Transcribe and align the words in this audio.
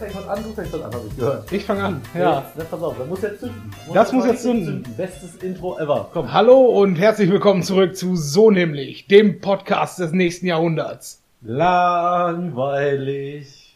Fängt 0.00 0.14
heute 0.14 0.30
an? 0.30 0.42
Du 0.42 0.50
fängst 0.54 0.74
an, 0.74 0.82
habe 0.82 1.02
ich 1.06 1.16
gehört. 1.16 1.52
Ich 1.52 1.62
fange 1.62 1.84
an, 1.84 2.00
ja. 2.14 2.50
Jetzt, 2.56 2.70
pass 2.70 2.82
auf, 2.82 2.96
das 2.96 3.06
muss 3.06 3.20
jetzt 3.20 3.40
zünden. 3.40 3.70
Das 3.92 4.12
muss 4.12 4.24
jetzt 4.24 4.46
richtig 4.46 4.64
zünden. 4.64 4.94
Bestes 4.96 5.36
Intro 5.42 5.78
ever. 5.78 6.08
Komm. 6.14 6.32
Hallo 6.32 6.58
und 6.58 6.96
herzlich 6.96 7.30
willkommen 7.30 7.62
zurück 7.62 7.94
zu 7.94 8.16
So 8.16 8.50
nämlich, 8.50 9.08
dem 9.08 9.42
Podcast 9.42 9.98
des 9.98 10.12
nächsten 10.12 10.46
Jahrhunderts. 10.46 11.22
Langweilig. 11.42 12.16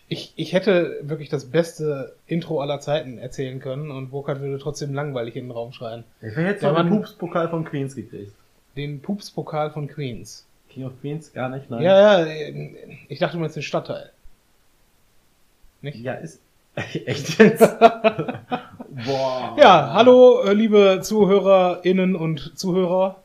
Ich, 0.09 0.33
ich 0.37 0.55
hätte 0.55 0.99
wirklich 1.03 1.29
das 1.29 1.45
beste 1.45 2.17
Intro 2.27 2.63
aller 2.63 2.81
Zeiten 2.81 3.19
erzählen 3.19 3.61
können 3.61 3.91
und 3.91 4.11
Burkhard 4.11 4.41
würde 4.41 4.59
trotzdem 4.59 4.95
langweilig 4.95 5.37
in 5.37 5.45
den 5.45 5.51
Raum 5.51 5.73
schreien. 5.73 6.05
Ich 6.23 6.29
hätte 6.29 6.41
jetzt 6.41 6.63
noch 6.63 6.75
den 6.75 6.89
Pups-Pokal 6.89 7.51
von 7.51 7.67
Queens 7.67 7.95
gekriegt. 7.95 8.33
Den 8.79 9.03
Pups-Pokal 9.03 9.73
von 9.73 9.89
Queens. 9.89 10.47
King 10.71 10.87
of 10.87 10.93
Queens 11.03 11.35
gar 11.35 11.51
nicht, 11.51 11.69
nein. 11.69 11.83
Ja, 11.83 12.25
ja, 12.25 12.27
ich 13.09 13.19
dachte 13.19 13.37
mal 13.37 13.45
jetzt 13.45 13.57
den 13.57 13.63
Stadtteil. 13.63 14.11
Nicht? 15.85 15.99
Ja, 15.99 16.15
ist. 16.15 16.41
Echt 16.77 17.39
jetzt? 17.39 17.79
Boah. 17.79 19.55
Ja, 19.59 19.93
hallo, 19.93 20.41
äh, 20.41 20.55
liebe 20.55 21.01
ZuhörerInnen 21.03 22.17
und 22.17 22.59
Zuhörer. 22.59 23.17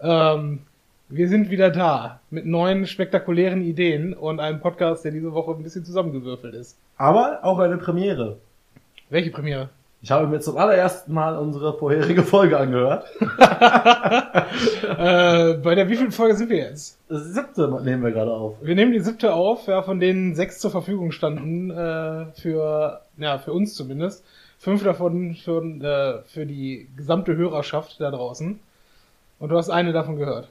Ähm, 0.00 0.60
wir 1.08 1.28
sind 1.28 1.50
wieder 1.50 1.70
da 1.70 2.20
mit 2.30 2.46
neuen 2.46 2.86
spektakulären 2.86 3.60
Ideen 3.60 4.14
und 4.14 4.38
einem 4.38 4.60
Podcast, 4.60 5.04
der 5.04 5.10
diese 5.10 5.32
Woche 5.32 5.50
ein 5.50 5.64
bisschen 5.64 5.84
zusammengewürfelt 5.84 6.54
ist. 6.54 6.78
Aber 6.96 7.40
auch 7.42 7.58
eine 7.58 7.76
Premiere. 7.76 8.36
Welche 9.10 9.32
Premiere? 9.32 9.70
Ich 10.02 10.10
habe 10.10 10.26
mir 10.28 10.40
zum 10.40 10.56
allerersten 10.56 11.12
Mal 11.12 11.36
unsere 11.36 11.76
vorherige 11.76 12.22
Folge 12.22 12.58
angehört. 12.58 13.06
äh, 14.98 15.54
bei 15.54 15.74
der 15.74 15.88
wievielten 15.88 16.12
Folge 16.12 16.36
sind 16.36 16.50
wir 16.50 16.58
jetzt? 16.58 16.98
Das 17.08 17.24
siebte 17.24 17.66
nehmen 17.82 18.04
wir 18.04 18.12
gerade 18.12 18.30
auf. 18.30 18.54
Wir 18.62 18.74
nehmen 18.74 18.92
die 18.92 19.00
siebte 19.00 19.32
auf, 19.34 19.66
ja, 19.66 19.82
von 19.82 19.98
denen 19.98 20.34
sechs 20.34 20.58
zur 20.60 20.70
Verfügung 20.70 21.12
standen, 21.12 21.70
äh, 21.70 22.26
für, 22.40 23.00
ja, 23.16 23.38
für 23.38 23.52
uns 23.52 23.74
zumindest. 23.74 24.24
Fünf 24.58 24.84
davon 24.84 25.34
für, 25.34 25.62
äh, 25.62 26.22
für 26.28 26.46
die 26.46 26.88
gesamte 26.96 27.36
Hörerschaft 27.36 28.00
da 28.00 28.10
draußen. 28.10 28.58
Und 29.38 29.48
du 29.48 29.56
hast 29.56 29.70
eine 29.70 29.92
davon 29.92 30.16
gehört. 30.16 30.48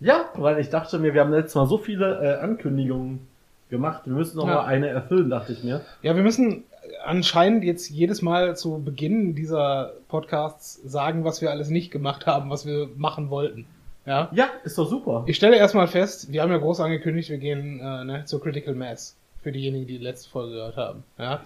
Ja, 0.00 0.26
weil 0.34 0.58
ich 0.58 0.68
dachte 0.70 0.98
mir, 0.98 1.14
wir 1.14 1.20
haben 1.22 1.30
letztes 1.32 1.54
Mal 1.54 1.66
so 1.66 1.78
viele 1.78 2.20
äh, 2.22 2.40
Ankündigungen 2.42 3.26
gemacht, 3.70 4.02
wir 4.04 4.12
müssen 4.12 4.36
noch 4.36 4.46
Ja. 4.46 4.54
mal 4.56 4.64
eine 4.66 4.88
erfüllen, 4.88 5.30
dachte 5.30 5.52
ich 5.52 5.64
mir. 5.64 5.80
Ja, 6.02 6.14
wir 6.16 6.22
müssen 6.22 6.64
anscheinend 7.06 7.64
jetzt 7.64 7.88
jedes 7.90 8.22
Mal 8.22 8.56
zu 8.56 8.82
Beginn 8.84 9.34
dieser 9.34 9.92
Podcasts 10.08 10.80
sagen, 10.84 11.24
was 11.24 11.40
wir 11.40 11.50
alles 11.50 11.68
nicht 11.68 11.90
gemacht 11.90 12.26
haben, 12.26 12.50
was 12.50 12.66
wir 12.66 12.88
machen 12.96 13.30
wollten. 13.30 13.66
Ja. 14.04 14.28
Ja, 14.32 14.48
ist 14.64 14.78
doch 14.78 14.88
super. 14.88 15.24
Ich 15.26 15.36
stelle 15.36 15.56
erstmal 15.56 15.88
fest, 15.88 16.32
wir 16.32 16.42
haben 16.42 16.52
ja 16.52 16.58
groß 16.58 16.80
angekündigt, 16.80 17.28
wir 17.28 17.38
gehen 17.38 17.80
äh, 17.80 18.04
ne, 18.04 18.22
zur 18.24 18.40
Critical 18.40 18.74
Mass. 18.74 19.16
Für 19.42 19.52
diejenigen, 19.52 19.86
die 19.86 19.98
die 19.98 20.04
letzte 20.04 20.30
Folge 20.30 20.54
gehört 20.54 20.76
haben. 20.76 21.04
Ja. 21.18 21.40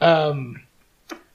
Ähm, 0.00 0.60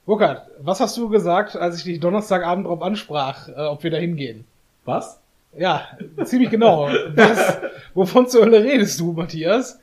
Burkhard, 0.06 0.48
was 0.60 0.80
hast 0.80 0.96
du 0.96 1.08
gesagt, 1.08 1.56
als 1.56 1.78
ich 1.78 1.84
dich 1.84 2.00
Donnerstagabend 2.00 2.66
drauf 2.66 2.82
ansprach, 2.82 3.48
äh, 3.48 3.52
ob 3.52 3.82
wir 3.82 3.90
da 3.90 3.96
hingehen? 3.96 4.44
Was? 4.84 5.20
Ja, 5.56 5.86
ziemlich 6.24 6.50
genau. 6.50 6.88
Was, 7.14 7.58
wovon 7.94 8.28
zur 8.28 8.44
Hölle 8.44 8.64
redest 8.64 8.98
du, 8.98 9.12
Matthias? 9.12 9.78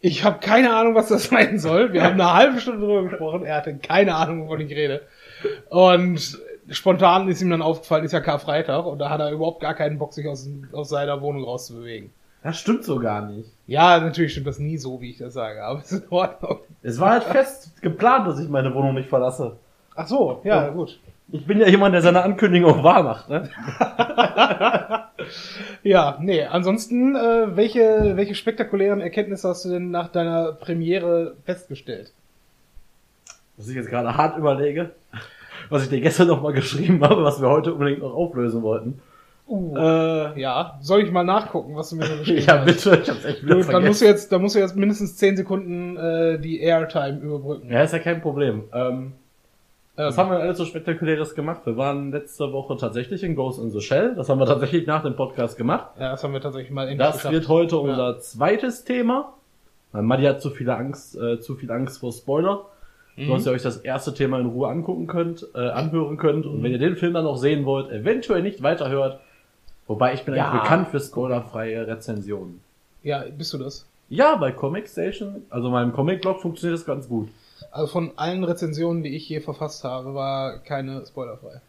Ich 0.00 0.24
habe 0.24 0.38
keine 0.40 0.74
Ahnung, 0.76 0.94
was 0.94 1.08
das 1.08 1.24
sein 1.28 1.58
soll. 1.58 1.92
Wir 1.92 2.04
haben 2.04 2.14
eine 2.20 2.32
halbe 2.34 2.60
Stunde 2.60 2.80
drüber 2.86 3.02
gesprochen. 3.08 3.44
Er 3.44 3.56
hatte 3.56 3.76
keine 3.76 4.14
Ahnung, 4.14 4.44
wovon 4.46 4.60
ich 4.60 4.70
rede. 4.70 5.02
Und 5.70 6.38
spontan 6.70 7.28
ist 7.28 7.42
ihm 7.42 7.50
dann 7.50 7.62
aufgefallen, 7.62 8.04
ist 8.04 8.12
ja 8.12 8.20
Karfreitag 8.20 8.86
und 8.86 8.98
da 8.98 9.10
hat 9.10 9.20
er 9.20 9.30
überhaupt 9.32 9.60
gar 9.60 9.74
keinen 9.74 9.98
Bock, 9.98 10.12
sich 10.12 10.26
aus, 10.28 10.48
aus 10.72 10.88
seiner 10.90 11.20
Wohnung 11.20 11.44
rauszubewegen. 11.44 12.10
Das 12.42 12.58
stimmt 12.58 12.84
so 12.84 12.98
gar 12.98 13.22
nicht. 13.26 13.50
Ja, 13.66 13.98
natürlich 13.98 14.32
stimmt 14.32 14.46
das 14.46 14.58
nie 14.58 14.78
so, 14.78 15.00
wie 15.00 15.10
ich 15.10 15.18
das 15.18 15.34
sage, 15.34 15.64
aber 15.64 15.80
es 15.80 15.90
ist 15.92 16.04
in 16.04 16.10
Ordnung. 16.10 16.58
Es 16.82 17.00
war 17.00 17.10
halt 17.10 17.24
fest 17.24 17.82
geplant, 17.82 18.26
dass 18.28 18.38
ich 18.38 18.48
meine 18.48 18.72
Wohnung 18.74 18.94
nicht 18.94 19.08
verlasse. 19.08 19.56
Ach 19.96 20.06
so, 20.06 20.40
ja, 20.44 20.64
Ja. 20.66 20.68
gut. 20.70 21.00
Ich 21.30 21.46
bin 21.46 21.60
ja 21.60 21.68
jemand, 21.68 21.94
der 21.94 22.00
seine 22.02 22.22
Ankündigung 22.22 22.70
auch 22.72 22.82
wahr 22.84 23.02
macht, 23.02 23.28
ne? 23.28 23.50
Ja, 25.82 26.16
nee, 26.20 26.42
ansonsten, 26.44 27.14
äh, 27.16 27.56
welche, 27.56 28.12
welche 28.14 28.34
spektakulären 28.34 29.00
Erkenntnisse 29.00 29.48
hast 29.48 29.64
du 29.64 29.68
denn 29.70 29.90
nach 29.90 30.08
deiner 30.08 30.52
Premiere 30.52 31.36
festgestellt? 31.44 32.12
Was 33.56 33.68
ich 33.68 33.74
jetzt 33.76 33.90
gerade 33.90 34.16
hart 34.16 34.38
überlege, 34.38 34.90
was 35.68 35.82
ich 35.84 35.90
dir 35.90 36.00
gestern 36.00 36.28
noch 36.28 36.42
mal 36.42 36.52
geschrieben 36.52 37.02
habe, 37.04 37.22
was 37.24 37.40
wir 37.40 37.48
heute 37.48 37.72
unbedingt 37.72 38.00
noch 38.00 38.14
auflösen 38.14 38.62
wollten. 38.62 39.00
Uh, 39.46 39.76
äh, 39.76 40.40
ja, 40.40 40.78
soll 40.82 41.02
ich 41.02 41.10
mal 41.10 41.24
nachgucken, 41.24 41.74
was 41.74 41.90
du 41.90 41.96
mir 41.96 42.06
so 42.06 42.16
geschrieben 42.18 42.42
Ja, 42.46 42.58
hast? 42.58 42.64
bitte, 42.66 43.00
ich 43.02 43.10
hab's 43.10 43.24
echt 43.24 43.42
wieder 43.44 43.56
Gut, 43.56 43.68
dann 43.72 43.84
musst 43.84 44.00
du 44.00 44.04
vergessen. 44.04 44.06
jetzt, 44.06 44.32
dann 44.32 44.42
musst 44.42 44.54
du 44.54 44.58
jetzt 44.60 44.76
mindestens 44.76 45.16
10 45.16 45.36
Sekunden 45.38 45.96
äh, 45.96 46.38
die 46.38 46.60
Airtime 46.60 47.18
überbrücken. 47.18 47.70
Ja, 47.70 47.82
ist 47.82 47.92
ja 47.92 47.98
kein 47.98 48.20
Problem. 48.20 48.64
Ähm, 48.72 49.12
was 50.06 50.16
haben 50.18 50.30
wir 50.30 50.38
alles 50.38 50.58
so 50.58 50.64
spektakuläres 50.64 51.34
gemacht? 51.34 51.62
Wir 51.64 51.76
waren 51.76 52.10
letzte 52.12 52.52
Woche 52.52 52.76
tatsächlich 52.76 53.22
in 53.24 53.34
Ghost 53.34 53.58
in 53.60 53.70
the 53.70 53.80
Shell. 53.80 54.14
Das 54.14 54.28
haben 54.28 54.38
wir 54.38 54.46
tatsächlich 54.46 54.86
nach 54.86 55.02
dem 55.02 55.16
Podcast 55.16 55.56
gemacht. 55.56 55.90
ja, 55.98 56.10
das 56.12 56.22
haben 56.24 56.32
wir 56.32 56.40
tatsächlich 56.40 56.70
mal 56.72 56.82
endlich 56.88 56.98
Das 56.98 57.16
geschafft. 57.16 57.32
wird 57.34 57.48
heute 57.48 57.78
unser 57.78 58.18
zweites 58.20 58.84
Thema. 58.84 59.34
Weil 59.92 60.02
Madi 60.02 60.24
hat 60.24 60.40
zu 60.42 60.50
viele 60.50 60.76
Angst, 60.76 61.16
äh, 61.18 61.40
zu 61.40 61.54
viel 61.56 61.70
Angst 61.70 61.98
vor 62.00 62.12
Spoiler. 62.12 62.66
Mhm. 63.16 63.26
Sonst 63.28 63.46
ihr 63.46 63.52
euch 63.52 63.62
das 63.62 63.78
erste 63.78 64.14
Thema 64.14 64.38
in 64.38 64.46
Ruhe 64.46 64.68
angucken 64.68 65.06
könnt, 65.06 65.46
äh, 65.54 65.58
anhören 65.70 66.16
könnt. 66.18 66.46
Und 66.46 66.62
wenn 66.62 66.70
ihr 66.72 66.78
den 66.78 66.94
Film 66.96 67.14
dann 67.14 67.24
noch 67.24 67.36
sehen 67.36 67.64
wollt, 67.64 67.90
eventuell 67.90 68.42
nicht 68.42 68.62
weiterhört. 68.62 69.18
Wobei 69.86 70.12
ich 70.14 70.24
bin 70.24 70.34
Ja. 70.34 70.50
eigentlich 70.50 70.62
bekannt 70.62 70.88
für 70.88 71.00
spoilerfreie 71.00 71.86
Rezensionen. 71.86 72.60
Ja, 73.02 73.24
bist 73.36 73.52
du 73.54 73.58
das? 73.58 73.86
Ja, 74.10 74.36
bei 74.36 74.52
Comic 74.52 74.86
Station, 74.88 75.42
also 75.50 75.70
meinem 75.70 75.92
Comic-Blog 75.92 76.40
funktioniert 76.40 76.78
das 76.78 76.86
ganz 76.86 77.08
gut. 77.08 77.28
Also 77.70 77.86
von 77.88 78.12
allen 78.16 78.44
Rezensionen, 78.44 79.02
die 79.02 79.14
ich 79.14 79.28
je 79.28 79.40
verfasst 79.40 79.84
habe, 79.84 80.14
war 80.14 80.58
keine 80.58 81.04
spoilerfrei. 81.06 81.60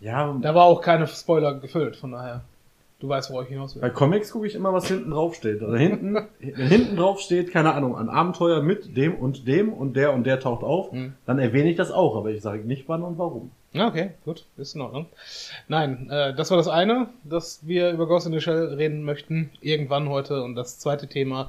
Ja, 0.00 0.36
Da 0.40 0.54
war 0.54 0.64
auch 0.64 0.80
keine 0.80 1.06
Spoiler 1.06 1.54
gefüllt, 1.54 1.96
von 1.96 2.12
daher. 2.12 2.42
Du 3.00 3.08
weißt, 3.08 3.30
worauf 3.30 3.44
ich 3.44 3.50
hinaus 3.50 3.74
will. 3.74 3.80
bei 3.82 3.88
Comics 3.90 4.30
gucke 4.30 4.46
ich 4.46 4.54
immer, 4.54 4.74
was 4.74 4.86
hinten 4.86 5.10
drauf 5.10 5.34
steht. 5.34 5.62
Also 5.62 5.74
hinten, 5.76 6.18
hinten 6.40 6.96
drauf 6.96 7.20
steht, 7.20 7.50
keine 7.50 7.72
Ahnung, 7.74 7.96
ein 7.96 8.10
Abenteuer 8.10 8.62
mit 8.62 8.94
dem 8.96 9.14
und 9.14 9.46
dem 9.48 9.72
und 9.72 9.94
der 9.96 10.12
und 10.12 10.24
der 10.24 10.38
taucht 10.40 10.62
auf, 10.62 10.92
Mhm. 10.92 11.14
dann 11.24 11.38
erwähne 11.38 11.70
ich 11.70 11.76
das 11.76 11.90
auch, 11.90 12.16
aber 12.16 12.30
ich 12.30 12.42
sage 12.42 12.62
nicht 12.64 12.88
wann 12.88 13.02
und 13.02 13.16
warum. 13.18 13.50
Ja, 13.72 13.86
okay, 13.88 14.10
gut, 14.24 14.44
ist 14.58 14.74
in 14.74 14.80
Ordnung. 14.82 15.06
Nein, 15.68 16.10
äh, 16.10 16.34
das 16.34 16.50
war 16.50 16.56
das 16.58 16.68
eine, 16.68 17.08
dass 17.24 17.66
wir 17.66 17.90
über 17.92 18.06
Ghost 18.06 18.26
in 18.26 18.32
the 18.32 18.40
Shell 18.40 18.74
reden 18.74 19.02
möchten, 19.04 19.50
irgendwann 19.62 20.08
heute. 20.10 20.42
Und 20.42 20.54
das 20.56 20.78
zweite 20.78 21.06
Thema, 21.06 21.48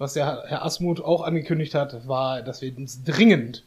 was 0.00 0.14
der 0.14 0.44
Herr 0.46 0.64
Asmuth 0.64 1.04
auch 1.04 1.22
angekündigt 1.22 1.74
hat, 1.74 2.08
war, 2.08 2.40
dass 2.40 2.62
wir 2.62 2.74
uns 2.76 3.04
dringend 3.04 3.64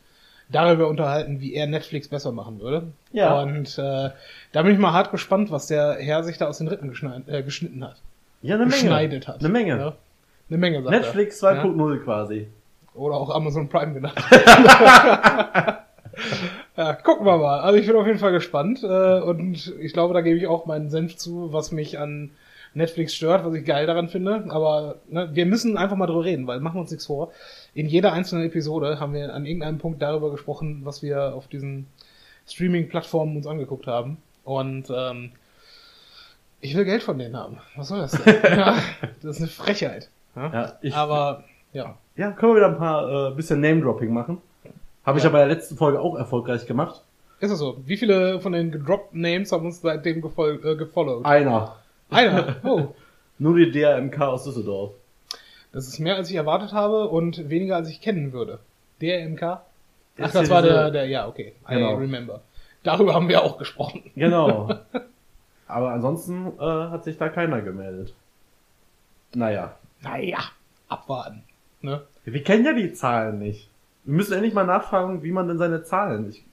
darüber 0.50 0.88
unterhalten, 0.88 1.40
wie 1.40 1.54
er 1.54 1.68
Netflix 1.68 2.08
besser 2.08 2.32
machen 2.32 2.60
würde. 2.60 2.88
Ja. 3.12 3.40
Und 3.40 3.78
äh, 3.78 4.10
da 4.52 4.62
bin 4.64 4.74
ich 4.74 4.80
mal 4.80 4.94
hart 4.94 5.12
gespannt, 5.12 5.52
was 5.52 5.68
der 5.68 5.94
Herr 6.00 6.24
sich 6.24 6.40
da 6.40 6.48
aus 6.48 6.58
den 6.58 6.68
Rippen 6.68 6.90
geschneid, 6.90 7.30
äh, 7.30 7.44
geschnitten 7.44 7.84
hat. 7.84 7.98
Ja, 8.42 8.56
eine 8.56 8.66
Menge. 8.66 8.82
Geschneidet 8.82 9.28
hat. 9.28 9.42
Eine 9.42 9.50
Menge. 9.50 9.78
Ja. 9.78 9.96
Eine 10.50 10.58
Menge, 10.58 10.82
sagt. 10.82 10.90
Netflix 10.90 11.44
2.0 11.44 12.04
quasi. 12.04 12.48
Oder 12.96 13.16
auch 13.16 13.30
Amazon 13.30 13.70
Prime 13.70 13.94
genannt. 13.94 14.16
ja, 16.78 16.94
gucken 16.94 17.28
wir 17.28 17.38
mal. 17.38 17.60
Also 17.60 17.78
ich 17.78 17.86
bin 17.86 17.96
auf 17.96 18.08
jeden 18.08 18.20
Fall 18.20 18.32
gespannt. 18.32 18.84
Äh, 18.84 19.20
und 19.20 19.74
ich 19.80 19.94
glaube, 19.94 20.16
da 20.16 20.22
gebe 20.22 20.38
ich 20.38 20.48
auch 20.48 20.66
meinen 20.66 20.90
Senf 20.90 21.16
zu, 21.16 21.54
was 21.54 21.72
mich 21.72 22.00
an 22.00 22.32
Netflix 22.74 23.14
stört, 23.14 23.46
was 23.46 23.54
ich 23.54 23.66
geil 23.66 23.86
daran 23.86 24.10
finde. 24.10 24.46
Aber 24.50 24.96
ne, 25.10 25.30
wir 25.34 25.46
müssen 25.46 25.78
einfach 25.78 25.96
mal 25.96 26.08
drüber 26.08 26.24
reden, 26.26 26.48
weil 26.48 26.60
machen 26.60 26.76
wir 26.76 26.82
uns 26.82 26.92
nichts 26.92 27.06
vor. 27.06 27.32
In 27.74 27.88
jeder 27.88 28.14
einzelnen 28.14 28.46
Episode 28.46 29.00
haben 29.00 29.14
wir 29.14 29.34
an 29.34 29.46
irgendeinem 29.46 29.78
Punkt 29.78 30.02
darüber 30.02 30.32
gesprochen, 30.32 30.82
was 30.84 31.02
wir 31.04 31.34
auf 31.36 31.48
diesen 31.48 31.88
Streaming-Plattformen 32.48 33.38
uns 33.38 33.48
angeguckt 33.48 33.88
haben. 33.88 34.18
Und 34.44 34.90
ähm, 34.96 35.32
ich 36.62 36.76
will 36.76 36.86
Geld 36.86 37.04
von 37.04 37.18
denen 37.18 37.36
haben. 37.38 37.58
Was 37.76 37.90
soll 37.90 38.00
das 38.00 38.12
denn? 38.12 38.36
ja, 38.58 38.78
das 39.22 39.36
ist 39.36 39.42
eine 39.42 39.50
Frechheit. 39.50 40.10
Ja? 40.36 40.78
Ich, 40.82 40.96
Aber 40.96 41.44
ja. 41.74 41.98
ja, 42.16 42.32
können 42.32 42.54
wir 42.54 42.58
wieder 42.58 42.70
ein 42.70 42.78
paar 42.78 43.32
äh, 43.32 43.36
bisschen 43.36 43.62
Name-Dropping 43.62 44.14
machen. 44.14 44.40
Habe 45.06 45.18
ich 45.18 45.24
Ja. 45.24 45.30
ja 45.30 45.34
bei 45.34 45.40
der 45.40 45.48
letzten 45.56 45.76
Folge 45.76 46.00
auch 46.00 46.16
erfolgreich 46.16 46.66
gemacht. 46.66 47.02
Ist 47.40 47.52
es 47.52 47.60
so? 47.60 47.78
Wie 47.86 47.98
viele 47.98 48.40
von 48.40 48.54
den 48.54 48.72
gedroppten 48.72 49.20
Names 49.20 49.52
haben 49.52 49.66
uns 49.66 49.82
seitdem 49.82 50.22
gefol 50.22 50.62
äh, 50.64 50.76
gefollowt? 50.76 51.26
Einer. 51.26 51.76
Einer. 52.14 52.56
Oh. 52.64 52.96
Nur 53.40 53.58
die 53.58 53.72
DRMK 53.72 54.22
aus 54.22 54.44
Düsseldorf. 54.44 54.94
Das 55.72 55.88
ist 55.88 56.00
mehr, 56.00 56.16
als 56.16 56.30
ich 56.30 56.36
erwartet 56.36 56.72
habe 56.72 57.08
und 57.10 57.50
weniger, 57.50 57.76
als 57.76 57.90
ich 57.90 58.00
kennen 58.02 58.32
würde. 58.32 58.60
DRMK? 59.02 59.44
Ach, 59.44 60.32
das 60.32 60.50
war 60.50 60.62
der, 60.62 60.92
der, 60.92 61.08
ja, 61.08 61.28
okay. 61.28 61.54
I 61.68 61.74
Genau. 61.74 61.96
remember. 61.96 62.42
Darüber 62.84 63.14
haben 63.16 63.28
wir 63.30 63.42
auch 63.44 63.58
gesprochen. 63.58 64.04
Genau. 64.16 64.74
Aber 65.68 65.92
ansonsten 65.92 66.54
äh, 66.60 66.62
hat 66.62 67.04
sich 67.06 67.18
da 67.18 67.30
keiner 67.30 67.62
gemeldet. 67.62 68.14
Naja. 69.34 69.76
Naja, 70.02 70.40
abwarten. 70.88 71.44
Ne? 71.82 72.02
Wir 72.26 72.44
kennen 72.44 72.66
ja 72.66 72.74
die 72.74 72.94
Zahlen 72.94 73.40
nicht. 73.40 73.70
Wir 74.04 74.14
müssen 74.16 74.34
endlich 74.34 74.54
mal 74.54 74.66
nachfragen, 74.66 75.24
wie 75.24 75.32
man 75.32 75.48
denn 75.48 75.58
seine 75.58 75.84
Zahlen. 75.84 76.30
Ich, 76.30 76.46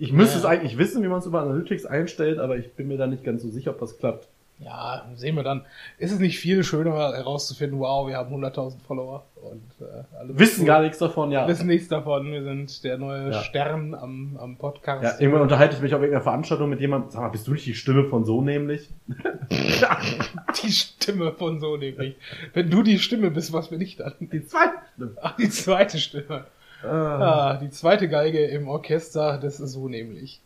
ich 0.00 0.12
müsste 0.12 0.34
Ja. 0.34 0.38
es 0.40 0.44
eigentlich 0.44 0.78
wissen, 0.78 1.02
wie 1.02 1.08
man 1.08 1.18
es 1.18 1.26
über 1.26 1.40
Analytics 1.42 1.86
einstellt, 1.86 2.38
aber 2.38 2.56
ich 2.56 2.72
bin 2.74 2.88
mir 2.88 2.96
da 2.98 3.06
nicht 3.06 3.24
ganz 3.24 3.42
so 3.42 3.48
sicher, 3.48 3.70
ob 3.72 3.80
das 3.80 3.98
klappt. 3.98 4.28
Ja, 4.60 5.06
sehen 5.14 5.36
wir 5.36 5.44
dann. 5.44 5.64
Ist 5.98 6.10
es 6.10 6.18
nicht 6.18 6.40
viel 6.40 6.64
schöner 6.64 6.92
herauszufinden, 7.14 7.78
wow, 7.78 8.08
wir 8.08 8.16
haben 8.16 8.34
100.000 8.34 8.74
Follower 8.88 9.24
und 9.36 9.62
äh, 9.86 10.02
alle 10.18 10.36
Wissen 10.36 10.66
gar 10.66 10.82
nichts 10.82 10.98
davon, 10.98 11.30
ja. 11.30 11.46
wissen 11.46 11.68
nichts 11.68 11.86
davon. 11.86 12.32
Wir 12.32 12.42
sind 12.42 12.82
der 12.82 12.98
neue 12.98 13.30
Ja. 13.30 13.42
Stern 13.44 13.94
am, 13.94 14.36
am 14.36 14.56
Podcast. 14.56 15.04
Ja, 15.04 15.20
irgendwann 15.20 15.42
unterhalte 15.42 15.76
ich 15.76 15.80
mich 15.80 15.94
auf 15.94 16.00
irgendeiner 16.00 16.24
Veranstaltung 16.24 16.68
mit 16.70 16.80
jemandem. 16.80 17.10
Sag 17.10 17.20
mal, 17.20 17.28
bist 17.28 17.46
du 17.46 17.52
nicht 17.52 17.66
die 17.66 17.74
Stimme 17.74 18.06
von 18.06 18.24
so 18.24 18.40
nämlich? 18.42 18.88
Die 20.62 20.72
Stimme 20.72 21.32
von 21.32 21.60
so 21.60 21.76
nämlich. 21.76 22.16
Wenn 22.52 22.68
du 22.70 22.82
die 22.82 22.98
Stimme 22.98 23.30
bist, 23.30 23.52
was 23.52 23.68
bin 23.68 23.80
ich 23.80 23.96
dann? 23.96 24.14
Die 24.20 24.44
zweite 24.44 24.72
Stimme. 24.94 25.12
Ach, 25.22 25.36
die 25.36 25.50
zweite 25.50 25.98
Stimme. 25.98 26.44
Ah. 26.82 26.88
Ah, 26.88 27.56
die 27.56 27.70
zweite 27.70 28.08
Geige 28.08 28.44
im 28.46 28.68
Orchester, 28.68 29.38
das 29.38 29.60
ist 29.60 29.72
so 29.72 29.88
nämlich. 29.88 30.40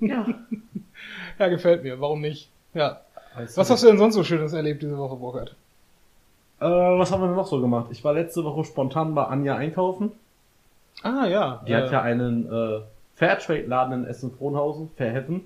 Ja. 0.00 0.26
Ja, 1.38 1.48
gefällt 1.48 1.82
mir. 1.82 2.00
Warum 2.00 2.22
nicht? 2.22 2.48
Ja. 2.72 3.02
Weißt 3.34 3.58
Was 3.58 3.68
hast 3.68 3.82
du 3.82 3.88
denn 3.88 3.98
sonst 3.98 4.14
so 4.14 4.24
Schönes 4.24 4.54
erlebt 4.54 4.82
diese 4.82 4.96
Woche, 4.96 5.16
Burkhard? 5.16 5.54
Äh, 6.60 6.64
was 6.64 7.12
haben 7.12 7.20
wir 7.20 7.26
denn 7.26 7.36
noch 7.36 7.46
so 7.46 7.60
gemacht? 7.60 7.88
Ich 7.90 8.02
war 8.02 8.14
letzte 8.14 8.42
Woche 8.44 8.64
spontan 8.64 9.14
bei 9.14 9.24
Anja 9.24 9.56
einkaufen. 9.56 10.12
Ah, 11.02 11.26
ja. 11.26 11.62
Die 11.68 11.74
hat 11.74 11.92
ja 11.92 12.00
einen 12.00 12.50
äh, 12.50 12.80
Fairtrade-Laden 13.16 13.92
in 13.92 14.04
Essen-Frohnhausen, 14.06 14.88
Fairhaven. 14.96 15.42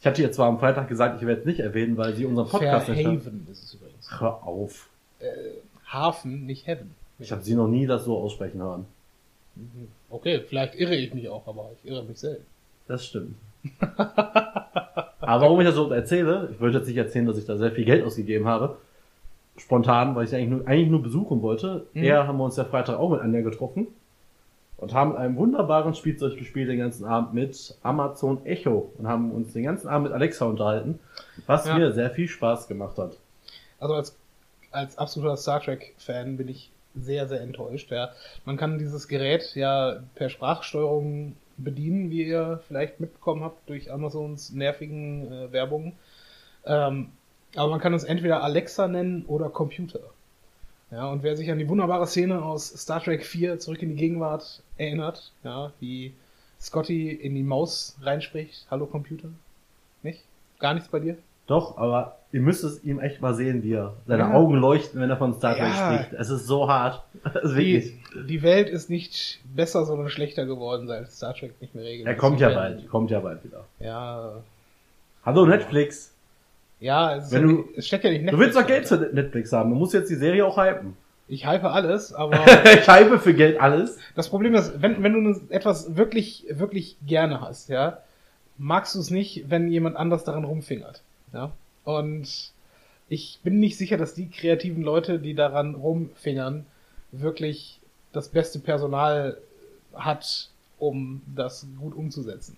Ich 0.00 0.06
hatte 0.06 0.20
ihr 0.20 0.30
zwar 0.32 0.48
am 0.48 0.58
Freitag 0.58 0.88
gesagt, 0.88 1.22
ich 1.22 1.26
werde 1.26 1.40
es 1.40 1.46
nicht 1.46 1.60
erwähnen, 1.60 1.96
weil 1.96 2.12
sie 2.12 2.26
unseren 2.26 2.46
Podcast 2.48 2.90
nicht 2.90 3.06
hört. 3.06 3.22
Fairhaven 3.22 3.46
ist 3.50 3.64
es 3.64 3.74
übrigens. 3.74 4.20
Hör 4.20 4.46
auf. 4.46 4.90
Hafen, 5.86 6.44
nicht 6.44 6.66
Heaven. 6.66 6.94
Ich 7.18 7.32
habe 7.32 7.42
sie 7.42 7.54
noch 7.54 7.68
nie 7.68 7.86
das 7.86 8.04
so 8.04 8.18
aussprechen 8.18 8.60
hören. 8.60 8.84
Okay, 10.10 10.40
vielleicht 10.46 10.74
irre 10.74 10.94
ich 10.94 11.12
mich 11.14 11.28
auch, 11.28 11.46
aber 11.46 11.70
ich 11.82 11.90
irre 11.90 12.04
mich 12.04 12.18
selten. 12.18 12.44
Das 12.86 13.06
stimmt. 13.06 13.36
Aber 15.20 15.40
warum 15.46 15.60
ich 15.60 15.66
das 15.66 15.74
so 15.74 15.90
erzähle, 15.90 16.50
ich 16.52 16.60
wollte 16.60 16.78
jetzt 16.78 16.86
nicht 16.86 16.98
erzählen, 16.98 17.24
dass 17.26 17.38
ich 17.38 17.46
da 17.46 17.56
sehr 17.56 17.72
viel 17.72 17.86
Geld 17.86 18.04
ausgegeben 18.04 18.46
habe. 18.46 18.76
Spontan, 19.56 20.14
weil 20.14 20.26
ich 20.26 20.34
eigentlich 20.34 20.50
nur, 20.50 20.66
eigentlich 20.68 20.90
nur 20.90 21.02
besuchen 21.02 21.40
wollte. 21.40 21.86
Mhm. 21.94 22.02
Eher 22.04 22.26
haben 22.26 22.36
wir 22.36 22.44
uns 22.44 22.56
ja 22.56 22.64
Freitag 22.64 22.98
auch 22.98 23.08
mit 23.10 23.20
Anja 23.20 23.40
getroffen. 23.40 23.86
Und 24.76 24.92
haben 24.92 25.10
mit 25.12 25.18
einem 25.18 25.36
wunderbaren 25.36 25.94
Spielzeug 25.94 26.36
gespielt 26.36 26.68
den 26.68 26.78
ganzen 26.78 27.06
Abend 27.06 27.32
mit 27.32 27.74
Amazon 27.82 28.44
Echo. 28.44 28.90
Und 28.98 29.08
haben 29.08 29.30
uns 29.30 29.52
den 29.54 29.62
ganzen 29.62 29.88
Abend 29.88 30.08
mit 30.08 30.12
Alexa 30.12 30.44
unterhalten. 30.44 30.98
Was 31.46 31.66
Ja. 31.66 31.78
mir 31.78 31.92
sehr 31.92 32.10
viel 32.10 32.28
Spaß 32.28 32.68
gemacht 32.68 32.98
hat. 32.98 33.16
Also 33.80 33.94
als, 33.94 34.16
als 34.72 34.98
absoluter 34.98 35.36
Star 35.38 35.62
Trek-Fan 35.62 36.36
bin 36.36 36.48
ich 36.48 36.70
sehr, 36.94 37.28
sehr 37.28 37.40
enttäuscht. 37.40 37.90
Ja. 37.90 38.10
Man 38.44 38.56
kann 38.56 38.78
dieses 38.78 39.08
Gerät 39.08 39.54
ja 39.54 40.02
per 40.14 40.28
Sprachsteuerung 40.28 41.36
bedienen, 41.56 42.10
wie 42.10 42.24
ihr 42.24 42.60
vielleicht 42.66 43.00
mitbekommen 43.00 43.42
habt 43.42 43.68
durch 43.68 43.92
Amazons 43.92 44.50
nervigen 44.50 45.32
äh, 45.32 45.52
Werbung. 45.52 45.94
Ähm, 46.64 47.10
aber 47.54 47.70
man 47.70 47.80
kann 47.80 47.94
es 47.94 48.04
entweder 48.04 48.42
Alexa 48.42 48.88
nennen 48.88 49.24
oder 49.26 49.48
Computer. 49.48 50.00
Ja, 50.90 51.08
und 51.10 51.22
wer 51.22 51.36
sich 51.36 51.50
an 51.50 51.58
die 51.58 51.68
wunderbare 51.68 52.06
Szene 52.06 52.42
aus 52.42 52.68
Star 52.68 53.02
Trek 53.02 53.24
4 53.24 53.58
zurück 53.58 53.82
in 53.82 53.90
die 53.90 53.96
Gegenwart 53.96 54.62
erinnert, 54.76 55.32
ja, 55.42 55.72
wie 55.80 56.14
Scotty 56.60 57.10
in 57.10 57.34
die 57.34 57.42
Maus 57.42 57.96
reinspricht, 58.00 58.66
Hallo 58.70 58.86
Computer? 58.86 59.28
Nicht? 60.02 60.22
Gar 60.58 60.74
nichts 60.74 60.88
bei 60.88 61.00
dir? 61.00 61.16
Doch, 61.46 61.76
aber 61.76 62.16
ihr 62.32 62.40
müsst 62.40 62.64
es 62.64 62.82
ihm 62.84 62.98
echt 63.00 63.20
mal 63.20 63.34
sehen, 63.34 63.62
wie 63.62 63.72
er 63.74 63.92
seine 64.06 64.22
Ja. 64.24 64.32
Augen 64.34 64.54
leuchten, 64.56 65.00
wenn 65.00 65.10
er 65.10 65.16
von 65.18 65.34
Star 65.34 65.54
Trek 65.54 65.68
Ja. 65.74 65.94
spricht. 66.02 66.12
Es 66.20 66.30
ist 66.30 66.46
so 66.46 66.68
hart. 66.68 67.02
Ist. 67.42 67.54
Die, 67.54 67.92
die 68.26 68.42
Welt 68.42 68.68
ist 68.70 68.88
nicht 68.90 69.40
besser, 69.54 69.84
sondern 69.84 70.08
schlechter 70.08 70.46
geworden, 70.46 70.86
seit 70.86 71.10
Star 71.10 71.34
Trek 71.34 71.54
nicht 71.60 71.74
mehr 71.74 71.84
regelmäßig. 71.84 72.06
Er 72.06 72.16
kommt 72.16 72.40
ja 72.40 72.48
bald, 72.50 72.88
kommt 72.88 73.10
ja 73.10 73.20
bald 73.20 73.44
wieder. 73.44 73.64
Ja, 73.80 74.32
Hallo 75.24 75.46
Netflix. 75.46 76.12
ja 76.80 77.16
es, 77.16 77.30
Wenn 77.32 77.48
du- 77.48 77.64
es 77.76 77.86
steckt 77.86 78.04
ja 78.04 78.10
nicht 78.10 78.30
Du 78.30 78.38
willst 78.38 78.56
doch 78.56 78.66
Netflix 78.66 78.90
Geld 78.90 79.00
für 79.10 79.14
Netflix 79.14 79.52
haben. 79.52 79.70
Du 79.70 79.76
musst 79.76 79.94
jetzt 79.94 80.10
die 80.10 80.14
Serie 80.16 80.44
auch 80.46 80.56
hypen. 80.58 80.96
Ich 81.28 81.46
hype 81.46 81.64
alles, 81.64 82.12
aber 82.12 82.32
ich 82.64 82.86
hype 82.88 83.18
für 83.20 83.32
Geld 83.34 83.58
alles. 83.60 83.98
das 84.14 84.28
Problem 84.28 84.54
ist, 84.54 84.80
wenn, 84.82 85.02
wenn 85.02 85.24
du 85.24 85.40
etwas 85.50 85.96
wirklich, 85.96 86.46
wirklich 86.50 86.96
gerne 87.06 87.40
hast, 87.40 87.68
ja, 87.70 87.98
magst 88.58 88.94
du 88.94 88.98
es 89.00 89.10
nicht, 89.10 89.44
wenn 89.48 89.68
jemand 89.70 89.96
anders 89.96 90.24
daran 90.24 90.44
rumfingert. 90.44 91.02
Ja. 91.34 91.52
Und 91.84 92.52
ich 93.08 93.38
bin 93.42 93.60
nicht 93.60 93.76
sicher, 93.76 93.96
dass 93.98 94.14
die 94.14 94.30
kreativen 94.30 94.82
Leute, 94.82 95.18
die 95.18 95.34
daran 95.34 95.74
rumfingern, 95.74 96.64
wirklich 97.12 97.80
das 98.12 98.28
beste 98.28 98.58
Personal 98.58 99.36
hat, 99.92 100.48
um 100.78 101.20
das 101.34 101.66
gut 101.78 101.94
umzusetzen. 101.94 102.56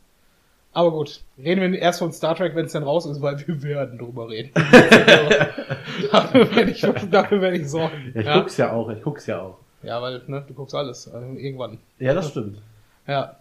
Aber 0.73 0.91
gut, 0.91 1.23
reden 1.39 1.73
wir 1.73 1.79
erst 1.79 2.01
von 2.01 2.13
Star 2.13 2.35
Trek, 2.35 2.55
wenn 2.55 2.67
es 2.67 2.73
dann 2.73 2.83
raus 2.83 3.07
ist, 3.07 3.23
weil 3.23 3.43
wir 3.47 3.63
werden 3.63 3.99
drüber 3.99 4.29
reden. 4.29 4.51
dafür 6.13 6.55
werde 6.55 6.71
ich, 6.71 6.81
dafür 7.11 7.41
werde 7.41 7.57
ich 7.57 7.69
sorgen. 7.69 8.13
Ja, 8.15 8.21
ich 8.21 8.27
ja? 8.27 8.39
guck's 8.39 8.57
ja 8.59 8.73
auch, 8.73 8.91
ich 8.91 9.03
guck's 9.03 9.27
ja 9.27 9.41
auch. 9.41 9.59
ja, 9.83 10.01
weil 10.03 10.23
ne, 10.27 10.45
du 10.47 10.53
guckst 10.53 10.75
alles 10.75 11.09
also 11.09 11.27
irgendwann. 11.35 11.79
Ja, 11.99 12.13
das 12.13 12.29
stimmt. 12.29 12.59
Ja. 13.07 13.37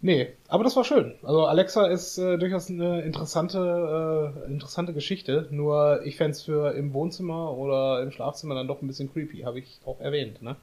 Nee, 0.00 0.28
aber 0.46 0.62
das 0.62 0.76
war 0.76 0.84
schön. 0.84 1.14
Also 1.24 1.46
Alexa 1.46 1.86
ist 1.86 2.18
äh, 2.18 2.38
durchaus 2.38 2.70
eine 2.70 3.02
interessante, 3.02 4.34
äh, 4.46 4.46
interessante 4.46 4.92
Geschichte. 4.92 5.48
Nur 5.50 6.02
ich 6.04 6.16
fänd's 6.16 6.42
für 6.42 6.72
im 6.74 6.92
Wohnzimmer 6.92 7.52
oder 7.56 8.02
im 8.02 8.12
Schlafzimmer 8.12 8.54
dann 8.54 8.68
doch 8.68 8.80
ein 8.80 8.86
bisschen 8.86 9.12
creepy, 9.12 9.40
habe 9.40 9.58
ich 9.58 9.80
auch 9.84 10.00
erwähnt. 10.00 10.40
Ne? 10.40 10.54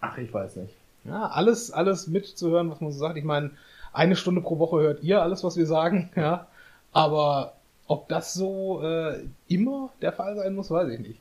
Ach, 0.00 0.16
ich 0.16 0.32
weiß 0.32 0.56
nicht. 0.56 0.74
Ja, 1.04 1.26
alles, 1.26 1.72
alles 1.72 2.06
mitzuhören, 2.06 2.70
was 2.70 2.80
man 2.80 2.92
so 2.92 2.98
sagt. 2.98 3.16
Ich 3.16 3.24
meine, 3.24 3.50
eine 3.92 4.14
Stunde 4.14 4.40
pro 4.40 4.58
Woche 4.58 4.80
hört 4.80 5.02
ihr 5.02 5.22
alles, 5.22 5.42
was 5.42 5.56
wir 5.56 5.66
sagen, 5.66 6.10
ja. 6.16 6.46
Aber 6.92 7.54
ob 7.88 8.08
das 8.08 8.32
so 8.32 8.80
äh, 8.82 9.24
immer 9.48 9.90
der 10.02 10.12
Fall 10.12 10.36
sein 10.36 10.54
muss, 10.54 10.70
weiß 10.70 10.88
ich 10.90 11.00
nicht. 11.00 11.20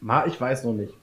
Ma, 0.00 0.26
ich 0.26 0.40
weiß 0.40 0.64
noch 0.64 0.72
nicht. 0.72 0.94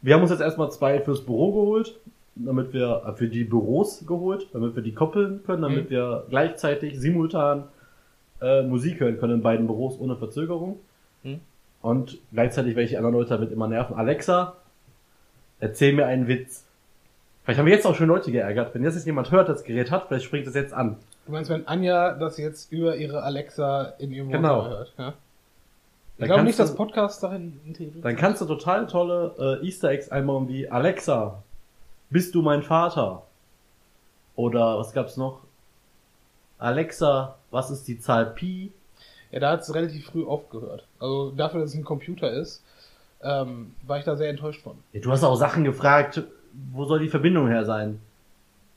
Wir 0.00 0.14
haben 0.14 0.22
uns 0.22 0.30
jetzt 0.30 0.40
erstmal 0.40 0.70
zwei 0.70 1.00
fürs 1.00 1.24
Büro 1.24 1.52
geholt, 1.52 1.98
damit 2.46 2.72
wir, 2.72 3.02
für 3.16 3.28
die 3.28 3.44
Büros 3.44 4.04
geholt, 4.06 4.48
damit 4.52 4.74
wir 4.76 4.82
die 4.82 4.92
koppeln 4.94 5.42
können, 5.44 5.62
damit 5.62 5.86
Mhm. 5.86 5.90
wir 5.90 6.26
gleichzeitig 6.28 6.98
simultan 6.98 7.64
äh, 8.42 8.62
Musik 8.62 9.00
hören 9.00 9.18
können 9.18 9.34
in 9.34 9.42
beiden 9.42 9.66
Büros 9.66 9.98
ohne 10.00 10.16
Verzögerung. 10.16 10.78
Mhm. 11.22 11.40
Und 11.82 12.18
gleichzeitig 12.32 12.70
werde 12.74 12.84
ich 12.84 12.90
die 12.90 12.96
anderen 12.96 13.14
Leute 13.16 13.30
damit 13.30 13.52
immer 13.52 13.68
nerven. 13.68 13.94
Alexa, 13.96 14.54
erzähl 15.60 15.92
mir 15.92 16.06
einen 16.06 16.26
Witz. 16.28 16.64
Vielleicht 17.44 17.58
haben 17.58 17.66
wir 17.66 17.74
jetzt 17.74 17.86
auch 17.86 17.94
schon 17.94 18.08
Leute 18.08 18.32
geärgert. 18.32 18.74
Wenn 18.74 18.82
jetzt 18.84 18.94
jetzt 18.94 19.06
jemand 19.06 19.30
hört, 19.30 19.48
das 19.48 19.64
Gerät 19.64 19.90
hat, 19.90 20.08
vielleicht 20.08 20.24
springt 20.24 20.46
es 20.46 20.54
jetzt 20.54 20.72
an. 20.72 20.96
Du 21.26 21.32
meinst, 21.32 21.50
wenn 21.50 21.66
Anja 21.66 22.12
das 22.14 22.38
jetzt 22.38 22.70
über 22.72 22.96
ihre 22.96 23.22
Alexa 23.22 23.94
in 23.98 24.12
ihrem 24.12 24.30
Genau. 24.30 24.56
Wohnzimmer 24.58 24.76
hört, 24.78 24.94
ja? 24.98 25.08
Ich 25.08 25.14
Dann 26.18 26.26
glaube 26.26 26.28
kannst 26.40 26.46
nicht, 26.46 26.58
dass 26.60 26.70
du- 26.72 26.76
Podcast 26.76 27.22
darin 27.22 27.60
integriert 27.66 28.04
Dann 28.04 28.16
kannst 28.16 28.40
du 28.42 28.46
total 28.46 28.86
tolle 28.86 29.58
äh, 29.62 29.66
Easter 29.66 29.90
Eggs 29.90 30.10
einbauen 30.10 30.48
wie 30.48 30.68
Alexa, 30.70 31.42
bist 32.10 32.34
du 32.34 32.42
mein 32.42 32.62
Vater? 32.62 33.22
Oder 34.36 34.78
was 34.78 34.92
gab's 34.92 35.16
noch? 35.16 35.40
Alexa, 36.58 37.36
was 37.50 37.70
ist 37.70 37.88
die 37.88 37.98
Zahl 37.98 38.26
Pi? 38.26 38.72
Ja, 39.30 39.40
da 39.40 39.52
hat 39.52 39.60
es 39.62 39.74
relativ 39.74 40.06
früh 40.06 40.24
aufgehört. 40.26 40.84
Also 40.98 41.30
dafür, 41.30 41.60
dass 41.60 41.70
es 41.70 41.76
ein 41.76 41.84
Computer 41.84 42.30
ist, 42.30 42.62
ähm, 43.22 43.74
war 43.86 43.98
ich 43.98 44.04
da 44.04 44.16
sehr 44.16 44.28
enttäuscht 44.30 44.62
von. 44.62 44.76
Ja, 44.92 45.00
du 45.00 45.10
hast 45.10 45.24
auch 45.24 45.36
Sachen 45.36 45.64
gefragt, 45.64 46.22
wo 46.72 46.84
soll 46.84 46.98
die 47.00 47.08
Verbindung 47.08 47.48
her 47.48 47.64
sein? 47.64 48.00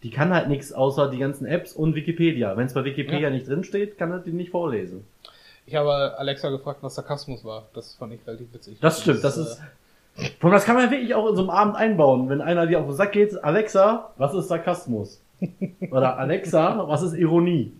Die 0.04 0.10
kann 0.12 0.34
halt 0.34 0.50
nichts 0.50 0.74
außer 0.74 1.10
die 1.10 1.18
ganzen 1.18 1.46
Apps 1.46 1.74
und 1.74 1.96
Wikipedia. 1.96 2.56
Wenn 2.58 2.68
es 2.68 2.74
bei 2.74 2.84
Wikipedia 2.84 3.20
Ja. 3.20 3.30
nicht 3.30 3.48
drinsteht, 3.48 3.98
kann 3.98 4.12
er 4.12 4.20
die 4.20 4.32
nicht 4.32 4.52
vorlesen. 4.52 5.06
Ich 5.66 5.76
habe 5.76 6.18
Alexa 6.18 6.50
gefragt, 6.50 6.80
was 6.82 6.96
Sarkasmus 6.96 7.44
war. 7.46 7.64
Das 7.74 7.96
fand 7.96 8.14
ich 8.14 8.20
relativ 8.28 8.54
witzig. 8.54 8.78
Das 8.82 9.02
stimmt, 9.02 9.24
das 9.24 9.38
äh, 9.38 9.42
ist. 9.42 9.62
Von 10.40 10.52
das 10.52 10.66
kann 10.66 10.76
man 10.76 10.92
wirklich 10.92 11.16
auch 11.16 11.28
in 11.30 11.36
so 11.36 11.42
einem 11.42 11.50
Abend 11.50 11.76
einbauen. 11.76 12.30
Wenn 12.30 12.42
einer 12.42 12.68
dir 12.68 12.80
auf 12.80 12.86
den 12.86 12.96
Sack 12.96 13.14
geht, 13.14 13.44
Alexa, 13.44 14.12
was 14.18 14.34
ist 14.36 14.48
Sarkasmus? 14.48 15.22
Oder 15.92 16.18
Alexa, 16.18 16.88
was 16.88 17.02
ist 17.02 17.14
Ironie? 17.16 17.74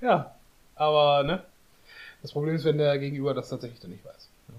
Ja, 0.00 0.34
aber 0.74 1.22
ne? 1.24 1.42
Das 2.22 2.32
Problem 2.32 2.54
ist, 2.54 2.64
wenn 2.64 2.78
der 2.78 2.98
Gegenüber 2.98 3.34
das 3.34 3.50
tatsächlich 3.50 3.80
dann 3.80 3.90
nicht 3.90 4.04
weiß. 4.04 4.28
Ja. 4.48 4.54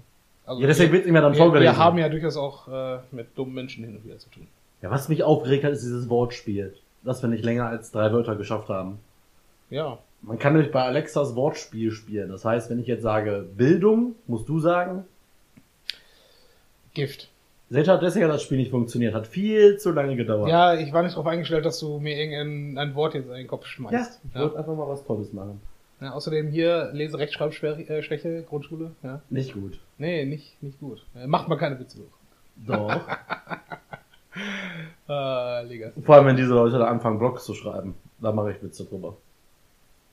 Also 0.46 0.60
Ja, 0.62 0.68
deswegen 0.68 0.92
wird's 0.92 1.06
ihm 1.06 1.14
ja 1.16 1.20
dann 1.20 1.32
wir, 1.32 1.38
vorgelesen. 1.38 1.74
wir 1.74 1.84
haben 1.84 1.98
ja 1.98 2.08
durchaus 2.08 2.36
auch 2.36 2.68
äh, 2.68 2.98
mit 3.10 3.36
dummen 3.36 3.54
Menschen 3.54 3.84
hin 3.84 3.96
und 3.96 4.04
wieder 4.04 4.18
zu 4.18 4.30
tun. 4.30 4.46
Ja, 4.82 4.90
was 4.90 5.08
mich 5.08 5.24
aufgeregt 5.24 5.64
hat, 5.64 5.72
ist 5.72 5.82
dieses 5.82 6.08
Wortspiel. 6.08 6.74
Dass 7.02 7.22
wir 7.22 7.28
nicht 7.28 7.44
länger 7.44 7.66
als 7.66 7.90
drei 7.90 8.12
Wörter 8.12 8.36
geschafft 8.36 8.68
haben. 8.68 8.98
Ja, 9.70 9.98
Man 10.22 10.38
kann 10.38 10.52
nämlich 10.54 10.70
bei 10.72 10.82
Alexas 10.82 11.34
Wortspiel 11.34 11.90
spielen. 11.90 12.30
Das 12.30 12.44
heißt, 12.44 12.70
wenn 12.70 12.78
ich 12.78 12.86
jetzt 12.86 13.02
sage 13.02 13.44
Bildung, 13.56 14.14
musst 14.26 14.48
du 14.48 14.60
sagen, 14.60 15.04
Gift. 16.96 17.28
Seht 17.68 17.88
ihr, 17.88 17.98
deswegen 17.98 18.24
hat 18.26 18.32
das 18.32 18.42
Spiel 18.42 18.58
nicht 18.58 18.70
funktioniert. 18.70 19.12
Hat 19.12 19.26
viel 19.26 19.76
zu 19.76 19.90
lange 19.90 20.16
gedauert. 20.16 20.48
Ja, 20.48 20.74
ich 20.74 20.92
war 20.92 21.02
nicht 21.02 21.14
darauf 21.14 21.26
eingestellt, 21.26 21.64
dass 21.64 21.78
du 21.78 21.98
mir 21.98 22.16
irgendein 22.16 22.78
ein 22.78 22.94
Wort 22.94 23.14
jetzt 23.14 23.28
in 23.28 23.34
den 23.34 23.46
Kopf 23.46 23.64
ja 23.64 23.68
schmeißt. 23.70 24.20
ich 24.24 24.40
wollte 24.40 24.58
einfach 24.58 24.74
mal 24.74 24.88
was 24.88 25.04
Tolles 25.04 25.32
machen. 25.32 25.60
Ja, 26.00 26.12
außerdem 26.12 26.48
hier 26.48 26.90
Lese-Rechtschreibschwäche, 26.92 28.44
Grundschule. 28.48 28.92
Ja. 29.02 29.20
Nicht 29.30 29.54
gut. 29.54 29.78
Nee, 29.98 30.24
nicht, 30.24 30.62
nicht 30.62 30.78
gut. 30.80 31.04
Äh, 31.14 31.26
Macht 31.26 31.48
man 31.48 31.58
keine 31.58 31.78
Witze 31.78 31.98
durch. 31.98 32.10
Doch. 32.66 33.00
Äh. 35.08 35.90
Vor 36.04 36.16
allem, 36.16 36.26
wenn 36.26 36.36
diese 36.36 36.52
Leute 36.52 36.78
da 36.78 36.88
anfangen, 36.88 37.18
Blogs 37.18 37.44
zu 37.44 37.54
schreiben. 37.54 37.94
Da 38.20 38.32
mache 38.32 38.52
ich 38.52 38.62
Witze 38.62 38.84
drüber. 38.84 39.16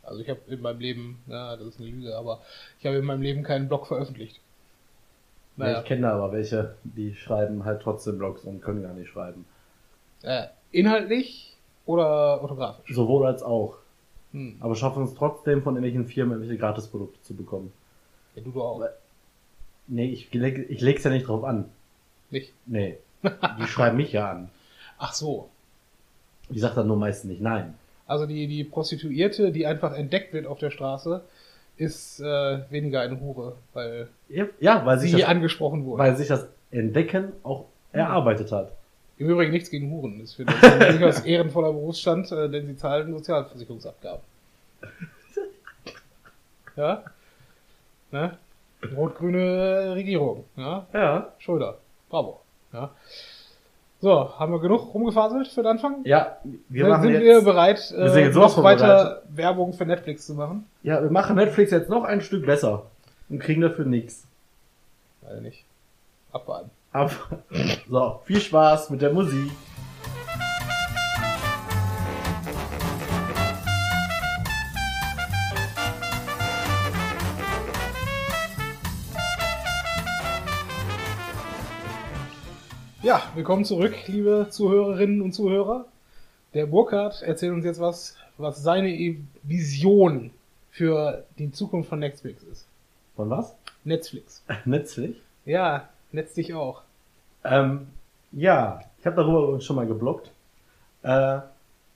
Also 0.04 0.22
ich 0.22 0.30
habe 0.30 0.40
in 0.48 0.62
meinem 0.62 0.80
Leben, 0.80 1.22
ja, 1.28 1.58
das 1.58 1.68
ist 1.68 1.80
eine 1.80 1.90
Lüge, 1.90 2.16
aber 2.16 2.42
ich 2.80 2.86
habe 2.86 2.98
in 2.98 3.06
meinem 3.06 3.22
Leben 3.22 3.44
keinen 3.44 3.68
Blog 3.68 3.88
veröffentlicht. 3.88 4.40
Ja, 5.58 5.80
ich 5.80 5.86
kenne 5.86 6.02
da 6.04 6.14
aber 6.14 6.32
welche, 6.32 6.76
die 6.84 7.14
schreiben 7.16 7.64
halt 7.66 7.82
trotzdem 7.82 8.18
Blogs 8.18 8.44
und 8.44 8.62
können 8.62 8.82
gar 8.84 8.94
nicht 8.94 9.10
schreiben. 9.10 9.46
Äh, 10.24 10.48
inhaltlich 10.72 11.56
oder 11.86 12.42
orthografisch? 12.42 12.94
Sowohl 12.96 13.26
als 13.28 13.44
auch. 13.44 13.76
Hm. 14.32 14.58
Aber 14.62 14.76
schaffen 14.76 15.04
es 15.04 15.14
trotzdem 15.14 15.62
von 15.62 15.76
irgendwelchen 15.76 16.08
Firmen 16.08 16.34
irgendwelche 16.38 16.60
Gratisprodukte 16.60 17.22
zu 17.22 17.36
bekommen. 17.36 17.72
Ja, 18.36 18.42
du 18.44 18.62
auch. 18.62 18.80
Weil- 18.80 18.94
Nee, 19.88 20.06
ich, 20.10 20.34
leg, 20.34 20.66
ich 20.70 20.80
leg's 20.82 21.04
ja 21.04 21.12
nicht 21.12 21.28
drauf 21.28 21.44
an. 21.44 21.66
Nicht? 22.32 22.54
Nee. 22.66 22.98
Die 23.60 23.68
schreiben 23.68 23.98
mich 23.98 24.14
ja 24.14 24.32
an. 24.32 24.50
Ach 24.98 25.14
so. 25.14 25.50
Ich 26.50 26.62
sag 26.62 26.74
dann 26.76 26.88
nur 26.88 26.98
meistens 26.98 27.30
nicht 27.30 27.42
nein. 27.42 27.76
Also 28.08 28.26
die, 28.26 28.48
die 28.48 28.64
Prostituierte, 28.64 29.52
die 29.52 29.66
einfach 29.66 29.94
entdeckt 29.94 30.34
wird 30.34 30.46
auf 30.46 30.60
der 30.60 30.72
Straße, 30.72 31.22
ist 31.78 32.20
äh, 32.20 32.60
weniger 32.70 33.02
eine 33.02 33.20
Hure, 33.20 33.56
weil 33.74 34.08
Ja, 34.60 34.86
weil 34.86 35.00
sie 35.00 35.12
das, 35.12 35.24
angesprochen 35.24 35.86
wurde. 35.86 36.00
weil 36.04 36.16
sich 36.16 36.28
das 36.28 36.48
Entdecken 36.72 37.34
auch 37.44 37.66
erarbeitet 37.92 38.52
hat. 38.52 38.72
Im 39.18 39.30
Übrigen 39.30 39.52
nichts 39.52 39.70
gegen 39.70 39.92
Huren. 39.92 40.20
Das 40.20 40.38
ist 40.38 40.40
ein 40.48 40.80
durchaus 41.00 41.22
ehrenvoller 41.22 41.72
Berufsstand, 41.72 42.32
äh, 42.32 42.50
denn 42.50 42.68
sie 42.68 42.76
zahlen 42.78 43.12
Sozialversicherungsabgaben. 43.14 44.22
Ja? 46.76 47.04
Ne? 48.12 48.38
Rot-grüne 48.96 49.94
Regierung. 49.96 50.46
Ja? 50.56 50.88
Ja. 50.92 51.32
Schröder. 51.38 51.78
Bravo. 52.10 52.42
Ja? 52.74 52.90
So, 54.04 54.38
haben 54.38 54.52
wir 54.52 54.60
genug 54.60 54.94
rumgefaselt 54.94 55.48
für 55.48 55.62
den 55.62 55.68
Anfang? 55.68 56.02
Ja, 56.04 56.36
wir 56.68 56.84
sind 56.84 56.92
machen 56.92 57.04
sind 57.04 57.14
jetzt, 57.14 57.24
wir 57.24 57.42
bereit, 57.42 57.78
Wir 57.96 58.10
sind 58.10 58.22
äh, 58.22 58.26
jetzt 58.26 58.34
sowas 58.34 58.58
noch 58.58 58.64
weiter 58.66 59.22
Werbung 59.30 59.72
für 59.72 59.86
Netflix 59.86 60.26
zu 60.26 60.34
machen? 60.34 60.66
ja, 60.82 61.02
wir 61.02 61.10
machen 61.10 61.38
Netflix 61.38 61.72
jetzt 61.72 61.90
noch 61.90 62.04
ein 62.04 62.20
Stück 62.20 62.46
besser 62.46 62.88
und 63.30 63.40
kriegen 63.40 63.62
dafür 63.62 63.86
nichts. 63.86 64.28
Leider 65.22 65.40
nicht. 65.40 65.64
Abwarten. 66.34 66.70
Ab. 66.92 67.12
So, 67.90 68.20
viel 68.26 68.42
Spaß 68.42 68.90
mit 68.90 69.02
der 69.02 69.14
Musik. 69.14 69.50
Ja, 83.04 83.22
willkommen 83.36 83.66
zurück, 83.66 83.94
liebe 84.08 84.48
Zuhörerinnen 84.50 85.22
und 85.22 85.34
Zuhörer. 85.34 85.88
Der 86.54 86.68
Burkhardt 86.68 87.22
erzählt 87.22 87.52
uns 87.52 87.66
jetzt 87.66 87.82
was, 87.82 88.16
was 88.38 88.64
seine 88.64 89.18
Vision 89.44 90.32
für 90.72 91.26
die 91.38 91.52
Zukunft 91.52 91.90
von 91.90 92.00
Netflix 92.00 92.44
ist. 92.44 92.66
Von 93.18 93.30
was? 93.30 93.58
Netflix. 93.84 94.42
Netflix? 94.64 95.18
Ja, 95.44 95.90
netz 96.14 96.34
dich 96.34 96.54
auch. 96.54 96.84
Ähm, 97.44 97.88
ja, 98.32 98.80
ich 98.98 99.06
habe 99.06 99.18
darüber 99.18 99.44
übrigens 99.44 99.66
schon 99.66 99.76
mal 99.76 99.86
geblockt. 99.86 100.32
Äh, 101.02 101.40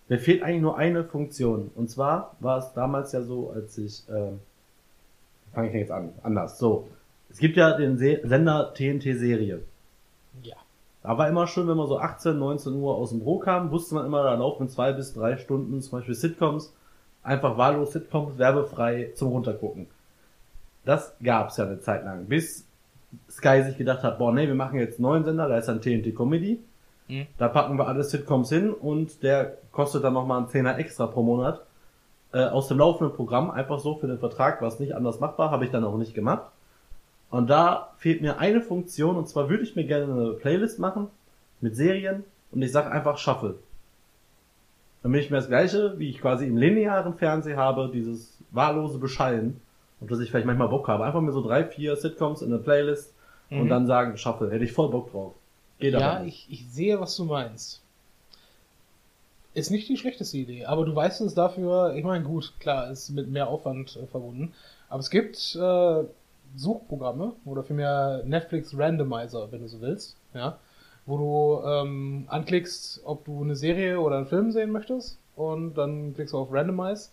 mir 0.09 0.19
fehlt 0.19 0.43
eigentlich 0.43 0.61
nur 0.61 0.77
eine 0.77 1.05
Funktion. 1.05 1.71
Und 1.73 1.89
zwar 1.89 2.35
war 2.41 2.57
es 2.57 2.73
damals 2.73 3.13
ja 3.13 3.21
so, 3.21 3.51
als 3.51 3.77
ich, 3.77 4.03
ähm, 4.09 4.41
fange 5.53 5.69
ich 5.69 5.73
jetzt 5.73 5.91
an, 5.91 6.09
anders. 6.21 6.59
So, 6.59 6.89
es 7.29 7.37
gibt 7.37 7.55
ja 7.55 7.77
den 7.77 7.97
Se 7.97 8.19
Sender 8.25 8.73
TNT-Serie. 8.73 9.61
Da 11.07 11.17
war 11.17 11.29
immer 11.29 11.47
schön, 11.47 11.69
wenn 11.69 11.77
man 11.77 11.87
so 11.87 11.99
18, 11.99 12.37
19 12.37 12.73
Uhr 12.73 12.93
aus 12.93 13.11
dem 13.11 13.19
Büro 13.19 13.39
kam, 13.39 13.71
wusste 13.71 13.95
man 13.95 14.05
immer, 14.05 14.23
da 14.23 14.33
laufen 14.33 14.67
zwei 14.67 14.91
bis 14.91 15.13
drei 15.13 15.37
Stunden 15.37 15.81
zum 15.81 15.99
Beispiel 15.99 16.15
Sitcoms, 16.15 16.73
einfach 17.23 17.57
wahllos 17.57 17.93
Sitcoms, 17.93 18.37
werbefrei 18.37 19.13
zum 19.15 19.29
Runtergucken. 19.29 19.87
Das 20.83 21.15
gab's 21.23 21.55
ja 21.55 21.63
eine 21.63 21.79
Zeit 21.79 22.03
lang, 22.03 22.25
bis 22.25 22.67
Sky 23.31 23.63
sich 23.63 23.77
gedacht 23.77 24.03
hat, 24.03 24.17
boah, 24.17 24.33
nee, 24.33 24.47
wir 24.47 24.55
machen 24.55 24.79
jetzt 24.79 24.99
einen 24.99 25.03
neuen 25.03 25.23
Sender, 25.23 25.47
da 25.47 25.57
ist 25.57 25.69
dann 25.69 25.79
TNT 25.79 26.13
Comedy. 26.13 26.59
Mhm. 27.07 27.27
Da 27.37 27.47
packen 27.47 27.77
wir 27.77 27.87
alle 27.87 28.03
Sitcoms 28.03 28.49
hin 28.49 28.73
und 28.73 29.23
der 29.23 29.59
kostet 29.71 30.03
dann 30.03 30.11
nochmal 30.11 30.39
einen 30.39 30.49
Zehner 30.49 30.77
extra 30.77 31.07
pro 31.07 31.23
Monat. 31.23 31.61
Äh, 32.33 32.43
aus 32.47 32.67
dem 32.67 32.79
laufenden 32.79 33.15
Programm, 33.15 33.49
einfach 33.49 33.79
so 33.79 33.95
für 33.95 34.07
den 34.07 34.19
Vertrag, 34.19 34.61
was 34.61 34.81
nicht 34.81 34.93
anders 34.93 35.21
machbar, 35.21 35.51
habe 35.51 35.63
ich 35.63 35.71
dann 35.71 35.85
auch 35.85 35.95
nicht 35.95 36.13
gemacht. 36.13 36.51
Und 37.29 37.49
da 37.49 37.93
fehlt 37.97 38.21
mir 38.21 38.39
eine 38.39 38.61
Funktion, 38.61 39.17
und 39.17 39.27
zwar 39.27 39.49
würde 39.49 39.63
ich 39.63 39.75
mir 39.75 39.85
gerne 39.85 40.11
eine 40.13 40.31
Playlist 40.33 40.79
machen 40.79 41.07
mit 41.59 41.75
Serien 41.75 42.23
und 42.51 42.61
ich 42.61 42.71
sage 42.71 42.91
einfach 42.91 43.17
Shuffle. 43.17 43.55
Dann 45.03 45.11
bin 45.11 45.21
ich 45.21 45.29
mir 45.29 45.37
das 45.37 45.47
gleiche, 45.47 45.97
wie 45.99 46.09
ich 46.09 46.19
quasi 46.19 46.47
im 46.47 46.57
linearen 46.57 47.15
Fernsehen 47.15 47.57
habe, 47.57 47.89
dieses 47.93 48.37
wahllose 48.51 48.97
Beschallen, 48.97 49.59
und 49.99 50.11
dass 50.11 50.19
ich 50.19 50.29
vielleicht 50.29 50.45
manchmal 50.45 50.69
Bock 50.69 50.87
habe. 50.87 51.05
Einfach 51.05 51.21
mir 51.21 51.31
so 51.31 51.41
drei, 51.41 51.65
vier 51.65 51.95
Sitcoms 51.95 52.41
in 52.41 52.53
eine 52.53 52.61
Playlist 52.61 53.13
und 53.49 53.65
Mhm. 53.65 53.69
dann 53.69 53.87
sagen, 53.87 54.17
Shuffle, 54.17 54.51
hätte 54.51 54.63
ich 54.63 54.73
voll 54.73 54.89
Bock 54.89 55.11
drauf. 55.11 55.33
Geht 55.79 55.93
ja, 55.93 56.23
ich, 56.23 56.47
ich 56.49 56.67
sehe, 56.69 56.99
was 56.99 57.15
du 57.15 57.25
meinst. 57.25 57.81
Ist 59.53 59.71
nicht 59.71 59.89
die 59.89 59.97
schlechteste 59.97 60.37
Idee, 60.37 60.65
aber 60.65 60.85
du 60.85 60.95
weißt 60.95 61.21
es 61.21 61.33
dafür, 61.33 61.93
ich 61.95 62.03
meine, 62.03 62.23
gut, 62.23 62.53
klar, 62.59 62.91
ist 62.91 63.09
mit 63.09 63.27
mehr 63.29 63.47
Aufwand 63.47 63.95
äh, 63.95 64.05
verbunden, 64.05 64.53
aber 64.89 64.99
es 64.99 65.09
gibt 65.09 65.55
äh, 65.55 66.03
Suchprogramme 66.55 67.33
oder 67.45 67.63
vielmehr 67.63 68.23
Netflix 68.25 68.77
Randomizer, 68.77 69.51
wenn 69.51 69.61
du 69.61 69.67
so 69.67 69.81
willst, 69.81 70.15
ja, 70.33 70.57
wo 71.05 71.17
du 71.17 71.67
ähm, 71.67 72.25
anklickst, 72.27 73.01
ob 73.05 73.25
du 73.25 73.43
eine 73.43 73.55
Serie 73.55 73.99
oder 73.99 74.17
einen 74.17 74.27
Film 74.27 74.51
sehen 74.51 74.71
möchtest 74.71 75.19
und 75.35 75.75
dann 75.75 76.13
klickst 76.13 76.33
du 76.33 76.37
auf 76.37 76.51
Randomize. 76.51 77.09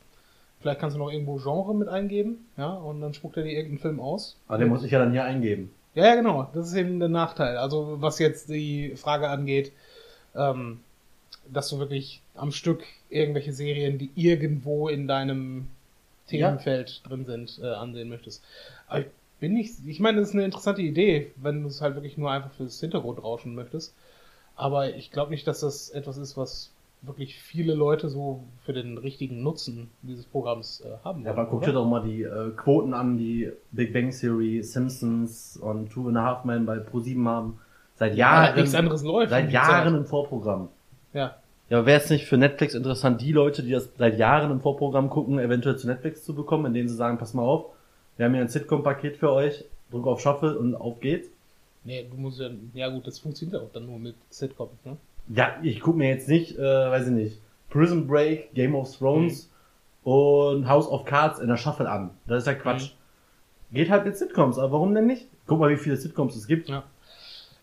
Vielleicht 0.60 0.80
kannst 0.80 0.96
du 0.96 1.00
noch 1.00 1.10
irgendwo 1.10 1.36
Genre 1.36 1.74
mit 1.74 1.88
eingeben, 1.88 2.46
ja, 2.56 2.72
und 2.72 3.00
dann 3.00 3.12
spuckt 3.12 3.36
er 3.36 3.42
dir 3.42 3.52
irgendeinen 3.52 3.80
Film 3.80 4.00
aus. 4.00 4.36
Aber 4.48 4.58
den 4.58 4.68
muss 4.68 4.82
ich 4.82 4.92
ja 4.92 4.98
dann 4.98 5.12
hier 5.12 5.24
eingeben. 5.24 5.70
Ja, 5.94 6.06
ja, 6.06 6.14
genau. 6.16 6.48
Das 6.54 6.66
ist 6.66 6.74
eben 6.74 6.98
der 6.98 7.08
Nachteil. 7.08 7.56
Also 7.56 8.00
was 8.00 8.18
jetzt 8.18 8.48
die 8.48 8.96
Frage 8.96 9.28
angeht, 9.28 9.72
ähm, 10.34 10.80
dass 11.52 11.68
du 11.68 11.78
wirklich 11.78 12.22
am 12.34 12.50
Stück 12.50 12.84
irgendwelche 13.10 13.52
Serien, 13.52 13.98
die 13.98 14.10
irgendwo 14.14 14.88
in 14.88 15.06
deinem 15.06 15.68
Themenfeld 16.26 17.02
drin 17.06 17.24
sind, 17.26 17.60
äh, 17.62 17.66
ansehen 17.66 18.08
möchtest. 18.08 18.42
Aber 18.88 19.00
ich 19.00 19.06
bin 19.44 19.52
nicht, 19.52 19.74
ich 19.86 20.00
meine, 20.00 20.20
das 20.20 20.30
ist 20.30 20.34
eine 20.34 20.46
interessante 20.46 20.80
Idee, 20.80 21.32
wenn 21.36 21.60
du 21.62 21.68
es 21.68 21.82
halt 21.82 21.96
wirklich 21.96 22.16
nur 22.16 22.30
einfach 22.30 22.50
fürs 22.52 22.80
Hintergrundrauschen 22.80 23.54
möchtest. 23.54 23.94
Aber 24.56 24.94
ich 24.94 25.10
glaube 25.10 25.32
nicht, 25.32 25.46
dass 25.46 25.60
das 25.60 25.90
etwas 25.90 26.16
ist, 26.16 26.38
was 26.38 26.70
wirklich 27.02 27.34
viele 27.38 27.74
Leute 27.74 28.08
so 28.08 28.42
für 28.64 28.72
den 28.72 28.96
richtigen 28.96 29.42
Nutzen 29.42 29.90
dieses 30.00 30.24
Programms 30.24 30.80
äh, 30.80 31.04
haben 31.04 31.24
Ja, 31.24 31.32
aber 31.32 31.44
guck 31.44 31.62
dir 31.64 31.74
doch 31.74 31.84
mal 31.84 32.02
die 32.02 32.22
äh, 32.22 32.52
Quoten 32.56 32.94
an, 32.94 33.18
die 33.18 33.52
Big 33.72 33.92
Bang 33.92 34.10
Theory, 34.18 34.62
Simpsons 34.62 35.58
und 35.60 35.90
Two 35.92 36.08
and 36.08 36.16
a 36.16 36.22
Half 36.22 36.44
Men 36.46 36.64
bei 36.64 36.78
ProSieben 36.78 37.28
haben. 37.28 37.58
Seit 37.96 38.16
Ja, 38.16 38.44
Jahren, 38.44 38.56
nichts 38.56 38.74
anderes 38.74 39.02
läuft. 39.02 39.28
seit 39.28 39.52
Jahren 39.52 39.92
Zeit. 39.92 40.00
im 40.00 40.06
Vorprogramm. 40.06 40.68
Ja. 41.12 41.36
Ja, 41.68 41.78
aber 41.78 41.86
wäre 41.86 42.00
es 42.00 42.08
nicht 42.08 42.24
für 42.26 42.38
Netflix 42.38 42.74
interessant, 42.74 43.20
die 43.20 43.32
Leute, 43.32 43.62
die 43.62 43.72
das 43.72 43.90
seit 43.98 44.18
Jahren 44.18 44.50
im 44.50 44.60
Vorprogramm 44.62 45.10
gucken, 45.10 45.38
eventuell 45.38 45.76
zu 45.76 45.86
Netflix 45.86 46.24
zu 46.24 46.34
bekommen, 46.34 46.64
indem 46.64 46.88
sie 46.88 46.94
sagen, 46.94 47.18
pass 47.18 47.34
mal 47.34 47.42
auf, 47.42 47.66
wir 48.16 48.26
haben 48.26 48.34
hier 48.34 48.42
ein 48.42 48.48
Sitcom-Paket 48.48 49.16
für 49.16 49.32
euch, 49.32 49.64
drück 49.90 50.06
auf 50.06 50.20
Shuffle 50.20 50.58
und 50.58 50.74
auf 50.74 51.00
geht's. 51.00 51.28
Nee, 51.84 52.06
du 52.10 52.16
musst 52.16 52.40
ja, 52.40 52.50
ja 52.72 52.88
gut, 52.88 53.06
das 53.06 53.18
funktioniert 53.18 53.60
auch 53.60 53.70
dann 53.72 53.86
nur 53.86 53.98
mit 53.98 54.16
Sitcoms, 54.30 54.84
ne? 54.84 54.96
Ja, 55.28 55.58
ich 55.62 55.80
gucke 55.80 55.98
mir 55.98 56.08
jetzt 56.08 56.28
nicht, 56.28 56.58
äh, 56.58 56.62
weiß 56.62 57.06
ich 57.08 57.12
nicht, 57.12 57.40
Prison 57.70 58.06
Break, 58.06 58.54
Game 58.54 58.74
of 58.74 58.96
Thrones 58.96 59.50
und 60.02 60.68
House 60.68 60.88
of 60.88 61.04
Cards 61.04 61.40
in 61.40 61.48
der 61.48 61.56
Shuffle 61.56 61.88
an. 61.90 62.10
Das 62.26 62.42
ist 62.42 62.46
ja 62.46 62.54
Quatsch. 62.54 62.92
Geht 63.72 63.90
halt 63.90 64.04
mit 64.04 64.16
Sitcoms, 64.16 64.58
aber 64.58 64.72
warum 64.72 64.94
denn 64.94 65.06
nicht? 65.06 65.26
Guck 65.46 65.60
mal, 65.60 65.70
wie 65.70 65.76
viele 65.76 65.96
Sitcoms 65.96 66.36
es 66.36 66.46
gibt. 66.46 66.68
Ja. 66.68 66.84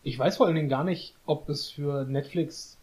Ich 0.04 0.18
weiß 0.18 0.38
vor 0.38 0.48
allen 0.48 0.56
Dingen 0.56 0.70
gar 0.70 0.84
nicht, 0.84 1.16
ob 1.26 1.48
es 1.50 1.70
für 1.70 2.06
Netflix 2.06 2.78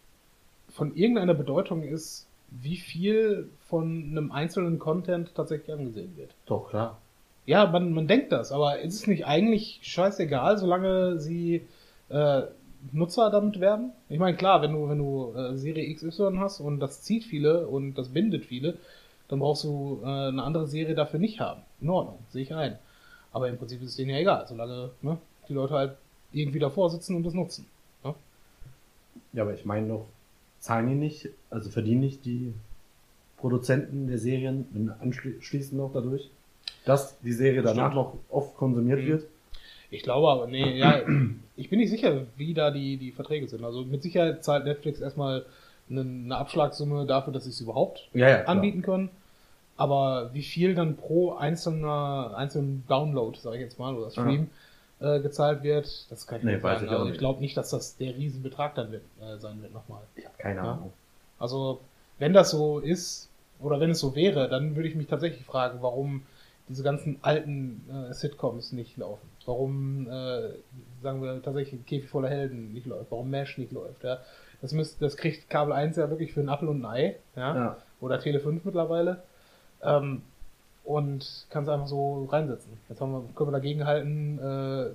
von 0.69 0.95
irgendeiner 0.95 1.33
Bedeutung 1.33 1.83
ist, 1.83 2.27
wie 2.49 2.77
viel 2.77 3.49
von 3.67 4.07
einem 4.11 4.31
einzelnen 4.31 4.79
Content 4.79 5.35
tatsächlich 5.35 5.73
angesehen 5.73 6.15
wird. 6.15 6.33
Doch, 6.45 6.69
klar. 6.69 6.97
Ja, 7.49 7.65
man, 7.65 7.93
man 7.93 8.07
denkt 8.07 8.31
das, 8.31 8.51
aber 8.51 8.77
ist 8.77 8.93
es 8.93 9.07
nicht 9.07 9.25
eigentlich 9.25 9.79
scheißegal, 9.81 10.59
solange 10.59 11.17
sie 11.17 11.65
äh, 12.09 12.43
Nutzer 12.91 13.31
damit 13.31 13.59
werben? 13.59 13.91
Ich 14.07 14.19
meine, 14.19 14.37
klar, 14.37 14.61
wenn 14.61 14.73
du, 14.73 14.87
wenn 14.87 14.99
du 14.99 15.33
äh, 15.35 15.57
Serie 15.57 15.91
XY 15.91 16.37
hast 16.37 16.59
und 16.59 16.79
das 16.79 17.01
zieht 17.01 17.23
viele 17.23 17.65
und 17.67 17.95
das 17.95 18.09
bindet 18.09 18.45
viele, 18.45 18.77
dann 19.29 19.39
brauchst 19.39 19.63
du 19.63 19.99
äh, 20.03 20.27
eine 20.27 20.43
andere 20.43 20.67
Serie 20.67 20.93
dafür 20.93 21.19
nicht 21.19 21.39
haben. 21.39 21.63
In 21.81 21.89
Ordnung, 21.89 22.19
sehe 22.29 22.43
ich 22.43 22.53
ein. 22.53 22.77
Aber 23.31 23.49
im 23.49 23.57
Prinzip 23.57 23.81
ist 23.81 23.89
es 23.89 23.95
denen 23.95 24.11
ja 24.11 24.19
egal, 24.19 24.45
solange 24.47 24.91
ne, 25.01 25.17
die 25.47 25.53
Leute 25.53 25.73
halt 25.73 25.97
irgendwie 26.31 26.59
davor 26.59 26.91
sitzen 26.91 27.15
und 27.15 27.23
das 27.23 27.33
nutzen. 27.33 27.65
Ne? 28.03 28.13
Ja, 29.33 29.41
aber 29.41 29.55
ich 29.55 29.65
meine 29.65 29.87
doch, 29.87 30.05
zahlen 30.59 30.87
die 30.87 30.93
nicht, 30.93 31.29
also 31.49 31.71
verdienen 31.71 32.01
nicht 32.01 32.25
die 32.25 32.53
Produzenten 33.37 34.05
der 34.05 34.19
Serien 34.19 34.93
anschließend 35.01 35.79
noch 35.79 35.91
dadurch, 35.91 36.29
dass 36.85 37.19
die 37.19 37.33
Serie 37.33 37.61
danach 37.61 37.93
Stimmt. 37.93 37.95
noch 37.95 38.13
oft 38.29 38.55
konsumiert 38.57 38.99
Mhm. 38.99 39.07
wird? 39.07 39.25
Ich 39.91 40.03
glaube 40.03 40.29
aber, 40.29 40.47
nee, 40.47 40.77
ja, 40.77 41.01
ich 41.55 41.69
bin 41.69 41.79
nicht 41.79 41.89
sicher, 41.89 42.25
wie 42.37 42.53
da 42.53 42.71
die, 42.71 42.97
die 42.97 43.11
Verträge 43.11 43.47
sind. 43.47 43.63
Also 43.63 43.83
mit 43.85 44.03
Sicherheit 44.03 44.43
zahlt 44.43 44.65
Netflix 44.65 44.99
erstmal 45.01 45.45
eine, 45.89 46.01
eine 46.01 46.37
Abschlagssumme 46.37 47.05
dafür, 47.05 47.33
dass 47.33 47.45
sie 47.45 47.49
es 47.49 47.61
überhaupt 47.61 48.07
Ja, 48.13 48.29
ja. 48.29 48.35
klar. 48.43 48.55
anbieten 48.55 48.81
können. 48.81 49.09
Aber 49.77 50.31
wie 50.33 50.43
viel 50.43 50.75
dann 50.75 50.97
pro 50.97 51.33
einzelner, 51.33 52.33
einzelnen 52.35 52.85
Download, 52.87 53.37
sage 53.39 53.57
ich 53.57 53.63
jetzt 53.63 53.79
mal, 53.79 53.95
oder 53.95 54.11
Stream, 54.11 54.49
äh, 54.99 55.19
gezahlt 55.21 55.63
wird, 55.63 56.05
das 56.11 56.27
kann 56.27 56.39
ich 56.39 56.45
Nee, 56.45 56.53
nicht 56.53 56.61
sagen. 56.61 56.85
ich 56.85 56.91
Also 56.91 57.05
ich 57.11 57.17
glaube 57.17 57.39
nicht, 57.41 57.55
dass 57.57 57.69
das 57.69 57.97
der 57.97 58.15
Riesenbetrag 58.15 58.75
dann 58.75 58.91
wird, 58.91 59.03
äh, 59.21 59.37
sein 59.39 59.61
wird 59.61 59.73
nochmal. 59.73 60.01
Ich 60.15 60.25
habe 60.25 60.35
keine 60.37 60.57
Ja. 60.57 60.73
Ahnung. 60.73 60.93
Also, 61.39 61.79
wenn 62.19 62.33
das 62.33 62.51
so 62.51 62.79
ist, 62.79 63.29
oder 63.59 63.79
wenn 63.79 63.91
es 63.91 63.99
so 63.99 64.15
wäre, 64.15 64.49
dann 64.49 64.75
würde 64.75 64.89
ich 64.89 64.95
mich 64.95 65.07
tatsächlich 65.07 65.45
fragen, 65.45 65.79
warum 65.81 66.23
diese 66.69 66.83
ganzen 66.83 67.17
alten 67.21 67.81
äh, 67.89 68.13
Sitcoms 68.13 68.71
nicht 68.71 68.95
laufen. 68.97 69.27
Warum, 69.45 70.07
äh, 70.07 70.51
sagen 71.01 71.21
wir, 71.21 71.41
tatsächlich 71.41 71.85
Käfig 71.85 72.09
voller 72.09 72.29
Helden 72.29 72.73
nicht 72.73 72.85
läuft. 72.85 73.11
Warum 73.11 73.31
MASH 73.31 73.57
nicht 73.57 73.71
läuft. 73.71 74.03
Ja. 74.03 74.19
Das, 74.61 74.71
müsst, 74.71 75.01
das 75.01 75.17
kriegt 75.17 75.49
Kabel 75.49 75.73
1 75.73 75.97
ja 75.97 76.09
wirklich 76.09 76.33
für 76.33 76.41
einen 76.41 76.49
Apfel 76.49 76.69
und 76.69 76.81
ein 76.81 76.85
Ei. 76.85 77.15
Ja. 77.35 77.55
Ja. 77.55 77.77
Oder 77.99 78.19
Tele 78.19 78.39
5 78.39 78.63
mittlerweile. 78.63 79.23
Ähm, 79.81 80.21
und 80.83 81.47
kann 81.49 81.63
es 81.63 81.69
einfach 81.69 81.87
so 81.87 82.25
reinsetzen. 82.25 82.73
Jetzt 82.87 83.01
haben 83.01 83.11
wir, 83.11 83.23
können 83.35 83.49
wir 83.49 83.53
dagegen 83.53 83.85
halten, 83.85 84.39
äh, 84.39 84.89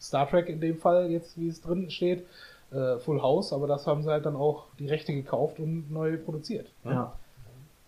Star 0.00 0.28
Trek 0.28 0.48
in 0.48 0.60
dem 0.60 0.78
Fall, 0.78 1.10
jetzt 1.10 1.38
wie 1.38 1.48
es 1.48 1.60
drin 1.60 1.90
steht, 1.90 2.26
äh, 2.72 2.98
Full 2.98 3.22
House, 3.22 3.52
aber 3.52 3.66
das 3.66 3.86
haben 3.86 4.02
sie 4.02 4.10
halt 4.10 4.26
dann 4.26 4.36
auch 4.36 4.66
die 4.78 4.88
Rechte 4.88 5.12
gekauft 5.12 5.58
und 5.58 5.90
neu 5.90 6.16
produziert. 6.16 6.70
ne? 6.84 6.92
ja. 6.92 7.12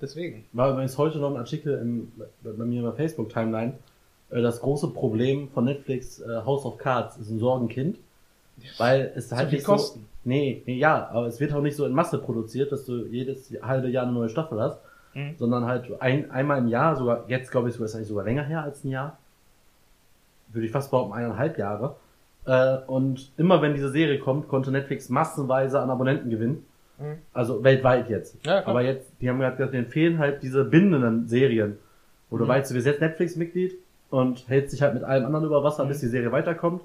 Deswegen. 0.00 0.44
War 0.52 0.70
übrigens 0.72 0.98
heute 0.98 1.18
noch 1.18 1.30
ein 1.30 1.36
Artikel 1.36 1.78
im, 1.78 2.12
bei 2.42 2.64
mir 2.64 2.78
in 2.78 2.84
der 2.84 2.92
Facebook-Timeline. 2.92 3.74
Äh, 4.30 4.42
Das 4.42 4.60
große 4.60 4.88
Problem 4.88 5.48
von 5.50 5.64
Netflix 5.64 6.20
äh, 6.20 6.42
House 6.44 6.64
of 6.64 6.78
Cards 6.78 7.16
ist 7.16 7.30
ein 7.30 7.38
Sorgenkind. 7.38 7.98
Weil 8.78 9.12
es 9.16 9.32
halt 9.32 9.48
viel 9.48 9.58
nicht 9.58 9.66
kosten. 9.66 10.00
so. 10.00 10.06
Nee, 10.24 10.62
nee, 10.66 10.78
ja, 10.78 11.08
aber 11.10 11.26
es 11.26 11.40
wird 11.40 11.52
auch 11.52 11.60
nicht 11.60 11.76
so 11.76 11.84
in 11.86 11.92
Masse 11.92 12.18
produziert, 12.18 12.70
dass 12.72 12.84
du 12.86 13.04
jedes 13.06 13.52
halbe 13.62 13.88
Jahr 13.88 14.04
eine 14.04 14.12
neue 14.12 14.28
Staffel 14.28 14.60
hast, 14.60 14.78
Mhm. 15.14 15.34
sondern 15.38 15.64
halt 15.64 16.00
ein, 16.00 16.30
einmal 16.32 16.58
im 16.58 16.66
Jahr, 16.68 16.96
sogar, 16.96 17.24
jetzt 17.28 17.50
glaube 17.52 17.68
ich 17.68 17.74
sogar, 17.74 17.86
ist 17.86 17.94
eigentlich 17.94 18.08
sogar 18.08 18.24
länger 18.24 18.42
her 18.44 18.62
als 18.64 18.82
ein 18.84 18.90
Jahr. 18.90 19.16
Würde 20.52 20.66
ich 20.66 20.72
fast 20.72 20.90
behaupten, 20.90 21.12
eineinhalb 21.14 21.56
Jahre. 21.58 21.96
Äh, 22.46 22.78
und 22.86 23.30
immer 23.36 23.60
wenn 23.62 23.74
diese 23.74 23.90
Serie 23.90 24.18
kommt, 24.18 24.48
konnte 24.48 24.70
Netflix 24.70 25.08
massenweise 25.08 25.80
an 25.80 25.90
Abonnenten 25.90 26.30
gewinnen. 26.30 26.64
Mhm. 26.98 27.18
Also 27.32 27.62
weltweit 27.64 28.08
jetzt. 28.08 28.34
Ja, 28.46 28.62
klar. 28.62 28.68
Aber 28.68 28.82
jetzt, 28.82 29.10
die 29.20 29.28
haben 29.28 29.38
gesagt, 29.40 29.58
denen 29.72 29.86
fehlen 29.86 30.18
halt 30.18 30.42
diese 30.42 30.64
bindenden 30.64 31.26
Serien. 31.28 31.78
Wo 32.30 32.38
du 32.38 32.44
Mhm. 32.44 32.48
weißt, 32.48 32.70
du 32.70 32.74
bist 32.74 32.86
jetzt 32.86 33.00
Netflix-Mitglied 33.00 33.74
und 34.10 34.48
hältst 34.48 34.72
dich 34.72 34.82
halt 34.82 34.94
mit 34.94 35.04
allem 35.04 35.24
anderen 35.26 35.44
über 35.46 35.62
Wasser, 35.64 35.84
Mhm. 35.84 35.88
bis 35.88 36.00
die 36.00 36.08
Serie 36.08 36.30
weiterkommt. 36.32 36.82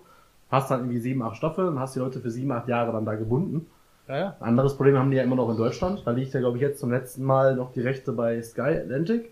Hast 0.52 0.72
dann 0.72 0.80
irgendwie 0.82 1.00
sieben, 1.00 1.22
acht 1.22 1.38
Staffeln 1.38 1.68
und 1.68 1.80
hast 1.80 1.96
die 1.96 2.00
Leute 2.00 2.20
für 2.20 2.32
sieben, 2.32 2.52
acht 2.52 2.68
Jahre 2.68 2.92
dann 2.92 3.06
da 3.06 3.16
gebunden. 3.16 3.68
Ja, 4.08 4.18
ja. 4.18 4.36
Ein 4.40 4.50
anderes 4.50 4.76
Problem 4.76 4.98
haben 4.98 5.12
die 5.12 5.18
ja 5.18 5.24
immer 5.24 5.36
noch 5.36 5.50
in 5.52 5.58
Deutschland. 5.58 6.02
Da 6.06 6.12
liegt 6.12 6.34
ja, 6.34 6.40
glaube 6.40 6.58
ich, 6.58 6.62
jetzt 6.64 6.80
zum 6.80 6.90
letzten 6.92 7.24
Mal 7.24 7.56
noch 7.56 7.72
die 7.74 7.82
Rechte 7.82 8.12
bei 8.12 8.42
Sky 8.42 8.62
Atlantic. 8.62 9.32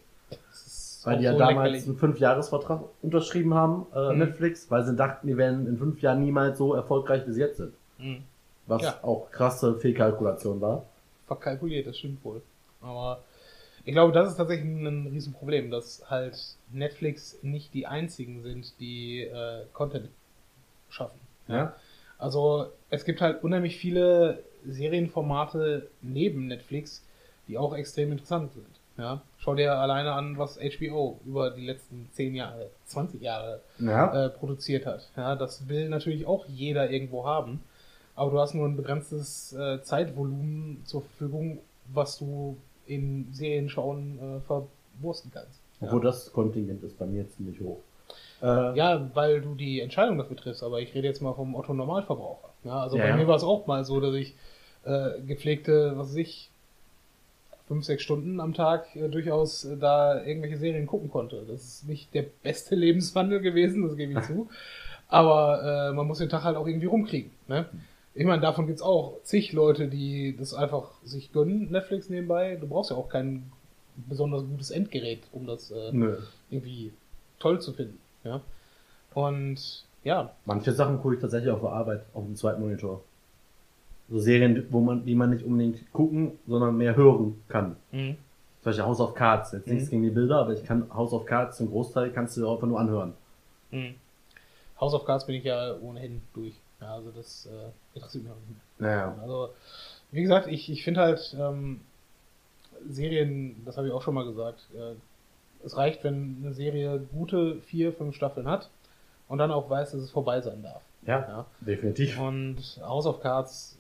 Weil 1.04 1.18
die 1.20 1.24
ja 1.24 1.32
so 1.34 1.40
damals 1.40 1.58
lächerlich. 1.72 1.88
einen 1.88 1.98
Fünfjahresvertrag 1.98 2.82
unterschrieben 3.02 3.54
haben, 3.54 3.86
äh, 3.96 4.12
Mhm. 4.14 4.20
Netflix, 4.20 4.70
weil 4.70 4.84
sie 4.84 4.96
dachten, 4.96 5.26
die 5.28 5.38
werden 5.38 5.66
in 5.66 5.78
fünf 5.78 6.02
Jahren 6.02 6.20
niemals 6.22 6.58
so 6.58 6.74
erfolgreich 6.74 7.24
wie 7.26 7.32
sie 7.32 7.40
jetzt 7.42 7.58
sind. 7.58 7.74
Mhm. 7.98 8.18
Was 8.68 8.82
Ja. 8.84 9.00
auch 9.04 9.32
krasse 9.32 9.76
Fehlkalkulation 9.80 10.62
war. 10.62 10.86
verkalkuliert, 11.26 11.88
das 11.88 11.98
stimmt 11.98 12.24
wohl. 12.24 12.42
Aber 12.82 13.22
ich 13.84 13.92
glaube, 13.94 14.14
das 14.14 14.30
ist 14.30 14.38
tatsächlich 14.38 14.66
ein 14.66 15.08
Riesenproblem, 15.08 15.72
dass 15.72 16.10
halt 16.10 16.38
Netflix 16.72 17.38
nicht 17.42 17.74
die 17.74 17.86
einzigen 17.88 18.44
sind, 18.44 18.80
die 18.80 19.24
äh, 19.24 19.64
Content 19.74 20.10
schaffen. 20.90 21.20
Ja. 21.50 21.74
Also 22.18 22.68
es 22.90 23.04
gibt 23.06 23.20
halt 23.22 23.44
unheimlich 23.44 23.78
viele 23.78 24.42
Serienformate 24.66 25.90
neben 26.02 26.48
Netflix, 26.48 27.04
die 27.48 27.58
auch 27.58 27.76
extrem 27.76 28.12
interessant 28.12 28.52
sind. 28.54 28.68
Ja? 28.98 29.22
Schau 29.38 29.54
dir 29.56 29.74
alleine 29.78 30.13
an, 30.13 30.38
was 30.38 30.58
HBO 30.58 31.20
über 31.26 31.52
die 31.52 31.65
letzten 31.65 32.10
10 32.13 32.36
Jahre, 32.36 32.70
20 32.86 33.22
Jahre 33.22 33.62
Ja. 33.80 34.26
äh, 34.26 34.30
produziert 34.30 34.86
hat. 34.86 35.10
Ja, 35.15 35.36
das 35.36 35.68
will 35.68 35.89
natürlich 35.89 36.26
auch 36.26 36.46
jeder 36.48 36.89
irgendwo 36.89 37.26
haben, 37.26 37.62
aber 38.17 38.32
du 38.32 38.39
hast 38.39 38.53
nur 38.53 38.67
ein 38.67 38.75
begrenztes 38.75 39.53
äh, 39.53 39.82
Zeitvolumen 39.84 40.82
zur 40.86 41.03
Verfügung, 41.03 41.60
was 41.93 42.17
du 42.17 42.58
in 42.86 43.27
Serien 43.32 43.69
schauen 43.69 44.19
äh, 44.19 44.39
verwursten 44.41 45.32
kannst. 45.34 45.60
Obwohl 45.80 46.01
das 46.01 46.34
Kontingent 46.34 46.84
ist 46.84 46.97
bei 46.97 47.06
mir 47.06 47.30
ziemlich 47.30 47.62
hoch. 47.62 47.77
Äh, 48.41 48.75
Ja, 48.77 49.10
weil 49.13 49.41
du 49.41 49.56
die 49.56 49.80
Entscheidung 49.82 50.17
dafür 50.17 50.36
triffst, 50.36 50.63
aber 50.63 50.82
ich 50.82 50.93
rede 50.95 51.08
jetzt 51.08 51.21
mal 51.21 51.34
vom 51.34 51.56
Otto 51.56 51.73
Normalverbraucher. 51.73 52.49
Ja, 52.63 52.80
also 52.82 52.97
Ja, 52.97 53.03
bei 53.03 53.10
ja. 53.10 53.15
mir 53.15 53.27
war 53.27 53.36
es 53.36 53.43
auch 53.43 53.67
mal 53.67 53.86
so, 53.86 53.99
dass 53.99 54.15
ich 54.15 54.34
äh, 54.84 55.21
gepflegte, 55.25 55.93
was 55.95 56.10
weiß 56.10 56.15
ich, 56.15 56.49
fünf, 57.67 57.86
sechs 57.86 58.01
Stunden 58.01 58.39
am 58.39 58.53
Tag 58.53 58.95
äh, 58.95 59.10
durchaus 59.10 59.65
äh, 59.65 59.77
da 59.77 60.23
irgendwelche 60.23 60.58
Serien 60.58 60.88
gucken 60.88 61.12
konnte. 61.12 61.43
Das 61.47 61.63
ist 61.63 61.88
nicht 61.88 62.13
der 62.13 62.25
beste 62.41 62.75
Lebenswandel 62.84 63.41
gewesen, 63.41 63.84
das 63.88 63.95
gebe 63.95 64.13
ich 64.19 64.25
zu. 64.25 64.49
Aber 65.10 65.89
äh, 65.89 65.93
man 65.93 66.08
muss 66.08 66.17
den 66.17 66.30
Tag 66.30 66.43
halt 66.43 66.58
auch 66.58 66.67
irgendwie 66.67 66.88
rumkriegen. 66.88 67.32
Ne? 67.47 67.65
Ich 68.19 68.25
meine, 68.25 68.41
davon 68.41 68.65
gibt's 68.65 68.82
auch 68.82 69.19
zig 69.23 69.53
Leute, 69.53 69.88
die 69.88 70.36
das 70.36 70.53
einfach 70.56 70.89
sich 71.03 71.32
gönnen, 71.32 71.69
Netflix 71.71 72.10
nebenbei. 72.10 72.56
Du 72.60 72.67
brauchst 72.67 72.89
ja 72.89 72.97
auch 72.97 73.10
kein 73.10 73.51
besonders 74.10 74.43
gutes 74.43 74.71
Endgerät, 74.71 75.21
um 75.32 75.45
das 75.45 75.69
äh, 75.69 75.91
Nö. 75.91 76.17
irgendwie 76.49 76.91
toll 77.39 77.62
zu 77.62 77.73
finden. 77.73 77.99
Ja? 78.23 78.41
Und 79.13 79.86
ja, 80.03 80.32
Manche 80.45 80.71
Sachen 80.73 80.99
gucke 80.99 81.15
ich 81.15 81.21
tatsächlich 81.21 81.51
auf 81.51 81.60
der 81.62 81.69
Arbeit, 81.69 82.06
auf 82.15 82.23
dem 82.23 82.36
zweiten 82.36 82.62
Monitor. 82.62 83.03
So 84.10 84.17
Serien, 84.19 84.65
wo 84.71 84.80
man, 84.80 85.06
die 85.06 85.13
man 85.15 85.30
nicht 85.30 85.45
unbedingt 85.45 85.91
gucken, 85.93 86.39
sondern 86.47 86.75
mehr 86.77 86.95
hören 86.95 87.39
kann. 87.49 87.75
Zum 87.91 88.15
Beispiel 88.63 88.86
House 88.86 88.99
of 88.99 89.13
Cards. 89.13 89.51
Jetzt 89.51 89.67
nichts 89.67 89.88
Mhm. 89.88 89.91
gegen 89.91 90.03
die 90.03 90.10
Bilder, 90.10 90.38
aber 90.39 90.53
ich 90.53 90.63
kann 90.63 90.89
House 90.93 91.13
of 91.13 91.25
Cards 91.25 91.58
zum 91.58 91.69
Großteil 91.69 92.12
kannst 92.12 92.36
du 92.38 92.49
einfach 92.51 92.67
nur 92.67 92.80
anhören. 92.80 93.13
Mhm. 93.69 93.95
House 94.80 94.93
of 94.95 95.06
Cards 95.06 95.25
bin 95.27 95.36
ich 95.36 95.43
ja 95.43 95.75
ohnehin 95.82 96.21
durch. 96.34 96.56
Ja, 96.82 96.94
also 96.94 97.12
das 97.12 97.48
äh, 97.48 97.70
interessiert 97.96 98.24
mich 98.26 98.34
auch 98.34 98.38
nicht 98.38 98.50
mehr. 98.50 98.90
Naja. 98.90 99.18
Also, 99.22 99.50
wie 100.12 100.22
gesagt, 100.22 100.48
ich, 100.48 100.70
ich 100.70 100.84
finde 100.84 101.02
halt 101.02 101.36
ähm, 101.40 101.82
Serien, 102.90 103.63
das 103.66 103.78
habe 103.78 103.88
ich 103.88 103.94
auch 103.94 104.02
schon 104.02 104.13
mal 104.13 104.26
gesagt, 104.26 104.60
äh, 104.76 104.94
es 105.66 105.76
reicht, 105.76 106.04
wenn 106.04 106.38
eine 106.44 106.54
Serie 106.54 107.00
gute 107.12 107.60
vier, 107.62 107.92
fünf 107.94 108.16
Staffeln 108.16 108.48
hat 108.48 108.70
und 109.28 109.40
dann 109.40 109.52
auch 109.52 109.70
weiß, 109.70 109.92
dass 109.92 110.02
es 110.02 110.12
vorbei 110.12 110.42
sein 110.42 110.62
darf. 110.62 110.82
Ja, 111.06 111.20
Ja. 111.20 111.46
definitiv. 111.62 112.20
Und 112.20 112.58
House 112.82 113.06
of 113.08 113.22
Cards, 113.22 113.78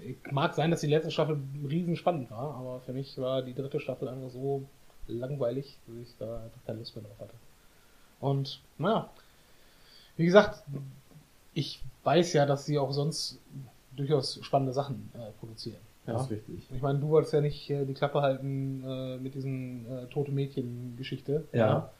äh, 0.00 0.14
mag 0.32 0.54
sein, 0.54 0.70
dass 0.70 0.80
die 0.80 0.88
letzte 0.88 1.10
Staffel 1.12 1.38
riesen 1.68 1.96
spannend 1.96 2.30
war, 2.30 2.54
aber 2.56 2.80
für 2.80 2.92
mich 2.92 3.16
war 3.18 3.42
die 3.42 3.54
dritte 3.54 3.78
Staffel 3.78 4.08
einfach 4.08 4.30
so 4.30 4.64
langweilig, 5.06 5.78
dass 5.86 5.96
ich 6.08 6.14
da 6.18 6.42
einfach 6.42 6.64
keine 6.66 6.80
Lust 6.80 6.96
mehr 6.96 7.04
drauf 7.04 7.20
hatte. 7.20 7.34
Und 8.20 8.60
naja, 8.78 9.10
wie 10.16 10.24
gesagt, 10.24 10.62
ich 11.54 11.82
weiß 12.04 12.32
ja, 12.32 12.46
dass 12.46 12.64
sie 12.66 12.78
auch 12.78 12.92
sonst 12.92 13.38
durchaus 13.96 14.38
spannende 14.42 14.72
Sachen 14.72 15.10
äh, 15.14 15.30
produzieren. 15.38 15.80
Das 16.06 16.14
Ja. 16.16 16.22
ist 16.22 16.30
wichtig. 16.30 16.68
Ich 16.74 16.82
meine, 16.82 16.98
du 16.98 17.08
wolltest 17.08 17.32
ja 17.34 17.40
nicht 17.40 17.70
äh, 17.70 17.84
die 17.84 17.94
Klappe 17.94 18.22
halten 18.22 18.82
äh, 18.86 19.16
mit 19.18 19.34
diesen 19.34 19.86
äh, 19.90 20.06
tote 20.06 20.32
Mädchen-Geschichte. 20.32 21.44
Ja. 21.52 21.90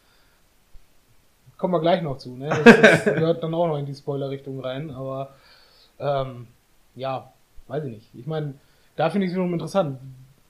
Kommen 1.59 1.75
wir 1.75 1.81
gleich 1.81 2.03
noch 2.03 2.19
zu, 2.19 2.37
ne? 2.37 2.49
Das, 2.49 2.65
das 2.65 3.05
gehört 3.15 3.43
dann 3.43 3.55
auch 3.55 3.69
noch 3.69 3.79
in 3.79 3.87
die 3.87 3.95
Spoiler-Richtung 3.95 4.59
rein, 4.61 4.91
aber 4.91 5.31
ähm, 6.01 6.49
ja, 6.97 7.33
weiß 7.69 7.85
ich 7.85 7.93
nicht. 7.93 8.09
Ich 8.15 8.27
meine, 8.27 8.55
da 8.97 9.11
finde 9.11 9.27
ich 9.27 9.31
es 9.31 9.37
wiederum 9.37 9.53
interessant. 9.53 9.99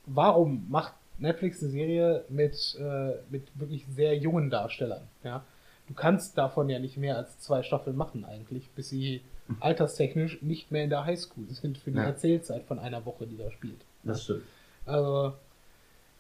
Warum 0.07 0.67
macht 0.71 0.95
Netflix 1.19 1.63
eine 1.63 1.71
Serie 1.71 2.25
mit, 2.31 2.77
äh, 2.81 3.13
mit 3.31 3.43
wirklich 3.61 3.85
sehr 3.95 4.17
jungen 4.17 4.49
Darstellern? 4.49 5.03
Ja? 5.23 5.45
Du 5.93 5.97
kannst 6.01 6.39
davon 6.39 6.71
ja 6.71 6.79
nicht 6.79 6.97
mehr 6.97 7.19
als 7.19 7.39
zwei 7.39 7.63
Staffeln 7.63 7.97
machen 7.97 8.25
eigentlich, 8.25 8.71
bis 8.71 8.89
sie 8.89 9.21
alterstechnisch 9.61 10.41
nicht 10.41 10.71
mehr 10.73 10.85
in 10.85 10.89
der 10.89 11.05
Highschool 11.05 11.45
sind 11.51 11.77
für 11.77 11.91
die 11.91 11.99
Ja. 11.99 12.05
Erzählzeit 12.05 12.63
von 12.65 12.79
einer 12.79 13.05
Woche, 13.05 13.27
die 13.27 13.37
da 13.37 13.51
spielt. 13.51 13.85
Das 14.03 14.23
stimmt. 14.25 14.41
Also, 14.87 15.35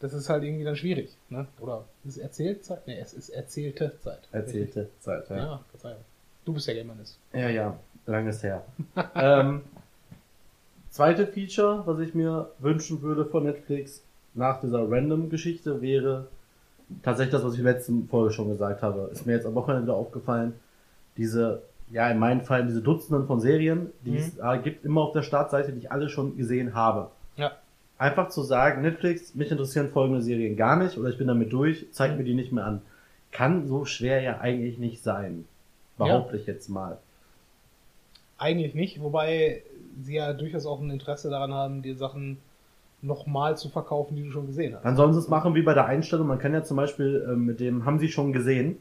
das 0.00 0.12
ist 0.12 0.28
halt 0.28 0.42
irgendwie 0.44 0.64
dann 0.64 0.76
schwierig, 0.76 1.16
ne? 1.30 1.46
Oder 1.58 1.86
ist 2.04 2.16
es 2.16 2.18
Erzählzeit? 2.18 2.86
Ne, 2.86 2.98
es 2.98 3.14
ist 3.14 3.30
erzählte 3.30 3.98
Zeit. 4.00 4.18
Erzählte 4.30 4.90
Zeit, 5.00 5.30
Ja, 5.30 5.36
ja. 5.36 5.42
ja 5.42 5.60
Verzeihung. 5.70 6.04
Du 6.44 6.52
bist 6.52 6.68
ja 6.68 6.74
Germanist. 6.74 7.18
Ja, 7.32 7.48
ja. 7.48 7.78
Langes 8.04 8.42
her. 8.42 8.62
ähm, 9.14 9.62
zweite 10.90 11.26
Feature, 11.26 11.82
was 11.86 11.98
ich 12.00 12.12
mir 12.14 12.50
wünschen 12.58 13.00
würde 13.00 13.24
von 13.24 13.44
Netflix 13.44 14.02
nach 14.34 14.60
dieser 14.60 14.90
Random-Geschichte 14.90 15.80
wäre 15.80 16.28
tatsächlich 17.02 17.32
das, 17.32 17.44
was 17.44 17.54
ich 17.54 17.60
letzten 17.60 18.08
Folge 18.08 18.32
schon 18.32 18.48
gesagt 18.48 18.82
habe. 18.82 19.08
Ist 19.12 19.26
mir 19.26 19.32
jetzt 19.34 19.46
am 19.46 19.54
Wochenende 19.54 19.84
wieder 19.84 19.94
aufgefallen. 19.96 20.54
Diese, 21.16 21.62
ja, 21.90 22.08
in 22.10 22.18
meinem 22.18 22.40
Fall 22.42 22.66
diese 22.66 22.82
Dutzenden 22.82 23.26
von 23.26 23.40
Serien, 23.40 23.90
die 24.04 24.12
Mhm. 24.12 24.16
es 24.16 24.38
äh, 24.38 24.58
gibt, 24.62 24.84
immer 24.84 25.02
auf 25.02 25.12
der 25.12 25.22
Startseite, 25.22 25.72
die 25.72 25.78
ich 25.78 25.92
alle 25.92 26.08
schon 26.08 26.36
gesehen 26.36 26.74
habe. 26.74 27.10
Ja. 27.36 27.52
Einfach 27.98 28.30
zu 28.30 28.42
sagen, 28.42 28.82
Netflix, 28.82 29.34
mich 29.34 29.50
interessieren 29.50 29.88
folgende 29.90 30.22
Serien 30.22 30.56
gar 30.56 30.76
nicht 30.76 30.98
oder 30.98 31.08
ich 31.08 31.18
bin 31.18 31.28
damit 31.28 31.52
durch, 31.52 31.86
zeigt 31.92 32.16
mir 32.16 32.24
die 32.24 32.34
nicht 32.34 32.50
mehr 32.52 32.66
an. 32.66 32.82
Kann 33.30 33.66
so 33.68 33.84
schwer 33.84 34.20
ja 34.22 34.40
eigentlich 34.40 34.78
nicht 34.78 35.02
sein. 35.02 35.44
Behaupte 35.98 36.36
ich 36.36 36.46
jetzt 36.46 36.68
mal. 36.68 36.98
Eigentlich 38.38 38.74
nicht, 38.74 39.00
wobei 39.00 39.62
sie 40.02 40.14
ja 40.16 40.32
durchaus 40.32 40.66
auch 40.66 40.80
ein 40.80 40.90
Interesse 40.90 41.30
daran 41.30 41.52
haben, 41.52 41.82
dir 41.82 41.94
Sachen 41.96 42.38
nochmal 43.02 43.56
zu 43.56 43.68
verkaufen, 43.68 44.16
die 44.16 44.22
du 44.24 44.30
schon 44.30 44.46
gesehen 44.46 44.74
hast. 44.74 44.84
Dann 44.84 44.96
sollen 44.96 45.12
sie 45.12 45.18
es 45.18 45.28
machen 45.28 45.54
wie 45.54 45.62
bei 45.62 45.74
der 45.74 45.86
Einstellung. 45.86 46.26
Man 46.28 46.38
kann 46.38 46.52
ja 46.54 46.62
zum 46.62 46.76
Beispiel 46.76 47.26
äh, 47.28 47.34
mit 47.36 47.60
dem 47.60 47.84
haben 47.84 47.98
sie 47.98 48.08
schon 48.08 48.32
gesehen. 48.32 48.76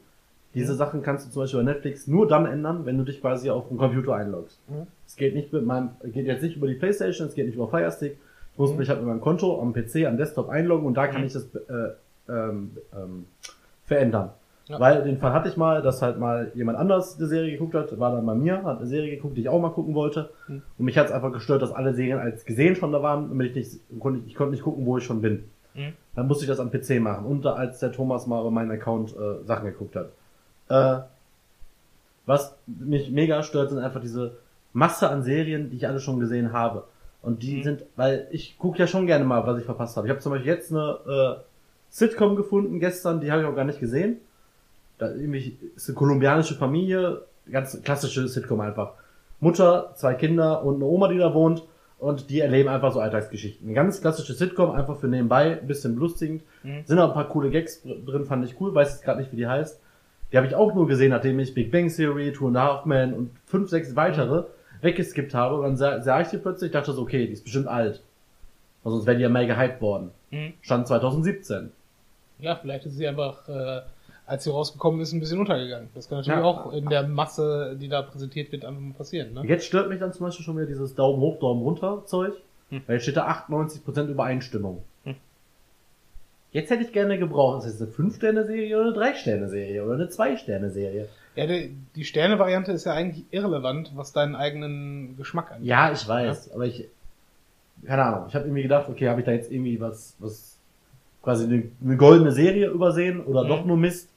Diese 0.54 0.74
Mhm. 0.74 0.76
Sachen 0.78 1.02
kannst 1.02 1.26
du 1.26 1.30
zum 1.32 1.42
Beispiel 1.42 1.60
bei 1.64 1.72
Netflix 1.72 2.06
nur 2.06 2.28
dann 2.28 2.46
ändern, 2.46 2.84
wenn 2.86 2.98
du 2.98 3.04
dich 3.04 3.20
quasi 3.20 3.50
auf 3.50 3.68
den 3.68 3.78
Computer 3.78 4.14
einloggst. 4.14 4.58
Mhm. 4.68 4.86
Es 5.06 5.16
geht 5.16 5.34
nicht 5.34 5.52
mit 5.52 5.64
meinem, 5.66 5.90
geht 6.04 6.26
jetzt 6.26 6.42
nicht 6.42 6.56
über 6.56 6.66
die 6.68 6.74
Playstation, 6.74 7.26
es 7.28 7.34
geht 7.34 7.46
nicht 7.46 7.56
über 7.56 7.68
Firestick. 7.68 8.18
Ich 8.52 8.58
muss 8.58 8.70
Mhm. 8.72 8.78
mich 8.78 8.88
halt 8.88 8.98
mit 9.00 9.08
meinem 9.08 9.20
Konto 9.20 9.60
am 9.60 9.72
PC, 9.72 10.06
am 10.06 10.16
Desktop 10.18 10.48
einloggen 10.50 10.86
und 10.86 10.94
da 10.94 11.06
kann 11.08 11.22
Mhm. 11.22 11.26
ich 11.26 11.32
das 11.32 11.44
äh, 11.54 12.30
ähm, 12.30 12.70
ähm, 12.94 13.26
verändern. 13.86 14.30
Ja. 14.68 14.78
Weil 14.78 15.02
den 15.02 15.18
Fall 15.18 15.32
hatte 15.32 15.48
ich 15.48 15.56
mal, 15.56 15.82
dass 15.82 16.02
halt 16.02 16.18
mal 16.18 16.52
jemand 16.54 16.78
anders 16.78 17.16
die 17.16 17.26
Serie 17.26 17.50
geguckt 17.52 17.74
hat, 17.74 17.98
war 17.98 18.12
dann 18.12 18.24
bei 18.24 18.34
mir, 18.34 18.62
hat 18.62 18.78
eine 18.78 18.86
Serie 18.86 19.10
geguckt, 19.16 19.36
die 19.36 19.40
ich 19.42 19.48
auch 19.48 19.60
mal 19.60 19.70
gucken 19.70 19.94
wollte. 19.94 20.30
Mhm. 20.46 20.62
Und 20.78 20.84
mich 20.84 20.96
hat 20.96 21.06
es 21.06 21.12
einfach 21.12 21.32
gestört, 21.32 21.62
dass 21.62 21.72
alle 21.72 21.94
Serien 21.94 22.18
als 22.18 22.44
gesehen 22.44 22.76
schon 22.76 22.92
da 22.92 23.02
waren, 23.02 23.28
damit 23.28 23.56
ich 23.56 23.56
nicht, 23.56 24.00
konnte, 24.00 24.22
ich 24.26 24.34
konnte 24.34 24.52
nicht 24.52 24.62
gucken, 24.62 24.86
wo 24.86 24.98
ich 24.98 25.04
schon 25.04 25.20
bin. 25.20 25.44
Mhm. 25.74 25.94
Dann 26.14 26.28
musste 26.28 26.44
ich 26.44 26.48
das 26.48 26.60
am 26.60 26.70
PC 26.70 27.00
machen. 27.00 27.26
Und 27.26 27.44
da, 27.44 27.54
als 27.54 27.80
der 27.80 27.90
Thomas 27.92 28.26
mal 28.26 28.40
über 28.40 28.50
meinen 28.50 28.70
Account 28.70 29.14
äh, 29.16 29.44
Sachen 29.44 29.66
geguckt 29.66 29.96
hat. 29.96 30.10
Äh, 30.68 31.02
was 32.26 32.54
mich 32.66 33.10
mega 33.10 33.42
stört, 33.42 33.70
sind 33.70 33.80
einfach 33.80 34.00
diese 34.00 34.36
Masse 34.72 35.10
an 35.10 35.22
Serien, 35.22 35.70
die 35.70 35.76
ich 35.76 35.88
alle 35.88 35.98
schon 36.00 36.20
gesehen 36.20 36.52
habe. 36.52 36.84
Und 37.20 37.42
die 37.42 37.58
Mhm. 37.58 37.62
sind, 37.62 37.84
weil 37.96 38.28
ich 38.30 38.58
gucke 38.58 38.78
ja 38.78 38.86
schon 38.86 39.06
gerne 39.06 39.24
mal, 39.24 39.44
was 39.46 39.58
ich 39.58 39.64
verpasst 39.64 39.96
habe. 39.96 40.06
Ich 40.06 40.10
habe 40.10 40.20
zum 40.20 40.32
Beispiel 40.32 40.52
jetzt 40.52 40.70
eine 40.72 40.98
äh, 41.08 41.42
Sitcom 41.90 42.36
gefunden 42.36 42.80
gestern, 42.80 43.20
die 43.20 43.30
habe 43.30 43.42
ich 43.42 43.48
auch 43.48 43.54
gar 43.56 43.64
nicht 43.64 43.80
gesehen. 43.80 44.18
Da 44.98 45.10
irgendwie 45.10 45.58
ist 45.74 45.88
eine 45.88 45.96
kolumbianische 45.96 46.54
Familie, 46.54 47.22
ganz 47.50 47.80
klassische 47.82 48.28
Sitcom 48.28 48.60
einfach. 48.60 48.92
Mutter, 49.40 49.92
zwei 49.96 50.14
Kinder 50.14 50.64
und 50.64 50.76
eine 50.76 50.84
Oma, 50.84 51.08
die 51.08 51.18
da 51.18 51.34
wohnt. 51.34 51.64
Und 51.98 52.30
die 52.30 52.40
erleben 52.40 52.68
einfach 52.68 52.92
so 52.92 52.98
Alltagsgeschichten. 52.98 53.64
Eine 53.64 53.74
ganz 53.74 54.00
klassische 54.00 54.34
Sitcom, 54.34 54.72
einfach 54.72 54.96
für 54.96 55.06
nebenbei, 55.06 55.60
ein 55.60 55.68
bisschen 55.68 55.94
belustigend. 55.94 56.42
Mhm. 56.64 56.82
Sind 56.84 56.98
auch 56.98 57.08
ein 57.08 57.14
paar 57.14 57.28
coole 57.28 57.50
Gags 57.50 57.82
drin, 57.82 58.24
fand 58.24 58.44
ich 58.44 58.60
cool, 58.60 58.74
weiß 58.74 58.90
jetzt 58.90 59.04
gerade 59.04 59.20
nicht, 59.20 59.30
wie 59.30 59.36
die 59.36 59.46
heißt. 59.46 59.80
Die 60.32 60.36
habe 60.36 60.46
ich 60.46 60.56
auch 60.56 60.74
nur 60.74 60.88
gesehen, 60.88 61.10
nachdem 61.10 61.38
ich 61.38 61.54
Big 61.54 61.70
Bang 61.70 61.88
Theory, 61.94 62.32
Two 62.32 62.48
and 62.48 62.56
a 62.56 62.62
Half 62.62 62.86
Men 62.86 63.14
und 63.14 63.30
fünf, 63.44 63.70
sechs 63.70 63.94
weitere 63.94 64.44
weggeskippt 64.80 65.32
habe. 65.32 65.56
Und 65.56 65.62
dann 65.62 65.76
sah, 65.76 66.00
sah 66.00 66.20
ich 66.20 66.28
die 66.28 66.38
plötzlich, 66.38 66.72
dachte 66.72 66.92
so, 66.92 67.02
okay, 67.02 67.26
die 67.26 67.34
ist 67.34 67.44
bestimmt 67.44 67.68
alt. 67.68 68.02
Also 68.82 68.96
sonst 68.96 69.06
wäre 69.06 69.16
die 69.16 69.22
ja 69.22 69.28
mal 69.28 69.46
gehypt 69.46 69.80
worden. 69.80 70.10
Mhm. 70.30 70.54
Stand 70.60 70.88
2017. 70.88 71.70
Ja, 72.40 72.56
vielleicht 72.56 72.86
ist 72.86 72.96
sie 72.96 73.06
einfach, 73.06 73.48
äh, 73.48 73.82
als 74.32 74.44
sie 74.44 74.50
rausgekommen 74.50 75.00
ist, 75.00 75.12
ein 75.12 75.20
bisschen 75.20 75.38
untergegangen. 75.40 75.88
Das 75.94 76.08
kann 76.08 76.18
natürlich 76.18 76.38
Ja. 76.40 76.44
auch 76.44 76.72
in 76.72 76.88
der 76.88 77.06
Masse, 77.06 77.76
die 77.80 77.88
da 77.88 78.00
präsentiert 78.02 78.50
wird, 78.50 78.64
einfach 78.64 78.80
mal 78.80 78.94
passieren. 78.94 79.34
Ne? 79.34 79.42
Jetzt 79.46 79.66
stört 79.66 79.88
mich 79.90 80.00
dann 80.00 80.12
zum 80.12 80.26
Beispiel 80.26 80.44
schon 80.44 80.56
wieder 80.56 80.66
dieses 80.66 80.94
Daumen 80.94 81.20
hoch, 81.20 81.38
Daumen 81.38 81.62
runter 81.62 82.02
Zeug. 82.06 82.32
Hm. 82.70 82.80
Weil 82.86 82.94
jetzt 82.96 83.02
steht 83.02 83.18
da 83.18 83.26
98% 83.28 84.06
Übereinstimmung. 84.08 84.82
Hm. 85.04 85.16
Jetzt 86.52 86.70
hätte 86.70 86.82
ich 86.82 86.92
gerne 86.92 87.18
gebraucht, 87.18 87.64
ist 87.66 87.80
das 87.80 87.88
eine 87.98 88.08
5-Sterne-Serie 88.10 88.78
oder 88.80 88.88
eine 88.88 89.12
3-Sterne-Serie 89.12 89.84
oder 89.84 89.94
eine 89.94 90.06
2-Sterne-Serie? 90.06 91.08
Ja, 91.34 91.46
die, 91.46 91.74
die 91.96 92.04
Sterne-Variante 92.04 92.72
ist 92.72 92.84
ja 92.84 92.92
eigentlich 92.92 93.24
irrelevant, 93.30 93.92
was 93.94 94.12
deinen 94.12 94.34
eigenen 94.36 95.16
Geschmack 95.16 95.50
angeht. 95.52 95.66
Ja, 95.66 95.92
ich 95.92 96.06
weiß, 96.06 96.52
aber 96.52 96.66
ich, 96.66 96.88
keine 97.86 98.02
Ahnung, 98.04 98.26
ich 98.28 98.34
habe 98.34 98.44
irgendwie 98.46 98.62
gedacht, 98.62 98.88
okay, 98.90 99.08
habe 99.08 99.20
ich 99.20 99.26
da 99.26 99.32
jetzt 99.32 99.50
irgendwie 99.50 99.80
was, 99.80 100.14
was, 100.18 100.58
quasi 101.22 101.44
eine, 101.44 101.62
eine 101.82 101.96
goldene 101.96 102.32
Serie 102.32 102.68
übersehen 102.68 103.24
oder 103.24 103.44
Mhm. 103.44 103.48
doch 103.48 103.64
nur 103.64 103.76
Mist? 103.78 104.08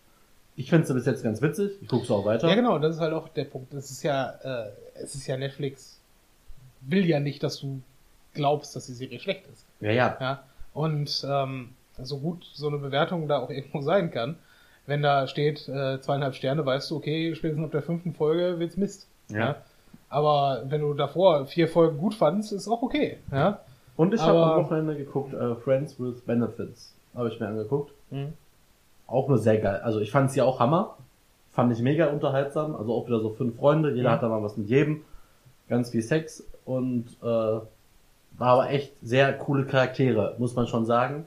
Ich 0.58 0.70
finde 0.70 0.88
sie 0.88 0.94
bis 0.94 1.06
jetzt 1.06 1.24
ganz 1.24 1.42
witzig, 1.42 1.72
ich 1.82 1.88
gucke 1.88 2.12
auch 2.14 2.26
weiter. 2.26 2.48
Ja, 2.48 2.56
genau, 2.56 2.80
das 2.80 2.96
ist 2.96 3.02
halt 3.02 3.14
auch 3.14 3.28
der 3.30 3.44
Punkt. 3.46 3.74
Das 3.74 3.92
ist 3.92 4.04
ja, 4.04 4.30
äh, 4.44 4.70
es 4.96 5.16
ist 5.16 5.28
ja 5.28 5.38
Netflix 5.38 6.00
will 6.88 7.06
ja 7.06 7.20
nicht, 7.20 7.44
dass 7.44 7.60
du 7.60 7.82
glaubst, 8.34 8.76
dass 8.76 8.86
die 8.86 8.94
Serie 8.94 9.20
schlecht 9.20 9.46
ist. 9.52 9.66
ja, 9.80 9.92
ja. 9.92 10.18
Ja. 10.20 10.44
Und 10.74 11.26
ähm, 11.30 11.70
so 12.02 12.20
gut 12.20 12.46
so 12.54 12.68
eine 12.68 12.78
Bewertung 12.78 13.28
da 13.28 13.40
auch 13.40 13.50
irgendwo 13.50 13.82
sein 13.82 14.12
kann, 14.12 14.38
wenn 14.86 15.02
da 15.02 15.28
steht 15.28 15.68
äh, 15.68 16.00
zweieinhalb 16.00 16.36
Sterne, 16.36 16.66
weißt 16.66 16.92
du, 16.92 16.98
okay, 16.98 17.34
spätestens 17.36 17.66
ab 17.66 17.72
der 17.72 17.82
fünften 17.82 18.14
Folge 18.14 18.60
wird's 18.60 18.78
Mist. 18.78 19.08
Ja. 19.30 19.56
Aber 20.10 20.64
wenn 20.68 20.82
du 20.82 20.94
davor 20.94 21.48
vier 21.48 21.68
Folgen 21.68 21.98
gut 21.98 22.14
fandst, 22.14 22.52
ist 22.52 22.68
auch 22.68 22.82
okay. 22.82 23.18
Ja. 23.32 23.60
Und 23.98 24.14
ich 24.14 24.22
habe 24.22 24.44
am 24.44 24.64
Wochenende 24.64 24.96
geguckt, 24.96 25.34
äh, 25.34 25.56
Friends 25.56 26.00
with 26.00 26.22
Benefits, 26.22 26.94
habe 27.16 27.30
ich 27.30 27.40
mir 27.40 27.48
angeguckt. 27.48 27.92
Mhm. 28.12 28.34
Auch 29.08 29.28
nur 29.28 29.38
sehr 29.38 29.58
geil. 29.60 29.82
Also 29.84 30.00
ich 30.00 30.12
fand 30.12 30.32
sie 30.32 30.42
auch 30.42 30.60
Hammer. 30.60 30.96
Fand 31.52 31.72
ich 31.72 31.80
mega 31.82 32.08
unterhaltsam. 32.08 32.76
Also 32.76 32.94
auch 32.94 33.08
wieder 33.08 33.20
so 33.20 33.30
fünf 33.30 33.56
Freunde. 33.58 33.92
Jeder 33.92 34.10
Mhm. 34.10 34.14
hat 34.14 34.24
da 34.24 34.30
mal 34.30 34.44
was 34.44 34.58
mit 34.58 34.68
jedem. 34.70 35.02
Ganz 35.70 35.92
viel 35.92 36.02
Sex. 36.02 36.46
Und 36.66 37.06
äh, 37.22 37.26
war 37.26 37.62
aber 38.40 38.70
echt 38.70 38.94
sehr 39.02 39.32
coole 39.34 39.66
Charaktere, 39.66 40.36
muss 40.40 40.56
man 40.56 40.68
schon 40.68 40.86
sagen. 40.86 41.26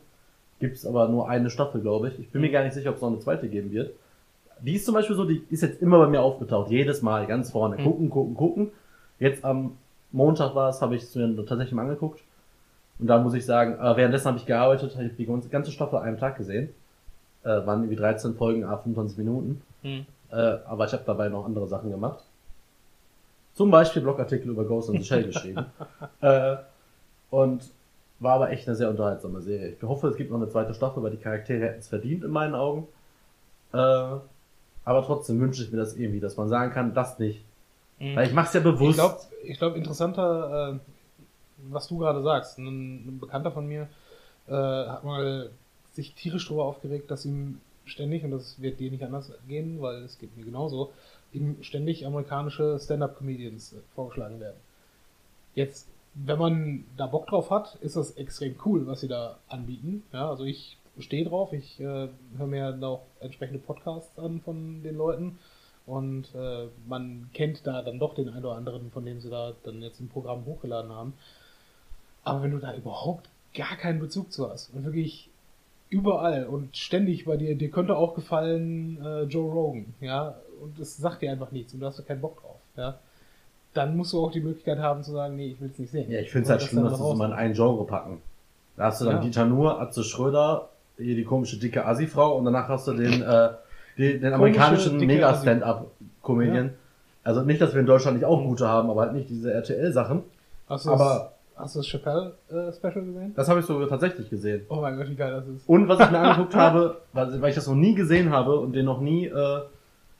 Gibt's 0.61 0.85
aber 0.85 1.09
nur 1.09 1.29
eine 1.29 1.51
Staffel, 1.51 1.81
glaube 1.81 2.09
ich. 2.09 2.19
Ich 2.19 2.31
bin 2.31 2.41
mir 2.41 2.51
gar 2.51 2.64
nicht 2.64 2.75
sicher, 2.75 2.91
ob 2.91 2.97
es 2.97 3.03
noch 3.03 3.09
eine 3.09 3.21
zweite 3.21 3.49
geben 3.49 3.71
wird. 3.71 3.93
Die 4.61 4.75
ist 4.75 4.85
zum 4.85 4.95
Beispiel 4.95 5.14
so, 5.14 5.25
die 5.25 5.43
ist 5.51 5.62
jetzt 5.62 5.81
immer 5.81 5.99
bei 5.99 6.09
mir 6.09 6.21
aufgetaucht. 6.21 6.71
Jedes 6.71 7.01
Mal 7.01 7.27
ganz 7.27 7.53
vorne. 7.53 7.77
Mhm. 7.79 7.85
Gucken, 7.85 8.11
gucken, 8.11 8.35
gucken. 8.35 8.71
Jetzt 9.21 9.45
am 9.45 9.77
Montag 10.11 10.55
war 10.57 10.69
es, 10.71 10.83
habe 10.83 10.97
ich 10.97 11.03
es 11.03 11.14
mir 11.14 11.35
tatsächlich 11.47 11.73
mal 11.75 11.83
angeguckt. 11.83 12.21
Und 12.99 13.07
da 13.07 13.19
muss 13.23 13.35
ich 13.35 13.47
sagen, 13.47 13.75
äh, 13.75 13.97
währenddessen 13.97 14.27
habe 14.27 14.38
ich 14.38 14.47
gearbeitet, 14.47 14.95
habe 14.97 15.05
ich 15.07 15.17
die 15.17 15.27
ganze- 15.27 15.49
ganze 15.49 15.71
Staffel 15.71 15.97
an 15.97 16.03
einem 16.05 16.19
Tag 16.19 16.37
gesehen. 16.37 16.71
Äh, 17.44 17.66
waren 17.66 17.81
irgendwie 17.83 17.96
13 17.96 18.35
Folgen, 18.35 18.64
a 18.64 18.77
25 18.77 19.18
Minuten. 19.18 19.62
Mhm. 19.83 20.07
Äh, 20.31 20.35
aber 20.66 20.87
ich 20.87 20.92
habe 20.92 21.05
dabei 21.07 21.29
noch 21.29 21.44
andere 21.44 21.66
Sachen 21.66 21.90
gemacht. 21.90 22.24
Zum 23.55 23.70
Beispiel 23.70 24.03
Blogartikel 24.03 24.51
über 24.51 24.64
Ghost 24.64 24.88
in 24.90 24.98
the 25.01 25.05
Shell 25.05 25.24
geschrieben. 25.24 25.66
Äh, 26.20 26.57
und 27.31 27.62
war 28.20 28.35
aber 28.35 28.51
echt 28.51 28.66
eine 28.66 28.74
sehr 28.77 28.90
unterhaltsame 28.90 29.40
Serie. 29.40 29.68
Ich 29.70 29.83
hoffe, 29.83 30.09
es 30.09 30.16
gibt 30.16 30.31
noch 30.31 30.38
eine 30.38 30.48
zweite 30.48 30.74
Staffel, 30.74 31.03
weil 31.03 31.12
die 31.12 31.16
Charaktere 31.18 31.66
hätten 31.66 31.79
es 31.79 31.88
verdient 31.88 32.24
in 32.24 32.31
meinen 32.31 32.55
Augen. 32.55 32.88
Äh, 33.72 33.77
aber 33.77 35.05
trotzdem 35.05 35.38
wünsche 35.40 35.62
ich 35.62 35.70
mir 35.70 35.79
das 35.79 35.96
irgendwie, 35.96 36.18
dass 36.20 36.37
man 36.37 36.48
sagen 36.48 36.72
kann, 36.72 36.94
das 36.94 37.18
nicht. 37.18 37.44
Mhm. 38.01 38.16
Weil 38.16 38.27
ich 38.27 38.33
mache 38.33 38.46
es 38.48 38.55
ja 38.55 38.61
Ich 38.61 38.64
bewusst. 38.64 38.98
glaube, 38.98 39.18
ich 39.44 39.59
glaub, 39.59 39.77
interessanter, 39.77 40.72
äh, 40.74 40.79
was 41.70 41.87
du 41.88 41.98
gerade 41.98 42.22
sagst. 42.22 42.59
Ein, 42.59 42.66
ein 43.09 43.18
Bekannter 43.20 43.53
von 43.53 43.66
mir 43.66 43.87
äh, 44.48 44.53
hat 44.53 45.05
mal 45.05 45.51
sich 45.99 46.15
tierisch 46.15 46.47
darüber 46.47 46.65
aufgeregt, 46.65 47.11
dass 47.11 47.25
ihm 47.25 47.61
ständig, 47.85 48.23
und 48.25 48.31
das 48.31 48.63
wird 48.63 48.79
dir 48.79 48.91
nicht 48.91 49.03
anders 49.03 49.33
gehen, 49.49 49.81
weil 49.81 50.05
es 50.05 50.19
geht 50.19 50.37
mir 50.37 50.45
genauso, 50.45 50.93
ihm 51.33 51.57
ständig 51.63 52.07
amerikanische 52.07 52.79
Stand-Up-Comedians 52.79 53.73
äh, 53.73 53.77
vorgeschlagen 53.95 54.39
werden. 54.39 54.59
Jetzt, 55.55 55.89
wenn 56.15 56.39
man 56.39 56.85
da 56.97 57.07
Bock 57.07 57.27
drauf 57.27 57.51
hat, 57.51 57.75
ist 57.81 57.97
das 57.97 58.13
extrem 58.13 58.55
cool, 58.65 58.87
was 58.87 59.01
sie 59.01 59.09
da 59.09 59.39
anbieten. 59.49 60.05
Ja, 60.13 60.31
also 60.31 60.45
ich 60.45 60.79
stehe 61.01 61.25
drauf, 61.25 61.53
ich 61.53 61.81
äh, 61.81 62.09
höre 62.37 62.47
mir 62.47 62.73
da 62.73 62.87
auch 62.87 63.03
entsprechende 63.19 63.59
Podcasts 63.59 64.17
an 64.19 64.41
von 64.41 64.83
den 64.85 64.97
Leuten. 64.97 65.39
Und 65.85 66.33
äh, 66.35 66.69
man 66.87 67.31
kennt 67.33 67.67
da 67.67 67.83
dann 67.83 67.99
doch 67.99 68.15
den 68.15 68.29
einen 68.29 68.45
oder 68.45 68.57
anderen, 68.57 68.91
von 68.93 69.05
dem 69.05 69.21
sie 69.21 69.31
da 69.31 69.55
dann 69.65 69.83
jetzt 69.83 70.01
ein 70.01 70.09
Programm 70.09 70.45
hochgeladen 70.45 70.93
haben. 70.93 71.15
Aber 72.23 72.43
wenn 72.43 72.53
du 72.53 72.59
da 72.59 72.75
überhaupt 72.75 73.31
gar 73.55 73.77
keinen 73.77 73.99
Bezug 73.99 74.31
zu 74.31 74.49
hast 74.49 74.73
und 74.75 74.85
wirklich 74.85 75.31
überall 75.90 76.46
und 76.46 76.77
ständig 76.77 77.24
bei 77.24 77.37
dir, 77.37 77.55
dir 77.57 77.70
könnte 77.70 77.96
auch 77.96 78.14
gefallen 78.14 78.98
äh, 79.05 79.22
Joe 79.22 79.51
Rogan, 79.51 79.94
ja, 80.01 80.35
und 80.62 80.79
es 80.79 80.96
sagt 80.96 81.22
dir 81.22 81.31
einfach 81.31 81.51
nichts 81.53 81.72
und 81.74 81.81
du 81.81 81.87
hast 81.87 81.98
da 81.98 82.03
keinen 82.03 82.20
Bock 82.20 82.40
drauf, 82.40 82.57
ja, 82.77 82.98
dann 83.74 83.96
musst 83.96 84.12
du 84.12 84.24
auch 84.24 84.33
die 84.33 84.40
Möglichkeit 84.40 84.79
haben 84.79 85.03
zu 85.03 85.12
sagen, 85.12 85.37
nee, 85.37 85.48
ich 85.48 85.61
will 85.61 85.70
es 85.72 85.79
nicht 85.79 85.90
sehen. 85.90 86.11
Ja, 86.11 86.20
ich 86.20 86.31
finde 86.31 86.44
es 86.44 86.51
halt 86.51 86.62
schlimm, 86.62 86.85
dass 86.85 86.98
sie 86.98 87.05
es 87.05 87.14
immer 87.14 87.27
in 87.27 87.33
ein 87.33 87.53
Genre 87.53 87.85
packen. 87.85 88.20
Da 88.77 88.85
hast 88.85 89.01
du 89.01 89.05
dann 89.05 89.16
Ja. 89.16 89.22
Dieter 89.22 89.44
Nuhr, 89.44 89.81
Atze 89.81 90.05
Schröder, 90.05 90.68
hier 90.96 91.14
die 91.14 91.24
komische 91.24 91.59
dicke 91.59 91.85
Assi-Frau 91.87 92.37
und 92.37 92.44
danach 92.44 92.68
hast 92.68 92.88
du 92.88 92.92
den, 92.92 93.22
äh, 93.22 93.51
den, 93.98 94.20
den 94.20 94.33
amerikanischen 94.33 94.98
Mega-Stand-Up-Comedian. 94.98 96.74
Also 97.24 97.42
nicht, 97.42 97.61
dass 97.61 97.74
wir 97.74 97.81
in 97.81 97.87
Deutschland 97.87 98.16
nicht 98.16 98.27
auch 98.27 98.42
gute 98.42 98.66
haben, 98.68 98.90
aber 98.90 99.03
halt 99.03 99.12
nicht 99.12 99.29
diese 99.29 99.53
RTL-Sachen. 99.53 100.22
Du 100.68 100.90
Aber 100.90 101.33
hast 101.59 101.75
du 101.75 101.81
das 101.81 101.87
Chappelle-Special 101.88 103.05
gesehen? 103.05 103.33
das 103.35 103.49
habe 103.49 103.61
ich 103.61 103.66
so 103.66 103.85
tatsächlich 103.87 104.31
gesehen. 104.31 104.64
Oh 104.68 104.77
mein 104.77 104.97
Gott, 104.97 105.09
wie 105.09 105.14
geil 105.16 105.33
das 105.33 105.47
ist. 105.49 105.68
Und 105.68 105.88
was 105.88 106.01
ich 106.01 106.11
mir 106.11 106.18
angeguckt 106.18 106.55
habe, 106.55 107.01
weil, 107.12 107.40
weil 107.42 107.49
ich 107.51 107.55
das 107.57 107.66
noch 107.66 107.75
nie 107.75 107.94
gesehen 107.94 108.31
habe 108.31 108.59
und 108.59 108.73
den 108.73 108.85
noch 108.87 109.01
nie, 109.01 109.27
äh, 109.27 109.61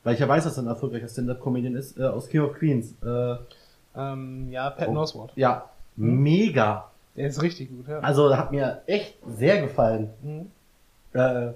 weil 0.05 0.15
ich 0.15 0.21
ja 0.21 0.29
weiß, 0.29 0.45
dass 0.45 0.57
er 0.59 0.65
ein 0.65 0.69
erfolgreicher 0.69 1.09
Stand-Up-Comedian 1.09 1.75
ist, 1.75 1.99
äh, 1.99 2.05
aus 2.05 2.29
King 2.29 2.43
of 2.43 2.55
Queens. 2.55 2.95
Äh, 3.05 3.37
Ähm, 3.97 4.49
ja, 4.51 4.71
Patton 4.71 4.97
Oh. 4.97 5.01
Oswalt. 5.01 5.33
ja, 5.35 5.65
Hm? 5.97 6.23
mega. 6.23 6.91
Der 7.17 7.27
ist 7.29 7.43
richtig 7.43 7.69
gut, 7.71 7.89
ja. 7.89 7.99
Also 7.99 8.37
hat 8.37 8.53
mir 8.53 8.83
echt 8.87 9.17
sehr 9.27 9.61
gefallen. 9.63 10.11
Mhm. 10.23 10.47
Äh, 11.15 11.53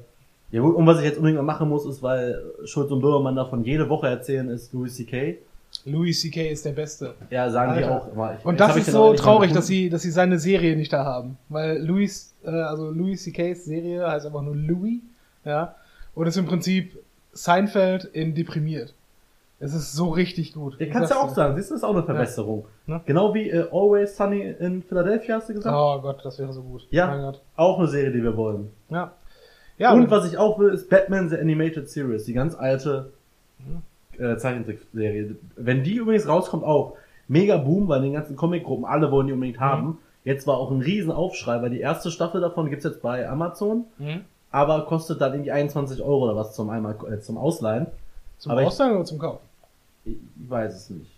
ja 0.50 0.60
gut, 0.60 0.74
und 0.74 0.86
was 0.86 0.98
ich 0.98 1.04
jetzt 1.04 1.18
unbedingt 1.18 1.42
machen 1.44 1.68
muss, 1.68 1.86
ist, 1.86 2.02
weil 2.02 2.42
Schulz 2.64 2.90
und 2.90 3.00
Böhmermann 3.00 3.36
davon 3.36 3.62
jede 3.64 3.88
Woche 3.88 4.08
erzählen, 4.08 4.48
ist 4.48 4.72
Louis 4.72 4.96
C.K. 4.96 5.38
Louis 5.84 6.20
C.K. 6.20 6.50
ist 6.50 6.64
der 6.64 6.72
Beste. 6.72 7.14
Ja, 7.30 7.50
sagen 7.50 7.74
die 7.76 7.84
Alter. 7.84 7.96
auch 7.96 8.12
immer. 8.12 8.36
Ich, 8.38 8.44
Und 8.44 8.60
das 8.60 8.76
ist 8.76 8.90
so 8.90 9.14
traurig, 9.14 9.52
dass 9.52 9.66
sie, 9.66 9.88
dass 9.88 10.02
sie 10.02 10.10
seine 10.10 10.38
Serie 10.38 10.76
nicht 10.76 10.92
da 10.92 11.04
haben. 11.04 11.38
Weil 11.48 11.78
Louis, 11.84 12.34
äh, 12.44 12.50
also 12.50 12.90
Louis 12.90 13.22
C.K.'s 13.22 13.64
Serie 13.64 14.06
heißt 14.06 14.26
einfach 14.26 14.42
nur 14.42 14.54
Louis, 14.56 15.00
ja. 15.44 15.74
Und 16.14 16.26
ist 16.26 16.36
im 16.36 16.46
Prinzip 16.46 16.98
Seinfeld 17.32 18.04
in 18.04 18.34
deprimiert. 18.34 18.94
Es 19.58 19.74
ist 19.74 19.92
so 19.92 20.10
richtig 20.10 20.54
gut. 20.54 20.78
Ja, 20.80 20.86
kannst 20.86 21.10
ja 21.10 21.16
sag's 21.16 21.30
auch 21.30 21.34
sagen, 21.36 21.56
siehst 21.56 21.70
du, 21.70 21.76
ist 21.76 21.84
auch 21.84 21.94
eine 21.94 22.02
Verbesserung. 22.02 22.66
Ja. 22.88 23.00
Genau 23.06 23.32
wie 23.32 23.48
äh, 23.48 23.68
Always 23.70 24.16
Sunny 24.16 24.54
in 24.58 24.82
Philadelphia, 24.82 25.36
hast 25.36 25.48
du 25.48 25.54
gesagt? 25.54 25.76
Oh 25.78 26.00
Gott, 26.00 26.24
das 26.24 26.38
wäre 26.38 26.52
so 26.52 26.62
gut. 26.62 26.86
Ja. 26.90 27.06
Mein 27.06 27.20
Gott. 27.22 27.40
Auch 27.54 27.78
eine 27.78 27.86
Serie, 27.86 28.10
die 28.10 28.22
wir 28.22 28.36
wollen. 28.36 28.70
Ja. 28.90 29.12
Ja, 29.78 29.92
Und 29.94 30.10
was 30.10 30.30
ich 30.30 30.36
auch 30.36 30.58
will, 30.58 30.70
ist 30.70 30.90
Batman 30.90 31.28
The 31.28 31.38
Animated 31.38 31.88
Series, 31.88 32.24
die 32.24 32.32
ganz 32.34 32.54
alte 32.54 33.12
äh, 34.18 34.36
Zeichentrickserie. 34.36 35.36
Wenn 35.56 35.82
die 35.84 35.94
übrigens 35.94 36.28
rauskommt, 36.28 36.64
auch 36.64 36.94
mega 37.28 37.56
Boom, 37.56 37.88
weil 37.88 38.02
den 38.02 38.12
ganzen 38.12 38.36
Comicgruppen 38.36 38.84
alle 38.84 39.10
wollen 39.10 39.26
die 39.26 39.32
unbedingt 39.32 39.60
haben. 39.60 39.98
Jetzt 40.24 40.46
war 40.46 40.56
auch 40.58 40.70
ein 40.70 40.80
riesen 40.80 41.10
Aufschrei, 41.10 41.60
weil 41.62 41.70
die 41.70 41.80
erste 41.80 42.10
Staffel 42.10 42.40
davon 42.40 42.70
gibt's 42.70 42.84
jetzt 42.84 43.02
bei 43.02 43.28
Amazon, 43.28 43.84
Mhm. 43.98 44.20
aber 44.50 44.86
kostet 44.86 45.20
dann 45.20 45.32
irgendwie 45.32 45.50
21 45.52 46.00
Euro 46.02 46.24
oder 46.24 46.36
was 46.36 46.54
zum 46.54 46.70
einmal 46.70 46.94
äh, 47.10 47.18
zum 47.20 47.36
Ausleihen. 47.38 47.86
Zum 48.38 48.52
aber 48.52 48.62
ich- 48.62 48.66
Ausleihen 48.68 48.94
oder 48.96 49.04
zum 49.04 49.18
Kauf? 49.18 49.40
Ich 50.04 50.16
weiß 50.48 50.74
es 50.74 50.90
nicht. 50.90 51.10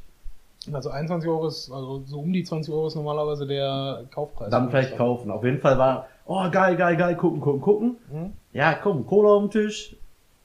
Also 0.72 0.88
21 0.88 1.28
Euro 1.28 1.46
ist, 1.48 1.70
also 1.70 2.02
so 2.06 2.20
um 2.20 2.32
die 2.32 2.42
20 2.42 2.72
Euro 2.72 2.86
ist 2.86 2.94
normalerweise 2.94 3.46
der 3.46 4.04
Kaufpreis. 4.10 4.48
Dann 4.50 4.70
vielleicht 4.70 4.96
kaufen. 4.96 5.30
Auf 5.30 5.44
jeden 5.44 5.58
Fall 5.60 5.76
war, 5.76 6.06
oh 6.24 6.48
geil, 6.50 6.74
geil, 6.76 6.96
geil, 6.96 7.16
gucken, 7.16 7.40
gucken, 7.42 7.60
gucken. 7.60 7.96
Mhm. 8.10 8.32
Ja, 8.54 8.72
komm, 8.74 9.04
Cola 9.06 9.30
auf 9.34 9.42
den 9.42 9.50
Tisch. 9.50 9.94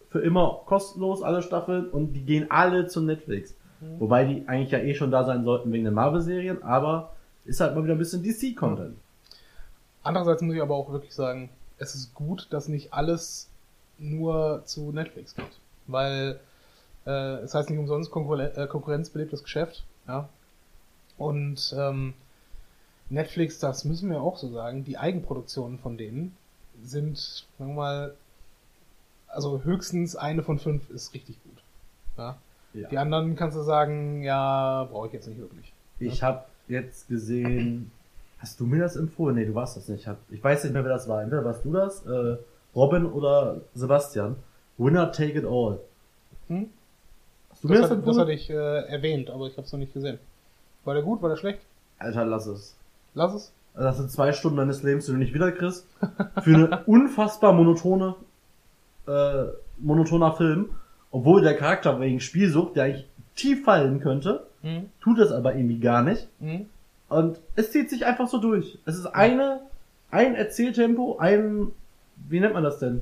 Für 0.10 0.20
immer 0.20 0.62
kostenlos, 0.66 1.22
alle 1.22 1.42
Staffeln. 1.42 1.90
Und 1.90 2.14
die 2.14 2.22
gehen 2.22 2.50
alle 2.50 2.88
zu 2.88 3.02
Netflix. 3.02 3.56
Mhm. 3.80 4.00
Wobei 4.00 4.26
die 4.26 4.48
eigentlich 4.48 4.72
ja 4.72 4.80
eh 4.80 4.94
schon 4.94 5.12
da 5.12 5.24
sein 5.24 5.44
sollten 5.44 5.72
wegen 5.72 5.86
den 5.86 5.94
Marvel-Serien. 5.94 6.64
Aber 6.64 7.14
ist 7.46 7.62
halt 7.62 7.76
mal 7.76 7.84
wieder 7.84 7.96
ein 7.96 8.00
bisschen 8.00 8.24
DC-Content. 8.24 8.98
Andererseits 10.04 10.42
muss 10.42 10.56
ich 10.56 10.62
aber 10.62 10.76
auch 10.76 10.92
wirklich 10.92 11.14
sagen, 11.14 11.50
es 11.78 11.96
ist 11.96 12.14
gut, 12.14 12.48
dass 12.52 12.68
nicht 12.68 12.94
alles 12.94 13.50
nur 13.98 14.62
zu 14.66 14.92
Netflix 14.92 15.36
geht. 15.36 15.60
Weil 15.88 16.40
äh, 17.06 17.38
es 17.42 17.54
heißt 17.54 17.70
nicht 17.70 17.80
umsonst 17.80 18.12
Konkurren 18.12 18.52
äh, 18.56 18.68
konkurrenzbelebtes 18.68 19.44
Geschäft. 19.44 19.84
Ja. 20.08 20.30
Und 21.18 21.76
ähm, 21.78 22.14
Netflix, 23.10 23.60
das 23.60 23.86
müssen 23.86 24.10
wir 24.10 24.22
auch 24.22 24.38
so 24.38 24.50
sagen, 24.50 24.84
die 24.84 24.98
Eigenproduktionen 24.98 25.80
von 25.80 25.98
denen 25.98 26.36
sind, 26.84 27.18
sagen 27.18 27.72
wir 27.72 27.76
mal, 27.76 28.16
also 29.30 29.62
höchstens 29.64 30.16
eine 30.16 30.44
von 30.44 30.60
fünf 30.60 30.90
ist 30.90 31.14
richtig 31.14 31.42
gut. 31.44 31.58
Ja. 32.18 32.38
Ja. 32.74 32.88
Die 32.90 32.98
anderen 32.98 33.36
kannst 33.36 33.58
du 33.58 33.62
sagen, 33.64 34.22
ja, 34.24 34.88
brauche 34.92 35.08
ich 35.08 35.14
jetzt 35.14 35.28
nicht 35.28 35.40
wirklich. 35.40 35.74
Ich 36.00 36.22
habe 36.24 36.44
jetzt 36.68 37.08
gesehen. 37.08 37.92
Hast 38.38 38.60
du 38.60 38.66
mir 38.66 38.80
das 38.80 38.96
empfohlen? 38.96 39.36
Nee, 39.36 39.46
du 39.46 39.56
warst 39.56 39.76
das 39.76 39.88
nicht. 39.90 40.02
Ich, 40.02 40.08
hab, 40.08 40.18
ich 40.30 40.42
weiß 40.44 40.64
nicht 40.64 40.74
mehr, 40.74 40.84
wer 40.84 40.92
das 40.94 41.08
war. 41.10 41.22
Entweder 41.24 41.44
warst 41.44 41.66
du 41.66 41.74
das, 41.74 42.06
äh, 42.06 42.38
Robin 42.76 43.06
oder 43.06 43.62
Sebastian. 43.74 44.36
Winner 44.78 45.12
take 45.12 45.34
it 45.38 45.46
all. 45.46 45.80
Hm? 46.48 46.70
Hast 47.50 47.64
du 47.64 47.68
mir 47.68 47.74
Das, 47.74 47.82
das 47.82 47.90
hat, 47.92 47.98
das 47.98 48.06
empfohlen? 48.06 48.20
hatte 48.22 48.32
ich 48.34 48.50
äh, 48.50 48.54
erwähnt, 48.88 49.30
aber 49.30 49.48
ich 49.48 49.58
habe 49.58 49.66
es 49.66 49.74
noch 49.74 49.80
nicht 49.80 49.94
gesehen. 49.94 50.20
War 50.86 50.94
der 50.94 51.04
gut? 51.04 51.22
War 51.22 51.30
der 51.30 51.36
schlecht? 51.36 51.60
Alter, 51.98 52.24
lass 52.26 52.46
es. 52.46 52.76
Lass 53.14 53.34
es. 53.34 53.52
Also 53.74 53.88
Das 53.90 53.98
sind 53.98 54.12
zwei 54.12 54.32
Stunden 54.32 54.58
deines 54.58 54.84
Lebens, 54.84 55.06
die 55.08 55.12
du 55.12 55.18
nicht 55.18 55.34
wiederkriegst. 55.34 55.86
Für 56.44 56.54
eine 56.56 56.84
unfassbar 56.86 57.52
monotone, 57.52 58.16
äh, 59.10 59.46
monotoner 59.80 60.34
Film. 60.34 60.70
Obwohl 61.12 61.42
der 61.42 61.56
Charakter 61.58 62.00
wegen 62.00 62.20
Spielsucht, 62.20 62.76
der 62.76 62.84
eigentlich 62.86 63.08
tief 63.36 63.64
fallen 63.64 64.00
könnte, 64.00 64.46
Mhm. 64.62 64.90
tut 65.02 65.18
es 65.20 65.32
aber 65.32 65.56
irgendwie 65.56 65.80
gar 65.80 66.02
nicht. 66.04 66.28
Mhm. 66.40 66.66
Und 67.08 67.40
es 67.56 67.72
zieht 67.72 67.90
sich 67.90 68.06
einfach 68.06 68.28
so 68.28 68.40
durch. 68.40 68.78
Es 68.86 68.98
ist 68.98 69.06
eine, 69.08 69.62
ein 70.12 70.36
Erzähltempo, 70.36 71.18
ein, 71.18 71.68
wie 72.28 72.40
nennt 72.42 72.54
man 72.54 72.64
das 72.64 72.78
denn? 72.80 73.02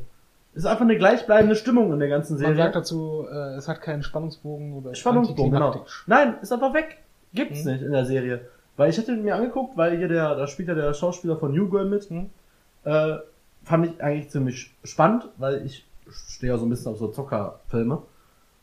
Es 0.53 0.59
ist 0.63 0.65
einfach 0.67 0.83
eine 0.85 0.97
gleichbleibende 0.97 1.55
Stimmung 1.55 1.91
in 1.93 1.99
der 1.99 2.09
ganzen 2.09 2.33
Man 2.33 2.39
Serie. 2.39 2.55
sagt 2.57 2.75
dazu, 2.75 3.25
äh, 3.29 3.55
es 3.55 3.67
hat 3.67 3.81
keinen 3.81 4.03
Spannungsbogen 4.03 4.73
oder 4.73 4.93
Spannungsbogen, 4.95 5.51
genau. 5.51 5.85
Nein, 6.05 6.35
ist 6.41 6.53
einfach 6.53 6.73
weg. 6.75 6.97
Gibt's 7.33 7.65
Mhm. 7.65 7.71
nicht 7.73 7.81
in 7.83 7.91
der 7.91 8.05
Serie. 8.05 8.41
Weil 8.77 8.91
ich 8.91 8.97
hätte 8.97 9.15
mir 9.17 9.35
angeguckt, 9.35 9.75
weil 9.75 9.97
hier 9.97 10.07
der, 10.07 10.35
da 10.35 10.45
spielt 10.47 10.67
ja 10.67 10.75
der 10.75 10.93
Schauspieler 10.93 11.37
von 11.37 11.51
New 11.53 11.67
Girl 11.69 11.85
mit. 11.85 12.09
Mhm. 12.11 12.29
Äh, 12.85 13.15
fand 13.63 13.87
ich 13.87 14.01
eigentlich 14.03 14.29
ziemlich 14.29 14.73
spannend, 14.83 15.27
weil 15.37 15.65
ich 15.65 15.85
stehe 16.11 16.53
ja 16.53 16.57
so 16.59 16.65
ein 16.65 16.69
bisschen 16.69 16.91
auf 16.91 16.97
so 16.99 17.07
Zockerfilme. 17.09 18.01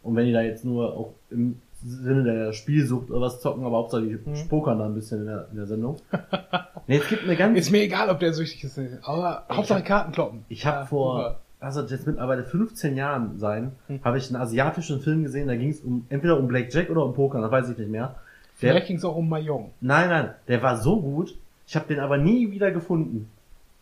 Und 0.02 0.16
wenn 0.16 0.26
die 0.26 0.32
da 0.32 0.42
jetzt 0.42 0.64
nur 0.64 0.92
auch 0.96 1.14
im 1.30 1.60
Sinne 1.86 2.22
der 2.24 2.52
Spielsucht 2.52 3.10
oder 3.10 3.20
was 3.22 3.40
zocken, 3.40 3.64
aber 3.64 3.76
Hauptsache 3.78 4.02
die 4.02 4.14
Mhm. 4.28 4.48
pokern 4.48 4.78
da 4.78 4.86
ein 4.86 4.94
bisschen 4.94 5.20
in 5.20 5.26
der, 5.26 5.48
in 5.50 5.56
der 5.56 5.66
Sendung. 5.66 5.96
nee, 6.86 6.96
es 6.98 7.08
gibt 7.08 7.24
eine 7.24 7.36
ganz 7.36 7.58
Ist 7.58 7.70
mir 7.70 7.82
egal, 7.82 8.08
ob 8.10 8.20
der 8.20 8.32
süchtig 8.32 8.64
ist. 8.64 8.78
Aber 9.02 9.44
Hauptsache 9.50 9.80
hab- 9.80 9.86
Karten 9.86 10.12
kloppen. 10.12 10.44
Ich 10.48 10.64
habe 10.66 10.80
Ja, 10.80 10.86
vor, 10.86 11.16
super. 11.16 11.40
also 11.60 11.82
jetzt 11.82 12.06
mittlerweile 12.06 12.44
15 12.44 12.96
Jahren 12.96 13.38
sein, 13.38 13.72
Hm. 13.88 14.00
habe 14.02 14.16
ich 14.18 14.28
einen 14.32 14.40
asiatischen 14.40 15.00
Film 15.00 15.24
gesehen, 15.24 15.46
da 15.48 15.56
ging 15.56 15.70
es 15.70 15.80
um 15.80 16.06
entweder 16.08 16.38
um 16.38 16.48
Blackjack 16.48 16.88
oder 16.90 17.04
um 17.04 17.12
Poker, 17.14 17.40
das 17.40 17.50
weiß 17.50 17.68
ich 17.70 17.78
nicht 17.78 17.90
mehr. 17.90 18.14
Der, 18.62 18.70
Vielleicht 18.70 18.86
ging 18.86 18.96
es 18.96 19.04
auch 19.04 19.16
um 19.16 19.28
Mayong. 19.28 19.72
nein, 19.80 20.08
nein, 20.08 20.30
der 20.48 20.62
war 20.62 20.76
so 20.78 21.00
gut, 21.00 21.36
ich 21.66 21.76
habe 21.76 21.86
den 21.86 21.98
aber 22.00 22.16
nie 22.18 22.50
wieder 22.50 22.70
gefunden. 22.70 23.28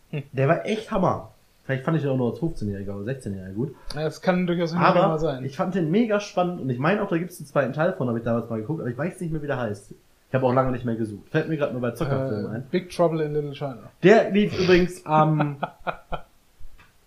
Hm. 0.09 0.23
Der 0.33 0.47
war 0.49 0.65
echt 0.65 0.89
Hammer. 0.91 1.31
Vielleicht 1.65 1.85
fand 1.85 1.95
ich 1.95 2.03
den 2.03 2.11
auch 2.11 2.17
nur 2.17 2.31
als 2.31 2.39
15-Jähriger 2.41 2.95
oder 2.95 3.11
16-Jähriger 3.11 3.53
gut. 3.53 3.75
Ja, 3.95 4.03
Das 4.03 4.21
kann 4.21 4.45
durchaus 4.47 4.73
mal 4.73 4.83
Aber 4.85 5.17
sein. 5.19 5.45
ich 5.45 5.55
fand 5.55 5.75
den 5.75 5.89
mega 5.91 6.19
spannend 6.19 6.59
und 6.61 6.69
ich 6.69 6.77
meine 6.79 7.01
auch, 7.01 7.07
da 7.09 7.17
gibt 7.17 7.31
es 7.31 7.39
einen 7.39 7.47
zweiten 7.47 7.71
Teil 7.73 7.93
von, 7.93 8.07
habe 8.09 8.17
ich 8.17 8.25
damals 8.25 8.49
mal 8.49 8.59
geguckt, 8.59 8.81
aber 8.81 8.89
ich 8.89 8.97
weiß 8.97 9.21
nicht 9.21 9.31
mehr, 9.31 9.41
wie 9.41 9.47
der 9.47 9.59
heißt. 9.59 9.91
Ich 10.29 10.35
habe 10.35 10.45
auch 10.45 10.53
lange 10.53 10.71
nicht 10.71 10.83
mehr 10.83 10.95
gesucht. 10.95 11.29
Fällt 11.29 11.47
mir 11.47 11.57
gerade 11.57 11.71
nur 11.73 11.81
bei 11.81 11.91
Zockerfilmen 11.91 12.45
äh, 12.51 12.55
ein. 12.55 12.63
Big 12.71 12.89
Trouble 12.89 13.21
in 13.23 13.33
Little 13.33 13.53
China. 13.53 13.77
Der 14.01 14.31
lief 14.31 14.59
übrigens 14.59 15.05
am 15.05 15.57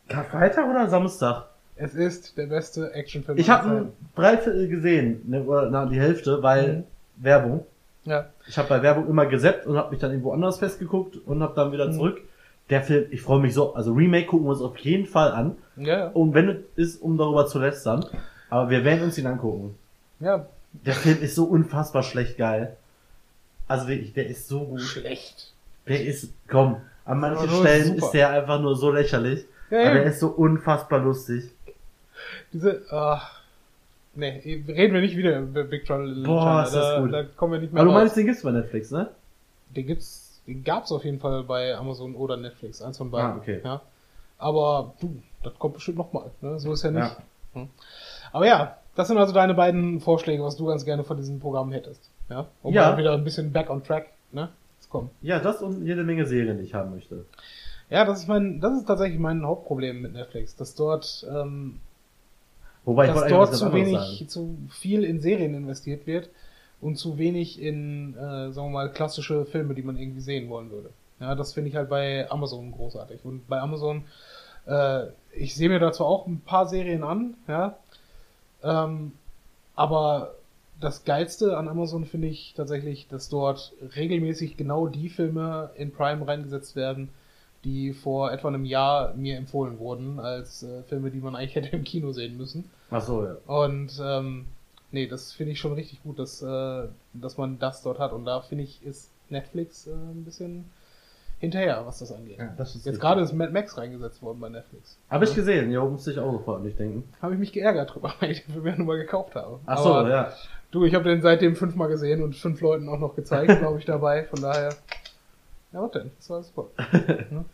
Karfreitag 0.09 0.69
oder 0.71 0.89
Samstag? 0.89 1.47
Es 1.75 1.95
ist 1.95 2.39
der 2.39 2.47
beste 2.47 2.93
Actionfilm. 2.95 3.37
Ich 3.39 3.51
habe 3.51 3.69
ein. 3.69 3.93
Dreiviertel 4.15 4.69
gesehen, 4.69 5.21
ne, 5.27 5.43
oder 5.43 5.69
na, 5.71 5.85
die 5.87 6.01
Hälfte, 6.01 6.43
weil 6.43 6.73
Mhm. 6.79 6.85
Werbung. 7.25 7.67
Ja. 8.05 8.27
Ich 8.47 8.57
habe 8.57 8.69
bei 8.69 8.83
Werbung 8.83 9.09
immer 9.09 9.27
gesäppt 9.27 9.67
und 9.67 9.77
habe 9.77 9.91
mich 9.91 9.99
dann 10.01 10.11
irgendwo 10.13 10.33
anders 10.33 10.59
festgeguckt 10.59 11.17
und 11.27 11.43
habe 11.43 11.55
dann 11.55 11.73
wieder 11.73 11.89
Mhm. 11.89 11.93
zurück. 11.93 12.21
Der 12.71 12.83
Film, 12.83 13.07
ich 13.11 13.23
freue 13.23 13.41
mich 13.41 13.55
so, 13.55 13.75
also 13.75 13.93
Remake 13.93 14.27
gucken 14.27 14.47
wir 14.47 14.51
uns 14.51 14.61
auf 14.61 14.77
jeden 14.79 15.07
Fall 15.07 15.31
an. 15.33 15.57
Ja, 15.77 15.99
ja. 15.99 16.09
Und 16.09 16.35
wenn 16.35 16.49
es 16.49 16.57
ist, 16.95 17.03
um 17.03 17.17
darüber 17.17 17.47
zu 17.47 17.59
lästern, 17.61 18.05
aber 18.51 18.71
wir 18.71 18.85
werden 18.85 19.05
uns 19.05 19.19
ihn 19.19 19.27
angucken. 19.27 19.77
ja. 20.21 20.47
Der 20.85 20.93
Film 20.95 21.23
ist 21.23 21.35
so 21.35 21.45
unfassbar 21.45 22.03
schlecht 22.03 22.37
geil. 22.37 22.77
Also 23.67 23.89
wirklich, 23.89 24.13
der 24.13 24.27
ist 24.27 24.47
so 24.47 24.61
gut. 24.67 24.83
Schlecht. 24.83 25.53
Der 25.89 26.05
ist, 26.05 26.29
komm, 26.49 26.77
an 27.07 27.19
manchen 27.21 27.49
nur 27.49 27.61
Stellen 27.61 27.85
super. 27.87 27.99
ist 28.05 28.11
der 28.11 28.29
einfach 28.31 28.61
nur 28.61 28.77
so 28.77 28.91
lächerlich. 28.91 29.47
Ja, 29.71 29.79
aber 29.79 29.95
ja. 29.95 30.03
er 30.03 30.05
ist 30.05 30.21
so 30.21 30.29
unfassbar 30.29 30.99
lustig. 30.99 31.45
Diese, 32.53 32.83
ach, 32.91 33.41
nee, 34.17 34.63
reden 34.69 34.93
wir 34.93 35.01
nicht 35.01 35.17
wieder 35.17 35.39
über 35.41 35.65
Big 35.65 35.87
Trouble 35.87 36.13
in 36.13 36.23
Boah, 36.25 36.41
China. 36.43 36.63
ist 36.65 36.75
das 36.75 36.85
da, 36.85 37.01
gut. 37.01 37.13
da 37.13 37.23
kommen 37.23 37.53
wir 37.55 37.61
nicht 37.61 37.73
mehr 37.73 37.81
Aber 37.81 37.91
du 37.91 37.95
raus. 37.97 38.03
meinst, 38.03 38.17
den 38.19 38.27
gibt's 38.27 38.43
bei 38.43 38.51
Netflix, 38.51 38.91
ne? 38.91 39.09
Den 39.75 39.87
gibt's, 39.87 40.36
den 40.47 40.65
gab's 40.65 40.93
auf 40.93 41.05
jeden 41.05 41.19
Fall 41.21 41.43
bei 41.45 41.77
Amazon 41.77 42.15
oder 42.15 42.37
Netflix, 42.37 42.81
eins 42.83 42.99
von 42.99 43.11
beiden. 43.11 43.33
Ah, 43.33 43.37
okay. 43.37 43.61
Ja. 43.65 43.83
Aber 44.39 44.95
du, 45.01 45.17
das 45.43 45.59
kommt 45.59 45.75
bestimmt 45.75 45.99
nochmal, 45.99 46.31
ne? 46.41 46.59
So 46.61 46.73
ist 46.73 46.83
ja 46.83 46.91
nicht. 46.91 47.03
Ja. 47.03 47.17
Hm. 47.55 47.69
Aber 48.33 48.47
ja, 48.47 48.77
das 48.95 49.09
sind 49.09 49.19
also 49.19 49.33
deine 49.33 49.55
beiden 49.55 50.01
Vorschläge, 50.01 50.43
was 50.43 50.57
du 50.57 50.67
ganz 50.67 50.85
gerne 50.85 51.05
von 51.05 51.17
diesem 51.17 51.41
Programm 51.41 51.73
hättest. 51.73 52.11
Ja. 52.29 52.47
Um 52.63 52.73
Ja. 52.75 52.91
mal 52.91 52.99
wieder 52.99 53.13
ein 53.15 53.25
bisschen 53.25 53.53
back 53.53 53.71
on 53.71 53.83
track, 53.83 54.11
ne? 54.33 54.51
Zu 54.81 54.89
kommen. 54.91 55.11
Ja, 55.23 55.39
das 55.39 55.63
und 55.63 55.85
jede 55.85 56.05
Menge 56.05 56.27
Serien, 56.27 56.59
die 56.59 56.65
ich 56.65 56.75
haben 56.75 56.91
möchte. 56.91 57.25
Ja, 57.89 58.05
das 58.05 58.21
ist 58.21 58.29
mein, 58.29 58.61
das 58.61 58.77
ist 58.77 58.87
tatsächlich 58.87 59.19
mein 59.21 59.45
Hauptproblem 59.47 60.03
mit 60.03 60.13
Netflix, 60.13 60.57
dass 60.57 60.75
dort, 60.75 61.27
ähm, 61.31 61.81
Wobei 62.85 63.07
ich 63.09 63.15
dass 63.15 63.29
dort 63.29 63.55
zu 63.55 63.73
wenig, 63.73 63.97
sagen. 63.99 64.29
zu 64.29 64.57
viel 64.71 65.05
in 65.05 65.21
Serien 65.21 65.55
investiert 65.55 66.07
wird 66.07 66.29
und 66.87 66.95
zu 66.95 67.19
wenig 67.19 67.61
in, 67.61 68.15
äh, 68.15 68.53
sagen 68.53 68.69
wir 68.69 68.71
mal, 68.71 68.93
klassische 68.93 69.45
Filme, 69.45 69.75
die 69.75 69.83
man 69.83 69.97
irgendwie 69.99 70.21
sehen 70.21 70.49
wollen 70.49 70.71
würde. 70.71 70.91
Ja, 71.19 71.35
das 71.35 71.53
finde 71.53 71.71
ich 71.71 71.75
halt 71.75 71.89
bei 71.89 72.31
Amazon 72.31 72.71
großartig. 72.71 73.25
Und 73.25 73.49
bei 73.49 73.61
Amazon, 73.61 74.05
äh, 74.67 75.07
ich 75.33 75.57
sehe 75.57 75.69
mir 75.69 75.81
dazu 75.81 76.05
auch 76.05 76.29
ein 76.29 76.43
paar 76.43 76.69
Serien 76.69 77.03
an, 77.03 77.35
ja, 77.49 77.77
ähm, 78.63 79.13
aber 79.75 80.35
das 80.81 81.05
Geilste 81.05 81.57
an 81.57 81.67
Amazon 81.67 82.05
finde 82.05 82.29
ich 82.29 82.55
tatsächlich, 82.57 83.09
dass 83.09 83.29
dort 83.29 83.73
regelmäßig 83.97 84.57
genau 84.57 84.87
die 84.87 85.09
Filme 85.09 85.71
in 85.75 85.93
Prime 85.93 86.25
reingesetzt 86.25 86.77
werden, 86.77 87.09
die 87.65 87.95
vor 87.95 88.31
etwa 88.31 88.47
einem 88.47 88.65
Jahr 88.65 89.13
mir 89.15 89.37
empfohlen 89.37 89.81
wurden, 89.81 90.21
als 90.21 90.63
äh, 90.63 90.85
Filme, 90.85 91.11
die 91.11 91.19
man 91.19 91.35
eigentlich 91.35 91.55
hätte 91.57 91.75
im 91.75 91.83
Kino 91.83 92.13
sehen 92.13 92.37
müssen. 92.37 92.71
Ach 92.93 93.03
so, 93.03 93.25
ja. 93.25 93.37
Und 93.49 94.01
ähm, 94.01 94.47
nee, 94.93 95.07
das 95.07 95.33
finde 95.33 95.53
ich 95.53 95.61
schon 95.61 95.73
richtig 95.75 96.03
gut, 96.03 96.19
dass, 96.19 96.43
äh, 96.43 96.89
dass 97.15 97.37
man 97.39 97.59
das 97.59 97.83
dort 97.83 97.99
hat. 97.99 98.13
Und 98.13 98.25
da 98.25 98.41
finde 98.41 98.65
ich, 98.65 98.85
ist 98.85 99.11
Netflix 99.29 99.87
äh, 99.87 99.91
ein 99.93 100.25
bisschen 100.25 100.65
hinterher, 101.39 101.85
was 101.85 101.99
das 101.99 102.13
angeht. 102.13 102.39
Ja, 102.39 102.55
das 102.57 102.75
ist 102.75 102.87
Jetzt 102.87 103.01
gerade 103.01 103.21
ist 103.21 103.33
Mad 103.35 103.53
Max 103.53 103.77
reingesetzt 103.77 104.23
worden 104.23 104.41
bei 104.41 104.49
Netflix. 104.49 104.97
Habe 105.11 105.25
ich 105.25 105.35
gesehen, 105.35 105.71
ja, 105.71 105.85
musste 105.85 106.13
ich 106.13 106.19
auch 106.19 106.33
sofort 106.33 106.63
nicht 106.65 106.79
denken. 106.79 107.05
Habe 107.21 107.35
ich 107.35 107.41
mich 107.41 107.53
geärgert 107.53 107.95
drüber, 107.95 108.15
weil 108.21 108.31
ich 108.31 108.45
den 108.45 108.55
Film 108.55 108.67
ja 108.67 108.77
nur 108.77 108.87
mal 108.87 108.97
gekauft 108.99 109.35
habe. 109.35 109.61
Ach 109.67 109.79
so, 109.79 109.95
Aber 109.95 110.09
ja. 110.09 110.33
Du, 110.71 110.85
ich 110.85 110.95
habe 110.95 111.05
den 111.05 111.23
seitdem 111.23 111.55
fünfmal 111.57 111.89
gesehen 111.89 112.23
und 112.23 112.35
fünf 112.35 112.61
Leuten 112.61 112.89
auch 112.89 112.99
noch 112.99 113.15
gezeigt, 113.15 113.59
glaube 113.61 113.79
ich, 113.79 113.85
dabei. 113.85 114.25
Von 114.25 114.41
daher. 114.43 114.71
Ja, 115.73 115.83
was 115.83 115.91
denn? 115.93 116.11
Das 116.19 116.31
war 116.31 116.43
super. 116.43 116.67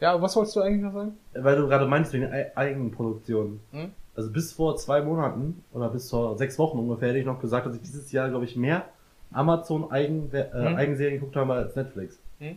ja, 0.00 0.20
was 0.20 0.34
wolltest 0.36 0.56
du 0.56 0.60
eigentlich 0.62 0.82
noch 0.82 0.92
sagen? 0.92 1.16
Weil 1.34 1.56
du 1.56 1.68
gerade 1.68 1.86
meinst 1.86 2.12
wegen 2.12 2.26
Ei- 2.26 2.52
Eigenproduktion. 2.54 3.60
Hm? 3.72 3.92
Also 4.16 4.30
bis 4.30 4.52
vor 4.52 4.76
zwei 4.76 5.02
Monaten 5.02 5.62
oder 5.72 5.88
bis 5.88 6.10
vor 6.10 6.36
sechs 6.38 6.58
Wochen 6.58 6.78
ungefähr 6.78 7.08
hätte 7.08 7.18
ich 7.18 7.26
noch 7.26 7.40
gesagt, 7.40 7.66
dass 7.66 7.74
ich 7.74 7.82
dieses 7.82 8.12
Jahr, 8.12 8.28
glaube 8.28 8.44
ich, 8.44 8.56
mehr 8.56 8.84
Amazon 9.32 9.90
Eigen, 9.90 10.30
äh, 10.32 10.46
Hm. 10.52 10.96
Geguckt 10.96 11.36
habe 11.36 11.54
als 11.54 11.74
Netflix. 11.74 12.18
Hm. 12.38 12.56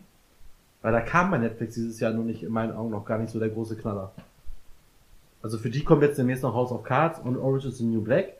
Weil 0.81 0.91
da 0.91 1.01
kam 1.01 1.31
bei 1.31 1.37
Netflix 1.39 1.73
dieses 1.75 1.99
Jahr 1.99 2.13
nur 2.13 2.23
nicht, 2.23 2.43
in 2.43 2.51
meinen 2.51 2.75
Augen, 2.75 2.91
noch 2.91 3.05
gar 3.05 3.17
nicht 3.17 3.31
so 3.31 3.39
der 3.39 3.49
große 3.49 3.75
Knaller. 3.75 4.11
Also 5.41 5.57
für 5.57 5.69
die 5.69 5.83
kommt 5.83 6.01
jetzt 6.03 6.17
demnächst 6.17 6.43
noch 6.43 6.53
House 6.53 6.71
of 6.71 6.83
Cards 6.83 7.19
und 7.19 7.37
Orange 7.37 7.65
is 7.67 7.77
the 7.77 7.83
New 7.85 8.01
Black. 8.01 8.33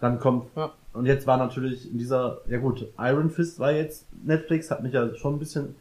Dann 0.00 0.18
kommt, 0.18 0.46
Ja. 0.56 0.72
und 0.92 1.06
jetzt 1.06 1.26
war 1.26 1.36
natürlich 1.36 1.90
in 1.90 1.98
dieser, 1.98 2.40
ja 2.48 2.58
gut, 2.58 2.86
Iron 2.98 3.30
Fist 3.30 3.58
war 3.60 3.72
jetzt 3.72 4.06
Netflix, 4.24 4.70
hat 4.70 4.82
mich 4.82 4.92
ja 4.92 5.14
schon 5.14 5.34
ein 5.36 5.38
bisschen, 5.38 5.76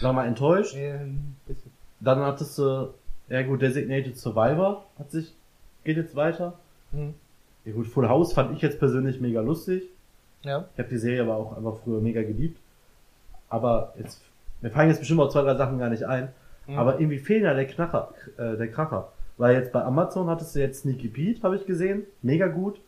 sagen 0.00 0.14
wir 0.14 0.22
mal, 0.22 0.26
enttäuscht. 0.26 0.74
Ähm, 0.76 1.34
bisschen. 1.46 1.70
Dann 2.00 2.20
hattest 2.20 2.56
du, 2.58 2.94
ja 3.28 3.42
gut, 3.42 3.60
Designated 3.62 4.16
Survivor 4.16 4.84
hat 4.98 5.10
sich, 5.10 5.34
geht 5.84 5.96
jetzt 5.96 6.16
weiter. 6.16 6.54
Hm. 6.92 7.14
Ja 7.64 7.72
gut, 7.72 7.86
Full 7.86 8.08
House 8.08 8.32
fand 8.32 8.56
ich 8.56 8.62
jetzt 8.62 8.78
persönlich 8.78 9.20
mega 9.20 9.40
lustig. 9.40 9.82
Ja. 10.42 10.64
Ich 10.74 10.78
habe 10.78 10.88
die 10.88 10.96
Serie 10.98 11.22
aber 11.22 11.36
auch 11.36 11.56
einfach 11.56 11.76
früher 11.84 12.00
mega 12.00 12.22
geliebt. 12.22 12.58
Aber 13.48 13.92
jetzt, 13.98 14.20
mir 14.60 14.70
fallen 14.70 14.88
jetzt 14.88 15.00
bestimmt 15.00 15.20
auch 15.20 15.30
zwei, 15.30 15.42
drei 15.42 15.56
Sachen 15.56 15.78
gar 15.78 15.90
nicht 15.90 16.04
ein. 16.04 16.32
Mhm. 16.66 16.78
Aber 16.78 16.94
irgendwie 17.00 17.18
fehlt 17.18 17.42
ja 17.42 17.52
der 17.54 17.66
Knacher, 17.66 18.14
äh, 18.38 18.56
der 18.56 18.68
Kracher. 18.70 19.12
Weil 19.36 19.56
jetzt 19.56 19.72
bei 19.72 19.82
Amazon 19.82 20.28
hattest 20.28 20.54
du 20.54 20.60
jetzt 20.60 20.82
Sneaky 20.82 21.08
Pete, 21.08 21.42
habe 21.42 21.56
ich 21.56 21.66
gesehen. 21.66 22.04
Mega 22.22 22.46
gut. 22.46 22.80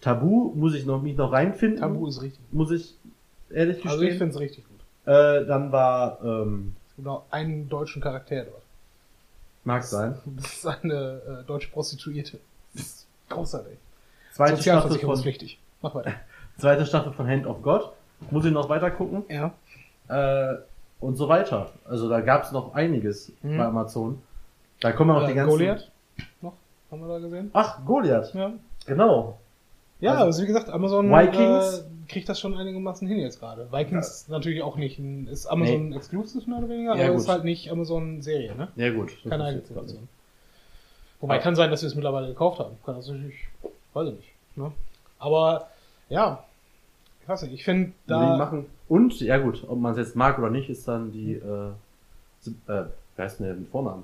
Tabu 0.00 0.52
muss 0.54 0.74
ich 0.74 0.84
noch, 0.86 1.00
mich 1.02 1.16
noch 1.16 1.32
reinfinden. 1.32 1.80
Tabu 1.80 2.06
ist 2.06 2.22
richtig. 2.22 2.40
Muss 2.50 2.70
ich 2.70 2.94
ehrlich 3.50 3.76
gestehen. 3.76 3.90
Also 3.92 4.02
ich 4.04 4.18
finde 4.18 4.34
es 4.34 4.40
richtig 4.40 4.64
gut. 4.66 4.80
äh, 5.06 5.46
dann 5.46 5.70
war, 5.72 6.18
ähm, 6.24 6.74
Es 6.88 6.96
gibt 6.96 7.08
auch 7.08 7.24
einen 7.30 7.68
deutschen 7.68 8.02
Charakter 8.02 8.44
dort. 8.44 8.61
Mag 9.64 9.82
sein. 9.84 10.18
Das 10.26 10.52
ist 10.54 10.66
eine 10.66 11.42
äh, 11.42 11.46
deutsche 11.46 11.70
Prostituierte. 11.70 12.38
Das 12.74 12.82
ist 12.82 13.06
großartig. 13.28 13.78
Zweite 14.32 14.52
Staffel, 14.52 14.52
von, 14.52 14.56
Sozialversicherungspflichtig. 14.56 15.58
Mach 15.82 15.94
weiter. 15.94 16.12
zweite 16.58 16.86
Staffel 16.86 17.12
von 17.12 17.26
Hand 17.28 17.46
of 17.46 17.62
God. 17.62 17.92
Muss 18.30 18.44
ich 18.44 18.52
noch 18.52 18.68
weiter 18.68 18.90
gucken. 18.90 19.24
Ja. 19.28 19.52
Äh, 20.08 20.56
und 21.00 21.16
so 21.16 21.28
weiter. 21.28 21.70
Also 21.88 22.08
da 22.08 22.20
gab 22.20 22.44
es 22.44 22.52
noch 22.52 22.74
einiges 22.74 23.32
Mhm. 23.42 23.58
bei 23.58 23.64
Amazon. 23.64 24.22
Da 24.80 24.92
kommen 24.92 25.10
auch 25.10 25.24
die 25.26 25.32
Äh, 25.32 25.34
ganzen. 25.34 25.50
Goliath 25.50 25.90
noch, 26.40 26.54
haben 26.90 27.00
wir 27.00 27.08
da 27.08 27.18
gesehen? 27.18 27.50
Ach, 27.52 27.84
Goliath. 27.84 28.32
Ja. 28.34 28.52
Genau. 28.86 29.38
Ja, 30.00 30.12
Also- 30.12 30.24
also, 30.24 30.42
wie 30.42 30.46
gesagt, 30.46 30.68
Amazon 30.70 31.10
Vikings? 31.10 31.84
Kriegt 32.08 32.28
das 32.28 32.40
schon 32.40 32.56
einigermaßen 32.56 33.06
hin 33.08 33.18
jetzt 33.18 33.40
gerade. 33.40 33.70
Vikings 33.72 34.08
ist 34.08 34.28
natürlich 34.28 34.62
auch 34.62 34.76
nicht 34.76 34.98
ein, 34.98 35.26
ist 35.28 35.46
Amazon 35.46 35.90
Nee. 35.90 35.96
Exclusive 35.96 36.48
mehr 36.48 36.58
oder 36.58 36.68
weniger, 36.68 36.96
Ja, 36.96 37.04
aber 37.04 37.12
gut. 37.12 37.20
ist 37.22 37.28
halt 37.28 37.44
nicht 37.44 37.70
Amazon 37.70 38.22
Serie, 38.22 38.54
ne? 38.54 38.68
Ja 38.76 38.90
gut. 38.92 39.12
Keine 39.28 39.44
eigene 39.44 39.62
Produktion. 39.62 40.08
Wobei 41.20 41.38
kann 41.38 41.54
sein, 41.54 41.70
dass 41.70 41.82
wir 41.82 41.86
es 41.86 41.94
mittlerweile 41.94 42.28
gekauft 42.28 42.58
haben. 42.58 42.76
Kann 42.84 42.96
das 42.96 43.06
natürlich, 43.08 43.34
weiß 43.94 44.08
ich 44.08 44.14
nicht. 44.16 44.28
Ne? 44.56 44.72
Aber 45.18 45.68
ja, 46.08 46.42
ich 47.22 47.28
weiß 47.28 47.42
nicht, 47.42 47.52
ich 47.54 47.64
finde 47.64 47.90
Die 48.06 48.08
da. 48.08 48.36
machen. 48.36 48.66
Und, 48.88 49.20
ja 49.20 49.38
gut, 49.38 49.64
ob 49.68 49.78
man 49.78 49.92
es 49.92 49.98
jetzt 49.98 50.16
mag 50.16 50.38
oder 50.38 50.50
nicht, 50.50 50.68
ist 50.68 50.86
dann 50.88 51.12
die, 51.12 51.34
äh, 51.34 51.68
äh, 52.48 52.50
wer 52.66 52.90
heißt 53.16 53.38
denn 53.38 53.46
der 53.46 53.54
mit 53.54 53.68
Vornamen? 53.68 54.02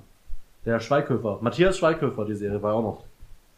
Der 0.65 0.79
Schweighöfer. 0.79 1.39
Matthias 1.41 1.77
Schweighöfer, 1.77 2.25
die 2.25 2.35
Serie 2.35 2.61
war 2.61 2.75
auch 2.75 2.81
noch. 2.81 3.03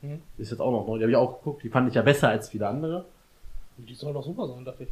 Hm. 0.02 0.20
Ist 0.40 0.50
jetzt 0.50 0.60
auch 0.60 0.72
noch 0.72 0.88
neu. 0.88 0.98
Die 0.98 1.04
habe 1.04 1.12
ich 1.12 1.18
auch 1.18 1.38
geguckt. 1.38 1.64
Die 1.64 1.70
fand 1.70 1.88
ich 1.88 1.94
ja 1.94 2.02
besser 2.02 2.30
als 2.30 2.50
viele 2.50 2.68
andere. 2.68 3.06
Die 3.78 3.94
soll 3.96 4.14
doch 4.14 4.24
super 4.24 4.48
sein, 4.48 4.64
dachte 4.66 4.84
ich. 4.84 4.90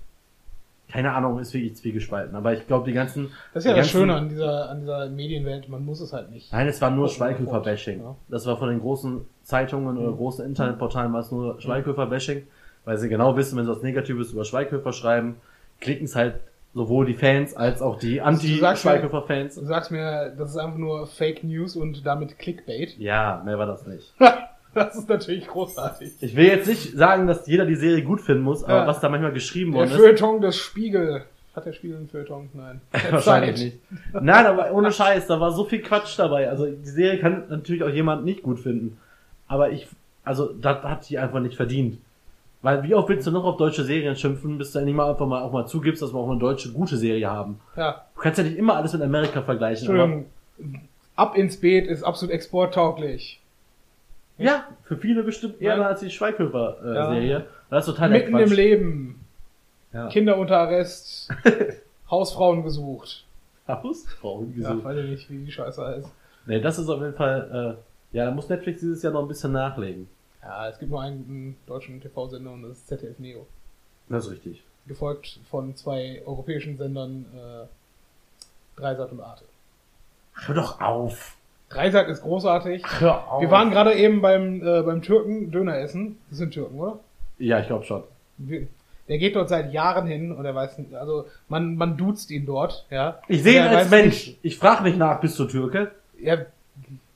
Keine 0.91 1.13
Ahnung, 1.13 1.37
ist 1.37 1.53
wirklich 1.53 1.75
zwiegespalten. 1.75 2.35
Aber 2.35 2.53
ich 2.53 2.65
glaube, 2.65 2.85
die 2.85 2.93
ganzen. 2.93 3.31
Das 3.53 3.63
ist 3.63 3.69
ja 3.69 3.75
das 3.77 3.89
Schöne 3.91 4.15
an 4.15 4.27
dieser, 4.29 4.69
an 4.71 4.79
dieser 4.79 5.07
Medienwelt, 5.09 5.69
man 5.69 5.85
muss 5.85 6.01
es 6.01 6.13
halt 6.13 6.31
nicht. 6.31 6.51
Nein, 6.51 6.67
es 6.67 6.81
war 6.81 6.89
nur 6.89 7.07
Schweighöfer-Bashing. 7.09 7.99
ja. 8.01 8.15
Das 8.29 8.47
war 8.47 8.57
von 8.57 8.69
den 8.69 8.79
großen 8.79 9.21
Zeitungen 9.43 9.97
oder 9.99 10.11
Mhm. 10.11 10.17
großen 10.17 10.43
Internetportalen 10.45 11.13
war 11.13 11.19
es 11.19 11.31
nur 11.31 11.61
Schweighöfer-Bashing, 11.61 12.47
weil 12.85 12.97
sie 12.97 13.07
genau 13.07 13.35
wissen, 13.37 13.55
wenn 13.57 13.65
sie 13.65 13.71
was 13.71 13.83
Negatives 13.83 14.31
über 14.31 14.45
Schweighöfer 14.45 14.91
schreiben, 14.91 15.35
klicken 15.79 16.05
es 16.05 16.15
halt 16.15 16.39
sowohl 16.73 17.05
die 17.05 17.13
Fans 17.13 17.55
als 17.55 17.83
auch 17.83 17.99
die 17.99 18.21
Anti-Schweighöfer-Fans. 18.21 19.55
Du 19.55 19.65
sagst 19.65 19.91
mir, 19.91 20.33
das 20.37 20.49
ist 20.51 20.57
einfach 20.57 20.77
nur 20.79 21.05
Fake 21.05 21.43
News 21.43 21.75
und 21.75 22.03
damit 22.05 22.39
Clickbait. 22.39 22.97
Ja, 22.97 23.41
mehr 23.45 23.59
war 23.59 23.67
das 23.67 23.85
nicht. 23.85 24.11
das 24.73 24.95
ist 24.95 25.09
natürlich 25.09 25.47
großartig. 25.47 26.13
Ich 26.21 26.35
will 26.35 26.45
jetzt 26.47 26.67
nicht 26.67 26.95
sagen, 26.97 27.27
dass 27.27 27.47
jeder 27.47 27.65
die 27.65 27.75
Serie 27.75 28.03
gut 28.03 28.21
finden 28.21 28.43
muss, 28.43 28.63
aber 28.63 28.73
Ja. 28.81 28.87
was 28.87 28.99
da 28.99 29.09
manchmal 29.09 29.31
geschrieben 29.33 29.71
Der 29.71 29.81
worden 29.81 29.91
ist, 29.91 29.97
Feuilleton 29.97 30.41
des 30.41 30.57
Spiegel. 30.57 31.23
Hat 31.55 31.65
der 31.65 31.73
Spiegel 31.73 31.97
einen 31.97 32.07
Feuilleton? 32.09 32.49
Nein. 32.53 32.81
wahrscheinlich 33.11 33.55
Zeit. 33.55 33.65
nicht. 33.65 33.77
Nein, 34.13 34.45
aber 34.45 34.71
ohne 34.71 34.91
Scheiß, 34.91 35.27
da 35.27 35.39
war 35.39 35.51
so 35.51 35.65
viel 35.65 35.81
Quatsch 35.81 36.17
dabei. 36.17 36.49
Also 36.49 36.65
die 36.67 36.87
Serie 36.89 37.19
kann 37.19 37.45
natürlich 37.49 37.83
auch 37.83 37.89
jemand 37.89 38.23
nicht 38.25 38.43
gut 38.43 38.59
finden. 38.59 38.97
Aber 39.47 39.71
ich, 39.71 39.87
also 40.23 40.53
das 40.53 40.83
hat 40.83 41.09
die 41.09 41.17
einfach 41.17 41.39
nicht 41.39 41.55
verdient. 41.55 41.97
Weil 42.61 42.83
wie 42.83 42.93
oft 42.93 43.07
willst 43.09 43.25
du 43.25 43.31
noch 43.31 43.45
auf 43.45 43.57
deutsche 43.57 43.83
Serien 43.85 44.15
schimpfen, 44.17 44.57
bis 44.57 44.73
du 44.73 44.79
endlich 44.79 44.95
mal 44.95 45.09
einfach 45.09 45.25
mal 45.25 45.41
auch 45.41 45.51
mal 45.51 45.65
zugibst, 45.65 46.01
dass 46.01 46.13
wir 46.13 46.19
auch 46.19 46.29
eine 46.29 46.39
deutsche 46.39 46.71
gute 46.71 46.97
Serie 46.97 47.29
haben. 47.29 47.59
Ja, 47.75 48.05
Du 48.15 48.21
kannst 48.21 48.37
ja 48.37 48.43
nicht 48.43 48.57
immer 48.57 48.75
alles 48.75 48.91
mit 48.93 49.01
Amerika 49.01 49.41
vergleichen. 49.41 49.87
Entschuldigung. 49.89 50.25
Ab 51.15 51.37
ins 51.37 51.57
Beet 51.57 51.87
ist 51.87 52.03
absolut 52.03 52.33
exporttauglich. 52.33 53.39
Ja, 54.39 54.67
für 54.83 54.97
viele 54.97 55.23
bestimmt 55.23 55.61
eher 55.61 55.77
Ja. 55.77 55.87
als 55.87 55.99
die 55.99 56.09
Schweighöfer-Serie. 56.09 57.21
Äh, 57.21 57.27
Ja. 57.31 57.43
Das 57.69 57.87
ist 57.87 57.93
total 57.93 58.09
Mitten 58.09 58.37
im 58.37 58.51
Leben. 58.51 59.25
Ja. 59.93 60.07
Kinder 60.09 60.37
unter 60.37 60.57
Arrest. 60.57 61.29
Hausfrauen 62.11 62.63
gesucht. 62.63 63.25
Hausfrauen 63.67 64.53
Ja, 64.59 64.69
gesucht. 64.69 64.83
weiß 64.85 64.97
ich 65.03 65.09
nicht, 65.11 65.29
wie 65.29 65.45
die 65.45 65.51
Scheiße 65.51 65.85
heißt. 65.85 66.07
Nee, 66.47 66.59
das 66.61 66.79
ist 66.79 66.89
auf 66.89 66.99
jeden 67.01 67.13
Fall, 67.13 67.77
äh, 68.13 68.17
ja, 68.17 68.25
da 68.25 68.31
muss 68.31 68.49
Netflix 68.49 68.79
dieses 68.79 69.03
Jahr 69.03 69.13
noch 69.13 69.21
ein 69.21 69.27
bisschen 69.27 69.51
nachlegen. 69.51 70.09
Ja, 70.41 70.67
es 70.69 70.79
gibt 70.79 70.89
nur 70.89 71.01
einen 71.01 71.17
guten 71.19 71.57
deutschen 71.67 72.01
TV-Sender 72.01 72.51
und 72.51 72.63
das 72.63 72.71
ist 72.77 72.87
ZDF 72.87 73.19
Neo. 73.19 73.45
Das 74.07 74.25
ist 74.25 74.31
richtig. 74.31 74.63
Gefolgt 74.87 75.39
von 75.51 75.75
zwei 75.75 76.23
europäischen 76.25 76.77
Sendern, 76.77 77.25
äh, 77.35 78.79
Dreisat 78.79 79.11
und 79.11 79.19
Arte. 79.21 79.43
Hör 80.45 80.55
doch 80.55 80.81
auf. 80.81 81.35
Dreisat 81.69 82.07
ist 82.09 82.21
großartig. 82.21 82.83
Hör 82.99 83.31
auf. 83.31 83.41
Wir 83.41 83.51
waren 83.51 83.69
gerade 83.69 83.93
eben 83.93 84.21
beim, 84.21 84.61
äh, 84.65 84.81
beim 84.81 85.01
Türken 85.01 85.51
Döner 85.51 85.77
essen. 85.77 86.17
Das 86.29 86.39
sind 86.39 86.51
Türken, 86.53 86.79
oder? 86.79 86.99
Ja, 87.37 87.59
ich 87.59 87.67
glaube 87.67 87.85
schon. 87.85 88.03
Der 89.07 89.17
geht 89.17 89.35
dort 89.35 89.49
seit 89.49 89.71
Jahren 89.73 90.07
hin 90.07 90.31
und 90.31 90.45
er 90.45 90.53
weiß 90.55 90.77
nicht, 90.77 90.93
also 90.93 91.25
man, 91.47 91.75
man 91.75 91.97
duzt 91.97 92.31
ihn 92.31 92.45
dort, 92.45 92.85
ja. 92.89 93.19
Ich 93.27 93.43
sehe 93.43 93.61
ihn 93.61 93.67
als 93.75 93.89
Mensch. 93.89 94.27
nicht- 94.27 94.39
Ich 94.43 94.57
frage 94.57 94.83
mich 94.83 94.95
nach, 94.97 95.19
bist 95.19 95.37
du 95.39 95.45
Türke? 95.45 95.91
Ja, 96.21 96.37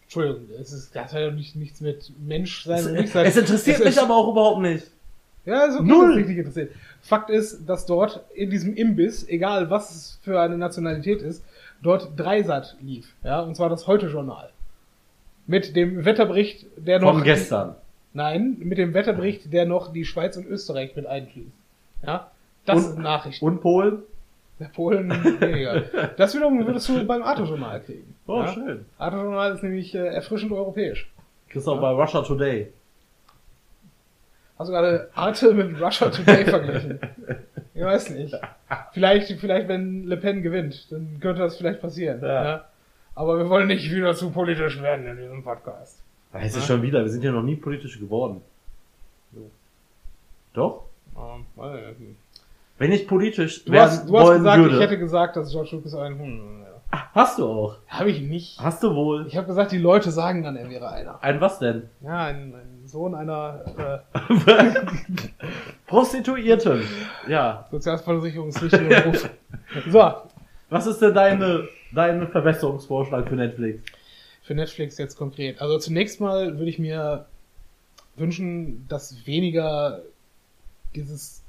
Entschuldigung, 0.04 0.42
es 0.60 0.72
ist, 0.74 0.96
das 0.96 1.14
hat 1.14 1.20
ja 1.22 1.32
nicht, 1.32 1.56
nichts 1.56 1.82
mit 1.82 2.12
Menschsein 2.26 2.80
Es, 2.80 2.86
und 2.88 2.94
nichts 2.94 3.14
sein. 3.14 3.26
es 3.26 3.38
interessiert 3.38 3.80
Es 3.80 3.86
mich 3.86 4.00
aber 4.02 4.16
auch 4.16 4.32
überhaupt 4.32 4.62
nicht. 4.62 4.88
Ja, 5.46 5.66
okay, 5.66 5.84
Null. 5.84 6.24
dich 6.24 6.38
interessiert. 6.38 6.72
Fakt 7.02 7.30
ist, 7.30 7.68
dass 7.68 7.86
dort 7.86 8.22
in 8.34 8.50
diesem 8.50 8.76
Imbiss, 8.76 9.28
egal 9.28 9.70
was 9.70 9.92
es 9.92 10.20
für 10.24 10.40
eine 10.40 10.58
Nationalität 10.58 11.22
ist, 11.22 11.44
dort 11.84 12.18
Dreisat 12.20 12.76
lief, 12.82 13.14
ja, 13.24 13.42
und 13.42 13.56
zwar 13.56 13.70
das 13.70 13.86
Heute-Journal. 13.88 14.50
Mit 15.46 15.76
dem 15.76 16.06
Wetterbericht, 16.06 16.66
der 16.78 17.00
noch... 17.00 17.14
Von 17.14 17.24
gestern. 17.24 17.76
Nein, 18.14 18.56
mit 18.60 18.78
dem 18.78 18.94
Wetterbericht, 18.94 19.52
der 19.52 19.66
noch 19.66 19.92
die 19.92 20.06
Schweiz 20.06 20.38
und 20.38 20.46
Österreich 20.46 20.96
mit 20.96 21.06
einschließt. 21.06 21.52
Ja, 22.06 22.32
das 22.66 22.78
Und- 22.78 22.94
sind 22.94 23.04
Nachrichten. 23.04 23.46
Und 23.46 23.62
Polen? 23.62 24.00
Der 24.60 24.66
Polen 24.68 25.10
weniger. 25.42 25.82
Das 26.16 26.36
wiederum 26.36 26.66
würdest 26.66 26.88
du 26.88 27.04
beim 27.06 27.24
Arte-Journal 27.24 27.82
kriegen. 27.82 28.16
Oh, 28.28 28.42
ja? 28.42 28.48
schön. 28.54 28.86
Arte-Journal 29.00 29.54
ist 29.56 29.64
nämlich 29.64 29.94
äh, 29.96 30.08
erfrischend 30.08 30.52
europäisch. 30.52 31.12
Kriegst 31.50 31.68
du 31.68 31.72
auch 31.72 31.82
bei 31.82 31.90
Russia 31.90 32.22
Today. 32.22 32.72
Hast 34.58 34.68
du 34.70 34.74
gerade 34.74 35.10
Arte 35.16 35.54
mit 35.54 35.82
Russia 35.82 36.10
Today 36.10 36.46
verglichen? 36.46 37.00
Ich 37.76 37.82
weiß 37.84 38.12
nicht. 38.12 38.36
Vielleicht, 38.94 39.40
vielleicht, 39.40 39.68
wenn 39.68 40.06
Le 40.06 40.18
Pen 40.18 40.42
gewinnt, 40.42 40.92
dann 40.92 41.20
könnte 41.20 41.42
das 41.42 41.58
vielleicht 41.58 41.82
passieren. 41.82 42.22
Ja. 42.22 42.44
Ja. 42.44 42.66
Aber 43.16 43.38
wir 43.38 43.50
wollen 43.50 43.68
nicht 43.68 43.92
wieder 43.92 44.14
zu 44.16 44.32
politisch 44.32 44.82
werden 44.82 45.06
in 45.08 45.18
diesem 45.18 45.44
Podcast. 45.44 46.00
Weiß 46.32 46.56
ich 46.56 46.62
Ja. 46.62 46.68
schon 46.68 46.82
wieder, 46.82 47.02
wir 47.04 47.10
sind 47.10 47.24
ja 47.24 47.32
noch 47.32 47.44
nie 47.44 47.56
politisch 47.56 48.00
geworden. 48.00 48.42
Doch? 50.54 50.86
Ähm, 51.16 51.46
weiß 51.56 51.80
ich 51.94 52.00
nicht. 52.00 52.20
Wenn 52.78 52.92
ich 52.92 53.08
politisch 53.08 53.64
Du 53.66 53.72
werden 53.72 53.84
hast, 53.92 54.10
du 54.10 54.18
hast 54.18 54.32
gesagt, 54.38 54.60
würde. 54.62 54.76
ich 54.76 54.82
hätte 54.82 54.98
gesagt, 54.98 55.36
dass 55.36 55.52
George 55.52 55.70
Lucas 55.74 55.94
ein 55.96 56.18
Hund 56.18 56.42
ja. 56.64 56.68
Ah, 56.92 57.04
Hast 57.14 57.40
du 57.40 57.48
auch. 57.48 57.78
Habe 57.88 58.10
ich 58.12 58.22
nicht. 58.22 58.60
Hast 58.60 58.84
du 58.84 58.94
wohl. 58.94 59.26
Ich 59.28 59.36
habe 59.38 59.48
gesagt, 59.48 59.72
die 59.72 59.78
Leute 59.80 60.12
sagen 60.12 60.44
dann, 60.44 60.56
er 60.56 60.70
wäre 60.70 60.90
einer. 60.90 61.24
Ein 61.24 61.40
was 61.42 61.60
denn? 61.60 61.90
Ja, 62.02 62.26
ein, 62.26 62.54
ein 62.54 62.73
Sohn 62.94 63.14
einer 63.16 64.04
äh, 64.16 64.74
Prostituierten. 65.88 66.84
Ja. 67.28 67.68
sozialversicherungspflichtigen 67.72 68.90
Beruf. 68.90 69.30
So, 69.90 70.14
Was 70.70 70.86
ist 70.86 71.00
denn 71.02 71.14
deine, 71.16 71.68
dein 71.94 72.28
Verbesserungsvorschlag 72.30 73.28
für 73.28 73.36
Netflix? 73.36 73.82
für 74.44 74.54
Netflix 74.56 74.98
jetzt 74.98 75.18
konkret. 75.18 75.62
Also 75.62 75.80
zunächst 75.80 76.20
mal 76.20 76.58
würde 76.60 76.70
ich 76.70 76.78
mir 76.78 77.26
wünschen, 78.18 78.86
dass 78.90 79.26
weniger 79.26 80.02
dieses, 80.96 81.42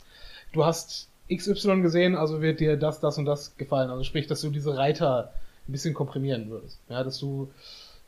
du 0.53 0.65
hast 0.65 1.09
XY 1.29 1.83
gesehen, 1.83 2.15
also 2.15 2.41
wird 2.41 2.61
dir 2.61 2.77
das, 2.77 3.01
das 3.01 3.19
und 3.19 3.25
das 3.27 3.57
gefallen. 3.57 3.91
Also 3.91 4.05
sprich, 4.05 4.27
dass 4.29 4.41
du 4.43 4.51
diese 4.51 4.77
Reiter 4.77 5.33
ein 5.69 5.73
bisschen 5.73 5.93
komprimieren 5.93 6.49
würdest. 6.49 6.79
Ja, 6.89 7.03
dass 7.03 7.19
du, 7.19 7.51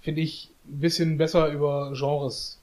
finde 0.00 0.20
ich, 0.20 0.50
ein 0.68 0.78
bisschen 0.80 1.18
besser 1.18 1.48
über 1.48 1.92
Genres 1.94 2.55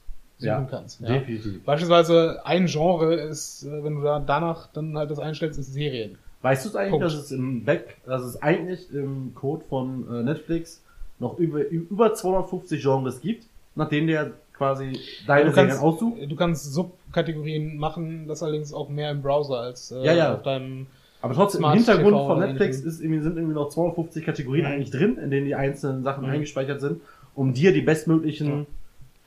suchen 0.43 0.63
Ja, 0.63 0.67
kannst. 0.69 1.01
Ja. 1.01 1.07
Definitiv. 1.07 1.63
Beispielsweise 1.63 2.41
ein 2.45 2.65
Genre 2.67 3.13
ist, 3.15 3.63
äh, 3.63 3.83
wenn 3.83 3.95
du 3.95 4.01
da 4.01 4.19
danach 4.19 4.67
dann 4.73 4.97
halt 4.97 5.09
das 5.11 5.19
einstellst, 5.19 5.57
ist 5.59 5.73
Serien. 5.73 6.17
Weißt 6.41 6.65
du 6.65 6.69
es 6.69 6.75
eigentlich, 6.75 6.91
Punkt. 6.91 7.05
dass 7.05 7.13
es 7.15 7.31
im 7.31 7.63
Back, 7.63 7.97
dass 8.05 8.23
es 8.23 8.41
eigentlich 8.41 8.93
im 8.93 9.33
Code 9.33 9.63
von 9.69 10.05
äh, 10.13 10.23
Netflix 10.23 10.83
noch 11.19 11.37
über, 11.39 11.65
über 11.67 12.13
250 12.13 12.81
Genres 12.81 13.21
gibt, 13.21 13.45
nachdem 13.75 14.07
der 14.07 14.31
quasi 14.51 14.99
deine 15.25 15.45
du 15.45 15.51
Serien 15.51 15.69
kannst, 15.69 15.81
aussucht? 15.83 16.17
du 16.29 16.35
kannst 16.35 16.73
Subkategorien 16.73 17.77
machen, 17.77 18.27
das 18.27 18.43
allerdings 18.43 18.73
auch 18.73 18.89
mehr 18.89 19.09
im 19.11 19.21
Browser 19.21 19.59
als 19.59 19.91
äh, 19.91 20.03
Ja, 20.05 20.13
ja. 20.13 20.33
auf 20.35 20.43
deinem. 20.43 20.87
Aber 21.21 21.33
trotzdem, 21.33 21.59
Smart 21.59 21.75
im 21.77 21.83
Hintergrund 21.85 22.15
TV 22.17 22.27
von 22.27 22.39
Netflix 22.39 22.79
ist 22.81 22.99
irgendwie, 22.99 23.21
sind 23.21 23.37
irgendwie 23.37 23.53
noch 23.55 23.69
250 23.69 24.25
Kategorien 24.25 24.65
Mhm. 24.65 24.71
eigentlich 24.71 24.91
drin, 24.91 25.17
in 25.17 25.31
denen 25.31 25.45
die 25.45 25.55
einzelnen 25.55 26.03
Sachen 26.03 26.25
Mhm. 26.25 26.31
eingespeichert 26.31 26.81
sind, 26.81 26.99
um 27.35 27.53
dir 27.53 27.71
die 27.71 27.81
bestmöglichen 27.81 28.67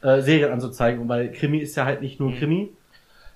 äh, 0.02 0.20
Serien 0.20 0.52
anzuzeigen. 0.52 1.08
Weil 1.08 1.32
Krimi 1.32 1.58
ist 1.58 1.76
ja 1.76 1.84
halt 1.84 2.02
nicht 2.02 2.20
nur 2.20 2.30
Mhm. 2.30 2.36
Krimi. 2.36 2.68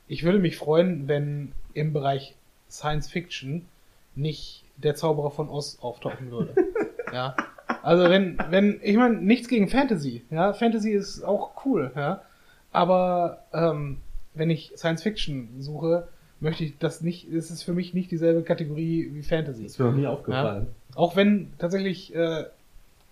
Ich 0.08 0.24
würde 0.24 0.38
mich 0.38 0.56
freuen, 0.56 1.08
wenn 1.08 1.52
im 1.74 1.92
Bereich 1.92 2.34
Science 2.68 3.08
Fiction 3.08 3.66
nicht 4.16 4.64
der 4.76 4.94
Zauberer 4.94 5.30
von 5.30 5.48
Oz 5.48 5.78
auftauchen 5.80 6.30
würde. 6.30 6.54
ja. 7.12 7.36
Also 7.82 8.10
wenn, 8.10 8.38
wenn, 8.50 8.80
ich 8.82 8.96
meine, 8.96 9.16
nichts 9.16 9.48
gegen 9.48 9.68
Fantasy, 9.68 10.22
ja, 10.30 10.52
Fantasy 10.52 10.90
ist 10.90 11.22
auch 11.22 11.64
cool, 11.64 11.92
ja. 11.94 12.22
Aber 12.72 13.44
ähm, 13.52 13.98
wenn 14.34 14.50
ich 14.50 14.72
Science 14.76 15.02
Fiction 15.02 15.48
suche, 15.60 16.08
möchte 16.40 16.64
ich 16.64 16.78
das 16.78 17.00
nicht, 17.00 17.30
es 17.32 17.50
ist 17.50 17.62
für 17.62 17.72
mich 17.72 17.94
nicht 17.94 18.10
dieselbe 18.10 18.42
Kategorie 18.42 19.10
wie 19.12 19.22
Fantasy. 19.22 19.64
Das 19.64 19.72
ist 19.72 19.78
mir 19.78 20.10
aufgefallen. 20.10 20.68
Auch 20.94 21.16
wenn 21.16 21.52
tatsächlich 21.58 22.14
äh, 22.14 22.44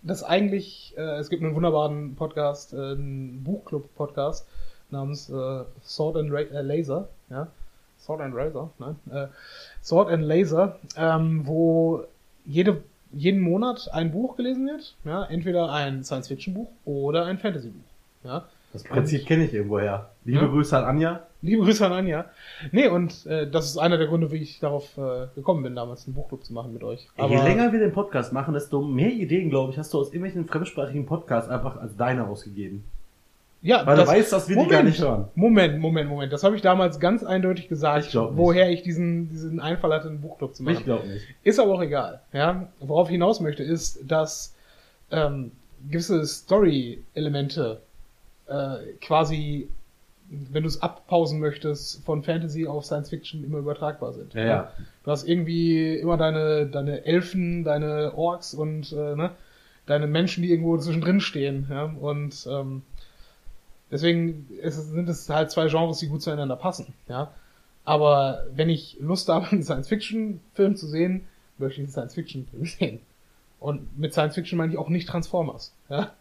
das 0.03 0.23
eigentlich, 0.23 0.95
äh, 0.97 1.19
es 1.19 1.29
gibt 1.29 1.43
einen 1.43 1.55
wunderbaren 1.55 2.15
Podcast, 2.15 2.73
äh, 2.73 2.77
einen 2.77 3.43
Buchclub-Podcast 3.45 4.47
namens 4.91 5.29
äh, 5.29 5.65
Sword 5.85 6.17
and 6.17 6.33
Ra 6.33 6.41
äh, 6.41 6.63
Laser, 6.63 7.09
ja, 7.31 7.49
Sword 7.99 8.21
and 8.21 8.35
Razor, 8.35 8.71
nein, 8.79 8.97
äh, 9.11 9.27
Sword 9.83 10.11
and 10.11 10.25
Laser, 10.25 10.79
ähm, 10.97 11.47
wo 11.47 12.05
jede, 12.45 12.83
jeden 13.13 13.41
Monat 13.41 13.91
ein 13.93 14.13
Buch 14.13 14.37
gelesen 14.37 14.67
wird, 14.67 14.95
ja, 15.05 15.25
entweder 15.25 15.73
ein 15.73 16.05
Science-Fiction-Buch 16.05 16.69
oder 16.85 17.27
ein 17.27 17.39
Fantasy-Buch, 17.39 18.25
ja. 18.25 18.45
Das 18.73 18.85
Prinzip 18.85 19.25
kenne 19.27 19.45
ich 19.45 19.55
irgendwoher. 19.55 20.11
Liebe 20.29 20.43
Ja? 20.43 20.47
Grüße 20.49 20.77
an 20.77 20.85
Anja. 20.85 21.21
Liebe 21.41 21.63
Grüße 21.63 21.87
an 21.87 21.93
Anja. 21.93 22.27
Nee, 22.71 22.89
und 22.89 23.25
äh, 23.27 23.49
das 23.51 23.67
ist 23.67 23.79
einer 23.79 23.97
der 23.97 24.09
Gründe, 24.09 24.31
wie 24.31 24.37
ich 24.37 24.61
darauf 24.61 24.99
äh, 24.99 25.29
gekommen 25.35 25.63
bin, 25.63 25.75
damals 25.75 26.07
einen 26.07 26.15
Buchclub 26.15 26.45
zu 26.45 26.53
machen 26.53 26.75
mit 26.75 26.85
euch. 26.85 27.09
Je 27.17 27.37
länger 27.37 27.73
wir 27.73 27.81
den 27.81 27.93
Podcast 27.93 28.33
machen, 28.33 28.53
desto 28.53 28.83
mehr 28.83 29.11
Ideen, 29.11 29.49
glaube 29.49 29.73
ich, 29.73 29.79
hast 29.79 29.95
du 29.95 29.99
aus 29.99 30.09
irgendwelchen 30.09 30.47
fremdsprachigen 30.47 31.07
Podcasts 31.07 31.49
einfach 31.51 31.81
als 31.81 31.97
deine 31.97 32.27
ausgegeben. 32.27 32.85
Ja, 33.63 33.87
Weil 33.87 33.97
du 33.97 34.07
weißt, 34.07 34.33
dass 34.33 34.49
wir 34.49 34.63
die 34.63 34.69
gar 34.69 34.83
nicht 34.83 35.01
hören. 35.01 35.29
Moment, 35.35 35.81
Moment, 35.81 36.09
Moment. 36.11 36.33
Das 36.33 36.45
habe 36.45 36.55
ich 36.55 36.63
damals 36.63 37.01
ganz 37.01 37.25
eindeutig 37.25 37.69
gesagt, 37.69 38.07
Ich 38.07 38.15
woher 38.15 38.71
ich 38.71 38.83
diesen, 38.83 39.31
diesen 39.31 39.61
Einfall 39.61 39.93
hatte, 39.93 40.09
einen 40.09 40.21
Buchclub 40.21 40.55
zu 40.55 40.63
machen. 40.63 40.77
Ich 40.77 40.85
glaube 40.85 41.09
nicht. 41.09 41.25
Ist 41.43 41.59
aber 41.59 41.73
auch 41.73 41.83
egal. 41.83 42.21
Ja? 42.33 42.69
Worauf 42.81 43.09
ich 43.09 43.13
hinaus 43.13 43.41
möchte, 43.41 43.63
ist, 43.63 44.01
dass 44.07 44.55
ähm, 45.11 45.53
gewisse 45.91 46.25
Story-Elemente 46.25 47.81
äh, 48.47 48.77
quasi, 49.01 49.69
wenn 50.31 50.63
du 50.63 50.69
es 50.69 50.83
abpausen 50.83 51.41
möchtest, 51.41 52.05
von 52.05 52.23
Fantasy 52.23 52.67
auf 52.67 52.85
Science 52.85 53.09
Fiction 53.11 53.45
immer 53.45 53.59
übertragbar 53.59 54.13
sind. 54.13 54.35
Ja, 54.35 54.45
ja. 54.45 54.73
Du 55.05 55.11
hast 55.11 55.27
irgendwie 55.27 55.97
immer 55.97 56.17
deine, 56.17 56.67
deine 56.67 57.05
Elfen, 57.07 57.65
deine 57.65 58.13
Orks 58.15 58.53
und 58.55 58.93
äh, 58.93 59.15
ne, 59.17 59.31
deine 59.87 60.07
Menschen, 60.07 60.43
die 60.43 60.51
irgendwo 60.51 60.77
zwischendrin 60.77 61.21
stehen. 61.21 61.67
Ja? 61.71 61.85
Und 61.85 62.47
ähm, 62.51 62.83
deswegen 63.91 64.49
es- 64.63 64.77
sind 64.91 65.09
es 65.09 65.29
halt 65.31 65.51
zwei 65.51 65.69
Genres, 65.69 65.99
die 65.99 66.09
gut 66.09 66.23
zueinander 66.23 66.57
passen. 66.57 66.93
Ja? 67.09 67.33
Aber 67.85 68.45
wenn 68.55 68.69
ich 68.69 68.99
Lust 69.01 69.29
habe, 69.31 69.47
einen 69.51 69.63
Science-Fiction-Film 69.63 70.77
zu 70.77 70.87
sehen, 70.87 71.27
möchte 71.57 71.81
ich 71.81 71.87
einen 71.87 71.93
Science-Fiction-Film 71.93 72.65
sehen. 72.79 73.01
Und 73.61 73.99
mit 73.99 74.13
Science-Fiction 74.13 74.57
meine 74.59 74.73
ich 74.73 74.79
auch 74.79 74.89
nicht 74.91 75.09
Transformers. 75.09 75.73
Ja? 75.89 76.13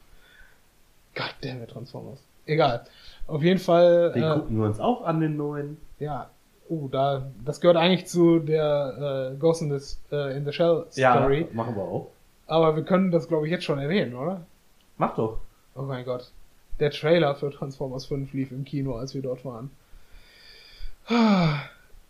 God 1.13 1.35
damn 1.41 1.61
it, 1.61 1.69
Transformers. 1.71 2.19
Egal. 2.45 2.85
Auf 3.27 3.43
jeden 3.43 3.59
Fall. 3.59 4.11
Den 4.13 4.23
äh, 4.23 4.33
gucken 4.33 4.57
wir 4.57 4.65
uns 4.65 4.79
auch 4.79 5.03
an, 5.03 5.19
den 5.19 5.37
neuen. 5.37 5.77
ja, 5.99 6.29
oh, 6.69 6.87
da, 6.89 7.29
das 7.43 7.61
gehört 7.61 7.77
eigentlich 7.77 8.07
zu 8.07 8.39
der 8.39 9.33
äh, 9.33 9.37
Ghost 9.37 9.61
in, 9.61 9.77
the, 9.77 9.97
äh, 10.11 10.37
in 10.37 10.45
the 10.45 10.51
Shell 10.51 10.85
Story. 10.91 11.41
Ja, 11.41 11.47
machen 11.53 11.75
wir 11.75 11.83
auch. 11.83 12.11
Aber 12.47 12.75
wir 12.75 12.83
können 12.83 13.11
das, 13.11 13.27
glaube 13.27 13.45
ich, 13.45 13.51
jetzt 13.51 13.65
schon 13.65 13.79
erwähnen, 13.79 14.15
oder? 14.15 14.41
Mach 14.97 15.15
doch. 15.15 15.39
Oh 15.75 15.81
mein 15.81 16.05
Gott. 16.05 16.31
Der 16.79 16.91
Trailer 16.91 17.35
für 17.35 17.51
Transformers 17.51 18.05
5 18.05 18.33
lief 18.33 18.51
im 18.51 18.63
Kino, 18.63 18.95
als 18.95 19.13
wir 19.13 19.21
dort 19.21 19.43
waren. 19.43 19.69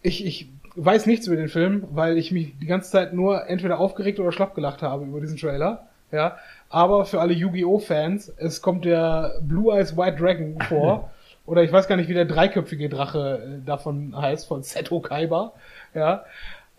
Ich, 0.02 0.26
ich 0.26 0.50
weiß 0.76 1.06
nichts 1.06 1.28
über 1.28 1.36
den 1.36 1.50
Film, 1.50 1.88
weil 1.92 2.18
ich 2.18 2.32
mich 2.32 2.58
die 2.60 2.66
ganze 2.66 2.92
Zeit 2.92 3.14
nur 3.14 3.48
entweder 3.48 3.80
aufgeregt 3.80 4.20
oder 4.20 4.32
schlapp 4.32 4.56
gelacht 4.56 4.82
habe 4.82 5.06
über 5.06 5.22
diesen 5.22 5.38
Trailer. 5.38 5.88
Ja, 6.12 6.38
aber 6.70 7.06
für 7.06 7.20
alle 7.20 7.34
Yu-Gi-Oh! 7.34 7.80
Fans, 7.80 8.34
es 8.38 8.62
kommt 8.62 8.86
der 8.86 9.34
Blue 9.42 9.74
Eyes 9.76 9.98
White 9.98 10.18
Dragon 10.18 10.58
vor. 10.70 11.12
oder 11.46 11.64
ich 11.64 11.72
weiß 11.72 11.88
gar 11.88 11.96
nicht, 11.98 12.10
wie 12.10 12.14
der 12.14 12.26
dreiköpfige 12.26 12.90
Drache 12.90 13.60
äh, 13.62 13.66
davon 13.66 14.16
heißt, 14.20 14.48
von 14.48 14.64
Seto 14.64 15.00
Kaiba. 15.00 15.54
Ja. 15.94 16.26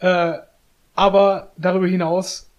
Äh, 0.01 0.39
aber 0.95 1.53
darüber 1.57 1.87
hinaus 1.87 2.51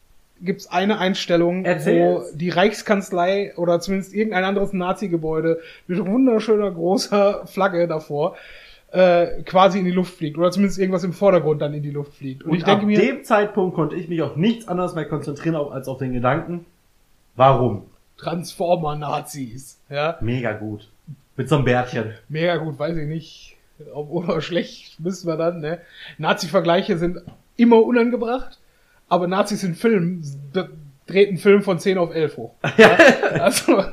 gibt's 0.41 0.67
eine 0.71 0.99
Einstellung, 0.99 1.63
wo 1.63 1.67
Erzähl's. 1.67 2.31
die 2.33 2.49
Reichskanzlei 2.49 3.53
oder 3.57 3.79
zumindest 3.79 4.13
irgendein 4.13 4.45
anderes 4.45 4.71
Nazi-Gebäude 4.73 5.59
mit 5.87 6.05
wunderschöner 6.05 6.71
großer 6.71 7.45
Flagge 7.47 7.87
davor 7.87 8.35
äh, 8.91 9.43
quasi 9.43 9.79
in 9.79 9.85
die 9.85 9.91
Luft 9.91 10.15
fliegt. 10.15 10.37
Oder 10.37 10.51
zumindest 10.51 10.79
irgendwas 10.79 11.03
im 11.03 11.13
Vordergrund 11.13 11.61
dann 11.61 11.73
in 11.73 11.83
die 11.83 11.91
Luft 11.91 12.15
fliegt. 12.15 12.43
Und, 12.43 12.51
Und 12.51 12.57
ich 12.57 12.63
denke 12.63 12.81
ab 12.81 12.87
mir, 12.87 12.99
dem 12.99 13.23
Zeitpunkt 13.23 13.75
konnte 13.75 13.95
ich 13.95 14.09
mich 14.09 14.21
auf 14.21 14.35
nichts 14.35 14.67
anderes 14.67 14.95
mehr 14.95 15.05
konzentrieren 15.05 15.55
als 15.55 15.87
auf 15.87 15.97
den 15.99 16.13
Gedanken, 16.13 16.65
warum? 17.35 17.83
Transformer-Nazis. 18.17 19.79
Ja, 19.89 20.17
Mega 20.21 20.53
gut. 20.53 20.89
Mit 21.35 21.47
so 21.47 21.55
einem 21.55 21.65
Bärtchen. 21.65 22.13
mega 22.27 22.57
gut, 22.57 22.77
weiß 22.77 22.97
ich 22.97 23.07
nicht. 23.07 23.57
Ob 23.93 24.09
oder 24.09 24.41
schlecht, 24.41 25.03
wissen 25.03 25.27
wir 25.27 25.37
dann, 25.37 25.61
ne? 25.61 25.79
Nazi-Vergleiche 26.17 26.97
sind 26.97 27.19
immer 27.55 27.81
unangebracht, 27.81 28.59
aber 29.07 29.27
Nazis 29.27 29.63
in 29.63 29.75
Filmen 29.75 30.21
dreht 31.09 31.29
einen 31.29 31.37
Film 31.37 31.63
von 31.63 31.79
10 31.79 31.97
auf 31.97 32.13
11 32.13 32.37
hoch. 32.37 32.51
Ja? 32.77 32.91
Also, 33.41 33.83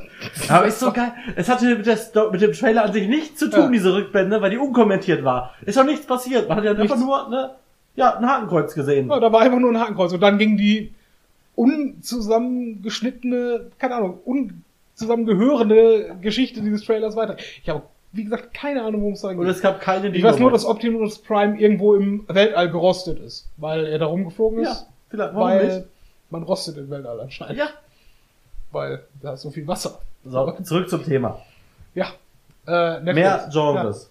Aber 0.49 0.67
ist 0.67 0.81
so 0.81 0.93
geil. 0.93 1.13
Es 1.35 1.49
hatte 1.49 1.77
mit, 1.77 1.87
Sto 1.99 2.31
mit 2.31 2.41
dem 2.41 2.53
Trailer 2.53 2.85
an 2.85 2.93
sich 2.93 3.09
nichts 3.09 3.39
zu 3.39 3.51
tun, 3.51 3.61
Ja. 3.65 3.69
diese 3.71 3.95
Rückblende, 3.95 4.41
weil 4.41 4.51
die 4.51 4.59
unkommentiert 4.59 5.25
war. 5.25 5.55
Ist 5.65 5.77
doch 5.77 5.85
nichts 5.85 6.07
passiert. 6.07 6.49
Man 6.49 6.59
hat 6.59 6.65
ja 6.65 6.71
einfach 6.73 6.85
Nichts. 6.85 7.01
nur 7.01 7.29
ne, 7.29 7.51
ja, 7.97 8.17
ein 8.17 8.27
Hakenkreuz 8.27 8.75
gesehen. 8.75 9.09
Ja, 9.09 9.21
da 9.21 9.33
war 9.33 9.41
einfach 9.43 9.59
nur 9.59 9.71
ein 9.73 9.81
Hakenkreuz. 9.81 10.13
Und 10.13 10.21
dann 10.21 10.39
ging 10.39 10.57
die 10.57 10.93
unzusammengeschnittene, 11.55 13.71
keine 13.79 13.95
Ahnung, 13.97 14.19
unzusammengehörende 14.25 16.17
Geschichte 16.21 16.61
dieses 16.61 16.85
Trailers 16.85 17.17
weiter. 17.17 17.37
Ich 17.63 17.69
habe, 17.69 17.83
wie 18.13 18.25
gesagt, 18.25 18.53
keine 18.55 18.83
Ahnung, 18.83 19.01
worum 19.03 19.15
es 19.15 19.23
da 19.23 19.29
Und 19.29 19.39
geht. 19.41 19.49
es 19.49 19.61
gab 19.63 19.81
keine 19.81 20.09
Ich 20.09 20.23
weiß 20.23 20.39
nur, 20.39 20.51
dass 20.51 20.65
Optimus 20.65 21.19
Prime 21.19 21.59
irgendwo 21.59 21.95
im 21.95 22.25
Weltall 22.29 22.71
gerostet 22.71 23.19
ist, 23.21 23.49
weil 23.57 23.87
er 23.87 23.99
da 23.99 24.07
rumgeflogen 24.07 24.61
ist. 24.61 24.69
Ja, 24.69 24.77
vielleicht, 25.11 25.35
warum 25.35 25.49
weil 25.49 25.67
nicht? 25.67 25.87
Man 26.31 26.43
rostet 26.43 26.77
im 26.77 26.91
Weltall 26.91 27.21
anscheinend. 27.21 27.59
Ja. 27.59 27.69
Weil 28.73 29.05
da 29.23 29.35
ist 29.35 29.43
so 29.43 29.51
viel 29.51 29.67
Wasser. 29.67 30.01
So, 30.25 30.51
zurück 30.63 30.91
zum 30.91 31.05
Thema. 31.05 31.41
Ja. 31.95 32.07
Äh, 32.67 33.01
Netflix. 33.01 33.15
Mehr 33.15 33.49
Genres. 33.53 34.11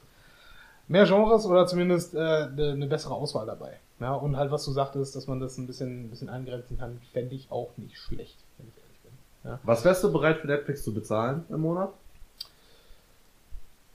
mehr 0.87 1.05
Genres 1.05 1.45
oder 1.45 1.67
zumindest 1.67 2.15
äh, 2.15 2.19
eine 2.19 2.71
eine 2.71 2.87
bessere 2.87 3.13
Auswahl 3.13 3.45
dabei. 3.45 3.79
Ja, 3.99 4.13
und 4.13 4.35
halt, 4.37 4.51
was 4.51 4.65
du 4.65 4.71
sagtest, 4.71 5.15
dass 5.15 5.27
man 5.27 5.39
das 5.39 5.57
ein 5.57 5.67
bisschen, 5.67 6.05
ein 6.05 6.09
bisschen 6.09 6.29
eingrenzen 6.29 6.77
kann, 6.77 6.99
fände 7.13 7.35
ich 7.35 7.49
auch 7.49 7.69
nicht 7.77 7.97
schlecht, 7.97 8.37
wenn 8.57 8.67
ich 8.67 8.77
ehrlich 8.77 8.99
bin. 9.03 9.59
Was 9.63 9.85
wärst 9.85 10.03
du 10.03 10.11
bereit 10.11 10.39
für 10.39 10.47
Netflix 10.47 10.83
zu 10.83 10.93
bezahlen 10.93 11.45
im 11.49 11.61
Monat? 11.61 11.93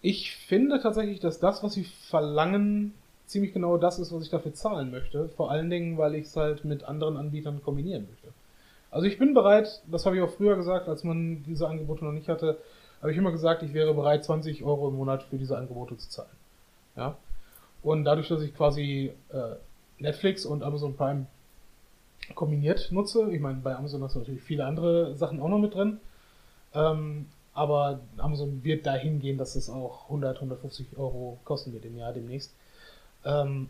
Ich 0.03 0.35
finde 0.37 0.81
tatsächlich, 0.81 1.21
dass 1.21 1.39
das, 1.39 1.63
was 1.63 1.75
sie 1.75 1.85
verlangen, 1.85 2.95
ziemlich 3.31 3.53
genau 3.53 3.77
das 3.77 3.99
ist, 3.99 4.13
was 4.13 4.23
ich 4.23 4.31
dafür 4.31 4.53
zahlen 4.55 4.91
möchte. 4.91 5.29
Vor 5.31 5.51
allen 5.51 5.71
Dingen, 5.71 5.99
weil 5.99 6.15
ich 6.15 6.27
es 6.27 6.37
halt 6.37 6.65
mit 6.65 6.85
anderen 6.85 7.17
Anbietern 7.17 7.63
kombinieren 7.63 8.07
möchte. 8.09 8.29
Also 8.91 9.07
ich 9.07 9.19
bin 9.19 9.35
bereit, 9.35 9.83
das 9.91 10.05
habe 10.05 10.17
ich 10.17 10.23
auch 10.23 10.31
früher 10.31 10.57
gesagt, 10.57 10.89
als 10.89 11.05
man 11.05 11.45
diese 11.45 11.69
Angebote 11.69 12.05
noch 12.05 12.13
nicht 12.13 12.29
hatte, 12.29 12.59
habe 13.01 13.13
ich 13.13 13.19
immer 13.19 13.31
gesagt, 13.31 13.63
ich 13.63 13.73
wäre 13.73 13.95
bereit, 13.95 14.25
20 14.25 14.65
Euro 14.65 14.89
im 14.89 14.97
Monat 14.97 15.23
für 15.23 15.39
diese 15.39 15.57
Angebote 15.57 15.97
zu 15.97 16.09
zahlen. 16.09 16.37
Ja. 16.97 17.17
Und 17.83 18.05
dadurch, 18.05 18.29
dass 18.29 18.43
ich 18.43 18.55
quasi 18.55 19.13
äh, 19.31 19.55
Netflix 19.99 20.45
und 20.45 20.63
Amazon 20.63 20.97
Prime 20.97 21.27
kombiniert 22.35 22.91
nutze, 22.91 23.31
ich 23.33 23.41
meine, 23.41 23.59
bei 23.59 23.75
Amazon 23.75 24.03
hast 24.03 24.17
du 24.17 24.19
natürlich 24.19 24.43
viele 24.43 24.67
andere 24.67 25.15
Sachen 25.17 25.41
auch 25.41 25.49
noch 25.49 25.59
mit 25.59 25.75
drin, 25.75 26.01
ähm, 26.75 27.27
aber 27.55 28.01
Amazon 28.19 28.63
wird 28.65 28.87
dahin 28.87 29.21
gehen, 29.21 29.39
dass 29.39 29.57
es 29.57 29.71
auch 29.71 30.05
100, 30.05 30.37
150 30.37 30.99
Euro 30.99 31.39
kosten 31.45 31.73
wird 31.73 31.85
im 31.85 31.97
Jahr 31.97 32.13
demnächst. 32.13 32.55
Ähm, 33.25 33.69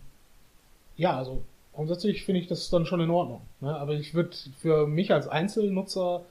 ja, 0.97 1.17
also 1.17 1.43
grundsätzlich 1.73 2.25
finde 2.25 2.41
ich 2.41 2.47
das 2.47 2.71
dann 2.71 2.87
schon 2.87 3.01
in 3.01 3.11
Ordnung. 3.11 3.43
Ne? 3.61 3.75
Aber 3.75 3.95
ich 3.95 4.15
würde 4.15 4.37
für 4.59 4.87
mich 4.87 5.13
als 5.13 5.29
Einzelnutzer 5.29 6.23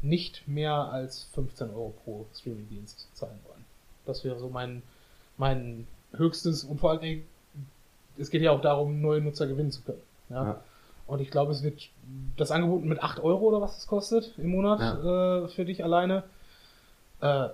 nicht 0.00 0.46
mehr 0.48 0.74
als 0.74 1.28
15 1.34 1.70
Euro 1.70 1.94
pro 2.04 2.26
Streamingdienst 2.34 3.08
zahlen 3.14 3.38
wollen. 3.48 3.64
Das 4.04 4.24
wäre 4.24 4.38
so 4.38 4.48
mein, 4.48 4.82
mein 5.36 5.86
höchstes 6.12 6.64
und 6.64 6.80
vor 6.80 6.90
allen 6.90 7.00
Dingen, 7.00 7.24
es 8.18 8.30
geht 8.30 8.42
ja 8.42 8.50
auch 8.50 8.60
darum, 8.60 9.00
neue 9.00 9.20
Nutzer 9.20 9.46
gewinnen 9.46 9.70
zu 9.70 9.82
können. 9.82 10.02
Ja. 10.28 10.44
Ja. 10.44 10.60
Und 11.06 11.20
ich 11.20 11.30
glaube, 11.30 11.52
es 11.52 11.62
wird 11.62 11.88
das 12.36 12.50
Angebot 12.50 12.84
mit 12.84 13.02
8 13.02 13.20
Euro 13.20 13.46
oder 13.46 13.60
was 13.60 13.78
es 13.78 13.86
kostet 13.86 14.34
im 14.38 14.50
Monat 14.50 14.80
äh, 14.80 15.48
für 15.48 15.64
dich 15.64 15.84
alleine. 15.84 16.24
Äh, 17.20 17.48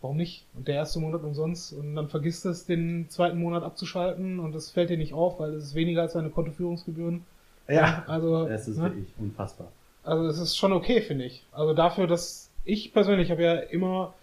warum 0.00 0.16
nicht? 0.16 0.44
Und 0.54 0.68
der 0.68 0.76
erste 0.76 1.00
Monat 1.00 1.22
umsonst 1.22 1.72
und 1.72 1.96
dann 1.96 2.08
vergisst 2.08 2.46
es, 2.46 2.66
den 2.66 3.08
zweiten 3.08 3.38
Monat 3.38 3.62
abzuschalten 3.62 4.38
und 4.38 4.54
das 4.54 4.70
fällt 4.70 4.90
dir 4.90 4.98
nicht 4.98 5.14
auf, 5.14 5.40
weil 5.40 5.54
es 5.54 5.64
ist 5.64 5.74
weniger 5.74 6.02
als 6.02 6.12
deine 6.12 6.30
Kontoführungsgebühren. 6.30 7.24
Ja, 7.68 8.04
Also, 8.06 8.46
das 8.46 8.68
ist 8.68 8.76
ne? 8.78 8.84
wirklich 8.84 9.08
unfassbar. 9.18 9.68
Also 10.04 10.26
es 10.26 10.38
ist 10.38 10.56
schon 10.56 10.72
okay, 10.72 11.00
finde 11.02 11.24
ich. 11.24 11.44
Also 11.50 11.74
dafür, 11.74 12.06
dass 12.06 12.48
ich 12.64 12.92
persönlich 12.92 13.30
habe 13.30 13.42
ja 13.42 13.54
immer 13.54 14.14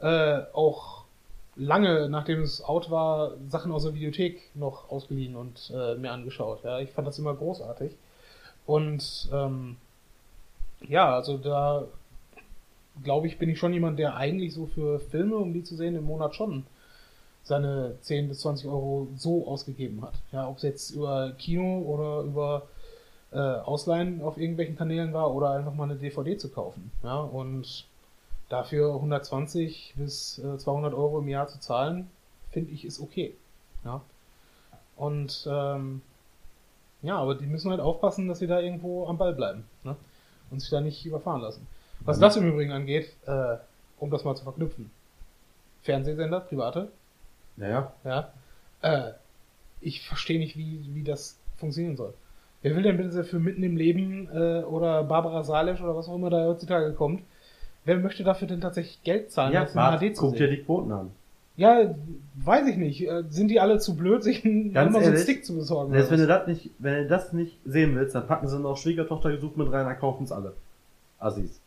äh, 0.00 0.40
auch 0.54 1.04
lange, 1.56 2.08
nachdem 2.08 2.40
es 2.40 2.62
out 2.64 2.90
war, 2.90 3.32
Sachen 3.48 3.70
aus 3.70 3.82
der 3.82 3.94
Videothek 3.94 4.40
noch 4.54 4.90
ausgeliehen 4.90 5.36
und 5.36 5.70
äh, 5.74 5.94
mir 5.96 6.12
angeschaut. 6.12 6.64
Ja, 6.64 6.78
ich 6.78 6.90
fand 6.90 7.06
das 7.06 7.18
immer 7.18 7.34
großartig. 7.34 7.92
Und 8.66 9.28
ähm, 9.32 9.76
ja, 10.88 11.14
also 11.14 11.36
da 11.36 11.84
glaube 13.02 13.26
ich, 13.26 13.38
bin 13.38 13.48
ich 13.48 13.58
schon 13.58 13.72
jemand, 13.72 13.98
der 13.98 14.16
eigentlich 14.16 14.54
so 14.54 14.66
für 14.66 15.00
Filme, 15.00 15.36
um 15.36 15.52
die 15.52 15.62
zu 15.62 15.76
sehen, 15.76 15.96
im 15.96 16.04
Monat 16.04 16.34
schon 16.34 16.64
seine 17.42 17.96
10 18.00 18.28
bis 18.28 18.40
20 18.40 18.66
Euro 18.68 19.08
so 19.16 19.46
ausgegeben 19.46 20.02
hat. 20.02 20.14
Ja, 20.32 20.48
ob 20.48 20.58
es 20.58 20.62
jetzt 20.62 20.90
über 20.90 21.32
Kino 21.32 21.80
oder 21.80 22.22
über 22.22 22.62
äh, 23.32 23.38
Ausleihen 23.38 24.22
auf 24.22 24.38
irgendwelchen 24.38 24.76
Kanälen 24.76 25.12
war 25.12 25.34
oder 25.34 25.50
einfach 25.50 25.74
mal 25.74 25.84
eine 25.84 25.96
DVD 25.96 26.36
zu 26.36 26.50
kaufen. 26.50 26.90
Ja, 27.02 27.20
und 27.20 27.86
dafür 28.48 28.94
120 28.94 29.94
bis 29.96 30.38
äh, 30.38 30.58
200 30.58 30.92
Euro 30.94 31.20
im 31.20 31.28
Jahr 31.28 31.48
zu 31.48 31.60
zahlen, 31.60 32.10
finde 32.50 32.72
ich, 32.72 32.84
ist 32.84 33.00
okay. 33.00 33.34
Ja. 33.84 34.02
Und 34.96 35.48
ähm, 35.50 36.02
ja, 37.02 37.16
aber 37.16 37.34
die 37.34 37.46
müssen 37.46 37.70
halt 37.70 37.80
aufpassen, 37.80 38.28
dass 38.28 38.40
sie 38.40 38.46
da 38.46 38.60
irgendwo 38.60 39.06
am 39.06 39.16
Ball 39.16 39.32
bleiben 39.34 39.64
ne? 39.84 39.96
und 40.50 40.60
sich 40.60 40.68
da 40.68 40.80
nicht 40.80 41.06
überfahren 41.06 41.40
lassen. 41.40 41.66
Was 42.04 42.18
das 42.18 42.36
im 42.36 42.48
Übrigen 42.48 42.72
angeht, 42.72 43.14
äh, 43.26 43.56
um 43.98 44.10
das 44.10 44.24
mal 44.24 44.34
zu 44.34 44.44
verknüpfen. 44.44 44.90
Fernsehsender, 45.82 46.40
private, 46.40 46.90
Naja, 47.56 47.92
ja. 48.04 48.32
Äh, 48.82 49.12
ich 49.80 50.06
verstehe 50.06 50.38
nicht, 50.38 50.56
wie, 50.56 50.80
wie 50.92 51.02
das 51.02 51.38
funktionieren 51.56 51.96
soll. 51.96 52.14
Wer 52.62 52.76
will 52.76 52.82
denn 52.82 52.96
bitte 52.98 53.24
für 53.24 53.38
mitten 53.38 53.62
im 53.62 53.76
Leben 53.76 54.28
äh, 54.32 54.62
oder 54.64 55.04
Barbara 55.04 55.42
Salisch 55.42 55.80
oder 55.80 55.96
was 55.96 56.08
auch 56.08 56.14
immer 56.16 56.28
da 56.28 56.46
heutzutage 56.46 56.92
kommt, 56.92 57.22
wer 57.84 57.96
möchte 57.96 58.24
dafür 58.24 58.48
denn 58.48 58.60
tatsächlich 58.60 59.02
Geld 59.02 59.30
zahlen, 59.30 59.52
ja, 59.54 59.62
das 59.64 59.74
in 59.74 60.10
HD 60.10 60.16
zu 60.16 60.26
guck 60.26 60.36
dir 60.36 60.48
die 60.48 60.62
Quoten 60.62 60.92
an. 60.92 61.10
Ja, 61.56 61.94
weiß 62.36 62.66
ich 62.68 62.76
nicht. 62.76 63.06
Äh, 63.06 63.24
Sind 63.28 63.48
die 63.48 63.60
alle 63.60 63.78
zu 63.78 63.96
blöd, 63.96 64.22
sich 64.22 64.42
Ganz 64.42 64.74
immer 64.74 65.02
so 65.02 65.10
einen 65.10 65.18
Stick 65.18 65.44
zu 65.44 65.56
besorgen? 65.56 65.92
Oder 65.92 66.10
wenn 66.10 66.20
du 66.20 66.26
das 66.26 66.46
nicht, 66.46 66.70
wenn 66.78 66.94
du 67.02 67.06
das 67.06 67.32
nicht 67.32 67.58
sehen 67.64 67.96
willst, 67.96 68.14
dann 68.14 68.26
packen 68.26 68.48
sie 68.48 68.58
noch 68.58 68.76
Schwiegertochter 68.76 69.30
gesucht 69.30 69.56
mit 69.56 69.70
rein, 69.70 69.86
dann 69.86 69.98
kaufen 69.98 70.24
es 70.24 70.32
alle. 70.32 70.54
Assis. 71.18 71.60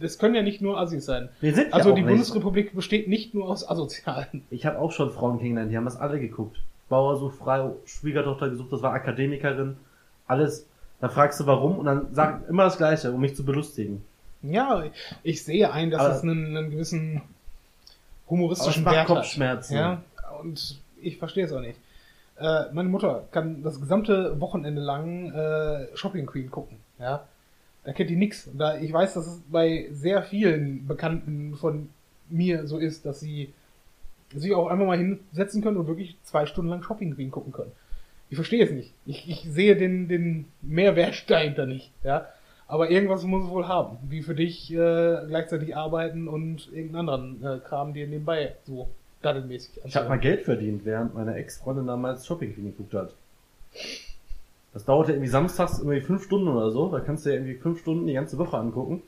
Das 0.00 0.18
können 0.18 0.34
ja 0.34 0.42
nicht 0.42 0.60
nur 0.60 0.78
Assis 0.78 1.06
sein. 1.06 1.28
Wir 1.40 1.54
sind 1.54 1.72
Also 1.72 1.90
ja 1.90 1.94
die 1.94 2.02
nicht. 2.02 2.10
Bundesrepublik 2.10 2.74
besteht 2.74 3.08
nicht 3.08 3.34
nur 3.34 3.48
aus 3.48 3.68
Asozialen. 3.68 4.44
Ich 4.50 4.66
habe 4.66 4.78
auch 4.78 4.92
schon 4.92 5.10
Frauen 5.10 5.38
kennengelernt, 5.38 5.72
die 5.72 5.76
haben 5.76 5.84
das 5.86 5.96
alle 5.96 6.20
geguckt. 6.20 6.58
Bauer 6.88 7.16
sucht 7.16 7.36
Frau, 7.38 7.76
Schwiegertochter 7.84 8.48
gesucht, 8.50 8.72
das 8.72 8.82
war 8.82 8.92
Akademikerin, 8.92 9.76
alles. 10.26 10.66
Dann 11.00 11.10
fragst 11.10 11.40
du 11.40 11.46
warum 11.46 11.78
und 11.78 11.86
dann 11.86 12.14
sagen 12.14 12.44
immer 12.48 12.64
das 12.64 12.76
Gleiche, 12.78 13.12
um 13.12 13.20
mich 13.20 13.34
zu 13.36 13.44
belustigen. 13.44 14.02
Ja, 14.42 14.84
ich 15.22 15.44
sehe 15.44 15.70
ein, 15.72 15.90
dass 15.90 16.00
Aber- 16.00 16.14
es 16.14 16.22
einen, 16.22 16.56
einen 16.56 16.70
gewissen 16.70 17.16
Aber 17.16 18.30
humoristischen 18.30 18.80
es 18.82 18.84
macht 18.84 18.94
Wert 18.96 19.08
hat. 19.08 19.16
Kopfschmerzen. 19.16 19.76
Ja, 19.76 20.02
und 20.42 20.80
ich 21.02 21.18
verstehe 21.18 21.44
es 21.44 21.52
auch 21.52 21.60
nicht. 21.60 21.78
Äh, 22.38 22.64
meine 22.72 22.88
Mutter 22.88 23.24
kann 23.30 23.62
das 23.62 23.80
gesamte 23.80 24.38
Wochenende 24.40 24.80
lang 24.80 25.32
äh, 25.32 25.86
Shopping 25.96 26.26
Queen 26.26 26.50
gucken. 26.50 26.76
Ja, 26.98 27.24
da 27.86 27.92
kennt 27.92 28.10
die 28.10 28.16
nix. 28.16 28.50
Da 28.52 28.78
ich 28.78 28.92
weiß, 28.92 29.14
dass 29.14 29.26
es 29.26 29.40
bei 29.48 29.86
sehr 29.92 30.22
vielen 30.22 30.86
Bekannten 30.86 31.54
von 31.54 31.88
mir 32.28 32.66
so 32.66 32.78
ist, 32.78 33.06
dass 33.06 33.20
sie 33.20 33.52
sich 34.34 34.52
auch 34.54 34.66
einfach 34.66 34.86
mal 34.86 34.98
hinsetzen 34.98 35.62
können 35.62 35.76
und 35.76 35.86
wirklich 35.86 36.16
zwei 36.24 36.46
Stunden 36.46 36.68
lang 36.68 36.82
Shopping 36.82 37.14
Queen 37.14 37.30
gucken 37.30 37.52
können. 37.52 37.70
Ich 38.28 38.34
verstehe 38.34 38.64
es 38.64 38.72
nicht. 38.72 38.92
Ich, 39.06 39.30
ich 39.30 39.42
sehe 39.48 39.76
den, 39.76 40.08
den 40.08 40.46
Mehrwert 40.62 41.24
dahinter 41.30 41.64
nicht. 41.64 41.92
Ja, 42.02 42.26
aber 42.66 42.90
irgendwas 42.90 43.22
muss 43.22 43.44
es 43.44 43.50
wohl 43.50 43.68
haben. 43.68 43.98
Wie 44.08 44.22
für 44.22 44.34
dich 44.34 44.72
äh, 44.72 45.24
gleichzeitig 45.28 45.76
arbeiten 45.76 46.26
und 46.26 46.68
irgendeinen 46.72 47.08
anderen 47.08 47.44
äh, 47.44 47.60
Kram, 47.60 47.94
dir 47.94 48.08
nebenbei 48.08 48.56
so 48.64 48.88
daddelmäßig 49.22 49.80
Ich 49.84 49.94
habe 49.94 50.08
mal 50.08 50.18
Geld 50.18 50.42
verdient, 50.42 50.84
während 50.84 51.14
meine 51.14 51.36
Ex-Freundin 51.36 51.86
damals 51.86 52.26
Shopping 52.26 52.52
Queen 52.52 52.66
geguckt 52.66 52.94
hat. 52.94 53.14
Das 54.76 54.84
dauerte 54.84 55.12
irgendwie 55.12 55.30
samstags 55.30 55.78
irgendwie 55.78 56.02
fünf 56.02 56.24
Stunden 56.24 56.48
oder 56.48 56.70
so. 56.70 56.90
Da 56.90 57.00
kannst 57.00 57.24
du 57.24 57.30
ja 57.30 57.36
irgendwie 57.36 57.54
fünf 57.54 57.80
Stunden 57.80 58.06
die 58.06 58.12
ganze 58.12 58.36
Woche 58.36 58.58
angucken. 58.58 59.02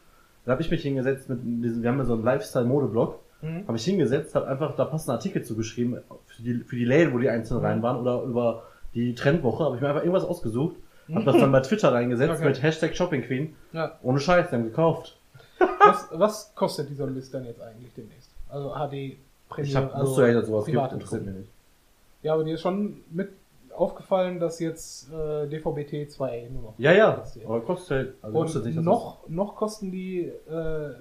Da 0.47 0.53
habe 0.53 0.63
ich 0.63 0.71
mich 0.71 0.81
hingesetzt 0.81 1.29
mit 1.29 1.41
diesem, 1.45 1.83
wir 1.83 1.91
haben 1.91 1.99
ja 1.99 2.07
so 2.07 2.15
einen 2.15 2.25
Lifestyle-Mode-Blog. 2.25 3.19
Mhm. 3.43 3.69
Habe 3.69 3.77
ich 3.77 3.85
hingesetzt, 3.85 4.35
habe 4.35 4.49
einfach 4.49 4.77
da 4.77 4.87
passende 4.87 5.13
Artikel 5.13 5.43
zugeschrieben 5.43 5.99
für 6.27 6.43
die, 6.43 6.55
für 6.61 6.75
die 6.75 6.87
Läden, 6.87 7.13
wo 7.13 7.19
die 7.19 7.29
einzeln 7.29 7.61
rein 7.61 7.83
waren 7.83 7.99
oder 7.99 8.23
über 8.23 8.63
die 8.95 9.15
Trendwoche. 9.15 9.63
Habe 9.63 9.77
ich 9.77 9.83
mir 9.83 9.89
einfach 9.89 10.01
irgendwas 10.01 10.25
ausgesucht. 10.25 10.77
Habe 11.13 11.27
das 11.27 11.37
dann 11.37 11.53
bei 11.53 11.61
Twitter 11.61 11.93
reingesetzt 11.93 12.37
Okay. 12.37 12.47
mit 12.47 12.63
Hashtag 12.63 12.97
Shopping 12.97 13.21
Queen. 13.21 13.55
Ja. 13.75 13.99
Ohne 14.03 14.21
Scheiß, 14.21 14.49
die 14.49 14.57
haben 14.57 14.65
gekauft. 14.65 15.19
Was, 15.59 16.09
was 16.13 16.55
kostet 16.55 16.89
dieser 16.89 17.09
Mist 17.09 17.35
dann 17.35 17.45
jetzt 17.45 17.61
eigentlich 17.61 17.93
demnächst? 17.95 18.31
Also 18.49 18.71
HD 18.71 19.19
Premium. 19.51 19.69
Ich 19.69 19.77
hab, 19.77 19.95
also 19.95 20.13
wusste 20.13 20.29
ja, 20.29 20.33
dass 20.33 20.47
sowas 20.47 20.65
gibt, 20.65 20.93
interessiert 20.93 21.27
mich 21.27 21.35
nicht. 21.35 21.51
Ja, 22.23 22.33
aber 22.33 22.45
dir 22.45 22.55
ist 22.55 22.63
schon 22.63 23.03
mit 23.11 23.29
aufgefallen, 23.79 24.41
dass 24.41 24.61
jetzt 24.61 25.11
äh, 25.13 25.47
DVB-T 25.49 26.09
2 26.09 26.49
nur 26.53 26.63
noch. 26.63 26.75
Ja, 26.79 26.93
ja, 26.93 27.25
aber 27.45 27.61
kostet 27.61 27.97
halt, 27.97 28.15
also 28.23 28.39
Und 28.39 28.65
nicht, 28.65 28.83
noch, 28.83 29.29
noch 29.29 29.57
kosten 29.57 29.91
die 29.91 30.33
äh, 30.51 30.95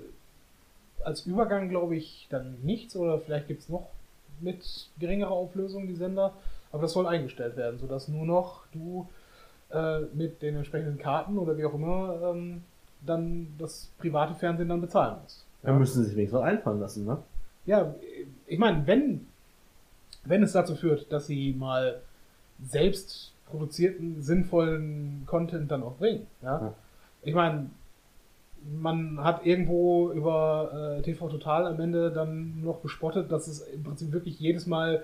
als 1.03 1.25
Übergang, 1.25 1.69
glaube 1.69 1.95
ich, 1.95 2.28
dann 2.30 2.57
nichts 2.63 2.95
oder 2.95 3.19
vielleicht 3.19 3.47
gibt's 3.47 3.69
noch 3.69 3.88
mit 4.39 4.89
geringerer 4.99 5.32
Auflösung 5.32 5.88
die 5.88 5.95
Sender, 5.95 6.34
aber 6.71 6.84
das 6.84 6.93
soll 6.93 7.07
eingestellt 7.07 7.55
werden, 7.57 7.80
sodass 7.80 8.07
nur 8.07 8.25
noch 8.25 8.65
du 8.71 9.07
äh, 9.71 10.01
mit 10.13 10.41
den 10.41 10.55
entsprechenden 10.55 10.97
Karten 10.97 11.38
oder 11.38 11.57
wie 11.57 11.65
auch 11.65 11.73
immer 11.73 12.34
ähm, 12.34 12.63
dann 13.05 13.47
das 13.57 13.89
private 13.99 14.36
Fernsehen 14.36 14.69
dann 14.69 14.82
bezahlen 14.82 15.17
musst. 15.23 15.45
das, 15.63 15.71
da 15.71 15.80
müssen 15.80 16.03
sie 16.03 16.09
sich 16.09 16.15
wenigstens 16.15 16.41
einfallen 16.41 16.80
lassen, 16.80 17.05
ne? 17.05 17.17
Ja, 17.65 17.93
ich 18.45 18.59
meine, 18.59 18.88
wenn, 18.88 19.28
wenn 20.23 20.41
es 20.41 20.53
dazu 20.53 20.75
führt, 20.75 21.11
dass 21.11 21.28
sie 21.28 21.53
mal 21.57 22.01
selbst 22.64 23.34
produzierten, 23.49 24.22
sinnvollen 24.22 25.24
Content 25.26 25.72
dann 25.72 25.84
auch 25.84 25.95
bringen. 25.97 26.28
Ja? 26.41 26.62
Ja. 26.62 26.74
Ich 27.24 27.34
meine, 27.34 27.70
man 28.64 29.24
hat 29.24 29.45
irgendwo 29.45 30.12
über 30.12 30.97
äh, 30.97 31.01
TV 31.01 31.30
Total 31.30 31.66
am 31.68 31.80
Ende 31.80 32.12
dann 32.12 32.62
noch 32.64 32.82
gespottet, 32.82 33.32
dass 33.32 33.47
es 33.47 33.62
im 33.62 33.84
Prinzip 33.84 34.12
wirklich 34.12 34.39
jedes 34.39 34.68
Mal, 34.68 35.03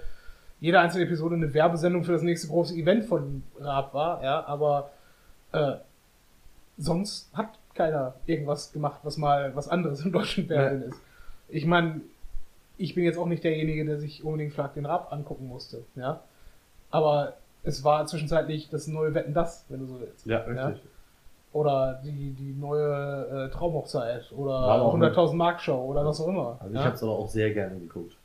jede 0.60 0.80
einzelne 0.80 1.06
Episode 1.06 1.36
eine 1.36 1.54
Werbesendung 1.54 2.04
für 2.04 2.12
das 2.12 2.22
nächste 2.22 2.47
große 2.47 2.76
Event 2.76 3.06
von 3.06 3.43
Raab 3.60 3.93
war, 3.93 4.24
ja, 4.24 4.45
aber 4.45 4.91
äh, 5.51 5.76
sonst 6.78 7.30
hat 7.34 7.49
keiner 7.74 8.16
irgendwas 8.26 8.72
gemacht, 8.72 8.99
was 9.04 9.18
mal 9.18 9.56
was 9.56 9.68
anderes 9.68 10.04
im 10.06 10.12
deutschen 10.12 10.47
Fernsehen 10.47 10.89
ist. 10.89 10.99
Ich 11.49 11.66
meine, 11.66 12.01
ich 12.78 12.95
bin 12.95 13.04
jetzt 13.04 13.18
auch 13.18 13.28
nicht 13.28 13.43
derjenige, 13.43 13.86
der 13.86 13.99
sich 13.99 14.24
unbedingt 14.24 14.54
Schlag 14.54 14.74
den 14.74 14.86
Rab 14.86 15.12
angucken 15.12 15.47
musste, 15.47 15.84
ja. 15.95 16.22
Aber 16.89 17.34
es 17.64 17.84
war 17.84 18.05
zwischenzeitlich 18.05 18.70
das 18.70 18.88
neue 18.88 19.14
Wetten 19.14 19.34
das, 19.34 19.66
wenn 19.70 19.80
du 19.80 19.86
so 19.88 19.99
willst. 19.99 20.26
Ja, 20.26 20.39
richtig. 20.39 20.82
Oder 21.53 22.01
die, 22.03 22.32
die 22.34 22.55
neue 22.59 23.47
äh, 23.47 23.49
Traumhochzeit 23.51 24.32
oder 24.32 24.53
War 24.53 24.70
aber 24.70 24.86
auch 24.86 24.97
100.000 24.97 25.34
Mark 25.36 25.61
Show 25.61 25.78
oder 25.78 26.03
was 26.03 26.20
auch 26.20 26.28
immer. 26.28 26.57
Also 26.59 26.74
ich 26.74 26.80
ja? 26.80 26.86
habe 26.86 26.95
es 26.95 27.03
aber 27.03 27.11
auch 27.11 27.30
sehr 27.30 27.53
gerne 27.53 27.80
geguckt. 27.80 28.16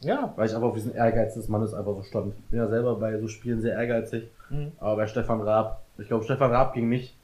ja. 0.00 0.32
Weil 0.36 0.48
ich 0.48 0.54
aber 0.54 0.68
auf 0.68 0.74
diesen 0.74 0.94
Ehrgeiz 0.94 1.34
des 1.34 1.48
Mannes 1.48 1.74
einfach 1.74 1.94
so 1.94 2.02
stand. 2.02 2.34
Ich 2.38 2.44
bin 2.46 2.58
ja 2.58 2.68
selber 2.68 2.96
bei 2.96 3.18
so 3.18 3.28
Spielen 3.28 3.60
sehr 3.60 3.74
ehrgeizig. 3.74 4.28
Mhm. 4.48 4.72
Aber 4.80 4.96
bei 4.96 5.06
Stefan 5.06 5.42
Raab, 5.42 5.82
ich 5.98 6.08
glaube, 6.08 6.24
Stefan 6.24 6.50
Raab 6.50 6.72
gegen 6.72 6.88
mich 6.88 7.14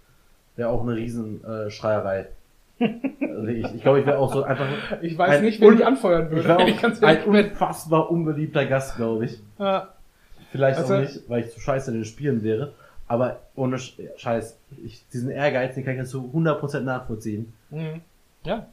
wäre 0.56 0.68
auch 0.68 0.82
eine 0.82 0.94
riesen 0.94 1.42
äh, 1.42 1.70
also 3.20 3.46
ich 3.46 3.74
ich 3.74 3.82
glaube, 3.82 4.00
ich 4.00 4.06
wäre 4.06 4.18
auch 4.18 4.32
so 4.32 4.42
einfach. 4.42 4.66
Ich 5.02 5.16
weiß 5.16 5.38
ein 5.38 5.44
nicht, 5.44 5.60
wen 5.60 5.74
ich 5.74 5.86
anfeuern 5.86 6.30
würde. 6.30 6.48
wäre 6.48 6.68
ich 6.68 6.80
ganz 6.80 7.02
ein 7.02 7.24
unfassbar 7.24 8.10
unbeliebter 8.10 8.64
Gast, 8.64 8.96
glaube 8.96 9.26
ich. 9.26 9.38
Ja. 9.58 9.88
Vielleicht 10.50 10.78
Also- 10.78 10.94
auch 10.94 11.00
nicht, 11.00 11.28
weil 11.28 11.44
ich 11.44 11.52
zu 11.52 11.60
scheiße 11.60 11.90
in 11.90 11.98
den 11.98 12.04
Spielen 12.04 12.42
wäre. 12.42 12.72
Aber 13.06 13.40
ohne 13.56 13.78
Sch 13.78 13.98
Scheiß, 14.16 14.56
ich, 14.84 15.04
diesen 15.12 15.30
Ehrgeiz, 15.30 15.74
den 15.74 15.84
kann 15.84 15.94
ich 15.94 15.98
jetzt 16.00 16.10
zu 16.10 16.30
100% 16.32 16.84
nachvollziehen. 16.84 17.52
Mhm. 17.70 18.02
Ja. 18.44 18.66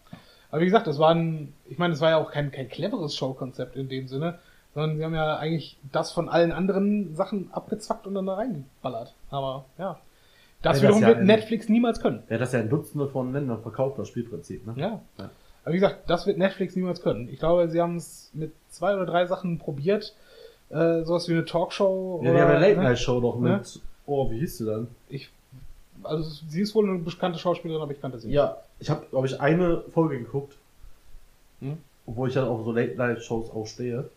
Aber 0.52 0.62
wie 0.62 0.66
gesagt, 0.66 0.86
das 0.88 1.00
war 1.00 1.14
ein, 1.14 1.54
ich 1.66 1.78
meine, 1.78 1.94
es 1.94 2.02
war 2.02 2.12
ja 2.12 2.18
auch 2.18 2.32
kein, 2.32 2.52
kein 2.52 2.70
cleveres 2.70 3.16
Showkonzept 3.16 3.76
in 3.76 3.90
dem 3.90 4.08
Sinne, 4.08 4.38
sondern 4.76 4.98
sie 4.98 5.04
haben 5.04 5.16
ja 5.16 5.38
eigentlich 5.38 5.78
das 5.92 6.12
von 6.12 6.30
allen 6.30 6.52
anderen 6.52 7.16
Sachen 7.16 7.50
abgezwackt 7.52 8.06
und 8.06 8.14
dann 8.14 8.28
da 8.28 8.36
reingeballert. 8.36 9.14
Aber 9.32 9.66
ja. 9.78 10.00
Das 10.62 10.82
Ja, 10.82 10.82
das 10.82 10.82
wiederum 10.84 11.02
ja 11.02 11.08
wird 11.10 11.24
Netflix 11.24 11.70
niemals 11.70 12.00
können. 12.00 12.24
Hat 12.30 12.42
das 12.42 12.52
ja 12.54 12.60
in 12.60 12.70
Dutzende 12.70 13.08
von 13.08 13.34
Ländern 13.34 13.62
verkauft, 13.62 14.00
das 14.00 14.08
Spielprinzip. 14.08 14.66
Ne? 14.66 14.74
Ja. 14.78 15.02
Ja. 15.18 15.30
Aber 15.64 15.74
wie 15.74 15.80
gesagt, 15.80 16.10
das 16.10 16.26
wird 16.28 16.38
Netflix 16.38 16.76
niemals 16.76 17.02
können. 17.02 17.28
Ich 17.30 17.40
glaube, 17.40 17.70
sie 17.70 17.82
haben 17.82 17.98
es 17.98 18.30
mit 18.34 18.54
zwei 18.70 18.94
oder 18.96 19.06
drei 19.06 19.26
Sachen 19.26 19.58
probiert. 19.60 20.16
Äh, 20.70 21.04
sowas 21.04 21.28
wie 21.30 21.34
eine 21.34 21.46
Talkshow. 21.46 22.20
Ja, 22.24 22.30
oder, 22.30 22.38
die 22.38 22.42
haben 22.44 22.50
eine 22.52 22.60
ne? 22.60 22.68
Late-Night-Show 22.70 23.22
doch 23.22 23.38
mit, 23.38 23.52
Ne? 23.52 23.62
oh, 24.06 24.30
wie 24.32 24.40
hieß 24.40 24.58
sie 24.58 24.66
dann? 24.66 24.88
Ich, 25.10 25.30
also 26.04 26.30
sie 26.50 26.62
ist 26.62 26.76
wohl 26.76 26.88
eine 26.90 27.00
bekannte 27.00 27.40
Schauspielerin, 27.40 27.82
aber 27.82 27.92
ich 27.92 28.02
kannte 28.02 28.20
sie 28.20 28.28
nicht. 28.28 28.36
Ja, 28.36 28.58
ich 28.80 28.90
habe, 28.90 29.06
glaube 29.10 29.28
ich, 29.28 29.40
eine 29.40 29.82
Folge 29.94 30.20
geguckt, 30.20 30.56
Hm? 31.62 31.78
obwohl 32.06 32.28
ich 32.28 32.34
dann 32.36 32.48
auf 32.48 32.64
so 32.66 32.72
Late-Night-Shows 32.72 33.52
auch 33.52 33.66
stehe. 33.66 34.10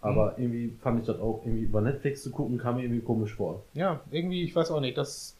Aber 0.00 0.34
irgendwie 0.38 0.72
fand 0.80 1.00
ich 1.00 1.06
das 1.06 1.18
auch 1.18 1.40
irgendwie 1.44 1.64
über 1.64 1.80
Netflix 1.80 2.22
zu 2.22 2.30
gucken, 2.30 2.56
kam 2.56 2.76
mir 2.76 2.82
irgendwie 2.84 3.00
komisch 3.04 3.34
vor. 3.34 3.62
Ja, 3.74 4.00
irgendwie, 4.12 4.44
ich 4.44 4.54
weiß 4.54 4.70
auch 4.70 4.80
nicht. 4.80 4.96
Das, 4.96 5.34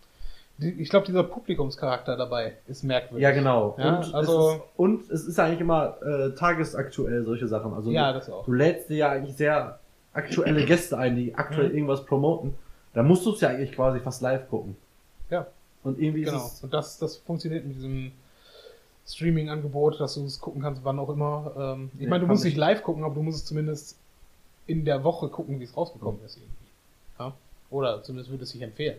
ich 0.58 0.88
glaube, 0.90 1.06
dieser 1.06 1.22
Publikumscharakter 1.22 2.16
dabei 2.16 2.54
ist 2.66 2.82
merkwürdig. 2.82 3.22
Ja, 3.22 3.30
genau. 3.30 3.76
Ja, 3.78 3.98
und, 3.98 4.14
also- 4.14 4.48
es 4.50 4.54
ist, 4.56 4.62
und 4.76 5.10
es 5.10 5.24
ist 5.28 5.38
eigentlich 5.38 5.60
immer 5.60 5.96
äh, 6.02 6.30
tagesaktuell, 6.34 7.24
solche 7.24 7.46
Sachen. 7.46 7.72
Also 7.72 7.92
Ja, 7.92 8.12
das 8.12 8.28
auch. 8.28 8.44
du 8.44 8.52
lädst 8.52 8.90
dir 8.90 8.96
ja 8.96 9.10
eigentlich 9.10 9.36
sehr 9.36 9.78
aktuelle 10.18 10.64
Gäste 10.66 10.98
ein, 10.98 11.16
die 11.16 11.34
aktuell 11.34 11.68
Mhm. 11.70 11.74
irgendwas 11.74 12.04
promoten. 12.04 12.54
Da 12.94 13.02
musst 13.02 13.24
du 13.26 13.32
es 13.32 13.40
ja 13.40 13.48
eigentlich 13.50 13.72
quasi 13.72 14.00
fast 14.00 14.20
live 14.22 14.48
gucken. 14.48 14.76
Ja. 15.30 15.46
Und 15.84 15.98
irgendwie 16.00 16.22
Genau. 16.22 16.36
ist 16.38 16.54
es. 16.54 16.62
Und 16.64 16.74
das, 16.74 16.98
das 16.98 17.16
funktioniert 17.16 17.64
mit 17.64 17.76
diesem 17.76 18.12
Streaming-Angebot, 19.06 20.00
dass 20.00 20.14
du 20.14 20.24
es 20.24 20.38
gucken 20.40 20.60
kannst, 20.62 20.84
wann 20.84 20.98
auch 20.98 21.08
immer. 21.08 21.52
Ähm, 21.56 21.90
ich 21.94 22.02
Ja, 22.02 22.08
meine, 22.10 22.22
du 22.22 22.26
musst 22.26 22.44
ich. 22.44 22.52
nicht 22.52 22.58
live 22.58 22.82
gucken, 22.82 23.04
aber 23.04 23.14
du 23.14 23.22
musst 23.22 23.38
es 23.38 23.44
zumindest 23.46 23.96
in 24.66 24.84
der 24.84 25.02
Woche 25.04 25.28
gucken, 25.28 25.60
wie 25.60 25.64
es 25.64 25.76
rausgekommen 25.76 26.20
ist 26.24 26.36
irgendwie. 26.36 26.54
Ja? 27.18 27.32
Oder 27.70 28.02
zumindest 28.02 28.30
würde 28.30 28.44
es 28.44 28.50
sich 28.50 28.60
empfehlen. 28.60 28.98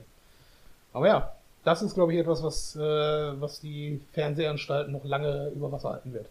Aber 0.94 1.08
ja, 1.08 1.32
das 1.64 1.82
ist, 1.84 1.94
glaube 1.94 2.14
ich, 2.14 2.20
etwas, 2.20 2.42
was, 2.42 2.76
äh, 2.76 2.80
was 2.80 3.60
die 3.60 4.02
Fernsehanstalten 4.14 4.92
noch 4.94 5.04
lange 5.04 5.50
über 5.50 5.72
Wasser 5.72 5.92
halten 5.92 6.14
wird. 6.14 6.28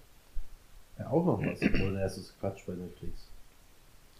Ja, 0.98 1.08
auch 1.10 1.24
noch 1.24 1.38
was. 1.40 1.62
Obwohl, 1.62 1.92
der 1.94 2.06
ist 2.06 2.34
Quatsch 2.40 2.62
bei 2.66 2.72
Netflix. 2.72 3.27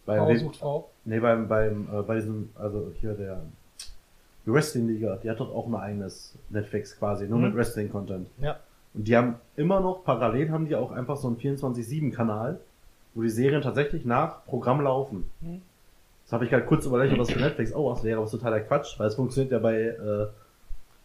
Bei, 0.09 0.19
Frau 0.19 0.35
sucht 0.35 0.57
Frau. 0.57 0.91
nee, 1.05 1.21
beim, 1.21 1.49
beim, 1.49 1.87
äh, 1.93 2.03
bei 2.03 2.17
diesem, 2.17 2.51
also 2.57 2.91
hier 3.01 3.13
der, 3.15 3.41
die 4.47 4.53
Wrestling-Liga, 4.53 5.17
die 5.23 5.31
hat 5.31 5.39
doch 5.41 5.55
auch 5.55 5.67
ein 5.67 5.75
eigenes 5.75 6.35
Netflix 6.51 6.99
quasi, 6.99 7.27
nur 7.29 7.39
Mhm. 7.39 7.45
mit 7.47 7.57
Wrestling-Content. 7.57 8.29
Ja. 8.41 8.57
Und 8.95 9.07
die 9.07 9.17
haben 9.17 9.37
immer 9.57 9.81
noch, 9.81 10.03
parallel 10.05 10.51
haben 10.51 10.67
die 10.67 10.75
auch 10.77 10.91
einfach 10.93 11.17
so 11.17 11.29
einen 11.29 11.37
24-7-Kanal, 11.37 12.59
wo 13.15 13.23
die 13.23 13.29
Serien 13.31 13.63
tatsächlich 13.63 14.05
nach 14.05 14.45
Programm 14.47 14.81
laufen. 14.81 15.31
Mhm. 15.41 15.63
Das 16.25 16.33
habe 16.33 16.45
ich 16.45 16.51
gerade 16.51 16.65
kurz 16.65 16.85
überlegt, 16.87 17.13
ob 17.13 17.19
das 17.21 17.31
für 17.31 17.39
Netflix 17.41 17.73
auch 17.73 17.91
was 17.91 18.03
wäre, 18.05 18.17
aber 18.19 18.25
ist 18.27 18.33
totaler 18.33 18.61
Quatsch, 18.61 18.99
weil 18.99 19.09
es 19.09 19.15
funktioniert 19.15 19.53
ja 19.53 19.59
bei, 19.59 19.77
äh, 19.83 20.27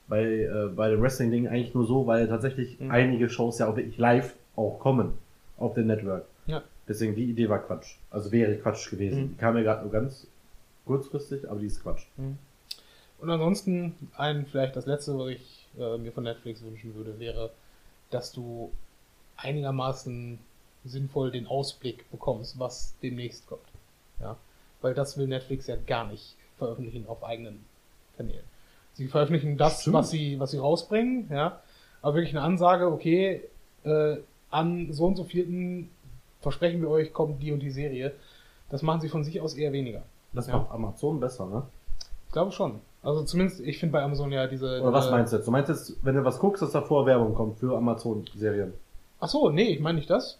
bei, 0.07 0.23
äh, 0.23 0.67
bei 0.75 0.89
dem 0.89 1.01
Wrestling-Ding 1.01 1.47
eigentlich 1.47 1.73
nur 1.73 1.85
so, 1.85 2.05
weil 2.07 2.27
tatsächlich 2.27 2.79
Mhm. 2.79 2.91
einige 2.91 3.29
Shows 3.29 3.59
ja 3.59 3.67
auch 3.67 3.75
wirklich 3.75 3.97
live 3.97 4.33
auch 4.55 4.79
kommen 4.79 5.13
auf 5.57 5.73
dem 5.75 5.87
Network. 5.87 6.25
Ja. 6.45 6.61
Deswegen, 6.87 7.15
die 7.15 7.25
Idee 7.25 7.49
war 7.49 7.59
Quatsch. 7.59 7.95
Also 8.09 8.31
wäre 8.31 8.55
Quatsch 8.57 8.89
gewesen. 8.89 9.23
Mhm. 9.23 9.29
Die 9.29 9.35
kam 9.35 9.53
mir 9.53 9.63
gerade 9.63 9.83
nur 9.83 9.91
ganz 9.91 10.27
kurzfristig, 10.85 11.49
aber 11.49 11.59
die 11.59 11.67
ist 11.67 11.81
Quatsch. 11.81 12.05
Und 13.19 13.29
ansonsten, 13.29 13.95
ein, 14.17 14.45
vielleicht 14.45 14.75
das 14.75 14.85
letzte, 14.85 15.17
was 15.17 15.29
ich 15.29 15.67
äh, 15.79 15.97
mir 15.97 16.11
von 16.11 16.25
Netflix 16.25 16.61
wünschen 16.61 16.93
würde, 16.95 17.19
wäre, 17.19 17.51
dass 18.09 18.31
du 18.31 18.71
einigermaßen 19.37 20.39
sinnvoll 20.85 21.31
den 21.31 21.47
Ausblick 21.47 22.09
bekommst, 22.11 22.59
was 22.59 22.95
demnächst 23.01 23.47
kommt. 23.47 23.61
Ja. 24.19 24.37
Weil 24.81 24.93
das 24.93 25.17
will 25.17 25.27
Netflix 25.27 25.67
ja 25.67 25.77
gar 25.87 26.07
nicht 26.07 26.35
veröffentlichen 26.57 27.07
auf 27.07 27.23
eigenen 27.23 27.63
Kanälen. 28.17 28.43
Sie 28.93 29.07
veröffentlichen 29.07 29.57
das, 29.57 29.81
Stimmt. 29.81 29.95
was 29.95 30.11
sie, 30.11 30.39
was 30.39 30.51
sie 30.51 30.57
rausbringen, 30.57 31.27
ja. 31.31 31.61
Aber 32.01 32.15
wirklich 32.15 32.35
eine 32.35 32.45
Ansage, 32.45 32.91
okay, 32.91 33.41
äh, 33.85 34.17
an 34.51 34.91
so 34.91 35.05
und 35.05 35.15
so 35.15 35.23
vierten 35.23 35.89
versprechen 36.43 36.81
wir 36.81 36.89
euch, 36.89 37.11
kommt 37.13 37.41
die 37.41 37.51
und 37.51 37.59
die 37.61 37.71
Serie. 37.71 38.11
Das 38.69 38.81
machen 38.83 39.01
sie 39.01 39.09
von 39.09 39.23
sich 39.23 39.41
aus 39.41 39.55
eher 39.55 39.71
weniger. 39.73 40.03
Das 40.33 40.47
Ja. 40.47 40.57
macht 40.57 40.71
Amazon 40.71 41.19
besser, 41.19 41.45
ne? 41.47 41.63
Ich 42.27 42.33
glaube 42.33 42.51
schon. 42.51 42.79
Also 43.01 43.23
zumindest, 43.23 43.59
ich 43.61 43.79
finde 43.79 43.93
bei 43.93 44.01
Amazon 44.03 44.31
ja 44.31 44.47
diese. 44.47 44.81
Oder 44.81 44.93
was 44.93 45.11
meinst 45.11 45.33
du 45.33 45.37
jetzt? 45.37 45.47
Du 45.47 45.51
meinst 45.51 45.69
jetzt, 45.69 45.95
wenn 46.03 46.15
du 46.15 46.23
was 46.23 46.39
guckst, 46.39 46.61
dass 46.61 46.71
davor 46.71 47.05
Werbung 47.05 47.33
kommt 47.35 47.59
für 47.59 47.75
Amazon-Serien? 47.75 48.73
Ach 49.19 49.27
so, 49.27 49.49
nee, 49.49 49.69
ich 49.69 49.79
meine 49.79 49.97
nicht 49.97 50.09
das. 50.09 50.37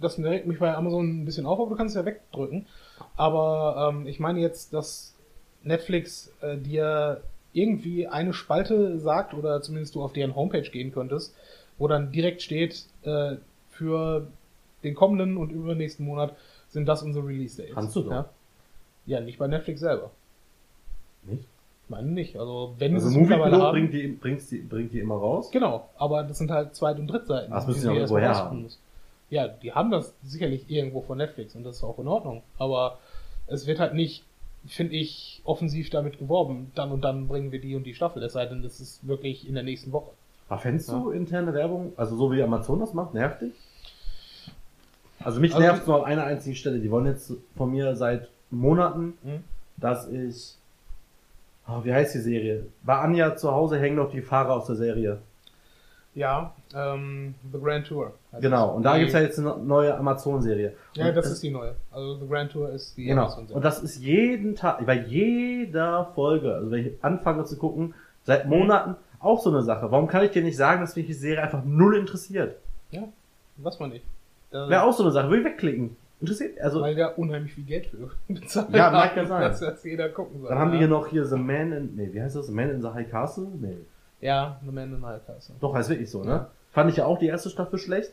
Das 0.00 0.18
regt 0.18 0.46
mich 0.46 0.58
bei 0.58 0.74
Amazon 0.74 1.22
ein 1.22 1.24
bisschen 1.24 1.46
auf, 1.46 1.60
aber 1.60 1.70
du 1.70 1.76
kannst 1.76 1.94
es 1.96 2.00
ja 2.00 2.04
wegdrücken. 2.06 2.66
Aber 3.16 3.90
ähm, 3.92 4.06
ich 4.06 4.18
meine 4.20 4.40
jetzt, 4.40 4.72
dass 4.74 5.14
Netflix 5.62 6.32
äh, 6.40 6.56
dir 6.56 7.20
irgendwie 7.52 8.08
eine 8.08 8.32
Spalte 8.32 8.98
sagt 8.98 9.34
oder 9.34 9.62
zumindest 9.62 9.94
du 9.94 10.02
auf 10.02 10.12
deren 10.12 10.34
Homepage 10.34 10.68
gehen 10.70 10.92
könntest, 10.92 11.34
wo 11.78 11.86
dann 11.86 12.10
direkt 12.10 12.42
steht, 12.42 12.86
äh, 13.04 13.36
für 13.70 14.26
den 14.84 14.94
kommenden 14.94 15.36
und 15.36 15.50
übernächsten 15.50 16.04
Monat 16.06 16.34
sind 16.68 16.86
das 16.86 17.02
unsere 17.02 17.26
Release 17.26 17.56
Dates. 17.60 17.74
Kannst 17.74 17.96
du 17.96 18.02
doch. 18.02 18.10
Ja? 18.10 18.28
ja, 19.06 19.20
nicht 19.20 19.38
bei 19.38 19.46
Netflix 19.46 19.80
selber. 19.80 20.10
Nicht? 21.24 21.44
Ich 21.84 21.90
meine 21.90 22.08
nicht. 22.08 22.36
Also 22.38 22.74
wenn 22.78 22.94
Also 22.94 23.08
sie 23.08 23.14
es 23.16 23.20
mittlerweile 23.20 23.58
haben. 23.58 23.72
bringt 23.72 23.92
die, 23.92 24.08
bringt, 24.08 24.50
die, 24.50 24.58
bringt 24.58 24.92
die 24.92 25.00
immer 25.00 25.16
raus. 25.16 25.50
Genau, 25.50 25.88
aber 25.96 26.22
das 26.22 26.38
sind 26.38 26.50
halt 26.50 26.74
Zweit- 26.74 26.98
und 26.98 27.08
Drittseiten. 27.08 27.50
Das 27.52 27.66
müssen 27.66 27.88
du 27.88 27.94
irgendwo 27.94 28.18
her 28.18 28.34
haben. 28.34 28.66
Ja, 29.30 29.48
die 29.48 29.72
haben 29.72 29.90
das 29.90 30.14
sicherlich 30.22 30.68
irgendwo 30.70 31.00
von 31.00 31.18
Netflix 31.18 31.54
und 31.54 31.64
das 31.64 31.76
ist 31.76 31.84
auch 31.84 31.98
in 31.98 32.06
Ordnung. 32.08 32.42
Aber 32.58 32.98
es 33.46 33.66
wird 33.66 33.78
halt 33.80 33.94
nicht, 33.94 34.24
finde 34.66 34.94
ich, 34.94 35.40
offensiv 35.44 35.90
damit 35.90 36.18
geworben. 36.18 36.70
Dann 36.74 36.92
und 36.92 37.02
dann 37.02 37.28
bringen 37.28 37.50
wir 37.50 37.60
die 37.60 37.74
und 37.74 37.84
die 37.84 37.94
Staffel. 37.94 38.22
Es 38.22 38.34
sei 38.34 38.46
denn, 38.46 38.62
das 38.62 38.80
ist 38.80 39.06
wirklich 39.06 39.48
in 39.48 39.54
der 39.54 39.64
nächsten 39.64 39.92
Woche. 39.92 40.10
Aber 40.48 40.60
fändest 40.60 40.90
du 40.90 41.10
interne 41.10 41.54
Werbung, 41.54 41.92
also 41.96 42.14
so 42.16 42.30
wie 42.30 42.42
Amazon 42.42 42.80
das 42.80 42.92
macht, 42.92 43.14
nervt 43.14 43.40
dich? 43.40 43.54
Also 45.24 45.40
mich 45.40 45.54
Also- 45.54 45.66
nervt 45.66 45.86
nur 45.86 45.98
an 45.98 46.04
einer 46.12 46.24
einzigen 46.24 46.56
Stelle. 46.56 46.78
Die 46.78 46.90
wollen 46.90 47.06
jetzt 47.06 47.32
von 47.56 47.70
mir 47.70 47.94
seit 47.96 48.28
Monaten, 48.50 49.14
Mhm. 49.22 49.44
dass 49.76 50.08
ich, 50.08 50.56
oh, 51.68 51.84
wie 51.84 51.92
heißt 51.92 52.14
die 52.14 52.20
Serie? 52.20 52.66
Bei 52.82 52.96
Anja 52.98 53.36
zu 53.36 53.50
Hause 53.52 53.78
hängen 53.78 53.96
noch 53.96 54.10
die 54.10 54.22
Fahrer 54.22 54.54
aus 54.56 54.66
der 54.66 54.76
Serie. 54.76 55.18
Ja, 56.14 56.52
ähm, 56.74 57.34
The 57.52 57.58
Grand 57.58 57.86
Tour. 57.86 58.12
heißt 58.32 58.42
Genau, 58.42 58.74
und 58.76 58.82
da 58.82 58.98
gibt's 58.98 59.14
ja 59.14 59.20
jetzt 59.20 59.38
eine 59.38 59.56
neue 59.56 59.96
Amazon-Serie. 59.96 60.74
Ja, 60.94 61.10
das 61.10 61.24
es- 61.26 61.32
ist 61.32 61.42
die 61.42 61.50
neue. 61.50 61.74
Also 61.90 62.16
The 62.20 62.28
Grand 62.28 62.52
Tour 62.52 62.68
ist 62.70 62.94
die 62.98 63.04
Genau. 63.04 63.22
Amazon-Serie. 63.22 63.56
Und 63.56 63.64
das 63.64 63.82
ist 63.82 63.98
jeden 63.98 64.54
Tag, 64.54 64.84
bei 64.84 64.98
jeder 64.98 66.10
Folge, 66.14 66.54
also 66.54 66.70
wenn 66.70 66.86
ich 66.86 66.92
anfange 67.02 67.44
zu 67.44 67.56
gucken, 67.56 67.94
seit 68.24 68.46
Monaten 68.46 68.96
auch 69.20 69.40
so 69.40 69.48
eine 69.50 69.62
Sache. 69.62 69.90
Warum 69.90 70.06
kann 70.06 70.22
ich 70.24 70.32
dir 70.32 70.42
nicht 70.42 70.56
sagen, 70.56 70.82
dass 70.82 70.96
mich 70.96 71.06
die 71.06 71.14
Serie 71.14 71.42
einfach 71.42 71.64
null 71.64 71.96
interessiert? 71.96 72.56
Ja, 72.90 73.04
was 73.56 73.80
man 73.80 73.88
nicht. 73.90 74.04
Wäre 74.52 74.82
auch 74.82 74.92
so 74.92 75.02
eine 75.02 75.12
Sache, 75.12 75.28
würde 75.28 75.40
ich 75.40 75.44
wegklicken. 75.46 75.96
Interessiert, 76.20 76.60
also, 76.60 76.80
weil 76.80 76.94
der 76.94 77.18
unheimlich 77.18 77.52
viel 77.52 77.64
Geld 77.64 77.86
für 77.86 78.10
bezahlt 78.32 78.70
Ja, 78.72 78.90
mag 78.90 79.16
ja 79.16 79.26
sein. 79.26 79.40
Dass 79.40 79.60
das 79.60 79.82
jeder 79.82 80.08
gucken 80.08 80.40
soll. 80.40 80.50
dann 80.50 80.58
haben 80.58 80.68
ja. 80.68 80.72
wir 80.74 80.78
hier 80.78 80.88
noch 80.88 81.08
hier 81.08 81.26
The 81.26 81.36
Man 81.36 81.72
in, 81.72 81.96
nee, 81.96 82.10
wie 82.12 82.22
heißt 82.22 82.36
das? 82.36 82.46
The 82.46 82.52
Man 82.52 82.70
in 82.70 82.80
the 82.80 82.88
High 82.88 83.10
Castle? 83.10 83.48
Nee. 83.60 83.78
Ja, 84.20 84.60
The 84.64 84.70
Man 84.70 84.92
in 84.92 85.00
the 85.00 85.06
High 85.06 85.26
Castle. 85.26 85.56
Doch, 85.60 85.74
heißt 85.74 85.88
wirklich 85.88 86.10
so, 86.10 86.22
ne? 86.22 86.30
Ja. 86.30 86.50
Fand 86.70 86.90
ich 86.90 86.96
ja 86.96 87.06
auch 87.06 87.18
die 87.18 87.26
erste 87.26 87.50
Staffel 87.50 87.78
schlecht. 87.78 88.12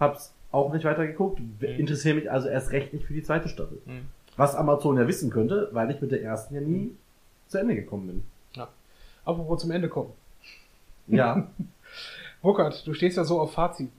Hab's 0.00 0.34
auch 0.50 0.72
nicht 0.72 0.84
weitergeguckt. 0.84 1.40
Interessiere 1.60 2.16
mich 2.16 2.30
also 2.30 2.48
erst 2.48 2.72
recht 2.72 2.92
nicht 2.92 3.06
für 3.06 3.14
die 3.14 3.22
zweite 3.22 3.48
Staffel. 3.48 3.80
Mhm. 3.84 4.06
Was 4.36 4.56
Amazon 4.56 4.96
ja 4.96 5.06
wissen 5.06 5.30
könnte, 5.30 5.68
weil 5.70 5.90
ich 5.92 6.00
mit 6.00 6.10
der 6.10 6.22
ersten 6.22 6.54
ja 6.54 6.60
nie 6.60 6.96
zu 7.46 7.58
Ende 7.58 7.76
gekommen 7.76 8.06
bin. 8.08 8.24
Apropos 9.24 9.62
zum 9.62 9.70
Ende 9.70 9.88
kommen. 9.88 10.12
Ja, 11.06 11.48
Burkhard, 12.42 12.86
du 12.86 12.94
stehst 12.94 13.16
ja 13.16 13.24
so 13.24 13.40
auf 13.40 13.52
Fazit. 13.52 13.90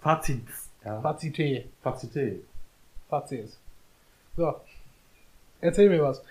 Fazit. 0.00 0.42
Ja. 0.84 1.00
Fazite. 1.00 1.64
Fazite. 1.82 2.36
Fazit. 3.08 3.48
So. 4.36 4.54
Erzähl 5.60 5.88
mir 5.88 6.02
was. 6.02 6.22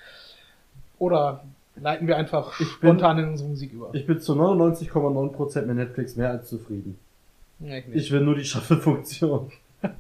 Oder 1.00 1.44
leiten 1.76 2.08
wir 2.08 2.18
einfach 2.18 2.52
Ich 2.60 2.80
bin- 2.80 2.90
spontan 2.92 3.18
in 3.20 3.30
unsere 3.30 3.50
Musik 3.50 3.74
über. 3.74 3.90
Ich 3.94 4.06
bin 4.06 4.20
zu 4.20 4.34
99,9% 4.36 5.62
mit 5.66 5.76
Netflix 5.78 6.16
mehr 6.16 6.30
als 6.30 6.50
zufrieden. 6.50 6.98
Ja, 7.60 7.78
ich. 7.78 7.88
Ich 7.94 8.12
will 8.12 8.22
nur 8.22 8.36
die 8.36 8.46
Shuffle-Funktion. 8.46 9.52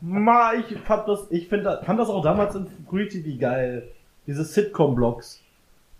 Ma, 0.00 0.52
ich 0.54 0.78
fand 0.80 1.08
das, 1.08 1.26
ich 1.30 1.48
find, 1.48 1.64
fand 1.64 1.98
das 2.00 2.08
auch 2.08 2.22
damals 2.22 2.54
in 2.54 2.66
Free 2.88 3.06
TV 3.08 3.38
geil. 3.38 3.88
Diese 4.26 4.44
Sitcom-Blogs. 4.44 5.40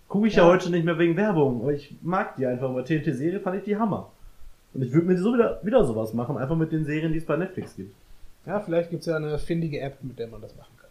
Gucke 0.08 0.28
ich 0.28 0.36
ja. 0.36 0.44
Ja. 0.44 0.48
heute 0.52 0.70
nicht 0.70 0.84
mehr 0.84 0.98
wegen 0.98 1.16
Werbung, 1.16 1.62
aber 1.62 1.72
ich 1.72 1.94
mag 2.02 2.36
die 2.36 2.46
einfach. 2.46 2.70
Bei 2.72 2.82
TNT-Serie 2.82 3.40
fand 3.40 3.56
ich 3.58 3.64
die 3.64 3.76
Hammer. 3.76 4.10
Und 4.74 4.82
ich 4.82 4.92
würde 4.92 5.06
mir 5.06 5.16
so 5.16 5.32
wieder, 5.32 5.60
wieder 5.64 5.84
sowas 5.84 6.12
machen, 6.12 6.36
einfach 6.36 6.56
mit 6.56 6.72
den 6.72 6.84
Serien, 6.84 7.12
die 7.12 7.18
es 7.18 7.26
bei 7.26 7.36
Netflix 7.36 7.76
gibt. 7.76 7.94
ja, 8.44 8.60
vielleicht 8.60 8.90
gibt's 8.90 9.06
ja 9.06 9.16
eine 9.16 9.38
findige 9.38 9.80
App, 9.80 10.02
mit 10.02 10.18
der 10.18 10.26
man 10.26 10.42
das 10.42 10.54
machen 10.56 10.76
kann. 10.76 10.90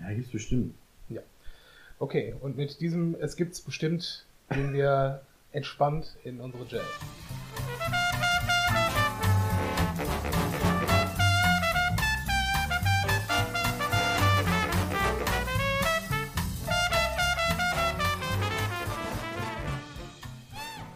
Ja, 0.00 0.14
gibt's 0.14 0.30
bestimmt. 0.30 0.74
Okay, 2.00 2.34
und 2.40 2.56
mit 2.56 2.80
diesem 2.80 3.14
Es 3.20 3.36
gibt's 3.36 3.60
bestimmt 3.60 4.26
gehen 4.50 4.72
wir 4.72 5.22
entspannt 5.52 6.16
in 6.24 6.40
unsere 6.40 6.64
Jazz. 6.66 6.82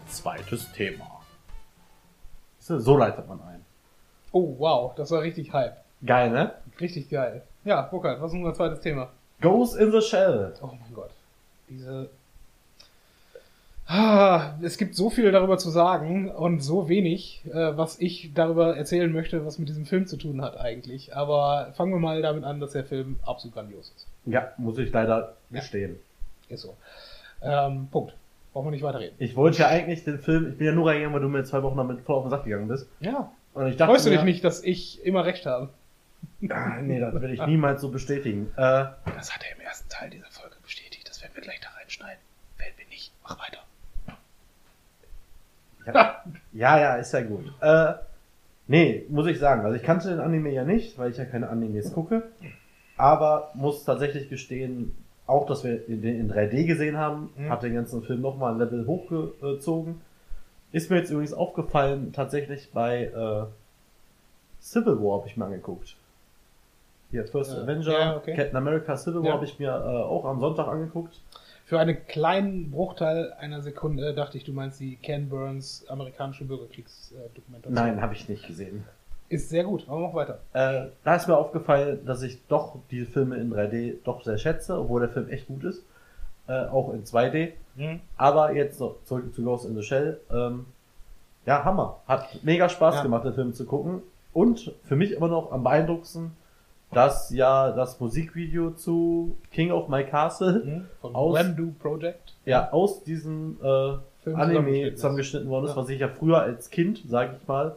Zweites 0.08 0.72
Thema. 0.72 1.17
So 2.68 2.96
leitet 2.96 3.26
man 3.28 3.40
ein. 3.42 3.64
Oh, 4.32 4.54
wow, 4.58 4.94
das 4.94 5.10
war 5.10 5.22
richtig 5.22 5.52
Hype. 5.52 5.76
Geil, 6.04 6.30
ne? 6.30 6.52
Richtig 6.80 7.08
geil. 7.08 7.42
Ja, 7.64 7.82
Burkhard, 7.82 8.20
was 8.20 8.32
ist 8.32 8.38
unser 8.38 8.54
zweites 8.54 8.80
Thema? 8.80 9.08
Ghost 9.40 9.76
in 9.76 9.90
the 9.90 10.00
Shell. 10.00 10.54
Oh 10.62 10.66
mein 10.66 10.94
Gott. 10.94 11.10
Diese. 11.68 12.10
Ah, 13.86 14.54
es 14.60 14.76
gibt 14.76 14.94
so 14.94 15.08
viel 15.08 15.32
darüber 15.32 15.56
zu 15.56 15.70
sagen 15.70 16.30
und 16.30 16.60
so 16.60 16.90
wenig, 16.90 17.42
äh, 17.46 17.76
was 17.76 17.98
ich 17.98 18.32
darüber 18.34 18.76
erzählen 18.76 19.10
möchte, 19.10 19.46
was 19.46 19.58
mit 19.58 19.70
diesem 19.70 19.86
Film 19.86 20.06
zu 20.06 20.18
tun 20.18 20.42
hat 20.42 20.60
eigentlich. 20.60 21.16
Aber 21.16 21.72
fangen 21.74 21.92
wir 21.92 21.98
mal 21.98 22.20
damit 22.20 22.44
an, 22.44 22.60
dass 22.60 22.72
der 22.72 22.84
Film 22.84 23.18
absolut 23.24 23.54
grandios 23.54 23.92
ist. 23.96 24.06
Ja, 24.26 24.52
muss 24.58 24.76
ich 24.76 24.92
leider 24.92 25.36
gestehen. 25.50 25.98
Ist 26.50 26.62
so. 26.62 26.76
Ähm, 27.40 27.88
Punkt. 27.90 28.14
Brauchen 28.58 28.66
wir 28.66 28.70
nicht 28.72 28.82
weiterreden. 28.82 29.14
Ich 29.20 29.36
wollte 29.36 29.58
ja 29.58 29.68
eigentlich 29.68 30.02
den 30.02 30.18
Film, 30.18 30.48
ich 30.50 30.58
bin 30.58 30.66
ja 30.66 30.72
nur 30.72 30.88
reingegangen, 30.88 31.14
weil 31.14 31.20
du 31.22 31.28
mir 31.28 31.44
zwei 31.44 31.62
Wochen 31.62 31.76
damit 31.76 32.00
voll 32.00 32.16
auf 32.16 32.24
den 32.24 32.30
Sack 32.30 32.42
gegangen 32.42 32.66
bist. 32.66 32.88
Ja. 32.98 33.30
Und 33.54 33.68
ich 33.68 33.76
dachte 33.76 33.92
Freust 33.92 34.06
du 34.06 34.10
mir, 34.10 34.16
dich 34.16 34.24
nicht, 34.24 34.42
dass 34.42 34.64
ich 34.64 35.00
immer 35.06 35.24
recht 35.24 35.46
habe? 35.46 35.68
Ah, 36.50 36.80
nee, 36.82 36.98
das 36.98 37.14
will 37.14 37.30
ich 37.34 37.46
niemals 37.46 37.80
so 37.80 37.88
bestätigen. 37.88 38.50
Äh, 38.56 38.86
Das 39.14 39.32
hat 39.32 39.44
er 39.48 39.56
im 39.56 39.60
ersten 39.64 39.88
Teil 39.88 40.10
dieser 40.10 40.26
Folge 40.32 40.56
bestätigt. 40.60 41.08
Das 41.08 41.22
werden 41.22 41.30
wir 41.36 41.42
gleich 41.44 41.60
da 41.60 41.68
reinschneiden. 41.80 42.18
Werden 42.56 42.72
wir 42.78 42.86
nicht. 42.88 43.12
Mach 43.22 43.38
weiter. 43.38 43.60
ja, 45.86 46.24
ja, 46.52 46.80
ja, 46.80 46.96
ist 46.96 47.12
ja 47.12 47.20
gut. 47.22 47.52
Äh, 47.60 47.92
nee, 48.66 49.04
muss 49.08 49.28
ich 49.28 49.38
sagen. 49.38 49.64
Also 49.64 49.76
ich 49.76 49.84
kannte 49.84 50.08
den 50.08 50.18
Anime 50.18 50.50
ja 50.50 50.64
nicht, 50.64 50.98
weil 50.98 51.12
ich 51.12 51.16
ja 51.16 51.26
keine 51.26 51.48
Animes 51.48 51.92
gucke. 51.92 52.24
Aber 52.96 53.52
muss 53.54 53.84
tatsächlich 53.84 54.28
gestehen, 54.28 54.96
auch 55.28 55.46
dass 55.46 55.62
wir 55.62 55.76
den 55.78 56.02
in 56.18 56.28
3D 56.32 56.64
gesehen 56.66 56.96
haben, 56.96 57.30
Mhm. 57.36 57.50
hat 57.50 57.62
den 57.62 57.74
ganzen 57.74 58.02
Film 58.02 58.20
nochmal 58.20 58.54
ein 58.54 58.58
Level 58.58 58.86
hochgezogen. 58.86 60.00
Ist 60.72 60.90
mir 60.90 60.96
jetzt 60.98 61.10
übrigens 61.10 61.32
aufgefallen, 61.32 62.12
tatsächlich 62.12 62.70
bei 62.72 63.04
äh, 63.04 63.44
Civil 64.60 64.98
War 65.00 65.18
habe 65.20 65.28
ich 65.28 65.36
mir 65.36 65.44
angeguckt. 65.46 65.94
Hier, 67.10 67.24
First 67.26 67.52
Ja. 67.54 67.62
Avenger, 67.62 67.92
Ja, 67.98 68.16
okay. 68.16 68.34
Captain 68.34 68.56
America, 68.56 68.96
Civil 68.96 69.20
War 69.20 69.26
Ja. 69.28 69.32
habe 69.34 69.44
ich 69.44 69.58
mir 69.58 69.68
äh, 69.70 70.02
auch 70.02 70.24
am 70.24 70.40
Sonntag 70.40 70.66
angeguckt. 70.68 71.20
Für 71.64 71.78
einen 71.78 72.06
kleinen 72.06 72.70
Bruchteil 72.70 73.32
einer 73.38 73.60
Sekunde 73.62 74.14
dachte 74.14 74.36
ich, 74.38 74.44
du 74.44 74.52
meinst 74.52 74.80
die 74.80 74.96
Ken 74.96 75.28
Burns 75.28 75.84
amerikanische 75.88 76.44
Bürgerkriegsdokumentation. 76.46 77.74
Nein, 77.74 78.00
habe 78.00 78.14
ich 78.14 78.28
nicht 78.28 78.46
gesehen. 78.46 78.84
Ist 79.28 79.50
sehr 79.50 79.64
gut, 79.64 79.84
aber 79.88 80.00
mach 80.08 80.14
weiter. 80.14 80.38
Äh, 80.54 80.86
da 81.04 81.16
ist 81.16 81.28
mir 81.28 81.36
aufgefallen, 81.36 82.04
dass 82.06 82.22
ich 82.22 82.38
doch 82.48 82.76
die 82.90 83.04
Filme 83.04 83.36
in 83.36 83.52
3D 83.52 83.96
doch 84.04 84.22
sehr 84.24 84.38
schätze, 84.38 84.78
obwohl 84.78 85.00
der 85.00 85.10
Film 85.10 85.28
echt 85.28 85.46
gut 85.48 85.64
ist. 85.64 85.82
Äh, 86.46 86.64
auch 86.66 86.92
in 86.94 87.04
2D. 87.04 87.52
Aber 88.16 88.52
jetzt 88.54 88.80
noch 88.80 88.96
zurück 89.04 89.32
zu 89.34 89.44
Ghost 89.44 89.66
in 89.66 89.76
the 89.76 89.82
Shell. 89.82 90.18
Ähm, 90.32 90.64
ja, 91.46 91.62
Hammer. 91.64 92.00
Hat 92.08 92.38
mega 92.42 92.68
Spaß 92.68 92.96
Ja. 92.96 93.02
gemacht, 93.02 93.24
den 93.24 93.34
Film 93.34 93.52
zu 93.54 93.66
gucken. 93.66 94.02
Und 94.32 94.72
für 94.84 94.96
mich 94.96 95.12
immer 95.12 95.28
noch 95.28 95.52
am 95.52 95.62
beeindruckendsten, 95.62 96.32
dass 96.90 97.30
ja 97.30 97.70
das 97.72 98.00
Musikvideo 98.00 98.70
zu 98.70 99.36
King 99.52 99.70
of 99.72 99.88
My 99.88 100.04
Castle 100.04 100.62
Mhm. 100.64 100.84
Vom 101.02 101.14
Aus- 101.14 101.38
Wamdu 101.38 101.72
Project. 101.78 102.34
ja 102.46 102.70
aus 102.72 103.04
diesem 103.04 103.58
äh, 103.62 103.92
Film 104.24 104.36
Anime 104.36 104.94
zusammengeschnitten 104.94 105.48
worden 105.50 105.66
ist, 105.66 105.72
Ja. 105.72 105.76
was 105.76 105.88
ich 105.90 106.00
ja 106.00 106.08
früher 106.08 106.40
als 106.40 106.70
Kind, 106.70 107.02
sage 107.06 107.36
ich 107.40 107.46
mal, 107.46 107.76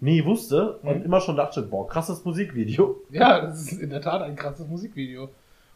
nie 0.00 0.24
wusste 0.24 0.78
und 0.78 0.98
Mhm. 1.00 1.04
immer 1.04 1.20
schon 1.20 1.36
dachte, 1.36 1.62
boah, 1.62 1.86
krasses 1.88 2.24
Musikvideo. 2.24 2.96
Ja, 3.10 3.40
das 3.42 3.60
ist 3.72 3.80
in 3.80 3.90
der 3.90 4.00
Tat 4.00 4.22
ein 4.22 4.36
krasses 4.36 4.66
Musikvideo. 4.66 5.28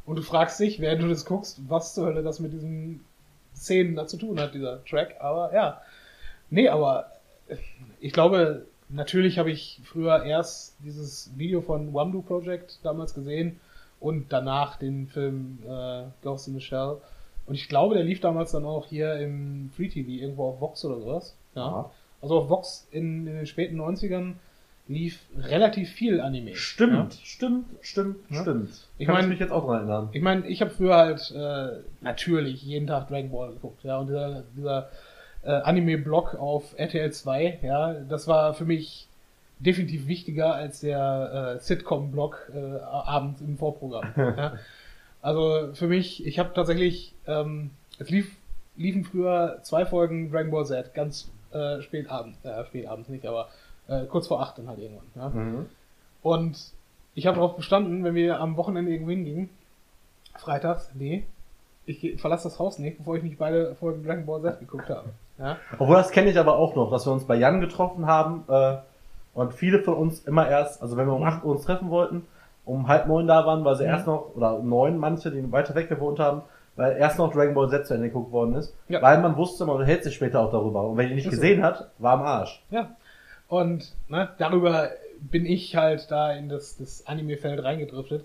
Und 0.06 0.16
du 0.16 0.22
fragst 0.22 0.58
dich, 0.60 0.80
während 0.80 1.02
du 1.02 1.08
das 1.08 1.24
guckst, 1.24 1.60
was 1.68 1.94
zur 1.94 2.06
Hölle 2.06 2.22
das 2.22 2.40
mit 2.40 2.52
diesen 2.52 3.04
Szenen 3.54 3.96
da 3.96 4.06
zu 4.06 4.16
tun 4.16 4.38
hat, 4.40 4.54
dieser 4.54 4.84
Track. 4.84 5.16
Aber 5.20 5.54
ja. 5.54 5.80
Nee, 6.50 6.68
aber 6.68 7.06
äh, 7.48 7.56
ich 8.00 8.12
glaube, 8.12 8.66
natürlich 8.88 9.38
habe 9.38 9.50
ich 9.50 9.80
früher 9.84 10.24
erst 10.24 10.76
dieses 10.84 11.30
Video 11.36 11.60
von 11.62 11.92
Wamdu 11.94 12.20
Project 12.22 12.78
damals 12.82 13.14
gesehen 13.14 13.60
und 14.00 14.32
danach 14.32 14.76
den 14.76 15.06
Film 15.08 15.58
äh, 15.66 16.02
Ghost 16.22 16.48
in 16.48 16.54
the 16.54 16.60
Shell. 16.60 16.96
Und 17.46 17.54
ich 17.54 17.68
glaube, 17.68 17.94
der 17.94 18.04
lief 18.04 18.20
damals 18.20 18.52
dann 18.52 18.64
auch 18.64 18.86
hier 18.86 19.14
im 19.16 19.70
Free 19.76 19.88
TV, 19.88 20.08
irgendwo 20.10 20.48
auf 20.48 20.60
Vox 20.60 20.84
oder 20.84 21.00
sowas. 21.00 21.34
Ja. 21.54 21.66
Ja. 21.66 21.90
Also 22.24 22.38
auf 22.38 22.48
Vox 22.48 22.88
in, 22.90 23.26
den 23.26 23.46
späten 23.46 23.80
90ern 23.80 24.32
lief 24.88 25.20
relativ 25.38 25.90
viel 25.90 26.20
Anime. 26.20 26.50
Ja. 26.50 26.56
Stimmt, 26.56 27.14
stimmt, 27.22 27.66
stimmt, 27.80 28.16
Ja. 28.30 28.42
stimmt. 28.42 28.70
Ich 28.98 29.06
Kann 29.06 29.14
mein- 29.14 29.24
ich 29.24 29.30
mich 29.30 29.38
jetzt 29.40 29.52
auch 29.52 29.64
dran 29.66 29.80
erinnern. 29.80 30.08
Ich 30.12 30.20
meine, 30.22 30.46
ich 30.46 30.60
habe 30.60 30.70
früher 30.70 30.96
halt 30.96 31.30
äh, 31.34 31.80
natürlich 32.02 32.62
jeden 32.62 32.86
Tag 32.86 33.08
Dragon 33.08 33.30
Ball 33.30 33.52
geguckt, 33.52 33.82
ja, 33.84 33.98
und 33.98 34.08
dieser, 34.08 34.42
dieser 34.56 34.88
äh, 35.42 35.50
Anime-Blog 35.52 36.34
auf 36.34 36.74
RTL 36.78 37.12
2, 37.12 37.60
ja, 37.62 37.94
das 37.94 38.26
war 38.28 38.54
für 38.54 38.64
mich 38.64 39.08
definitiv 39.58 40.06
wichtiger 40.06 40.54
als 40.54 40.80
der 40.80 41.56
äh, 41.56 41.60
Sitcom-Blog 41.60 42.50
äh, 42.54 42.78
abends 42.82 43.40
im 43.40 43.56
Vorprogramm. 43.56 44.12
ja. 44.16 44.54
Also 45.22 45.70
für 45.74 45.86
mich, 45.86 46.26
ich 46.26 46.38
habe 46.38 46.52
tatsächlich, 46.54 47.14
ähm, 47.26 47.70
es 47.98 48.10
lief, 48.10 48.36
liefen 48.76 49.04
früher 49.04 49.60
zwei 49.62 49.86
Folgen 49.86 50.30
Dragon 50.30 50.50
Ball 50.50 50.66
Z, 50.66 50.92
ganz 50.94 51.30
äh, 51.54 51.80
spät 51.82 52.10
abends, 52.10 52.38
äh, 52.44 52.64
spät 52.66 52.86
abends 52.86 53.08
nicht, 53.08 53.26
aber 53.26 53.48
äh, 53.88 54.04
kurz 54.06 54.26
vor 54.28 54.40
acht 54.40 54.58
dann 54.58 54.68
halt 54.68 54.78
irgendwann. 54.78 55.06
Ja. 55.14 55.28
Mhm. 55.28 55.66
Und 56.22 56.72
ich 57.14 57.26
habe 57.26 57.36
darauf 57.36 57.56
bestanden, 57.56 58.02
wenn 58.04 58.14
wir 58.14 58.40
am 58.40 58.56
Wochenende 58.56 58.90
irgendwo 58.90 59.10
hingingen, 59.10 59.50
freitags, 60.36 60.90
nee, 60.94 61.24
ich 61.86 62.20
verlasse 62.20 62.44
das 62.48 62.58
Haus 62.58 62.78
nicht, 62.78 62.98
bevor 62.98 63.16
ich 63.16 63.22
nicht 63.22 63.38
beide 63.38 63.74
Folgen 63.74 64.04
Dragon 64.04 64.24
Ball 64.26 64.40
Z 64.42 64.58
geguckt 64.60 64.88
habe. 64.88 65.10
Ja? 65.38 65.58
Obwohl, 65.78 65.96
das 65.96 66.10
kenne 66.10 66.30
ich 66.30 66.38
aber 66.38 66.56
auch 66.56 66.74
noch, 66.74 66.90
dass 66.90 67.06
wir 67.06 67.12
uns 67.12 67.24
bei 67.24 67.36
Jan 67.36 67.60
getroffen 67.60 68.06
haben 68.06 68.44
äh, 68.48 68.76
und 69.34 69.52
viele 69.52 69.82
von 69.82 69.94
uns 69.94 70.20
immer 70.20 70.48
erst, 70.48 70.80
also 70.82 70.96
wenn 70.96 71.06
wir 71.06 71.14
um 71.14 71.22
8 71.22 71.44
Uhr 71.44 71.52
uns 71.52 71.64
treffen 71.64 71.90
wollten, 71.90 72.26
um 72.64 72.88
halb 72.88 73.06
neun 73.06 73.26
da 73.26 73.44
waren, 73.44 73.64
weil 73.64 73.76
sie 73.76 73.84
Mhm. 73.84 73.90
erst 73.90 74.06
noch, 74.06 74.34
oder 74.34 74.54
um 74.56 74.68
neun 74.68 74.96
manche, 74.96 75.30
die 75.30 75.52
weiter 75.52 75.74
weg 75.74 75.88
gewohnt 75.90 76.18
haben, 76.18 76.42
weil 76.76 76.96
erst 76.96 77.18
noch 77.18 77.32
Dragon 77.32 77.54
Ball 77.54 77.68
Z 77.70 77.86
zu 77.86 77.94
Ende 77.94 78.08
geguckt 78.08 78.32
worden 78.32 78.54
ist, 78.54 78.74
Ja. 78.88 79.00
weil 79.02 79.20
man 79.20 79.36
wusste, 79.36 79.64
man 79.66 79.84
hält 79.84 80.04
sich 80.04 80.14
später 80.14 80.40
auch 80.40 80.50
darüber. 80.50 80.88
Und 80.88 80.96
wenn 80.96 81.08
ihr 81.08 81.14
nicht 81.14 81.26
Ist 81.26 81.34
so. 81.34 81.40
gesehen 81.40 81.62
hat, 81.62 81.90
war 81.98 82.14
am 82.14 82.22
Arsch. 82.22 82.62
ja. 82.70 82.94
Und 83.48 83.92
ne, 84.08 84.30
darüber 84.38 84.88
bin 85.20 85.44
ich 85.46 85.76
halt 85.76 86.10
da 86.10 86.32
in 86.32 86.48
das, 86.48 86.76
das 86.78 87.06
Anime-Feld 87.06 87.62
reingedriftet. 87.62 88.24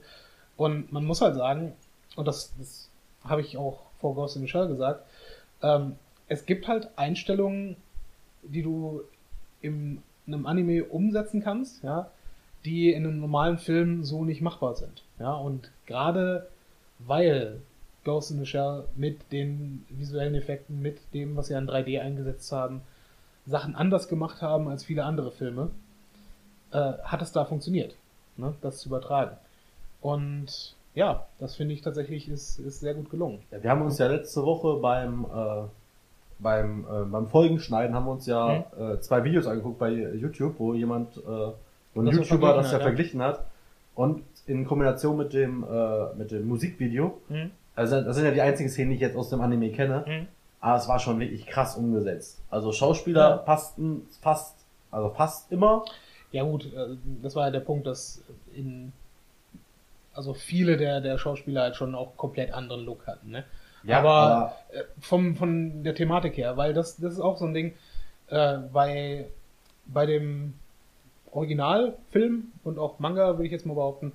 Und 0.58 0.91
man 0.93 1.04
muss 1.06 1.22
halt 1.22 1.36
sagen, 1.36 1.74
und 2.16 2.28
das, 2.28 2.54
das 2.58 2.89
habe 3.24 3.41
ich 3.41 3.58
auch 3.58 3.82
vor 4.00 4.16
Ghost 4.16 4.38
in 4.38 4.41
the 4.41 4.47
Shell 4.47 4.68
gesagt, 4.70 5.04
ähm, 5.62 5.97
es 6.30 6.45
gibt 6.45 6.68
halt 6.68 6.89
Einstellungen, 6.95 7.76
die 8.43 8.64
du 8.64 9.02
in 9.62 10.02
einem 10.26 10.45
Anime 10.45 10.86
umsetzen 10.86 11.41
kannst, 11.43 11.84
ja, 11.84 12.10
die 12.66 12.91
in 12.93 13.06
einem 13.06 13.20
normalen 13.20 13.58
Film 13.58 14.04
so 14.06 14.24
nicht 14.24 14.41
machbar 14.41 14.76
sind. 14.76 15.04
Ja, 15.20 15.34
und 15.34 15.70
gerade 15.86 16.47
weil 17.00 17.62
Ghost 18.10 18.32
in 18.32 18.39
the 18.39 18.45
Shell 18.45 18.86
mit 18.95 19.32
den 19.32 19.86
visuellen 19.89 20.34
Effekten, 20.34 20.82
mit 20.82 20.97
dem, 21.14 21.36
was 21.36 21.47
sie 21.47 21.55
an 21.55 21.70
3D 21.70 22.01
eingesetzt 22.01 22.51
haben, 22.51 22.82
Sachen 23.45 23.76
anders 23.76 24.07
gemacht 24.07 24.41
haben 24.41 24.68
als 24.68 24.84
viele 24.84 25.05
andere 25.05 25.32
Filme, 25.32 25.70
äh, 26.72 26.93
hat 27.03 27.22
es 27.22 27.32
da 27.32 27.45
funktioniert, 27.45 27.95
ne, 28.36 28.55
das 28.62 28.80
zu 28.80 28.89
übertragen. 28.89 29.38
Und 30.01 30.76
ja, 30.95 31.28
das 31.38 31.55
finde 31.55 31.76
ich 31.76 31.82
tatsächlich 31.82 32.28
ist, 32.30 32.57
ist 32.57 32.80
sehr 32.80 32.95
gut 32.95 33.12
gelungen. 33.12 33.43
Ja, 33.51 33.62
wir 33.62 33.70
haben 33.70 33.84
uns 33.84 33.99
ja 33.99 34.07
letzte 34.07 34.43
Woche 34.43 34.80
beim, 34.80 35.26
äh, 35.26 35.68
beim, 36.39 36.86
äh, 36.86 37.05
beim 37.05 37.28
Folgenschneiden 37.28 37.95
haben 37.95 38.05
wir 38.05 38.14
uns 38.14 38.26
ja 38.26 38.66
äh, 38.78 38.99
zwei 39.01 39.24
Videos 39.24 39.45
angeguckt 39.45 39.78
bei 39.78 39.91
YouTube, 39.91 40.55
wo 40.57 40.74
jemand, 40.74 41.16
äh, 41.18 41.22
wo 41.93 42.01
ein 42.01 42.05
Das 42.07 42.16
YouTuber 42.16 42.55
das 42.55 42.68
ja 42.68 42.74
hat, 42.74 42.82
ja. 42.82 42.88
verglichen 42.88 43.22
hat. 43.22 43.45
Und 43.93 44.24
in 44.47 44.66
Kombination 44.66 45.18
mit 45.18 45.34
dem, 45.34 45.64
äh, 45.64 46.16
mit 46.16 46.32
dem 46.32 46.47
Musikvideo, 46.47 47.22
also 47.80 48.01
das 48.01 48.15
sind 48.15 48.25
ja 48.25 48.32
die 48.32 48.41
einzigen 48.41 48.69
Szenen, 48.69 48.89
die 48.89 48.95
ich 48.95 49.01
jetzt 49.01 49.15
aus 49.15 49.30
dem 49.30 49.41
Anime 49.41 49.71
kenne, 49.71 50.03
aber 50.59 50.77
es 50.77 50.88
war 50.88 50.99
schon 50.99 51.19
wirklich 51.19 51.45
krass 51.45 51.75
umgesetzt. 51.77 52.41
Also 52.49 52.71
Schauspieler 52.73 53.30
Ja. 53.30 53.38
passten 53.38 54.07
fast, 54.21 54.55
also 54.91 55.09
fast 55.09 55.51
immer. 55.51 55.86
Ja 56.32 56.43
gut, 56.43 56.65
äh, 56.73 56.97
das 57.23 57.36
war 57.36 57.45
ja 57.45 57.51
der 57.51 57.61
Punkt, 57.61 57.88
dass 57.88 58.21
in 58.53 58.91
also 60.13 60.34
viele 60.34 60.75
der, 60.75 60.99
der 60.99 61.17
Schauspieler 61.17 61.61
halt 61.61 61.75
schon 61.77 61.95
auch 61.95 62.17
komplett 62.17 62.51
anderen 62.53 62.84
Look 62.84 63.07
hatten, 63.07 63.32
ne? 63.32 63.45
aber 63.99 64.55
äh, 64.73 64.84
vom, 64.99 65.38
von 65.38 65.84
der 65.84 65.95
Thematik 65.95 66.36
her, 66.36 66.57
weil 66.57 66.73
das, 66.73 66.97
das 66.97 67.13
ist 67.13 67.21
auch 67.21 67.38
so 67.38 67.45
ein 67.45 67.53
Ding, 67.53 67.73
äh, 68.27 68.57
bei, 68.73 69.27
bei 69.86 70.05
dem 70.05 70.55
Originalfilm 71.32 72.51
und 72.65 72.77
auch 72.77 72.99
Manga, 72.99 73.38
würde 73.38 73.45
ich 73.45 73.51
jetzt 73.51 73.65
mal 73.65 73.75
behaupten, 73.75 74.11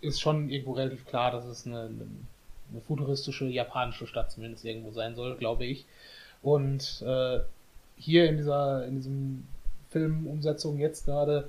ist 0.00 0.20
schon 0.20 0.50
irgendwo 0.50 0.72
relativ 0.72 1.06
klar, 1.06 1.30
dass 1.30 1.44
es 1.44 1.66
eine, 1.66 1.82
eine, 1.82 2.06
eine 2.74 2.82
futuristische 2.82 3.46
japanische 3.46 4.06
Stadt 4.06 4.30
zumindest 4.32 4.64
irgendwo 4.64 4.90
sein 4.90 5.14
soll, 5.14 5.36
glaube 5.36 5.64
ich. 5.64 5.86
Und 6.42 7.02
äh, 7.06 7.40
hier 7.96 8.28
in 8.28 8.36
dieser, 8.36 8.84
in 8.86 8.96
diesem 8.96 9.46
Filmumsetzung 9.90 10.78
jetzt 10.78 11.06
gerade 11.06 11.48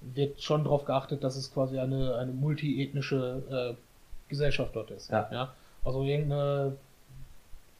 wird 0.00 0.42
schon 0.42 0.64
darauf 0.64 0.84
geachtet, 0.84 1.22
dass 1.22 1.36
es 1.36 1.52
quasi 1.52 1.78
eine, 1.78 2.16
eine 2.16 2.32
multiethnische 2.32 3.76
äh, 3.78 4.28
Gesellschaft 4.28 4.74
dort 4.74 4.90
ist. 4.90 5.10
Ja. 5.10 5.54
Also 5.84 6.02
irgendeine, 6.02 6.76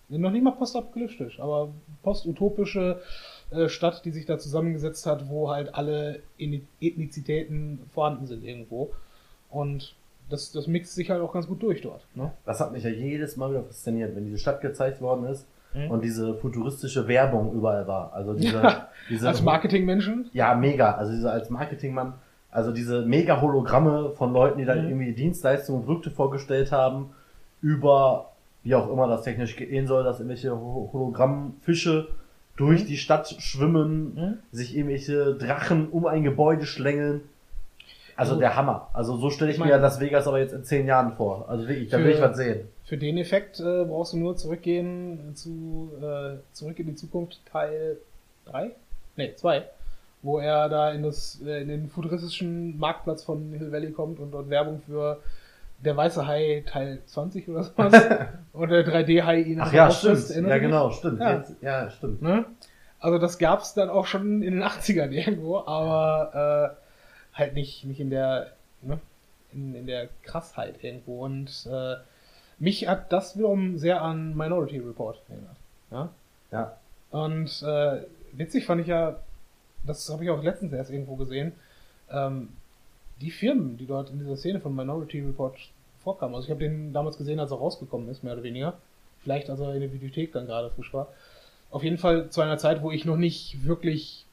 noch 0.09 0.31
nicht 0.31 0.45
mal 0.45 0.53
postapokalyptisch, 0.53 1.41
aber 1.41 1.71
postutopische 2.03 3.01
äh, 3.51 3.69
Stadt, 3.69 4.05
die 4.05 4.11
sich 4.11 4.27
da 4.27 4.39
zusammengesetzt 4.39 5.07
hat, 5.07 5.29
wo 5.29 5.51
halt 5.51 5.75
alle 5.75 6.21
Ethni- 6.39 6.63
Ethnizitäten 6.81 7.81
vorhanden 7.93 8.27
sind 8.27 8.45
irgendwo. 8.45 8.93
Und 9.51 9.95
das, 10.29 10.53
das 10.53 10.67
mixt 10.67 10.95
sich 10.95 11.11
halt 11.11 11.21
auch 11.21 11.33
ganz 11.33 11.47
gut 11.47 11.63
durch 11.63 11.81
dort. 11.83 12.07
Ne? 12.15 12.31
Das 12.47 12.61
hat 12.61 12.73
mich 12.73 12.85
ja 12.85 12.91
jedes 12.91 13.37
Mal 13.37 13.51
wieder 13.51 13.63
fasziniert, 13.65 14.15
wenn 14.17 14.25
diese 14.25 14.39
Stadt 14.39 14.61
gezeigt 14.61 15.01
worden 15.01 15.27
ist 15.27 15.47
Mhm. 15.75 15.91
und 15.91 16.05
diese 16.05 16.35
futuristische 16.35 17.09
Werbung 17.09 17.53
überall 17.55 17.87
war. 17.87 18.13
Also 18.13 18.35
diese, 18.35 18.57
Ja, 18.63 18.89
diese 19.09 19.29
Als 19.29 19.41
Marketingmenschen. 19.43 20.29
Ja, 20.35 20.55
mega. 20.55 20.93
Also 20.97 21.13
diese 21.13 21.31
als 21.31 21.49
Marketingmann, 21.49 22.15
also 22.51 22.73
diese 22.73 23.07
mega 23.07 23.41
Hologramme 23.41 24.11
von 24.11 24.33
Leuten, 24.35 24.59
die 24.59 24.67
da 24.67 24.75
Mhm. 24.75 24.89
irgendwie 24.89 25.13
Dienstleistungen 25.13 25.81
und 25.81 25.87
Produkte 25.87 26.11
vorgestellt 26.11 26.73
haben, 26.73 27.11
über 27.63 28.33
wie 28.65 28.75
auch 28.75 28.91
immer 28.93 29.09
das 29.09 29.23
technisch 29.23 29.57
gehen 29.57 29.87
soll, 29.87 30.05
dass 30.05 30.19
irgendwelche 30.21 30.53
Ho- 30.53 30.91
Hologrammfische 30.93 32.09
durch 32.57 32.83
Mhm. 32.85 32.87
die 32.89 32.97
Stadt 32.99 33.29
schwimmen, 33.39 34.15
Mhm. 34.15 34.35
sich 34.53 34.77
irgendwelche 34.77 35.35
Drachen 35.35 35.89
um 35.89 36.07
ein 36.07 36.23
Gebäude 36.23 36.67
schlängeln. 36.67 37.23
Also 38.17 38.33
Also- 38.33 38.41
der 38.41 38.57
Hammer. 38.57 38.89
Also 38.93 39.17
so 39.17 39.31
stelle 39.31 39.51
ich 39.51 39.57
Ich 39.57 39.63
mir 39.63 39.71
meine- 39.71 39.83
Las 39.83 40.01
Vegas 40.01 40.27
aber 40.27 40.39
jetzt 40.39 40.53
in 40.53 40.65
zehn 40.65 40.87
Jahren 40.87 41.13
vor. 41.13 41.49
Also 41.49 41.67
wirklich, 41.69 41.89
da 41.91 41.99
will 41.99 42.11
ich 42.11 42.21
was 42.21 42.37
sehen. 42.37 42.69
Für 42.85 42.97
den 42.99 43.17
Effekt 43.19 43.59
äh, 43.61 43.85
brauchst 43.85 44.13
du 44.13 44.19
nur 44.19 44.37
zurückgehen 44.37 45.35
zu 45.35 45.91
äh, 46.03 46.37
Zurück 46.53 46.79
in 46.79 46.87
die 46.89 46.95
Zukunft 46.95 47.41
Teil 47.51 47.97
3? 48.47 48.71
Nee, 49.17 49.35
2. 49.37 49.65
Wo 50.23 50.39
er 50.39 50.69
da 50.69 50.91
in, 50.93 51.03
das, 51.03 51.41
äh, 51.45 51.63
in 51.63 51.69
den 51.69 51.89
futuristischen 51.89 52.79
Marktplatz 52.79 53.23
von 53.25 53.53
Hill 53.53 53.73
Valley 53.73 53.93
kommt 53.93 54.21
und 54.21 54.31
dort 54.33 54.51
Werbung 54.51 54.81
für 54.87 55.19
der 55.85 55.97
weiße 55.97 56.27
Hai 56.27 56.63
Teil 56.67 56.99
20 57.07 57.49
oder 57.49 57.65
sowas. 57.65 57.93
und 58.53 58.69
der 58.71 58.87
3D-Hai 58.87 59.41
ihn 59.41 59.61
Ach 59.61 59.73
ja, 59.73 59.91
stimmt. 59.91 60.29
Ja, 60.31 60.59
genau, 60.59 60.91
stimmt. 60.91 61.21
Ja. 61.21 61.37
Jetzt, 61.39 61.55
ja, 61.61 61.91
stimmt. 61.91 62.23
Ne? 62.23 62.45
Also 63.01 63.19
das 63.19 63.39
gab's 63.39 63.75
dann 63.75 63.89
auch 63.91 64.07
schon 64.07 64.43
in 64.43 64.55
den 64.55 64.63
80ern 64.63 65.11
irgendwo, 65.11 65.59
aber 65.59 66.77
äh, 66.79 66.82
halt 67.33 67.55
nicht, 67.55 67.85
nicht 67.85 68.01
in 68.01 68.11
der 68.11 68.53
ne? 68.83 69.01
in, 69.53 69.75
in 69.75 69.87
der 69.87 70.09
Krassheit 70.23 70.83
irgendwo. 70.83 71.25
Und 71.25 71.69
äh, 71.71 71.97
mich 72.59 72.89
hat 72.89 73.13
das 73.13 73.37
wiederum 73.37 73.79
sehr 73.79 74.03
an 74.03 74.37
Minority 74.37 74.79
Report 74.79 75.21
erinnert. 75.29 75.57
Ja? 75.91 76.09
Ja. 76.51 76.77
Und 77.11 77.63
äh, 77.63 78.03
witzig 78.33 78.67
fand 78.67 78.81
ich 78.81 78.87
ja, 78.87 79.19
das 79.85 80.09
habe 80.11 80.25
ich 80.25 80.31
auch 80.31 80.43
letztens 80.43 80.73
erst 80.73 80.91
irgendwo 80.91 81.17
gesehen, 81.17 81.53
ähm, 82.11 82.51
die 83.21 83.31
Firmen, 83.31 83.77
die 83.77 83.87
dort 83.87 84.11
in 84.11 84.19
dieser 84.19 84.37
Szene 84.37 84.61
von 84.61 84.75
Minority 84.75 85.21
Report 85.21 85.57
vorkamen. 86.03 86.35
Also 86.35 86.47
ich 86.47 86.51
habe 86.51 86.61
den 86.61 86.93
damals 86.93 87.19
gesehen, 87.19 87.41
als 87.41 87.51
er 87.51 87.59
rausgekommen 87.59 88.09
ist, 88.09 88.25
mehr 88.25 88.33
oder 88.33 88.43
weniger. 88.43 88.75
Vielleicht 89.21 89.51
als 89.51 89.61
er 89.61 89.75
in 89.75 89.81
der 89.81 89.93
Videothek 89.93 90.33
dann 90.33 90.47
gerade 90.47 90.71
frisch 90.71 90.93
war. 90.93 91.09
Auf 91.71 91.85
jeden 91.85 91.99
Fall 91.99 92.29
zu 92.31 92.41
einer 92.41 92.59
Zeit, 92.59 92.83
wo 92.83 92.91
ich 92.91 93.05
noch 93.05 93.17
nicht 93.17 93.65
wirklich 93.65 94.27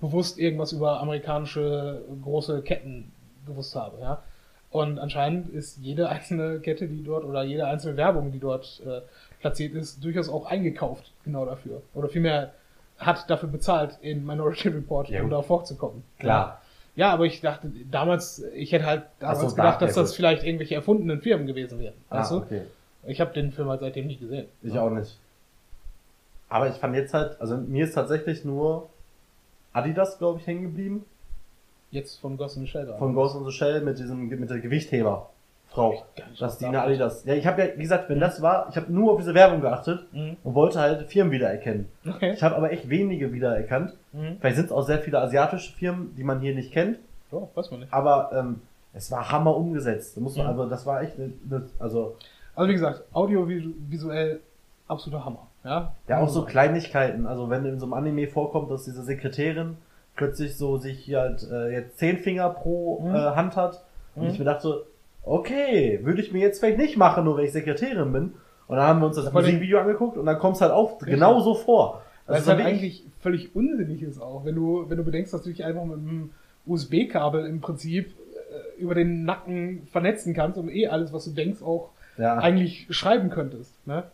bewusst 0.00 0.38
irgendwas 0.38 0.72
über 0.72 1.00
amerikanische 1.00 2.02
große 2.22 2.62
Ketten 2.62 3.12
gewusst 3.46 3.74
habe, 3.74 4.00
ja. 4.00 4.22
Und 4.70 4.98
anscheinend 4.98 5.48
ist 5.50 5.78
jede 5.78 6.08
einzelne 6.10 6.60
Kette, 6.60 6.88
die 6.88 7.02
dort 7.02 7.24
oder 7.24 7.42
jede 7.42 7.66
einzelne 7.66 7.96
Werbung, 7.96 8.32
die 8.32 8.38
dort 8.38 8.82
äh, 8.86 9.00
platziert 9.40 9.74
ist, 9.74 10.04
durchaus 10.04 10.28
auch 10.28 10.44
eingekauft, 10.46 11.10
genau 11.24 11.46
dafür. 11.46 11.80
Oder 11.94 12.08
vielmehr 12.08 12.52
hat 12.98 13.30
dafür 13.30 13.48
bezahlt, 13.48 13.96
in 14.02 14.26
Minority 14.26 14.68
Report, 14.68 15.08
Ja, 15.08 15.22
um 15.22 15.30
da 15.30 15.40
vorzukommen. 15.40 16.02
Klar. 16.18 16.60
Ja, 16.96 17.12
aber 17.12 17.24
ich 17.26 17.40
dachte 17.40 17.70
damals, 17.90 18.42
ich 18.54 18.72
hätte 18.72 18.84
halt 18.86 19.04
damals 19.20 19.40
so, 19.40 19.48
gedacht, 19.56 19.80
da- 19.80 19.86
dass 19.86 19.94
das 19.94 20.14
vielleicht 20.14 20.42
irgendwelche 20.44 20.74
erfundenen 20.74 21.22
Firmen 21.22 21.46
gewesen 21.46 21.78
wären. 21.78 21.94
Ah, 22.10 22.18
Weißt 22.20 22.32
du? 22.32 22.36
okay. 22.38 22.62
Ich 23.06 23.20
habe 23.20 23.32
den 23.32 23.52
Film 23.52 23.68
halt 23.68 23.80
seitdem 23.80 24.06
nicht 24.08 24.20
gesehen. 24.20 24.48
Ich 24.62 24.76
auch 24.78 24.90
nicht. 24.90 25.16
Aber 26.48 26.68
ich 26.68 26.74
fand 26.74 26.94
jetzt 26.96 27.14
halt, 27.14 27.40
also 27.40 27.56
mir 27.56 27.84
ist 27.84 27.94
tatsächlich 27.94 28.44
nur 28.44 28.88
Adidas, 29.72 30.18
glaube 30.18 30.40
ich, 30.40 30.46
hängen 30.46 30.62
geblieben. 30.62 31.04
Jetzt 31.90 32.20
von 32.20 32.36
Ghost 32.36 32.56
in 32.56 32.62
the 32.62 32.68
Shell. 32.68 32.84
gerade. 32.86 32.98
Von 32.98 33.14
Ghost 33.14 33.36
in 33.36 33.44
the 33.44 33.52
Shell 33.52 33.80
mit 33.82 33.98
diesem, 33.98 34.28
mit 34.28 34.50
der 34.50 34.58
Gewichtheber. 34.60 35.30
Frau. 35.70 35.90
Gar 36.16 36.28
nicht 36.28 36.40
Das 36.40 36.52
drauf 36.52 36.58
die 36.58 36.66
eine. 36.66 36.82
Adidas. 36.82 37.24
Ja, 37.26 37.34
ich 37.34 37.46
habe 37.46 37.62
ja, 37.62 37.68
wie 37.76 37.82
gesagt, 37.82 38.08
wenn 38.08 38.20
das 38.20 38.40
war, 38.40 38.68
ich 38.70 38.76
habe 38.76 38.90
nur 38.92 39.12
auf 39.12 39.18
diese 39.18 39.34
Werbung 39.34 39.60
geachtet 39.60 40.00
Mhm. 40.12 40.36
und 40.42 40.54
wollte 40.54 40.80
halt 40.80 41.06
Firmen 41.08 41.30
wiedererkennen. 41.32 41.88
Okay. 42.08 42.32
Ich 42.32 42.42
habe 42.42 42.56
aber 42.56 42.72
echt 42.72 42.88
wenige 42.88 43.32
wiedererkannt. 43.34 43.92
Mhm. 44.12 44.38
Vielleicht 44.40 44.56
sind 44.56 44.66
es 44.66 44.72
auch 44.72 44.82
sehr 44.82 44.98
viele 44.98 45.20
asiatische 45.20 45.72
Firmen, 45.74 46.14
die 46.16 46.24
man 46.24 46.40
hier 46.40 46.54
nicht 46.54 46.72
kennt. 46.72 46.98
Ja, 47.30 47.46
weiß 47.54 47.70
man 47.70 47.80
nicht. 47.80 47.92
Aber 47.92 48.30
ähm, 48.32 48.62
es 48.94 49.10
war 49.10 49.30
Hammer 49.30 49.54
umgesetzt. 49.56 50.16
Da 50.16 50.22
muss 50.22 50.36
man, 50.36 50.46
Mhm. 50.46 50.52
also 50.52 50.70
das 50.70 50.86
war 50.86 51.02
echt, 51.02 51.14
eine, 51.18 51.32
also 51.78 52.16
Also 52.54 52.68
wie 52.70 52.74
gesagt, 52.74 53.02
audiovisuell 53.12 54.40
absoluter 54.88 55.24
Hammer. 55.24 55.47
Ja, 55.64 55.92
Ja, 56.08 56.20
auch 56.20 56.28
so 56.28 56.44
Kleinigkeiten. 56.44 57.26
Also 57.26 57.50
wenn 57.50 57.64
in 57.66 57.78
so 57.78 57.86
einem 57.86 57.94
Anime 57.94 58.28
vorkommt, 58.28 58.70
dass 58.70 58.84
diese 58.84 59.02
Sekretärin 59.02 59.76
plötzlich 60.16 60.56
so 60.56 60.78
sich 60.78 60.98
hier 60.98 61.20
halt 61.20 61.46
äh, 61.50 61.70
jetzt 61.72 61.98
zehn 61.98 62.18
Finger 62.18 62.48
pro 62.50 63.00
Mhm. 63.00 63.14
äh, 63.14 63.18
Hand 63.18 63.56
hat. 63.56 63.82
Und 64.14 64.24
Mhm. 64.24 64.30
ich 64.30 64.38
mir 64.38 64.44
dachte, 64.44 64.84
okay, 65.24 66.00
würde 66.02 66.20
ich 66.22 66.32
mir 66.32 66.40
jetzt 66.40 66.60
vielleicht 66.60 66.78
nicht 66.78 66.96
machen, 66.96 67.24
nur 67.24 67.36
weil 67.36 67.44
ich 67.44 67.52
Sekretärin 67.52 68.12
bin. 68.12 68.34
Und 68.66 68.76
dann 68.76 68.86
haben 68.86 69.00
wir 69.00 69.06
uns 69.06 69.16
das 69.16 69.32
Musikvideo 69.32 69.78
angeguckt 69.78 70.16
und 70.16 70.26
dann 70.26 70.38
kommt 70.38 70.56
es 70.56 70.62
halt 70.62 70.72
auch 70.72 70.98
genau 70.98 71.40
so 71.40 71.54
vor. 71.54 72.02
Weil 72.26 72.36
Also 72.36 72.50
es 72.52 72.56
halt 72.58 72.66
eigentlich 72.66 73.04
völlig 73.20 73.54
unsinnig 73.56 74.02
ist 74.02 74.20
auch, 74.20 74.44
wenn 74.44 74.54
du, 74.54 74.84
wenn 74.88 74.96
du 74.98 75.04
bedenkst, 75.04 75.32
dass 75.32 75.42
du 75.42 75.48
dich 75.50 75.64
einfach 75.64 75.84
mit 75.84 75.98
einem 75.98 76.30
USB-Kabel 76.66 77.46
im 77.46 77.60
Prinzip 77.60 78.08
äh, 78.08 78.80
über 78.80 78.94
den 78.94 79.24
Nacken 79.24 79.86
vernetzen 79.90 80.34
kannst 80.34 80.58
und 80.58 80.68
eh 80.68 80.88
alles, 80.88 81.12
was 81.12 81.24
du 81.24 81.30
denkst, 81.30 81.62
auch 81.62 81.90
ja. 82.18 82.36
eigentlich 82.36 82.86
schreiben 82.90 83.30
könntest. 83.30 83.74
Ne? 83.86 84.04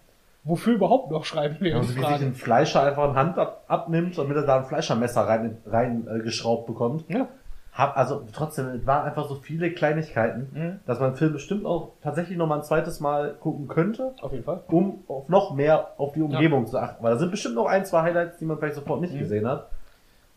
Wofür 0.45 0.74
überhaupt 0.74 1.11
noch 1.11 1.24
schreiben 1.24 1.57
Genauso 1.59 1.92
die 1.95 1.99
wie 1.99 2.05
sich 2.05 2.22
ein 2.22 2.34
Fleischer 2.34 2.82
einfach 2.82 3.09
ein 3.09 3.14
Hand 3.16 3.38
ab, 3.38 3.64
abnimmt, 3.66 4.18
damit 4.18 4.36
er 4.36 4.42
da 4.45 4.59
ein 4.59 4.64
Fleischermesser 4.66 5.22
rein, 5.22 5.57
rein 5.66 6.07
äh, 6.07 6.18
geschraubt 6.20 6.66
bekommt. 6.66 7.05
Ja. 7.09 7.28
Hab, 7.72 7.97
also 7.97 8.22
trotzdem, 8.32 8.66
es 8.68 8.86
waren 8.86 9.05
einfach 9.07 9.26
so 9.28 9.34
viele 9.36 9.72
Kleinigkeiten, 9.72 10.49
Mhm. 10.53 10.80
dass 10.86 11.01
man 11.01 11.11
den 11.12 11.16
Film 11.16 11.32
bestimmt 11.32 11.64
auch 11.66 11.92
tatsächlich 12.03 12.36
noch 12.38 12.47
mal 12.47 12.57
ein 12.59 12.62
zweites 12.62 13.01
Mal 13.01 13.34
gucken 13.40 13.66
könnte. 13.68 14.12
Auf 14.22 14.30
jeden 14.32 14.45
Fall. 14.45 14.61
um 14.68 15.03
auf 15.09 15.28
noch 15.28 15.55
mehr 15.55 15.88
auf 15.97 16.12
die 16.12 16.22
Umgebung 16.22 16.66
zu 16.66 16.78
achten. 16.78 17.03
Weil 17.03 17.14
da 17.14 17.18
sind 17.18 17.30
bestimmt 17.30 17.55
noch 17.57 17.66
ein, 17.66 17.84
zwei 17.86 18.03
Highlights, 18.03 18.38
die 18.38 18.45
man 18.45 18.59
vielleicht 18.59 18.76
sofort 18.76 19.01
nicht 19.01 19.14
Mhm. 19.14 19.18
gesehen 19.18 19.49
hat. 19.49 19.68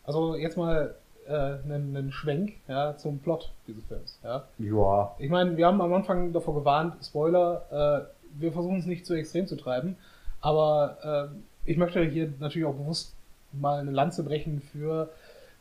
Also 0.06 0.36
jetzt 0.36 0.58
mal 0.58 0.96
äh, 1.28 1.32
einen, 1.66 1.96
einen 1.96 2.12
Schwenk 2.14 2.54
ja, 2.70 2.96
zum 2.96 3.20
Plot 3.20 3.52
dieses 3.68 3.84
Films. 3.86 4.18
Ja. 4.24 4.44
Ja. 4.60 5.12
Ich 5.20 5.30
meine, 5.30 5.58
wir 5.58 5.68
haben 5.68 5.82
am 5.82 5.94
Anfang 5.94 6.32
davor 6.32 6.56
gewarnt, 6.56 6.94
Spoiler, 7.04 7.62
äh, 7.70 8.17
wir 8.40 8.52
versuchen 8.52 8.80
es 8.80 8.86
nicht 8.86 9.06
zu 9.06 9.14
extrem 9.14 9.48
zu 9.48 9.56
treiben, 9.56 9.98
aber 10.42 11.32
äh, 11.34 11.70
ich 11.70 11.78
möchte 11.78 12.04
hier 12.04 12.34
natürlich 12.40 12.68
auch 12.68 12.76
bewusst 12.76 13.14
mal 13.52 13.80
eine 13.80 13.92
Lanze 13.92 14.24
brechen 14.24 14.62
für 14.62 15.10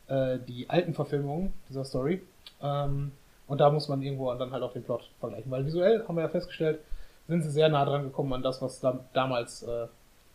äh, 0.07 0.37
die 0.47 0.69
alten 0.69 0.93
Verfilmungen 0.93 1.53
dieser 1.69 1.85
Story. 1.85 2.21
Ähm, 2.61 3.11
und 3.47 3.61
da 3.61 3.69
muss 3.69 3.87
man 3.87 4.01
irgendwo 4.01 4.33
dann 4.33 4.51
halt 4.51 4.63
auch 4.63 4.73
den 4.73 4.83
Plot 4.83 5.09
vergleichen, 5.19 5.51
weil 5.51 5.65
visuell 5.65 6.05
haben 6.07 6.15
wir 6.15 6.23
ja 6.23 6.29
festgestellt, 6.29 6.79
sind 7.27 7.41
sie 7.43 7.49
sehr 7.51 7.69
nah 7.69 7.85
dran 7.85 8.03
gekommen 8.03 8.33
an 8.33 8.43
das, 8.43 8.61
was 8.61 8.79
da, 8.79 8.99
damals 9.13 9.63
äh, 9.63 9.87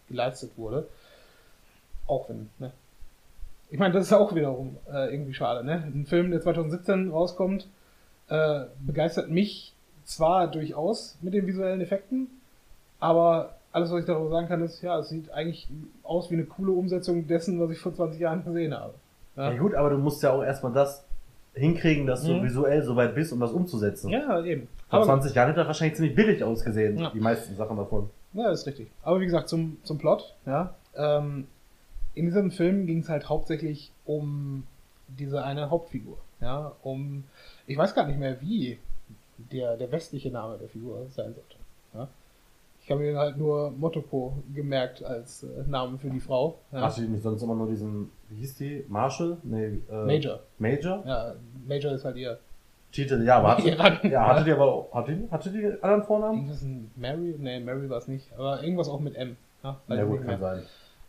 geleistet 0.09 0.53
wurde. 0.57 0.87
Auch 2.07 2.29
wenn, 2.29 2.51
ne? 2.59 2.73
Ich 3.71 3.79
meine, 3.79 3.95
das 3.95 4.05
ist 4.05 4.13
auch 4.13 4.35
wiederum 4.35 4.77
äh, 4.93 5.11
irgendwie 5.13 5.33
schade, 5.33 5.65
ne? 5.65 5.83
Ein 5.87 6.05
Film, 6.07 6.31
der 6.31 6.43
2017 6.43 7.11
rauskommt, 7.11 7.67
äh, 8.29 8.65
begeistert 8.81 9.31
mich 9.31 9.72
zwar 10.05 10.49
durchaus 10.49 11.17
mit 11.23 11.35
den 11.35 11.47
visuellen 11.47 11.81
Effekten, 11.81 12.29
aber 13.01 13.55
alles, 13.73 13.91
was 13.91 14.01
ich 14.01 14.07
darüber 14.07 14.31
sagen 14.31 14.49
kann, 14.49 14.63
ist, 14.63 14.83
ja, 14.83 14.99
es 14.99 15.09
sieht 15.09 15.31
eigentlich 15.33 15.69
aus 16.03 16.31
wie 16.31 16.35
eine 16.35 16.45
coole 16.45 16.73
Umsetzung 16.73 17.27
dessen, 17.27 17.59
was 17.61 17.71
ich 17.71 17.79
vor 17.79 17.95
20 17.95 18.21
Jahren 18.21 18.45
gesehen 18.45 18.75
habe. 18.75 18.95
ja. 19.37 19.57
gut, 19.57 19.75
aber 19.75 19.91
du 19.91 19.99
musst 19.99 20.23
ja 20.23 20.31
auch 20.33 20.43
erstmal 20.43 20.73
das 20.73 21.05
hinkriegen, 21.55 22.07
dass 22.07 22.23
du 22.25 22.33
Mhm. 22.35 22.45
visuell 22.45 22.83
so 22.83 22.97
weit 22.97 23.15
bist, 23.15 23.33
um 23.33 23.41
das 23.41 23.51
umzusetzen. 23.53 24.11
Ja, 24.11 24.43
eben. 24.45 24.69
Vor 24.91 24.99
Aber, 25.01 25.07
20 25.07 25.35
Jahren 25.35 25.49
hätte 25.49 25.61
er 25.61 25.67
wahrscheinlich 25.67 25.97
ziemlich 25.97 26.15
billig 26.15 26.43
ausgesehen, 26.45 26.99
Ja. 26.99 27.11
die 27.11 27.21
meisten 27.21 27.57
Sachen 27.57 27.77
davon. 27.77 28.11
ja, 28.35 28.51
ist 28.51 28.67
richtig. 28.67 28.91
Aber 29.03 29.21
wie 29.21 29.25
gesagt, 29.27 29.49
zum, 29.49 29.79
zum 29.85 29.99
Plot, 29.99 30.35
ja. 30.47 30.75
Ähm, 30.97 31.47
in 32.15 32.27
diesem 32.27 32.51
Film 32.51 32.87
ging 32.87 32.99
es 33.01 33.09
halt 33.09 33.29
hauptsächlich 33.31 33.91
um 34.05 34.65
diese 35.09 35.43
eine 35.45 35.71
Hauptfigur, 35.71 36.19
ja, 36.41 36.73
um, 36.83 37.25
ich 37.67 37.77
weiß 37.79 37.95
gar 37.95 38.07
nicht 38.07 38.19
mehr, 38.19 38.41
wie 38.43 38.79
der, 39.39 39.77
der 39.77 39.91
westliche 39.93 40.31
Name 40.31 40.59
der 40.59 40.69
Figur 40.69 41.07
sein 41.11 41.35
sollte. 41.35 41.57
Ja. 41.95 42.09
Ich 42.85 42.91
habe 42.91 43.01
mir 43.01 43.17
halt 43.17 43.37
nur 43.37 43.71
Motoko 43.71 44.35
gemerkt 44.55 45.05
als 45.05 45.45
äh, 45.45 45.47
Namen 45.69 45.99
für 45.99 46.11
die 46.11 46.21
Frau. 46.21 46.59
Ja. 46.73 46.81
Hast 46.83 46.99
du 46.99 47.03
nicht 47.03 47.23
sonst 47.23 47.43
immer 47.43 47.55
nur 47.55 47.69
diesen, 47.69 48.11
wie 48.29 48.37
hieß 48.41 48.57
die? 48.57 48.85
Marshall? 48.89 49.37
Nee, 49.45 49.79
äh, 49.91 50.05
Major. 50.05 50.41
Major? 50.59 51.03
Ja, 51.07 51.35
Major 51.67 51.93
ist 51.93 52.05
halt 52.05 52.17
ihr. 52.17 52.39
Titel, 52.91 53.23
ja, 53.25 53.39
aber 53.39 53.57
hatte, 53.57 53.69
ja, 54.09 54.27
hatte 54.27 54.45
die 54.45 54.53
aber 54.53 54.87
hatte 54.93 55.15
die, 55.15 55.31
hatte 55.31 55.51
die 55.51 55.65
anderen 55.83 56.03
Vornamen? 56.03 56.39
Irgendwas 56.39 56.63
ein 56.63 56.91
Mary? 56.97 57.35
Nee, 57.39 57.61
Mary 57.61 57.89
war 57.89 57.99
es 57.99 58.09
nicht. 58.09 58.31
Aber 58.37 58.63
irgendwas 58.63 58.89
auch 58.89 59.01
mit 59.01 59.15
M. 59.17 59.37
Ja, 59.63 59.81
Ja, 59.89 60.05
gut, 60.05 60.23
kann 60.27 60.41
sein. 60.41 60.63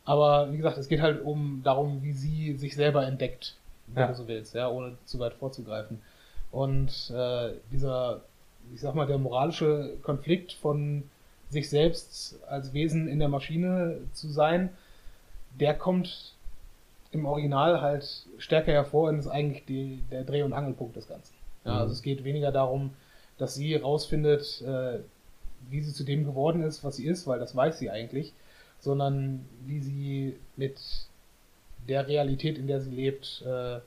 Aber 0.05 0.51
wie 0.51 0.57
gesagt, 0.57 0.77
es 0.77 0.87
geht 0.87 1.01
halt 1.01 1.23
um 1.25 1.61
darum, 1.63 2.03
wie 2.03 2.13
sie 2.13 2.55
sich 2.57 2.75
selber 2.75 3.05
entdeckt, 3.05 3.57
wenn 3.87 4.01
Ja. 4.03 4.07
du 4.07 4.15
so 4.15 4.27
willst, 4.27 4.53
ja, 4.53 4.69
ohne 4.69 4.95
zu 5.05 5.17
weit 5.19 5.33
vorzugreifen. 5.33 5.99
Und 6.53 7.09
äh, 7.09 7.49
dieser, 7.71 8.21
ich 8.73 8.79
sag 8.79 8.93
mal, 8.93 9.07
der 9.07 9.17
moralische 9.17 9.97
Konflikt 10.03 10.53
von 10.53 11.03
sich 11.49 11.67
selbst 11.67 12.39
als 12.47 12.73
Wesen 12.73 13.07
in 13.07 13.17
der 13.17 13.27
Maschine 13.27 13.97
zu 14.13 14.29
sein, 14.29 14.69
der 15.59 15.73
kommt 15.73 16.35
im 17.11 17.25
Original 17.25 17.81
halt 17.81 18.27
stärker 18.37 18.71
hervor 18.71 19.09
und 19.09 19.17
ist 19.17 19.27
eigentlich 19.27 19.65
die, 19.65 20.03
der 20.11 20.23
Dreh- 20.23 20.43
und 20.43 20.53
Angelpunkt 20.53 20.95
des 20.95 21.07
Ganzen. 21.07 21.33
Ja, 21.65 21.73
Mhm. 21.73 21.79
Also 21.79 21.93
es 21.93 22.03
geht 22.03 22.23
weniger 22.23 22.51
darum, 22.51 22.91
dass 23.39 23.55
sie 23.55 23.75
rausfindet, 23.75 24.61
äh, 24.61 24.99
wie 25.71 25.81
sie 25.81 25.93
zu 25.93 26.03
dem 26.03 26.23
geworden 26.23 26.61
ist, 26.61 26.83
was 26.83 26.97
sie 26.97 27.07
ist, 27.07 27.25
weil 27.25 27.39
das 27.39 27.55
weiß 27.55 27.79
sie 27.79 27.89
eigentlich, 27.89 28.31
sondern 28.79 29.43
wie 29.65 29.79
sie 29.79 30.35
mit 30.55 30.79
der 31.87 32.07
Realität, 32.07 32.59
in 32.59 32.67
der 32.67 32.79
sie 32.79 32.91
lebt, 32.91 33.43
äh, 33.43 33.79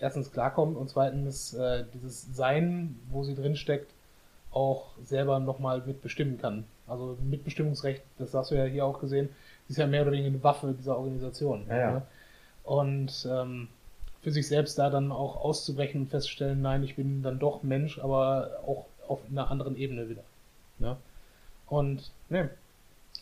erstens 0.00 0.32
klarkommt 0.32 0.76
und 0.76 0.88
zweitens 0.88 1.54
äh, 1.54 1.84
dieses 1.94 2.34
Sein, 2.34 2.98
wo 3.10 3.22
sie 3.22 3.34
drin 3.34 3.56
steckt, 3.56 3.92
auch 4.50 4.90
selber 5.04 5.38
nochmal 5.38 5.82
mitbestimmen 5.86 6.38
kann. 6.38 6.64
Also 6.88 7.16
Mitbestimmungsrecht, 7.22 8.02
das 8.18 8.34
hast 8.34 8.50
du 8.50 8.56
ja 8.56 8.64
hier 8.64 8.84
auch 8.84 9.00
gesehen, 9.00 9.28
ist 9.68 9.78
ja 9.78 9.86
mehr 9.86 10.02
oder 10.02 10.12
weniger 10.12 10.28
eine 10.28 10.42
Waffe 10.42 10.74
dieser 10.76 10.96
Organisation. 10.98 11.66
Ja, 11.68 11.76
ja. 11.76 11.90
ne? 11.92 12.02
Und 12.64 13.28
ähm, 13.30 13.68
für 14.22 14.32
sich 14.32 14.48
selbst 14.48 14.78
da 14.78 14.90
dann 14.90 15.12
auch 15.12 15.36
auszubrechen 15.36 16.02
und 16.02 16.10
festzustellen, 16.10 16.60
nein, 16.60 16.82
ich 16.82 16.96
bin 16.96 17.22
dann 17.22 17.38
doch 17.38 17.62
Mensch, 17.62 17.98
aber 17.98 18.60
auch 18.66 18.86
auf 19.08 19.20
einer 19.30 19.50
anderen 19.50 19.76
Ebene 19.76 20.08
wieder. 20.08 20.22
Ne? 20.78 20.96
Und 21.66 22.10
ne, 22.28 22.50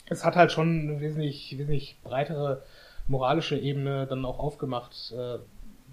es 0.06 0.24
hat 0.24 0.36
halt 0.36 0.52
schon 0.52 0.80
eine 0.80 1.00
wesentlich, 1.00 1.56
wesentlich 1.56 1.96
breitere 2.02 2.62
moralische 3.06 3.58
Ebene 3.58 4.06
dann 4.06 4.24
auch 4.24 4.38
aufgemacht, 4.38 5.12
äh, 5.16 5.38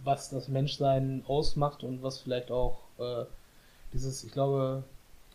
was 0.05 0.29
das 0.29 0.47
Menschsein 0.47 1.23
ausmacht 1.27 1.83
und 1.83 2.03
was 2.03 2.19
vielleicht 2.21 2.51
auch 2.51 2.77
äh, 2.99 3.25
dieses, 3.93 4.23
ich 4.23 4.31
glaube, 4.31 4.83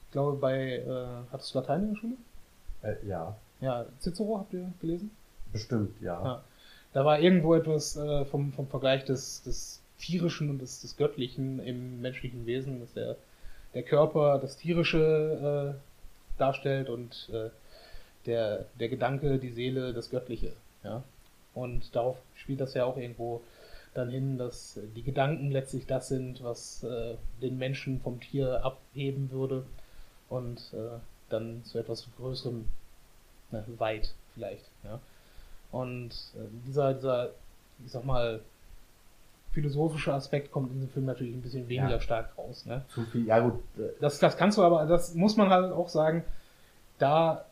ich 0.07 0.13
glaube 0.13 0.39
bei, 0.39 0.79
äh, 0.79 1.07
hattest 1.33 1.55
du 1.55 1.59
Latein 1.59 1.83
in 1.83 1.89
der 1.91 2.01
Schule? 2.01 2.15
Äh, 2.83 3.07
ja, 3.07 3.37
Ja, 3.61 3.85
Cicero 4.01 4.39
habt 4.39 4.53
ihr 4.55 4.73
gelesen? 4.81 5.11
bestimmt, 5.53 6.01
ja. 6.01 6.25
Ja. 6.25 6.45
Da 6.93 7.05
war 7.05 7.21
irgendwo 7.21 7.55
etwas 7.55 7.97
äh, 7.97 8.25
vom, 8.25 8.53
vom 8.53 8.69
Vergleich 8.69 9.05
des, 9.05 9.43
des 9.43 9.81
Tierischen 9.99 10.49
und 10.51 10.61
des, 10.61 10.81
des 10.81 10.97
Göttlichen 10.97 11.61
im 11.61 12.01
menschlichen 12.01 12.47
Wesen, 12.47 12.81
dass 12.81 12.93
der, 12.95 13.17
der 13.75 13.83
Körper 13.83 14.39
das 14.39 14.57
Tierische 14.57 15.75
äh, 15.77 16.39
darstellt 16.39 16.89
und 16.89 17.29
äh, 17.33 17.51
der, 18.27 18.67
der 18.79 18.89
Gedanke, 18.89 19.39
die 19.39 19.51
Seele, 19.51 19.93
das 19.93 20.11
Göttliche. 20.11 20.53
Ja? 20.83 21.03
Und 21.55 21.95
darauf 21.95 22.17
spielt 22.37 22.61
das 22.61 22.75
ja 22.75 22.85
auch 22.85 22.97
irgendwo 22.97 23.43
dann 23.95 24.09
hin, 24.11 24.39
dass 24.39 24.79
die 24.95 25.03
Gedanken 25.03 25.51
letztlich 25.51 25.87
das 25.87 26.09
sind, 26.09 26.43
was 26.45 26.85
äh, 26.85 27.17
den 27.43 27.59
Menschen 27.59 28.01
vom 28.01 28.21
Tier 28.21 28.65
abheben 28.65 29.31
würde 29.31 29.65
und 30.29 30.73
äh, 30.73 30.99
dann 31.29 31.65
zu 31.65 31.79
etwas 31.79 32.07
Größerem 32.17 32.65
ne, 33.51 33.65
weit 33.79 34.15
vielleicht. 34.35 34.65
Ja? 34.85 35.01
Und 35.73 36.11
äh, 36.37 36.47
dieser, 36.67 36.95
dieser, 36.95 37.31
ich 37.85 37.91
sag 37.91 38.05
mal, 38.05 38.41
philosophische 39.53 40.15
Aspekt 40.15 40.53
kommt 40.53 40.69
in 40.71 40.75
diesem 40.75 40.91
Film 40.91 41.07
natürlich 41.07 41.35
ein 41.35 41.43
bisschen 41.43 41.69
weniger 41.69 41.95
Ja. 41.97 42.01
stark 42.01 42.37
raus. 42.39 42.67
Ne? 42.67 42.85
Zu 42.95 43.05
viel, 43.07 43.27
ja 43.27 43.41
gut, 43.41 43.55
äh, 43.77 43.89
Das, 44.01 44.21
das 44.21 44.37
kannst 44.37 44.57
du 44.59 44.63
aber, 44.63 44.87
das 44.87 45.15
muss 45.15 45.37
man 45.37 45.51
halt 45.51 45.73
auch 45.73 45.89
sagen, 45.89 46.25
da 46.99 47.45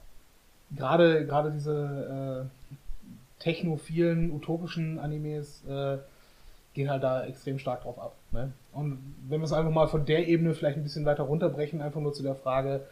gerade 0.76 1.26
gerade 1.26 1.50
diese 1.50 2.46
äh, 2.46 3.42
technophilen, 3.42 4.30
utopischen 4.30 4.98
Animes 4.98 5.64
äh, 5.66 5.98
gehen 6.78 6.90
halt 6.90 7.02
da 7.02 7.24
extrem 7.24 7.58
stark 7.58 7.82
drauf 7.82 7.98
ab. 7.98 8.14
Ne? 8.30 8.52
Und 8.72 9.16
wenn 9.28 9.40
wir 9.40 9.44
es 9.44 9.52
einfach 9.52 9.72
mal 9.72 9.88
von 9.88 10.06
der 10.06 10.28
Ebene 10.28 10.54
vielleicht 10.54 10.76
ein 10.76 10.84
bisschen 10.84 11.04
weiter 11.04 11.24
runterbrechen, 11.24 11.82
einfach 11.82 12.00
nur 12.00 12.12
zu 12.12 12.22
der 12.22 12.36
Frage, 12.36 12.86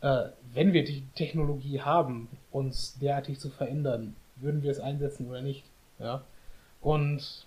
äh, 0.00 0.28
wenn 0.54 0.72
wir 0.72 0.84
die 0.84 1.04
Technologie 1.14 1.82
haben, 1.82 2.28
uns 2.50 2.98
derartig 2.98 3.38
zu 3.38 3.50
verändern, 3.50 4.16
würden 4.36 4.62
wir 4.62 4.70
es 4.70 4.80
einsetzen 4.80 5.28
oder 5.28 5.42
nicht? 5.42 5.64
Ja? 5.98 6.22
Und 6.80 7.46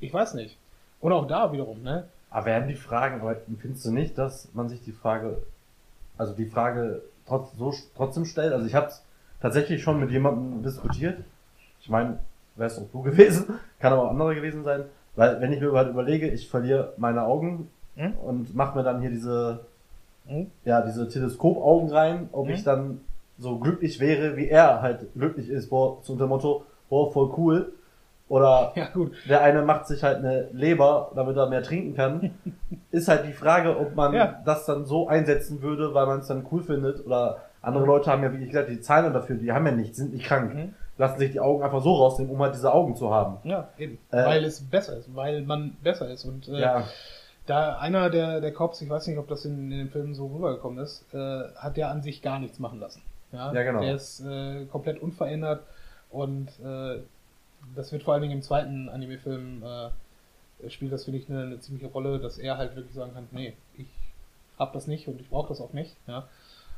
ich 0.00 0.12
weiß 0.12 0.34
nicht. 0.34 0.58
Und 1.00 1.12
auch 1.12 1.28
da 1.28 1.52
wiederum, 1.52 1.82
ne? 1.84 2.08
aber 2.30 2.46
werden 2.46 2.66
die 2.66 2.74
Fragen, 2.74 3.20
aber 3.20 3.36
findest 3.60 3.84
du 3.84 3.92
nicht, 3.92 4.18
dass 4.18 4.52
man 4.54 4.68
sich 4.68 4.82
die 4.82 4.90
Frage, 4.90 5.40
also 6.18 6.34
die 6.34 6.46
Frage 6.46 7.00
trotz, 7.28 7.56
so, 7.56 7.72
trotzdem 7.94 8.24
stellt? 8.24 8.52
Also 8.52 8.66
ich 8.66 8.74
habe 8.74 8.88
es 8.88 9.04
tatsächlich 9.40 9.84
schon 9.84 10.00
mit 10.00 10.10
jemandem 10.10 10.64
diskutiert. 10.64 11.22
Ich 11.80 11.88
meine, 11.88 12.18
wärst 12.56 12.78
auch 12.80 12.88
du 12.92 13.02
gewesen, 13.02 13.58
kann 13.80 13.92
aber 13.92 14.04
auch 14.04 14.10
andere 14.10 14.34
gewesen 14.34 14.64
sein. 14.64 14.84
Weil 15.16 15.40
wenn 15.40 15.52
ich 15.52 15.60
mir 15.60 15.72
halt 15.72 15.88
überlege, 15.90 16.28
ich 16.28 16.48
verliere 16.48 16.92
meine 16.96 17.22
Augen 17.24 17.68
Hm? 17.96 18.14
und 18.14 18.54
mache 18.56 18.76
mir 18.76 18.82
dann 18.84 19.00
hier 19.00 19.10
diese, 19.10 19.60
Hm? 20.26 20.50
ja, 20.64 20.80
diese 20.82 21.08
Teleskopaugen 21.08 21.90
rein, 21.90 22.28
ob 22.32 22.46
Hm? 22.48 22.54
ich 22.54 22.64
dann 22.64 23.00
so 23.38 23.58
glücklich 23.58 24.00
wäre, 24.00 24.36
wie 24.36 24.48
er 24.48 24.82
halt 24.82 25.12
glücklich 25.14 25.48
ist, 25.48 25.70
boah, 25.70 25.98
so 26.02 26.12
unter 26.14 26.24
dem 26.26 26.30
Motto, 26.30 26.64
boah, 26.88 27.12
voll 27.12 27.32
cool. 27.36 27.72
Oder 28.28 28.72
Ja, 28.76 28.88
der 29.28 29.42
eine 29.42 29.62
macht 29.62 29.86
sich 29.86 30.02
halt 30.02 30.18
eine 30.18 30.48
Leber, 30.52 31.12
damit 31.14 31.36
er 31.36 31.48
mehr 31.48 31.62
trinken 31.62 31.94
kann. 31.94 32.30
Ist 32.90 33.06
halt 33.08 33.26
die 33.26 33.32
Frage, 33.32 33.78
ob 33.78 33.94
man 33.94 34.14
Ja. 34.14 34.40
das 34.44 34.64
dann 34.66 34.84
so 34.86 35.06
einsetzen 35.08 35.62
würde, 35.62 35.94
weil 35.94 36.06
man 36.06 36.20
es 36.20 36.26
dann 36.28 36.46
cool 36.50 36.62
findet. 36.62 37.04
Oder 37.06 37.42
andere 37.60 37.84
Leute 37.84 38.10
haben 38.10 38.22
ja, 38.22 38.32
wie 38.32 38.46
gesagt, 38.46 38.70
die 38.70 38.80
Zahlen 38.80 39.12
dafür, 39.12 39.36
die 39.36 39.52
haben 39.52 39.66
ja 39.66 39.72
nichts, 39.72 39.98
sind 39.98 40.12
nicht 40.14 40.24
krank. 40.26 40.54
Mhm. 40.54 40.74
Lassen 40.96 41.18
sich 41.18 41.32
die 41.32 41.40
Augen 41.40 41.62
einfach 41.62 41.82
so 41.82 41.92
rausnehmen, 41.94 42.32
um 42.32 42.40
halt 42.40 42.54
diese 42.54 42.72
Augen 42.72 42.94
zu 42.94 43.12
haben. 43.12 43.38
Ja, 43.48 43.68
eben. 43.78 43.98
Äh, 44.12 44.24
weil 44.24 44.44
es 44.44 44.60
besser 44.60 44.96
ist, 44.96 45.14
weil 45.14 45.42
man 45.42 45.76
besser 45.82 46.08
ist. 46.10 46.24
Und 46.24 46.48
äh, 46.48 46.60
Ja, 46.60 46.84
da 47.46 47.78
einer 47.78 48.10
der, 48.10 48.40
der 48.40 48.52
Cops, 48.52 48.80
ich 48.80 48.88
weiß 48.88 49.06
nicht, 49.08 49.18
ob 49.18 49.28
das 49.28 49.44
in, 49.44 49.72
in 49.72 49.78
den 49.78 49.90
Filmen 49.90 50.14
so 50.14 50.26
rübergekommen 50.26 50.78
ist, 50.82 51.04
äh, 51.12 51.42
hat 51.56 51.76
der 51.76 51.90
an 51.90 52.02
sich 52.02 52.22
gar 52.22 52.38
nichts 52.38 52.58
machen 52.58 52.80
lassen. 52.80 53.02
Ja, 53.32 53.52
Ja, 53.52 53.62
genau. 53.64 53.80
Der 53.80 53.94
ist 53.94 54.20
äh, 54.20 54.66
komplett 54.66 55.02
unverändert 55.02 55.64
und 56.10 56.48
äh, 56.64 57.00
das 57.74 57.92
wird 57.92 58.02
vor 58.02 58.14
allen 58.14 58.22
Dingen 58.22 58.34
im 58.34 58.42
zweiten 58.42 58.88
Anime-Film 58.88 59.62
äh, 59.62 60.70
spielt 60.70 60.92
das, 60.92 61.04
finde 61.04 61.18
ich, 61.18 61.28
eine, 61.28 61.42
eine 61.42 61.60
ziemliche 61.60 61.88
Rolle, 61.88 62.18
dass 62.18 62.38
er 62.38 62.56
halt 62.56 62.76
wirklich 62.76 62.94
sagen 62.94 63.14
kann, 63.14 63.28
nee, 63.32 63.54
ich 63.76 63.86
hab 64.58 64.72
das 64.72 64.86
nicht 64.86 65.08
und 65.08 65.20
ich 65.20 65.28
brauche 65.28 65.48
das 65.48 65.60
auch 65.60 65.72
nicht. 65.72 65.96
Ja. 66.06 66.28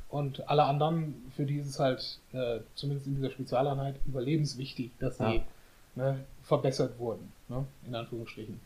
Und 0.09 0.49
alle 0.49 0.65
anderen, 0.65 1.31
für 1.35 1.45
die 1.47 1.57
ist 1.59 1.69
es 1.69 1.79
halt, 1.81 2.21
äh, 2.33 2.61
zumindest 2.75 3.07
in 3.09 3.17
dieser 3.17 3.31
Spezialeinheit, 3.31 3.97
überlebenswichtig, 4.07 4.93
dass 4.99 5.19
sie 5.19 5.25
Ja. 5.25 5.43
ne, 5.97 6.25
verbessert 6.43 6.99
wurden, 6.99 7.33
ne, 7.49 7.67
in 7.87 7.95
Anführungsstrichen. 7.95 8.61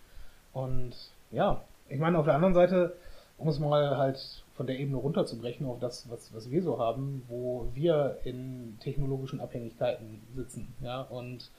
Und 0.52 0.94
ja, 1.30 1.62
ich 1.88 1.98
meine, 1.98 2.18
auf 2.18 2.24
der 2.26 2.34
anderen 2.34 2.54
Seite, 2.54 2.94
um 3.38 3.48
es 3.48 3.58
mal 3.58 3.96
halt 3.96 4.44
von 4.54 4.66
der 4.66 4.78
Ebene 4.78 4.98
runterzubrechen 4.98 5.66
auf 5.66 5.78
das, 5.80 6.10
was, 6.10 6.34
was 6.34 6.50
wir 6.50 6.62
so 6.62 6.78
haben, 6.78 7.22
wo 7.28 7.66
wir 7.74 8.18
in 8.24 8.76
technologischen 8.80 9.40
Abhängigkeiten 9.40 10.20
sitzen. 10.34 10.74
Ja, 10.82 11.02
und 11.02 11.50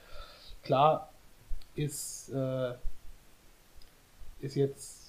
klar 0.62 1.10
ist, 1.74 2.28
äh, 2.32 2.74
ist 4.40 4.54
jetzt, 4.54 5.01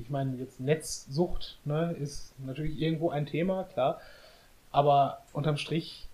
ich 0.00 0.10
meine, 0.10 0.36
jetzt 0.36 0.60
Netzsucht 0.60 1.58
ne, 1.64 1.92
ist 1.92 2.34
natürlich 2.44 2.80
irgendwo 2.80 3.10
ein 3.10 3.26
Thema, 3.26 3.64
klar. 3.64 4.00
Aber 4.70 5.22
unterm 5.32 5.56
Strich, 5.56 6.08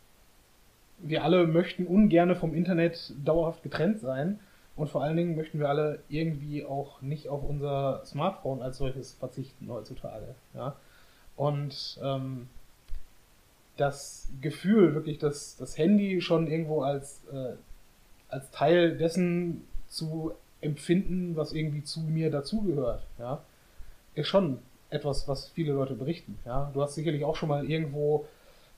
wir 0.99 1.25
alle 1.25 1.47
möchten 1.47 1.87
ungerne 1.87 2.37
vom 2.37 2.55
Internet 2.55 3.13
dauerhaft 3.25 3.63
getrennt 3.63 4.01
sein. 4.01 4.39
Und 4.77 4.89
vor 4.89 5.05
allen 5.05 5.17
Dingen 5.17 5.37
möchten 5.37 5.61
wir 5.61 5.69
alle 5.69 6.01
irgendwie 6.09 6.65
auch 6.65 7.01
nicht 7.01 7.29
auf 7.29 7.45
unser 7.45 8.05
Smartphone 8.05 8.61
als 8.61 8.79
solches 8.79 9.13
verzichten 9.15 9.69
heutzutage. 9.69 10.35
Ja? 10.55 10.77
Und 11.37 11.99
ähm, 12.03 12.49
das 13.77 14.31
Gefühl, 14.41 14.95
wirklich 14.95 15.19
das, 15.19 15.57
das 15.57 15.79
Handy 15.79 16.21
schon 16.21 16.47
irgendwo 16.47 16.83
als, 16.83 17.23
äh, 17.33 17.55
als 18.29 18.51
Teil 18.51 18.97
dessen 18.97 19.65
zu 19.89 20.33
empfinden, 20.61 21.37
was 21.37 21.53
irgendwie 21.53 21.85
zu 21.85 22.01
mir 22.01 22.31
dazugehört, 22.31 23.07
ja, 23.19 23.43
ist 24.15 24.29
schon 24.29 24.59
etwas, 24.91 25.27
was 25.29 25.49
viele 25.49 25.73
Leute 25.73 25.95
berichten. 25.95 26.39
Ja? 26.45 26.71
Du 26.73 26.83
hast 26.83 26.95
sicherlich 26.95 27.25
auch 27.25 27.37
schon 27.37 27.49
mal 27.49 27.69
irgendwo 27.69 28.27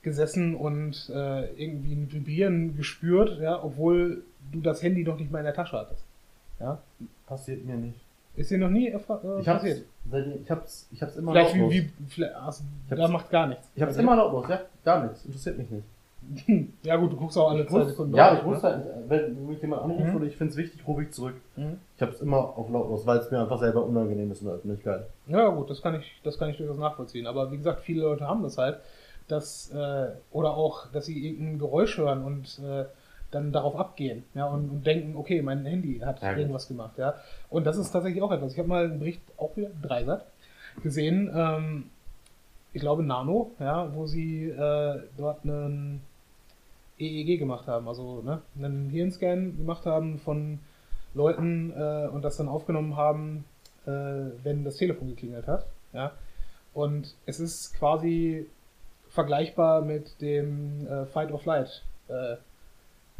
gesessen 0.01 0.55
und 0.55 1.09
äh, 1.13 1.51
irgendwie 1.61 1.93
ein 1.93 2.11
Vibrieren 2.11 2.77
gespürt, 2.77 3.39
ja, 3.39 3.61
obwohl 3.61 4.23
du 4.51 4.61
das 4.61 4.81
Handy 4.81 5.03
noch 5.03 5.17
nicht 5.17 5.31
mal 5.31 5.39
in 5.39 5.45
der 5.45 5.53
Tasche 5.53 5.77
hattest. 5.77 6.03
Ja? 6.59 6.79
passiert 7.25 7.65
mir 7.65 7.75
nicht. 7.75 7.99
Ist 8.35 8.51
dir 8.51 8.57
noch 8.59 8.69
nie 8.69 8.87
äh, 8.87 8.95
Ich 8.95 9.47
hab's, 9.47 9.63
passiert? 9.63 9.85
ich 10.43 10.51
hab's, 10.51 10.87
ich 10.91 11.01
hab's 11.01 11.15
immer 11.17 11.31
Vielleicht 11.31 11.55
lautlos. 11.55 11.73
wie, 11.73 11.81
wie 11.97 12.09
vielleicht, 12.09 12.35
also, 12.35 12.63
da 12.89 13.07
macht 13.07 13.29
gar 13.29 13.47
nichts. 13.47 13.67
Ich 13.75 13.81
hab's 13.81 13.97
immer 13.97 14.15
lautlos, 14.15 14.47
ja, 14.47 14.61
gar 14.85 15.03
nichts, 15.03 15.25
interessiert 15.25 15.57
mich 15.57 15.69
nicht. 15.69 15.83
Ja 16.83 16.95
gut, 16.97 17.11
du 17.13 17.17
guckst 17.17 17.37
auch 17.37 17.51
alle 17.51 17.65
zwei 17.67 17.83
Sekunden 17.85 18.15
ja, 18.15 18.33
ich 18.37 18.43
wusste 18.43 18.67
halt, 18.67 18.85
wenn 19.07 19.45
mich 19.47 19.61
jemand 19.61 19.83
anruft 19.83 20.05
Mhm. 20.09 20.15
oder 20.15 20.25
ich 20.25 20.35
find's 20.37 20.55
wichtig, 20.57 20.85
rufe 20.87 21.03
ich 21.03 21.11
zurück. 21.11 21.35
Mhm. 21.55 21.77
Ich 21.95 22.01
hab's 22.01 22.21
immer 22.21 22.37
auf 22.57 22.69
lautlos, 22.69 23.05
weil 23.05 23.17
es 23.19 23.31
mir 23.31 23.39
einfach 23.39 23.59
selber 23.59 23.83
unangenehm 23.85 24.31
ist 24.31 24.41
in 24.41 24.47
der 24.47 24.55
Öffentlichkeit. 24.55 25.07
Ja 25.27 25.47
gut, 25.49 25.69
das 25.69 25.81
kann 25.81 25.95
ich, 25.95 26.19
das 26.23 26.37
kann 26.37 26.49
ich 26.49 26.57
durchaus 26.57 26.77
nachvollziehen. 26.77 27.27
Aber 27.27 27.51
wie 27.51 27.57
gesagt, 27.57 27.81
viele 27.81 28.01
Leute 28.03 28.27
haben 28.27 28.43
das 28.43 28.57
halt, 28.57 28.79
dass 29.27 29.71
äh, 29.71 30.07
oder 30.31 30.55
auch, 30.55 30.87
dass 30.91 31.05
sie 31.05 31.27
irgendein 31.29 31.59
Geräusch 31.59 31.97
hören 31.97 32.23
und 32.23 32.59
äh, 32.59 32.85
dann 33.31 33.51
darauf 33.51 33.75
abgehen, 33.75 34.23
ja, 34.35 34.45
und, 34.47 34.69
und 34.69 34.87
denken, 34.87 35.17
okay, 35.17 35.41
mein 35.41 35.65
Handy 35.65 35.99
hat 35.99 36.21
Ja, 36.21 36.29
gut. 36.31 36.39
irgendwas 36.39 36.67
gemacht, 36.69 36.97
ja. 36.97 37.13
Und 37.49 37.65
das 37.67 37.75
ist 37.77 37.91
tatsächlich 37.91 38.23
auch 38.23 38.31
etwas. 38.31 38.53
Ich 38.53 38.59
habe 38.59 38.69
mal 38.69 38.85
einen 38.85 38.99
Bericht 38.99 39.21
auch 39.37 39.55
wieder 39.57 39.69
Dreisat 39.81 40.25
gesehen, 40.81 41.29
ähm, 41.35 41.89
ich 42.73 42.81
glaube 42.81 43.01
Nano, 43.03 43.51
ja, 43.59 43.93
wo 43.95 44.05
sie 44.05 44.49
äh, 44.49 44.99
dort 45.17 45.43
einen 45.43 46.01
EEG 46.99 47.39
gemacht 47.39 47.67
haben, 47.67 47.87
also 47.87 48.21
ne, 48.21 48.41
einen 48.55 48.89
Hirnscan 48.89 49.57
gemacht 49.57 49.85
haben 49.85 50.19
von 50.19 50.59
Leuten 51.13 51.71
äh, 51.71 52.07
und 52.11 52.23
das 52.23 52.37
dann 52.37 52.47
aufgenommen 52.47 52.95
haben, 52.95 53.45
äh, 53.85 53.91
wenn 54.43 54.63
das 54.63 54.77
Telefon 54.77 55.09
geklingelt 55.09 55.47
hat. 55.47 55.65
Ja? 55.93 56.13
Und 56.73 57.15
es 57.25 57.39
ist 57.39 57.73
quasi 57.75 58.47
vergleichbar 59.09 59.81
mit 59.81 60.21
dem 60.21 60.85
äh, 60.87 61.05
Fight 61.05 61.31
or 61.31 61.39
Flight 61.39 61.83
äh, 62.07 62.35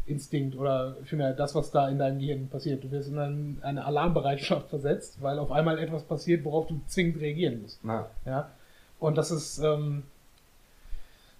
Instinkt 0.06 0.56
oder 0.56 0.96
vielmehr 1.04 1.34
das, 1.34 1.54
was 1.54 1.70
da 1.70 1.88
in 1.88 1.98
deinem 1.98 2.18
Gehirn 2.18 2.48
passiert. 2.48 2.82
Du 2.82 2.90
wirst 2.90 3.08
in 3.08 3.18
ein, 3.18 3.58
eine 3.62 3.84
Alarmbereitschaft 3.84 4.70
versetzt, 4.70 5.20
weil 5.20 5.38
auf 5.38 5.52
einmal 5.52 5.78
etwas 5.78 6.04
passiert, 6.04 6.44
worauf 6.44 6.66
du 6.66 6.80
zwingend 6.86 7.20
reagieren 7.20 7.62
musst. 7.62 7.84
Na, 7.84 8.06
Ja? 8.24 8.50
Und 8.98 9.18
das 9.18 9.30
ist 9.30 9.58
ähm, 9.58 10.04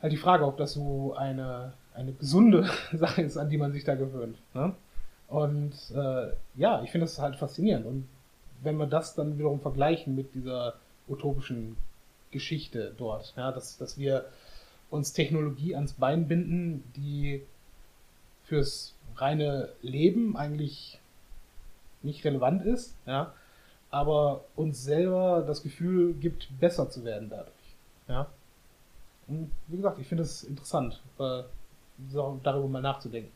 halt 0.03 0.13
die 0.13 0.19
Frage, 0.19 0.45
ob 0.47 0.59
das 0.59 0.75
so 0.75 1.15
eine, 1.15 1.73
eine 1.99 2.13
gesunde 2.13 2.71
Sache 2.93 3.23
ist, 3.23 3.37
an 3.37 3.51
die 3.51 3.59
man 3.59 3.73
sich 3.73 3.85
da 3.85 3.95
gewöhnt. 3.95 4.39
Ne? 4.55 4.75
Und 5.27 5.75
äh, 5.95 6.33
ja, 6.57 6.83
ich 6.83 6.91
finde 6.91 7.07
das 7.07 7.19
halt 7.19 7.37
faszinierend. 7.37 7.87
Und 7.87 8.09
wenn 8.63 8.77
wir 8.77 8.87
das 8.87 9.15
dann 9.15 9.39
wiederum 9.39 9.61
vergleichen 9.61 10.15
mit 10.15 10.35
dieser 10.35 10.75
utopischen 11.09 11.77
Geschichte 12.31 12.95
dort, 12.97 13.35
ja, 13.37 13.53
dass, 13.53 13.77
dass 13.79 13.99
wir 13.99 14.27
uns 14.91 15.13
Technologie 15.13 15.75
ans 15.75 15.95
Bein 15.95 16.29
binden, 16.29 16.83
die 16.97 17.43
fürs 18.45 18.95
reine 19.17 19.69
Leben 19.83 20.37
eigentlich 20.37 21.01
nicht 22.03 22.25
relevant 22.25 22.65
ist, 22.65 22.97
ja, 23.07 23.35
aber 23.91 24.45
uns 24.57 24.83
selber 24.83 25.45
das 25.47 25.63
Gefühl 25.63 26.15
gibt, 26.15 26.49
besser 26.59 26.89
zu 26.89 27.05
werden 27.05 27.29
dadurch. 27.29 27.55
Ja. 28.09 28.29
Und 29.27 29.51
wie 29.67 29.77
gesagt, 29.77 29.99
ich 29.99 30.07
finde 30.07 30.23
es 30.23 30.45
interessant, 30.45 31.03
äh, 31.19 31.43
darüber 32.43 32.69
mal 32.69 32.83
nachzudenken. 32.83 33.33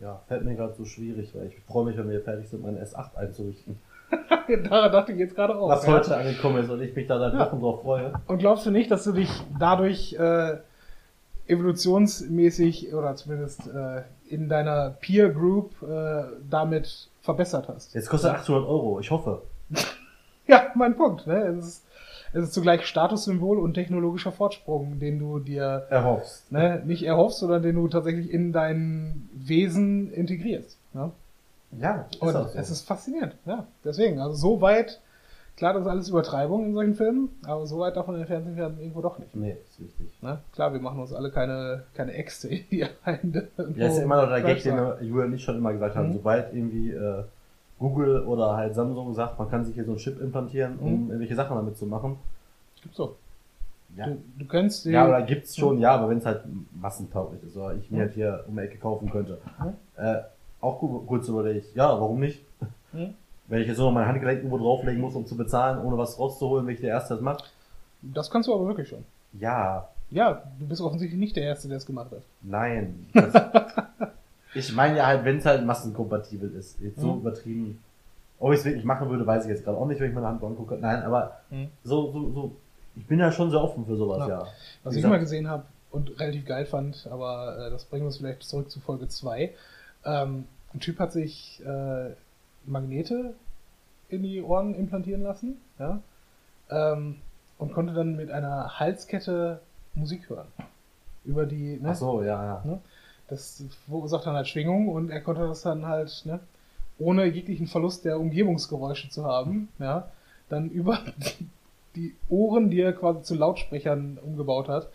ja, 0.00 0.20
fällt 0.26 0.44
mir 0.44 0.56
gerade 0.56 0.74
so 0.74 0.84
schwierig, 0.84 1.32
weil 1.34 1.46
ich 1.46 1.54
freue 1.60 1.84
mich, 1.86 1.96
wenn 1.96 2.10
wir 2.10 2.20
fertig 2.20 2.48
sind, 2.48 2.62
meinen 2.62 2.78
S8 2.78 3.14
einzurichten. 3.16 3.78
Daran 4.68 4.92
dachte 4.92 5.12
ich 5.12 5.18
jetzt 5.18 5.34
gerade 5.34 5.56
auch. 5.56 5.68
Was 5.68 5.86
ja. 5.86 5.92
heute 5.92 6.16
angekommen 6.16 6.62
ist 6.62 6.68
und 6.70 6.82
ich 6.82 6.94
mich 6.94 7.06
da 7.06 7.18
seit 7.18 7.32
Ja. 7.34 7.46
Wochen 7.46 7.60
drauf 7.60 7.82
freue. 7.82 8.12
Und 8.26 8.38
glaubst 8.38 8.66
du 8.66 8.70
nicht, 8.70 8.90
dass 8.90 9.04
du 9.04 9.12
dich 9.12 9.30
dadurch 9.58 10.14
äh, 10.14 10.56
evolutionsmäßig 11.46 12.92
oder 12.94 13.14
zumindest 13.16 13.66
äh, 13.68 14.02
in 14.28 14.48
deiner 14.48 14.90
Peer 14.90 15.30
Group 15.30 15.70
äh, 15.82 16.24
damit 16.50 17.08
verbessert 17.22 17.68
hast? 17.68 17.94
Jetzt 17.94 18.10
kostet 18.10 18.32
800 18.32 18.66
Euro, 18.68 19.00
ich 19.00 19.10
hoffe. 19.10 19.42
Ja, 20.48 20.72
mein 20.74 20.96
Punkt. 20.96 21.24
Ne? 21.28 21.36
Es, 21.36 21.66
ist, 21.66 21.86
es 22.32 22.44
ist 22.44 22.52
zugleich 22.54 22.86
Statussymbol 22.86 23.58
und 23.58 23.74
technologischer 23.74 24.32
Fortsprung, 24.32 24.98
den 24.98 25.18
du 25.18 25.38
dir 25.38 25.86
Erhoffst. 25.90 26.50
ne, 26.50 26.82
nicht 26.84 27.02
erhoffst, 27.04 27.38
sondern 27.40 27.62
den 27.62 27.76
du 27.76 27.88
tatsächlich 27.88 28.30
in 28.30 28.52
dein 28.52 29.28
Wesen 29.34 30.12
integrierst. 30.12 30.76
Ne? 30.94 31.10
Ja, 31.80 32.06
ist 32.10 32.20
Und 32.22 32.32
so. 32.32 32.48
es 32.54 32.70
ist 32.70 32.86
faszinierend. 32.86 33.34
Ja, 33.46 33.66
deswegen, 33.84 34.18
also 34.20 34.34
so 34.34 34.60
weit, 34.60 35.00
klar, 35.56 35.72
das 35.72 35.82
ist 35.82 35.88
alles 35.88 36.08
Übertreibung 36.10 36.66
in 36.66 36.74
solchen 36.74 36.94
Filmen, 36.94 37.28
aber 37.44 37.66
so 37.66 37.78
weit 37.78 37.96
davon 37.96 38.16
entfernt 38.16 38.44
sind 38.46 38.56
wir 38.56 38.64
dann 38.64 38.78
irgendwo 38.78 39.00
doch 39.00 39.18
nicht. 39.18 39.34
nee, 39.34 39.56
ist 39.68 39.80
wichtig. 39.80 40.06
Ne? 40.22 40.38
Klar, 40.52 40.72
wir 40.74 40.80
machen 40.80 41.00
uns 41.00 41.12
alle 41.12 41.30
keine, 41.30 41.84
keine 41.94 42.12
Äxte 42.12 42.48
in 42.48 42.64
die 42.70 42.86
Hände. 43.04 43.48
Ja, 43.76 43.86
ist 43.88 43.96
ja 43.96 44.02
immer 44.02 44.20
noch 44.22 44.28
der 44.28 44.42
Gag, 44.42 44.62
den 44.62 44.76
Julian 45.00 45.28
und 45.28 45.34
ich 45.34 45.44
schon 45.44 45.56
immer 45.56 45.72
gesagt 45.72 45.96
haben. 45.96 46.08
Mhm. 46.08 46.12
Sobald 46.14 46.52
irgendwie 46.54 46.90
äh, 46.92 47.24
Google 47.82 48.24
oder 48.26 48.56
halt 48.56 48.74
Samsung 48.74 49.12
sagt, 49.14 49.38
man 49.38 49.50
kann 49.50 49.64
sich 49.64 49.74
hier 49.74 49.84
so 49.84 49.90
einen 49.92 49.98
Chip 49.98 50.20
implantieren, 50.20 50.78
um 50.78 51.04
Mhm. 51.04 51.08
irgendwelche 51.10 51.34
Sachen 51.34 51.56
damit 51.56 51.76
zu 51.76 51.84
machen. 51.86 52.16
Gibt's 52.82 52.96
so. 52.96 53.16
Ja, 53.96 54.06
Du, 54.06 54.16
du 54.38 54.46
kennst 54.46 54.86
den, 54.86 54.92
ja 54.92 55.06
oder 55.06 55.20
gibt's 55.22 55.54
schon, 55.56 55.78
ja, 55.78 55.94
aber 55.96 56.08
wenn 56.08 56.16
es 56.18 56.24
halt 56.24 56.42
massentauglich 56.80 57.42
ist, 57.42 57.56
oder 57.56 57.74
ich 57.74 57.90
mir 57.90 58.00
halt 58.00 58.14
hier 58.14 58.44
um 58.48 58.56
die 58.56 58.62
Ecke 58.62 58.78
kaufen 58.78 59.10
könnte. 59.10 59.38
Mhm. 59.60 59.74
Äh, 60.02 60.20
auch 60.62 60.78
kurz 61.06 61.28
überlege 61.28 61.58
ich, 61.58 61.74
ja, 61.74 61.88
warum 61.88 62.20
nicht? 62.20 62.40
Mhm. 62.92 63.14
Wenn 63.48 63.60
ich 63.60 63.68
jetzt 63.68 63.76
nur 63.78 63.88
noch 63.88 63.94
mein 63.94 64.06
Handgelenk 64.06 64.38
irgendwo 64.38 64.56
drauflegen 64.58 65.00
muss, 65.00 65.14
um 65.14 65.26
zu 65.26 65.36
bezahlen, 65.36 65.78
ohne 65.84 65.98
was 65.98 66.18
rauszuholen, 66.18 66.66
wenn 66.66 66.74
ich 66.74 66.80
der 66.80 66.90
Erste 66.90 67.14
das 67.14 67.22
macht. 67.22 67.52
das 68.00 68.30
kannst 68.30 68.48
du 68.48 68.54
aber 68.54 68.66
wirklich 68.66 68.88
schon. 68.88 69.04
Ja, 69.38 69.88
Ja, 70.10 70.42
du 70.58 70.66
bist 70.66 70.80
offensichtlich 70.80 71.18
nicht 71.20 71.36
der 71.36 71.44
Erste, 71.44 71.68
der 71.68 71.76
es 71.78 71.84
gemacht 71.86 72.10
hat. 72.12 72.22
nein. 72.42 73.06
Ich 74.54 74.72
meine 74.74 74.98
ja 74.98 75.06
halt, 75.06 75.24
wenn 75.24 75.38
es 75.38 75.46
halt 75.46 75.64
massenkompatibel 75.64 76.52
ist. 76.54 76.78
Jetzt 76.80 77.00
so 77.00 77.14
Mhm. 77.14 77.20
übertrieben. 77.20 77.82
Ob 78.38 78.52
ich 78.52 78.58
es 78.58 78.64
wirklich 78.64 78.84
machen 78.84 79.08
würde, 79.08 79.26
weiß 79.26 79.44
ich 79.44 79.50
jetzt 79.50 79.64
gerade 79.64 79.78
auch 79.78 79.86
nicht, 79.86 80.00
wenn 80.00 80.08
ich 80.08 80.14
meine 80.14 80.26
Hand 80.26 80.42
angucke. 80.42 80.76
Nein, 80.80 81.02
aber 81.02 81.40
Mhm. 81.50 81.68
so, 81.84 82.10
so, 82.12 82.32
so. 82.32 82.56
Ich 82.96 83.06
bin 83.06 83.18
ja 83.18 83.32
schon 83.32 83.50
sehr 83.50 83.60
offen 83.62 83.86
für 83.86 83.96
sowas, 83.96 84.18
Ja. 84.20 84.28
ja. 84.28 84.46
Was 84.84 84.96
ich 84.96 85.04
mal 85.04 85.18
gesehen 85.20 85.48
habe 85.48 85.64
und 85.90 86.18
relativ 86.20 86.44
geil 86.44 86.66
fand, 86.66 87.06
aber 87.10 87.56
äh, 87.66 87.70
das 87.70 87.84
bringt 87.84 88.04
uns 88.04 88.18
vielleicht 88.18 88.42
zurück 88.42 88.70
zu 88.70 88.80
Folge 88.80 89.08
2. 89.08 89.52
Ähm, 90.04 90.44
ein 90.74 90.80
Typ 90.80 90.98
hat 90.98 91.12
sich 91.12 91.62
äh, 91.64 92.10
Magnete 92.66 93.34
in 94.08 94.22
die 94.22 94.42
Ohren 94.42 94.74
implantieren 94.74 95.22
lassen, 95.22 95.56
ja, 95.78 96.00
ähm, 96.70 97.16
und 97.58 97.72
konnte 97.72 97.94
dann 97.94 98.16
mit 98.16 98.30
einer 98.30 98.78
Halskette 98.78 99.60
Musik 99.94 100.28
hören. 100.28 100.48
Über 101.24 101.46
die, 101.46 101.78
ne, 101.80 101.90
Ach 101.90 101.94
so, 101.94 102.22
ja, 102.22 102.44
ja. 102.64 102.78
Das 103.28 103.64
verursacht 103.86 104.26
dann 104.26 104.34
halt 104.34 104.48
Schwingung 104.48 104.88
und 104.88 105.10
er 105.10 105.20
konnte 105.20 105.46
das 105.46 105.62
dann 105.62 105.86
halt, 105.86 106.22
ne, 106.24 106.40
ohne 106.98 107.26
jeglichen 107.26 107.66
Verlust 107.66 108.04
der 108.04 108.20
Umgebungsgeräusche 108.20 109.08
zu 109.08 109.24
haben, 109.24 109.68
ja, 109.78 110.08
dann 110.48 110.70
über 110.70 110.98
die, 111.96 112.14
Ohren, 112.28 112.70
die 112.70 112.80
er 112.80 112.92
quasi 112.92 113.22
zu 113.22 113.34
Lautsprechern 113.34 114.18
umgebaut 114.22 114.68
hat, 114.68 114.88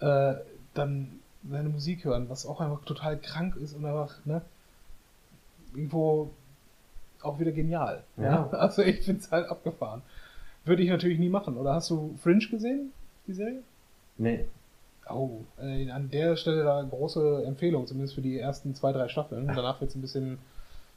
äh, 0.00 0.38
dann 0.74 1.20
seine 1.48 1.68
Musik 1.68 2.04
hören, 2.04 2.28
was 2.28 2.46
auch 2.46 2.60
einfach 2.60 2.84
total 2.84 3.18
krank 3.18 3.56
ist 3.56 3.74
und 3.74 3.84
einfach, 3.84 4.24
ne, 4.24 4.42
irgendwo 5.74 6.30
auch 7.22 7.38
wieder 7.38 7.52
genial. 7.52 8.02
Ja. 8.16 8.48
Also 8.52 8.82
ich 8.82 9.02
find's 9.02 9.30
halt 9.30 9.48
abgefahren. 9.48 10.02
Würde 10.64 10.82
ich 10.82 10.90
natürlich 10.90 11.18
nie 11.18 11.28
machen. 11.28 11.56
Oder 11.56 11.74
hast 11.74 11.90
du 11.90 12.14
Fringe 12.22 12.46
gesehen, 12.46 12.92
die 13.26 13.32
Serie? 13.32 13.62
Nee. 14.18 14.44
Oh, 15.10 15.44
äh, 15.60 15.90
an 15.90 16.10
der 16.10 16.36
Stelle 16.36 16.64
da 16.64 16.82
große 16.82 17.44
Empfehlung, 17.46 17.86
zumindest 17.86 18.14
für 18.14 18.20
die 18.20 18.38
ersten 18.38 18.74
zwei, 18.74 18.92
drei 18.92 19.08
Staffeln. 19.08 19.46
Danach 19.54 19.80
wird 19.80 19.90
es 19.90 19.96
ein 19.96 20.02
bisschen 20.02 20.38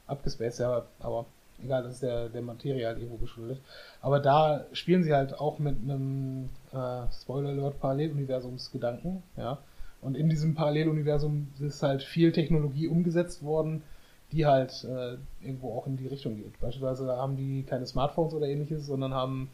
abgespaced, 0.08 0.60
ja, 0.60 0.84
aber 1.00 1.26
egal, 1.64 1.84
das 1.84 1.94
ist 1.94 2.04
der, 2.04 2.30
der 2.30 2.42
Materie 2.42 2.86
halt 2.86 2.98
irgendwo 2.98 3.18
geschuldet. 3.18 3.60
Aber 4.02 4.20
da 4.20 4.66
spielen 4.74 5.04
sie 5.04 5.14
halt 5.14 5.40
auch 5.40 5.60
mit 5.60 5.78
einem 5.82 6.50
äh, 6.74 7.12
Spoiler 7.22 7.50
Alert 7.50 7.80
Paralleluniversumsgedanken, 7.80 9.24
ja. 9.38 9.60
Und 10.02 10.18
in 10.18 10.30
diesem 10.30 10.56
Paralleluniversum 10.56 11.50
ist 11.60 11.84
halt 11.84 12.02
viel 12.02 12.32
Technologie 12.32 12.88
umgesetzt 12.88 13.44
worden, 13.44 13.84
die 14.32 14.48
halt 14.48 14.84
äh, 14.84 15.18
irgendwo 15.46 15.78
auch 15.78 15.86
in 15.86 15.98
die 15.98 16.08
Richtung 16.08 16.38
geht. 16.38 16.60
Beispielsweise 16.60 17.08
haben 17.18 17.38
die 17.38 17.64
keine 17.64 17.86
Smartphones 17.86 18.34
oder 18.34 18.48
ähnliches, 18.48 18.88
sondern 18.88 19.14
haben 19.14 19.52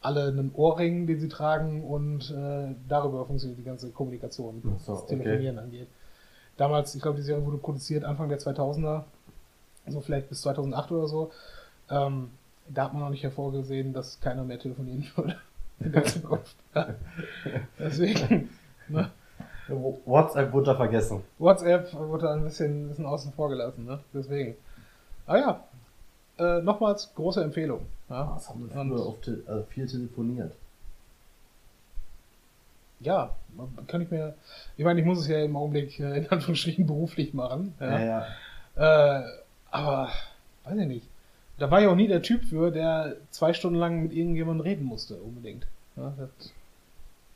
alle 0.00 0.28
einen 0.28 0.52
Ohrring, 0.54 1.06
den 1.06 1.20
sie 1.20 1.28
tragen 1.28 1.84
und 1.84 2.30
äh, 2.30 2.74
darüber 2.88 3.26
funktioniert 3.26 3.58
die 3.58 3.64
ganze 3.64 3.90
Kommunikation, 3.90 4.60
was 4.64 4.86
so, 4.86 4.94
das 4.94 5.02
okay. 5.02 5.16
Telefonieren 5.16 5.58
angeht. 5.58 5.88
Damals, 6.56 6.94
ich 6.94 7.02
glaube, 7.02 7.16
die 7.16 7.22
Serie 7.22 7.44
wurde 7.44 7.58
produziert 7.58 8.04
Anfang 8.04 8.28
der 8.28 8.38
2000er, 8.38 9.04
so 9.86 10.00
vielleicht 10.00 10.28
bis 10.28 10.42
2008 10.42 10.92
oder 10.92 11.06
so. 11.06 11.30
Ähm, 11.90 12.30
da 12.68 12.84
hat 12.84 12.92
man 12.92 13.02
noch 13.02 13.10
nicht 13.10 13.22
hervorgesehen, 13.22 13.92
dass 13.92 14.20
keiner 14.20 14.44
mehr 14.44 14.58
telefonieren 14.58 15.06
würde 15.16 15.36
in 15.80 15.92
der 15.92 16.04
Zukunft. 16.04 16.56
Deswegen, 17.78 18.50
ne? 18.88 19.10
WhatsApp 19.68 20.52
wurde 20.52 20.66
da 20.66 20.74
vergessen. 20.74 21.22
WhatsApp 21.38 21.94
wurde 21.94 22.30
ein 22.30 22.44
bisschen, 22.44 22.84
ein 22.84 22.88
bisschen 22.88 23.06
außen 23.06 23.32
vor 23.32 23.48
gelassen, 23.48 23.84
ne? 23.84 24.00
Deswegen. 24.12 24.56
Ah 25.26 25.36
ja, 25.36 25.64
äh, 26.40 26.62
nochmals 26.62 27.14
große 27.14 27.42
Empfehlung. 27.42 27.86
Ja? 28.08 28.32
Was 28.34 28.48
haben 28.48 28.68
wir 28.68 28.70
früher 28.70 29.06
oft, 29.06 29.30
also 29.46 29.64
viel 29.64 29.86
telefoniert? 29.86 30.52
Ja, 33.00 33.34
kann 33.86 34.02
ich 34.02 34.10
mir. 34.10 34.34
Ich 34.76 34.84
meine, 34.84 35.00
ich 35.00 35.06
muss 35.06 35.20
es 35.20 35.28
ja 35.28 35.42
im 35.42 35.56
Augenblick 35.56 35.98
äh, 36.00 36.18
in 36.18 36.28
Anführungsstrichen 36.28 36.86
beruflich 36.86 37.32
machen. 37.32 37.74
Ja. 37.80 37.98
Ja, 37.98 38.26
ja. 38.76 39.20
Äh, 39.20 39.24
aber 39.70 40.10
weiß 40.64 40.78
ich 40.78 40.86
nicht. 40.86 41.06
Da 41.58 41.70
war 41.70 41.80
ja 41.80 41.90
auch 41.90 41.94
nie 41.94 42.08
der 42.08 42.22
Typ 42.22 42.44
für, 42.44 42.70
der 42.70 43.16
zwei 43.30 43.52
Stunden 43.52 43.78
lang 43.78 44.02
mit 44.02 44.12
irgendjemandem 44.12 44.62
reden 44.62 44.84
musste, 44.84 45.16
unbedingt. 45.16 45.66
Ja, 45.96 46.14
das, 46.16 46.30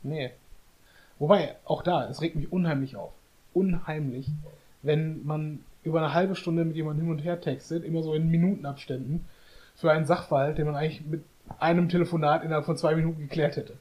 nee. 0.03 0.31
Wobei, 1.19 1.55
auch 1.63 1.81
da, 1.83 2.09
es 2.09 2.21
regt 2.21 2.35
mich 2.35 2.51
unheimlich 2.51 2.95
auf. 2.95 3.11
Unheimlich, 3.53 4.27
wenn 4.81 5.25
man 5.25 5.63
über 5.85 5.99
eine 5.99 6.13
halbe 6.13 6.35
Stunde 6.35 6.65
mit 6.65 6.75
jemandem 6.75 7.05
hin 7.05 7.11
und 7.13 7.19
her 7.19 7.39
textet, 7.39 7.85
immer 7.85 8.03
so 8.03 8.13
in 8.13 8.29
Minutenabständen, 8.29 9.25
für 9.75 9.91
einen 9.91 10.05
Sachverhalt, 10.05 10.57
den 10.57 10.65
man 10.65 10.75
eigentlich 10.75 11.05
mit 11.05 11.23
einem 11.59 11.89
Telefonat 11.89 12.43
innerhalb 12.43 12.65
von 12.65 12.77
zwei 12.77 12.95
Minuten 12.95 13.21
geklärt 13.21 13.55
hätte. 13.55 13.77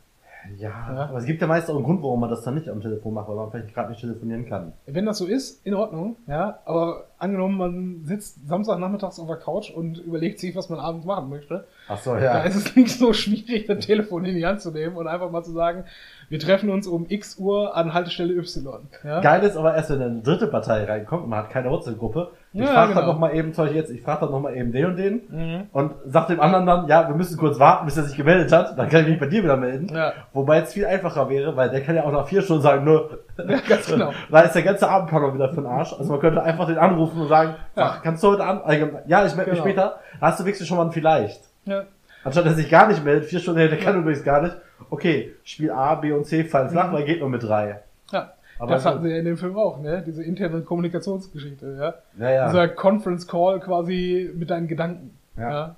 Ja, 0.59 0.69
Ja. 0.69 1.07
aber 1.09 1.19
es 1.19 1.25
gibt 1.25 1.41
ja 1.41 1.47
meist 1.47 1.71
auch 1.71 1.75
einen 1.77 1.85
Grund, 1.85 2.03
warum 2.03 2.21
man 2.21 2.31
das 2.31 2.43
dann 2.43 2.55
nicht 2.55 2.69
am 2.69 2.81
Telefon 2.81 3.15
macht, 3.15 3.29
weil 3.29 3.37
man 3.37 3.51
vielleicht 3.51 3.75
gerade 3.75 3.91
nicht 3.91 4.01
telefonieren 4.01 4.47
kann. 4.47 4.73
Wenn 4.87 5.07
das 5.07 5.19
so 5.19 5.27
ist, 5.27 5.65
in 5.67 5.75
Ordnung, 5.75 6.17
ja, 6.27 6.59
aber 6.65 7.05
angenommen, 7.19 7.57
man 7.57 8.01
sitzt 8.05 8.47
Samstagnachmittags 8.47 9.19
auf 9.19 9.27
der 9.27 9.37
Couch 9.37 9.71
und 9.71 9.99
überlegt 9.99 10.39
sich, 10.41 10.55
was 10.55 10.69
man 10.69 10.79
abends 10.79 11.07
machen 11.07 11.31
möchte, 11.31 11.67
Ach 11.89 11.99
so, 11.99 12.15
da 12.15 12.21
ja. 12.21 12.39
ist 12.43 12.57
es 12.57 12.77
nicht 12.77 12.91
so 12.99 13.13
schwierig, 13.13 13.67
das 13.67 13.87
Telefon 13.87 14.25
in 14.25 14.35
die 14.35 14.45
Hand 14.47 14.61
zu 14.61 14.71
nehmen 14.71 14.97
und 14.97 15.07
einfach 15.07 15.31
mal 15.31 15.43
zu 15.43 15.53
sagen, 15.53 15.85
wir 16.29 16.39
treffen 16.39 16.69
uns 16.71 16.87
um 16.87 17.07
x 17.09 17.39
Uhr 17.39 17.77
an 17.77 17.95
Haltestelle 17.95 18.35
Y. 18.35 18.89
Ja? 19.05 19.21
Geil 19.21 19.43
ist 19.43 19.57
aber 19.57 19.75
erst, 19.75 19.91
wenn 19.91 20.03
eine 20.03 20.21
dritte 20.23 20.47
Partei 20.49 20.85
reinkommt 20.85 21.25
und 21.25 21.31
man 21.31 21.41
hat 21.41 21.51
keine 21.51 21.71
WhatsApp-Gruppe, 21.71 22.31
Ich 22.57 22.61
Ja, 22.61 22.67
frage 22.67 22.95
dann 22.95 23.03
genau. 23.03 23.13
noch 23.15 23.19
mal 23.19 23.35
eben, 23.35 23.53
zum 23.53 23.65
Beispiel 23.65 23.81
jetzt, 23.81 23.91
ich 23.91 24.01
frage 24.01 24.21
dann 24.21 24.31
noch 24.31 24.39
mal 24.41 24.55
eben 24.57 24.71
den 24.71 24.87
und 24.87 24.97
den 24.97 25.23
Mhm. 25.29 25.63
und 25.73 25.93
sag 26.07 26.29
dem 26.29 26.39
anderen 26.41 26.65
dann, 26.67 26.87
ja, 26.87 27.09
wir 27.09 27.17
müssen 27.17 27.37
kurz 27.37 27.59
warten, 27.59 27.85
bis 27.85 27.97
er 27.97 28.05
sich 28.05 28.17
gemeldet 28.17 28.53
hat, 28.53 28.79
dann 28.79 28.89
kann 28.89 29.03
ich 29.03 29.09
mich 29.09 29.19
bei 29.19 29.27
dir 29.27 29.43
wieder 29.43 29.57
melden. 29.57 29.89
Ja. 29.93 30.13
Wobei 30.33 30.61
es 30.61 30.73
viel 30.73 30.87
einfacher 30.87 31.29
wäre, 31.29 31.57
weil 31.57 31.69
der 31.71 31.81
kann 31.83 31.97
ja 31.97 32.05
auch 32.05 32.13
nach 32.13 32.29
vier 32.29 32.43
Stunden 32.43 32.63
sagen, 32.63 32.85
nur, 32.85 33.19
Ja, 33.37 33.59
ganz 33.69 33.87
genau. 33.89 34.13
da 34.31 34.41
ist 34.43 34.53
der 34.55 34.63
ganze 34.63 34.89
Abendplan 34.89 35.23
noch 35.23 35.35
wieder 35.35 35.49
für 35.49 35.57
den 35.57 35.67
Arsch. 35.67 35.93
Also 35.99 36.11
man 36.13 36.21
könnte 36.21 36.43
einfach 36.45 36.67
den 36.69 36.79
anrufen 36.79 37.23
und 37.23 37.29
sagen, 37.29 37.57
ach, 37.75 38.01
kannst 38.05 38.23
du 38.23 38.29
heute 38.29 38.45
an, 38.45 38.61
ja, 39.09 39.27
ich 39.27 39.35
melde 39.35 39.51
mich 39.51 39.61
Genau. 39.61 39.71
später, 39.71 39.97
da 40.21 40.27
hast 40.29 40.39
du 40.39 40.45
wenigstens 40.45 40.69
schon 40.69 40.77
mal 40.77 40.85
ein 40.87 40.93
vielleicht. 40.93 41.43
Ja. 41.65 41.83
Anstatt 42.23 42.45
dass 42.47 42.53
er 42.53 42.57
sich 42.59 42.71
gar 42.71 42.87
nicht 42.87 43.05
meldet, 43.05 43.25
vier 43.29 43.41
Stunden, 43.41 43.59
der 43.69 43.77
kann 43.79 43.99
übrigens 43.99 44.23
gar 44.23 44.41
nicht. 44.43 44.55
Okay, 44.91 45.35
Spiel 45.43 45.73
A, 45.73 45.97
B 45.97 46.13
und 46.13 46.25
C 46.25 46.45
fallen 46.45 46.71
flach, 46.71 46.89
Mhm. 46.89 46.93
weil 46.93 47.05
geht 47.05 47.19
nur 47.19 47.29
mit 47.29 47.43
drei. 47.43 47.81
ja. 48.13 48.31
Aber 48.59 48.73
das 48.73 48.83
gut. 48.85 48.93
hatten 48.93 49.03
sie 49.05 49.11
ja 49.11 49.17
in 49.17 49.25
dem 49.25 49.37
Film 49.37 49.57
auch, 49.59 49.81
ne? 49.81 50.03
Diese 50.07 50.23
interne 50.23 50.61
Kommunikationsgeschichte, 50.63 51.77
ja. 51.79 51.95
Ja, 52.25 52.31
ja. 52.35 52.47
Dieser 52.49 52.69
Conference 52.69 53.27
Call 53.27 53.61
quasi 53.61 54.31
mit 54.35 54.51
deinen 54.51 54.69
Gedanken. 54.69 55.17
Ja. 55.37 55.75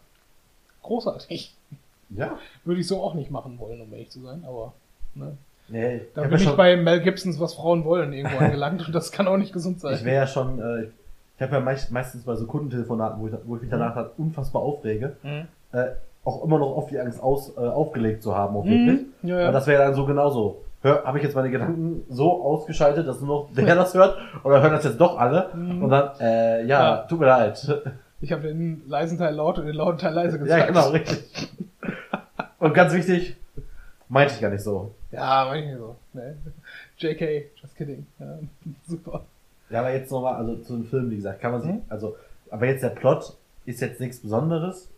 Großartig. 0.82 1.54
ja. 2.10 2.38
Würde 2.64 2.80
ich 2.80 2.86
so 2.86 3.02
auch 3.02 3.14
nicht 3.14 3.30
machen 3.30 3.58
wollen, 3.58 3.80
um 3.80 3.92
ehrlich 3.92 4.10
zu 4.10 4.20
sein, 4.20 4.44
aber 4.46 4.72
ne? 5.14 5.36
Nee, 5.68 6.02
da 6.14 6.22
bin 6.22 6.30
ja 6.30 6.36
ich 6.36 6.44
schon- 6.44 6.56
bei 6.56 6.76
Mel 6.76 7.00
Gibsons 7.00 7.40
Was 7.40 7.54
Frauen 7.54 7.84
wollen 7.84 8.12
irgendwo 8.12 8.38
angelangt 8.38 8.86
und 8.86 8.94
das 8.94 9.10
kann 9.10 9.26
auch 9.26 9.36
nicht 9.36 9.52
gesund 9.52 9.80
sein. 9.80 9.94
Ich 9.94 10.04
wäre 10.04 10.14
ja 10.16 10.26
schon, 10.28 10.60
äh, 10.60 10.82
ich 11.36 11.42
habe 11.42 11.54
ja 11.54 11.60
meist, 11.60 11.90
meistens 11.90 12.22
bei 12.22 12.36
so 12.36 12.46
Kundentelefonaten, 12.46 13.20
wo 13.20 13.26
ich, 13.26 13.34
wo 13.44 13.56
ich 13.56 13.62
mich 13.62 13.70
danach 13.70 13.96
halt 13.96 14.10
unfassbar 14.16 14.62
aufrege, 14.62 15.16
Mhm. 15.24 15.48
äh, 15.72 15.86
auch 16.24 16.44
immer 16.44 16.58
noch 16.60 16.76
oft 16.76 16.90
die 16.92 17.00
Angst 17.00 17.20
aus, 17.20 17.56
äh, 17.56 17.60
aufgelegt 17.60 18.22
zu 18.22 18.36
haben, 18.36 18.56
auch 18.56 18.64
wirklich. 18.64 19.06
Mhm. 19.22 19.28
Ja, 19.28 19.40
ja. 19.40 19.50
das 19.52 19.66
wäre 19.66 19.82
dann 19.82 19.94
so 19.94 20.06
genauso. 20.06 20.62
Hör, 20.82 21.04
habe 21.04 21.18
ich 21.18 21.24
jetzt 21.24 21.34
meine 21.34 21.50
Gedanken 21.50 22.04
so 22.08 22.42
ausgeschaltet, 22.44 23.08
dass 23.08 23.20
nur 23.20 23.28
noch 23.48 23.54
der 23.54 23.74
das 23.74 23.94
hört, 23.94 24.18
oder 24.44 24.62
hören 24.62 24.72
das 24.72 24.84
jetzt 24.84 25.00
doch 25.00 25.18
alle? 25.18 25.50
Mhm. 25.54 25.82
Und 25.82 25.90
dann, 25.90 26.10
äh, 26.20 26.60
ja, 26.66 26.82
Ja. 26.82 26.96
tut 27.08 27.18
mir 27.20 27.26
leid. 27.26 27.82
Ich 28.20 28.32
habe 28.32 28.42
den 28.42 28.82
leisen 28.86 29.18
Teil 29.18 29.34
laut 29.34 29.58
und 29.58 29.66
den 29.66 29.74
lauten 29.74 29.98
Teil 29.98 30.14
leise 30.14 30.36
ja, 30.38 30.42
gesagt. 30.42 30.68
genau, 30.68 30.88
richtig. 30.90 31.50
Und 32.58 32.72
ganz 32.74 32.92
wichtig, 32.94 33.36
meinte 34.08 34.34
ich 34.34 34.40
gar 34.40 34.50
nicht 34.50 34.62
so. 34.62 34.94
Ja, 35.10 35.46
manchmal 35.50 35.76
so. 35.78 35.96
Ne? 36.12 36.36
JK, 36.98 37.50
just 37.60 37.76
kidding. 37.76 38.06
Ja, 38.18 38.38
super. 38.86 39.22
Ja, 39.68 39.80
aber 39.80 39.92
jetzt 39.92 40.10
nochmal, 40.10 40.36
also 40.36 40.56
zu 40.56 40.74
dem 40.76 40.86
Film, 40.86 41.10
wie 41.10 41.16
gesagt, 41.16 41.40
kann 41.40 41.52
man 41.52 41.60
sich, 41.62 41.70
Mhm. 41.72 41.82
also, 41.88 42.16
aber 42.50 42.66
jetzt 42.66 42.82
der 42.82 42.90
Plot 42.90 43.34
ist 43.64 43.80
jetzt 43.80 44.00
nichts 44.00 44.20
Besonderes, 44.20 44.88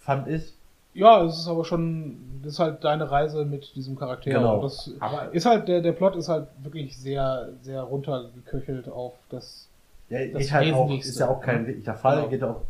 fand 0.00 0.26
ich. 0.28 0.52
Ja, 0.94 1.24
es 1.24 1.38
ist 1.38 1.48
aber 1.48 1.64
schon, 1.64 2.40
das 2.42 2.54
ist 2.54 2.58
halt 2.58 2.82
deine 2.84 3.10
Reise 3.10 3.44
mit 3.44 3.74
diesem 3.76 3.96
Charakter. 3.96 4.30
Genau. 4.30 4.60
Das 4.60 4.90
Aber- 4.98 5.32
ist 5.32 5.46
halt, 5.46 5.68
der, 5.68 5.80
der 5.82 5.92
Plot 5.92 6.16
ist 6.16 6.28
halt 6.28 6.48
wirklich 6.62 6.96
sehr, 6.98 7.50
sehr 7.62 7.82
runtergeköchelt 7.82 8.88
auf 8.88 9.14
das. 9.28 9.68
Ja, 10.08 10.18
Das 10.26 10.42
geht 10.42 10.52
halt 10.52 10.74
auch, 10.74 10.90
ist 10.90 11.18
ja 11.20 11.28
auch 11.28 11.40
kein 11.40 11.66
wirklicher 11.66 11.94
Fall, 11.94 12.16
Genau. 12.16 12.28
geht 12.28 12.42
auch 12.42 12.62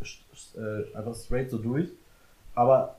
äh, 0.57 0.97
einfach 0.97 1.15
straight 1.15 1.51
so 1.51 1.57
durch. 1.59 1.89
Aber 2.55 2.97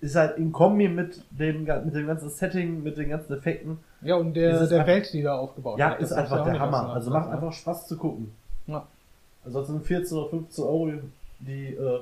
ist 0.00 0.16
halt 0.16 0.38
in 0.38 0.50
Kombi 0.50 0.88
mit 0.88 1.22
dem, 1.30 1.62
mit 1.84 1.94
dem 1.94 2.06
ganzen 2.06 2.30
Setting, 2.30 2.82
mit 2.82 2.96
den 2.96 3.10
ganzen 3.10 3.34
Effekten, 3.34 3.78
Ja, 4.00 4.16
und 4.16 4.34
der, 4.34 4.66
der 4.66 4.86
Welt, 4.86 5.12
die 5.12 5.22
da 5.22 5.36
aufgebaut 5.38 5.78
ja, 5.78 5.90
wird. 5.90 6.00
ist 6.00 6.08
das 6.10 6.18
einfach 6.18 6.38
ja 6.46 6.52
der 6.52 6.60
Hammer. 6.60 6.90
Also 6.94 7.10
Acht 7.10 7.14
macht 7.14 7.26
lassen, 7.30 7.32
einfach 7.44 7.52
Spaß 7.52 7.86
zu 7.86 7.96
gucken. 7.98 8.32
Ja. 8.66 8.86
Also 9.44 9.58
das 9.60 9.68
sind 9.68 9.84
14 9.84 10.18
oder 10.18 10.30
15 10.30 10.64
Euro, 10.64 10.90
die 11.40 11.74
äh, 11.74 12.00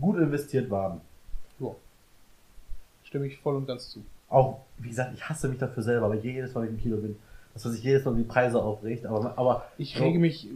gut 0.00 0.18
investiert 0.18 0.68
waren. 0.70 1.00
Stimme 3.08 3.26
ich 3.26 3.38
voll 3.38 3.56
und 3.56 3.66
ganz 3.66 3.88
zu. 3.90 4.04
Auch, 4.28 4.58
wie 4.78 4.88
gesagt, 4.90 5.12
ich 5.14 5.26
hasse 5.28 5.48
mich 5.48 5.58
dafür 5.58 5.82
selber, 5.82 6.10
weil 6.10 6.18
jedes 6.18 6.54
Mal, 6.54 6.60
wenn 6.62 6.68
ich 6.68 6.74
im 6.76 6.82
Kino 6.82 6.96
bin, 6.98 7.16
dass 7.54 7.64
man 7.64 7.72
sich 7.72 7.82
jedes 7.82 8.04
Mal 8.04 8.14
die 8.14 8.22
Preise 8.22 8.62
aufregt. 8.62 9.06
Aber, 9.06 9.32
aber 9.38 9.64
Ich 9.78 9.94
so- 9.94 10.04
rege 10.04 10.18
mich. 10.18 10.46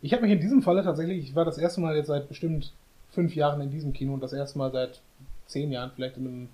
Ich 0.00 0.12
habe 0.12 0.22
mich 0.22 0.32
in 0.32 0.40
diesem 0.40 0.62
Falle 0.62 0.82
tatsächlich, 0.82 1.18
ich 1.28 1.34
war 1.36 1.44
das 1.44 1.58
erste 1.58 1.80
Mal 1.80 1.94
jetzt 1.96 2.08
seit 2.08 2.28
bestimmt 2.28 2.72
fünf 3.12 3.36
Jahren 3.36 3.60
in 3.60 3.70
diesem 3.70 3.92
Kino 3.92 4.14
und 4.14 4.20
das 4.22 4.32
erste 4.32 4.58
Mal 4.58 4.72
seit 4.72 5.00
zehn 5.46 5.70
Jahren 5.70 5.92
vielleicht 5.94 6.16
in 6.16 6.26
einem 6.26 6.48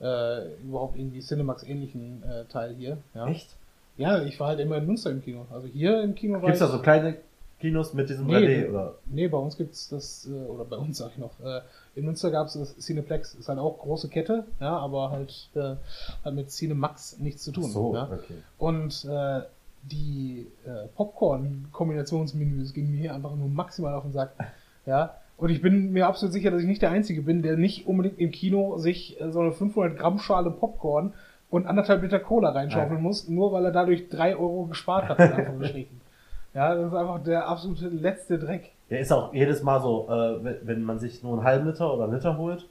äh, 0.00 0.52
überhaupt 0.62 0.98
irgendwie 0.98 1.20
Cinemax-ähnlichen 1.20 2.22
äh, 2.24 2.44
Teil 2.46 2.74
hier. 2.74 2.98
Ja. 3.14 3.26
Echt? 3.28 3.48
ja, 3.96 4.22
ich 4.22 4.38
war 4.40 4.48
halt 4.48 4.60
immer 4.60 4.76
in 4.76 4.86
Münster 4.86 5.10
im 5.10 5.22
Kino. 5.22 5.46
Also 5.50 5.68
hier 5.68 6.02
im 6.02 6.14
Kino 6.14 6.34
war 6.34 6.40
Gibt's 6.50 6.60
ich. 6.60 6.66
da 6.66 6.72
so 6.72 6.80
kleine 6.82 7.16
Kinos 7.62 7.94
mit 7.94 8.10
diesem 8.10 8.26
Nee, 8.26 8.34
3D 8.34 8.46
nee. 8.48 8.68
oder? 8.68 8.94
Nee, 9.06 9.28
bei 9.28 9.38
uns 9.38 9.56
gibt's 9.56 9.88
das, 9.88 10.28
äh, 10.28 10.34
oder 10.50 10.64
bei 10.64 10.76
uns 10.76 10.98
sag 10.98 11.12
ich 11.12 11.18
noch, 11.18 11.38
äh, 11.40 11.60
in 11.94 12.04
Münster 12.04 12.32
gab's 12.32 12.54
das 12.54 12.76
Cineplex, 12.76 13.34
ist 13.34 13.48
halt 13.48 13.60
auch 13.60 13.78
große 13.78 14.08
Kette, 14.08 14.44
ja, 14.60 14.76
aber 14.76 15.10
halt 15.10 15.48
äh, 15.54 15.76
hat 16.24 16.34
mit 16.34 16.50
Cinemax 16.50 17.18
nichts 17.20 17.44
zu 17.44 17.52
tun. 17.52 17.70
so, 17.70 17.94
ja. 17.94 18.10
okay. 18.12 18.34
Und 18.58 19.04
äh, 19.04 19.42
die 19.84 20.48
äh, 20.66 20.88
Popcorn-Kombinationsmenüs 20.96 22.74
gingen 22.74 22.90
mir 22.90 23.00
hier 23.00 23.14
einfach 23.14 23.34
nur 23.34 23.48
maximal 23.48 23.94
auf 23.94 24.02
den 24.02 24.12
Sack. 24.12 24.34
Ja. 24.84 25.14
Und 25.36 25.50
ich 25.50 25.62
bin 25.62 25.92
mir 25.92 26.08
absolut 26.08 26.32
sicher, 26.32 26.50
dass 26.50 26.60
ich 26.60 26.66
nicht 26.66 26.82
der 26.82 26.90
Einzige 26.90 27.22
bin, 27.22 27.42
der 27.42 27.56
nicht 27.56 27.86
unbedingt 27.86 28.18
im 28.18 28.32
Kino 28.32 28.78
sich 28.78 29.20
äh, 29.20 29.30
so 29.30 29.38
eine 29.38 29.52
500 29.52 29.96
Gramm 29.96 30.18
Schale 30.18 30.50
Popcorn 30.50 31.12
und 31.50 31.68
anderthalb 31.68 32.02
Liter 32.02 32.18
Cola 32.18 32.50
reinschaufeln 32.50 32.94
Nein. 32.94 33.02
muss, 33.04 33.28
nur 33.28 33.52
weil 33.52 33.64
er 33.64 33.70
dadurch 33.70 34.08
drei 34.08 34.34
Euro 34.34 34.64
gespart 34.64 35.08
hat, 35.08 35.20
in 35.20 35.32
Anführungsstrichen. 35.36 36.01
Ja, 36.54 36.74
das 36.74 36.86
ist 36.88 36.94
einfach 36.94 37.22
der 37.22 37.48
absolute 37.48 37.88
letzte 37.88 38.38
Dreck. 38.38 38.72
Ja, 38.90 38.98
ist 38.98 39.10
auch 39.12 39.32
jedes 39.32 39.62
Mal 39.62 39.80
so, 39.80 40.06
äh, 40.10 40.56
wenn, 40.62 40.82
man 40.84 40.98
sich 40.98 41.22
nur 41.22 41.32
einen 41.32 41.44
halben 41.44 41.66
Liter 41.66 41.92
oder 41.94 42.04
einen 42.04 42.12
Liter 42.14 42.36
holt, 42.36 42.68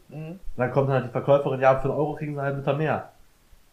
dann 0.56 0.72
kommt 0.72 0.88
dann 0.90 0.96
halt 0.96 1.06
die 1.06 1.10
Verkäuferin, 1.10 1.60
ja, 1.60 1.76
für 1.80 1.90
einen 1.90 1.98
Euro 1.98 2.14
kriegen 2.14 2.34
sie 2.34 2.38
einen 2.40 2.46
halben 2.46 2.60
Liter 2.60 2.74
mehr. 2.76 3.10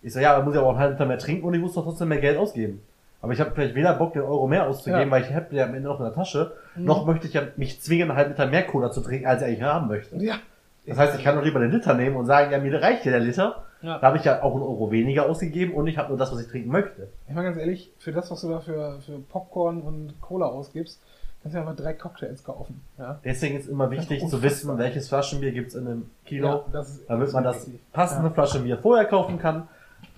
Ich 0.01 0.13
so, 0.15 0.21
ja, 0.21 0.35
dann 0.35 0.45
muss 0.45 0.55
ich 0.55 0.59
aber 0.59 0.69
auch 0.69 0.73
einen 0.73 0.79
halben 0.81 0.95
Liter 0.95 1.05
mehr 1.07 1.19
trinken 1.19 1.45
und 1.47 1.53
ich 1.55 1.61
muss 1.61 1.75
doch 1.75 1.85
trotzdem 1.85 2.09
mehr 2.09 2.21
Geld 2.21 2.39
ausgeben. 2.39 2.81
Aber 3.21 3.33
ich 3.33 3.41
habe 3.41 3.51
vielleicht 3.51 3.75
weder 3.75 3.95
Bock, 3.95 4.13
den 4.15 4.23
Euro 4.23 4.47
mehr 4.47 4.67
auszugeben, 4.67 5.09
Ja. 5.09 5.11
weil 5.11 5.23
ich 5.25 5.35
habe 5.35 5.55
ja 5.55 5.65
am 5.65 5.75
Ende 5.75 5.89
noch 5.89 5.99
in 5.99 6.05
der 6.07 6.15
Tasche, 6.15 6.53
Mhm. 6.77 6.85
noch 6.85 7.05
möchte 7.05 7.27
ich 7.27 7.35
ja 7.35 7.43
mich 7.57 7.83
zwingen, 7.83 8.09
einen 8.11 8.17
halben 8.17 8.31
Liter 8.31 8.47
mehr 8.47 8.63
Cola 8.67 8.91
zu 8.91 9.01
trinken, 9.03 9.27
als 9.27 9.43
ich 9.43 9.49
eigentlich 9.49 9.63
haben 9.63 9.89
möchte. 9.89 10.17
Ja. 10.17 10.37
Das 10.89 10.99
heißt, 10.99 11.19
ich 11.19 11.25
kann 11.25 11.37
doch 11.37 11.45
lieber 11.45 11.61
den 11.61 11.71
Liter 11.71 11.95
nehmen 11.95 12.17
und 12.17 12.27
sagen, 12.27 12.51
ja, 12.51 12.59
mir 12.59 12.81
reicht 12.81 13.05
ja 13.05 13.13
der 13.13 13.21
Liter. 13.21 13.65
Ja. 13.83 13.99
Da 13.99 14.09
habe 14.09 14.17
ich 14.17 14.25
ja 14.25 14.43
auch 14.43 14.55
einen 14.55 14.63
Euro 14.63 14.91
weniger 14.91 15.27
ausgegeben 15.27 15.75
und 15.75 15.87
ich 15.87 15.99
habe 15.99 16.09
nur 16.09 16.19
das, 16.19 16.33
was 16.33 16.41
ich 16.41 16.49
trinken 16.49 16.71
möchte. 16.71 17.09
Ich 17.29 17.35
meine 17.35 17.47
ganz 17.47 17.59
ehrlich, 17.59 17.93
für 17.99 18.11
das, 18.13 18.31
was 18.31 18.41
du 18.41 18.49
da 18.49 18.61
für, 18.61 18.99
für 19.01 19.19
Popcorn 19.21 19.83
und 19.83 20.21
Cola 20.21 20.47
ausgibst, 20.47 21.01
kannst 21.43 21.55
du 21.55 21.61
einfach 21.61 21.77
drei 21.77 21.93
Cocktails 21.93 22.43
kaufen. 22.43 22.83
Ja, 22.99 23.21
Deswegen 23.25 23.57
ist 23.57 23.69
immer 23.69 23.91
wichtig 23.91 24.23
ist 24.23 24.31
zu 24.31 24.43
wissen, 24.43 24.77
welches 24.79 25.09
Flaschenbier 25.09 25.53
gibt's 25.53 25.75
in 25.75 25.87
einem 25.87 26.11
Kino. 26.27 26.49
Ja, 26.49 26.65
das 26.73 26.89
ist 26.91 27.09
damit 27.09 27.33
man 27.33 27.45
das 27.45 27.71
passende 27.93 28.29
Ja. 28.29 28.35
Flasche 28.35 28.61
Bier 28.61 28.79
vorher 28.79 29.05
kaufen 29.05 29.39
kann. 29.39 29.69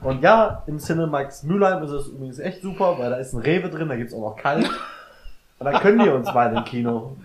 Und 0.02 0.22
ja, 0.22 0.62
im 0.66 0.78
Cinemax 0.78 1.42
Mülheim 1.42 1.82
ist 1.82 1.90
es 1.90 2.08
übrigens 2.08 2.38
echt 2.38 2.62
super, 2.62 2.98
weil 2.98 3.10
da 3.10 3.16
ist 3.16 3.34
ein 3.34 3.40
Rewe 3.40 3.68
drin, 3.68 3.88
da 3.88 3.96
gibt's 3.96 4.14
auch 4.14 4.20
noch 4.20 4.36
kalt. 4.36 4.68
Und 5.58 5.66
dann 5.66 5.74
können 5.82 5.98
die 5.98 6.08
uns 6.08 6.32
beide 6.32 6.56
im 6.56 6.64
Kino. 6.64 7.16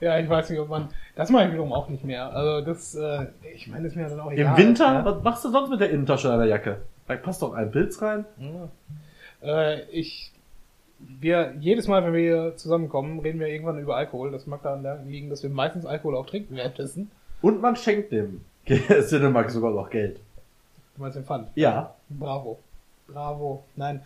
Ja, 0.00 0.18
ich 0.18 0.28
weiß 0.28 0.50
nicht, 0.50 0.58
ob 0.60 0.68
man. 0.68 0.88
Das 1.14 1.30
mache 1.30 1.44
ich 1.46 1.52
wiederum 1.52 1.72
auch 1.72 1.88
nicht 1.88 2.04
mehr. 2.04 2.32
Also 2.34 2.64
das, 2.64 2.94
äh, 2.94 3.26
ich 3.54 3.66
meine, 3.68 3.84
das 3.84 3.92
ist 3.92 3.96
mir 3.96 4.08
dann 4.08 4.20
auch 4.20 4.30
Im 4.30 4.38
egal. 4.38 4.56
Winter, 4.56 4.84
Ja. 4.84 5.04
was 5.04 5.22
machst 5.22 5.44
du 5.44 5.50
sonst 5.50 5.70
mit 5.70 5.80
der 5.80 5.90
Innentasche 5.90 6.28
deiner 6.28 6.44
Jacke? 6.44 6.78
Da 7.08 7.16
passt 7.16 7.42
doch 7.42 7.54
ein 7.54 7.70
Pilz 7.70 8.00
rein. 8.02 8.24
Ja. 8.38 8.68
Äh, 9.42 9.82
ich. 9.90 10.32
Wir, 10.98 11.54
jedes 11.60 11.88
Mal, 11.88 12.02
wenn 12.04 12.14
wir 12.14 12.20
hier 12.20 12.56
zusammenkommen, 12.56 13.18
reden 13.20 13.38
wir 13.38 13.48
irgendwann 13.48 13.78
über 13.78 13.96
Alkohol. 13.96 14.30
Das 14.32 14.46
mag 14.46 14.62
daran 14.62 15.06
liegen, 15.06 15.28
dass 15.28 15.42
wir 15.42 15.50
meistens 15.50 15.84
Alkohol 15.84 16.16
auch 16.16 16.24
trinken 16.26 16.56
währenddessen. 16.56 17.10
Und 17.42 17.60
man 17.60 17.76
schenkt 17.76 18.12
dem 18.12 18.40
Cinemax 18.66 19.52
sogar 19.52 19.72
noch 19.72 19.90
Geld. 19.90 20.20
Du 20.96 21.02
meinst 21.02 21.18
den 21.18 21.24
Pfand? 21.24 21.48
Ja, 21.54 21.94
Bravo. 22.08 22.58
Bravo. 23.08 23.62
Nein. 23.76 24.00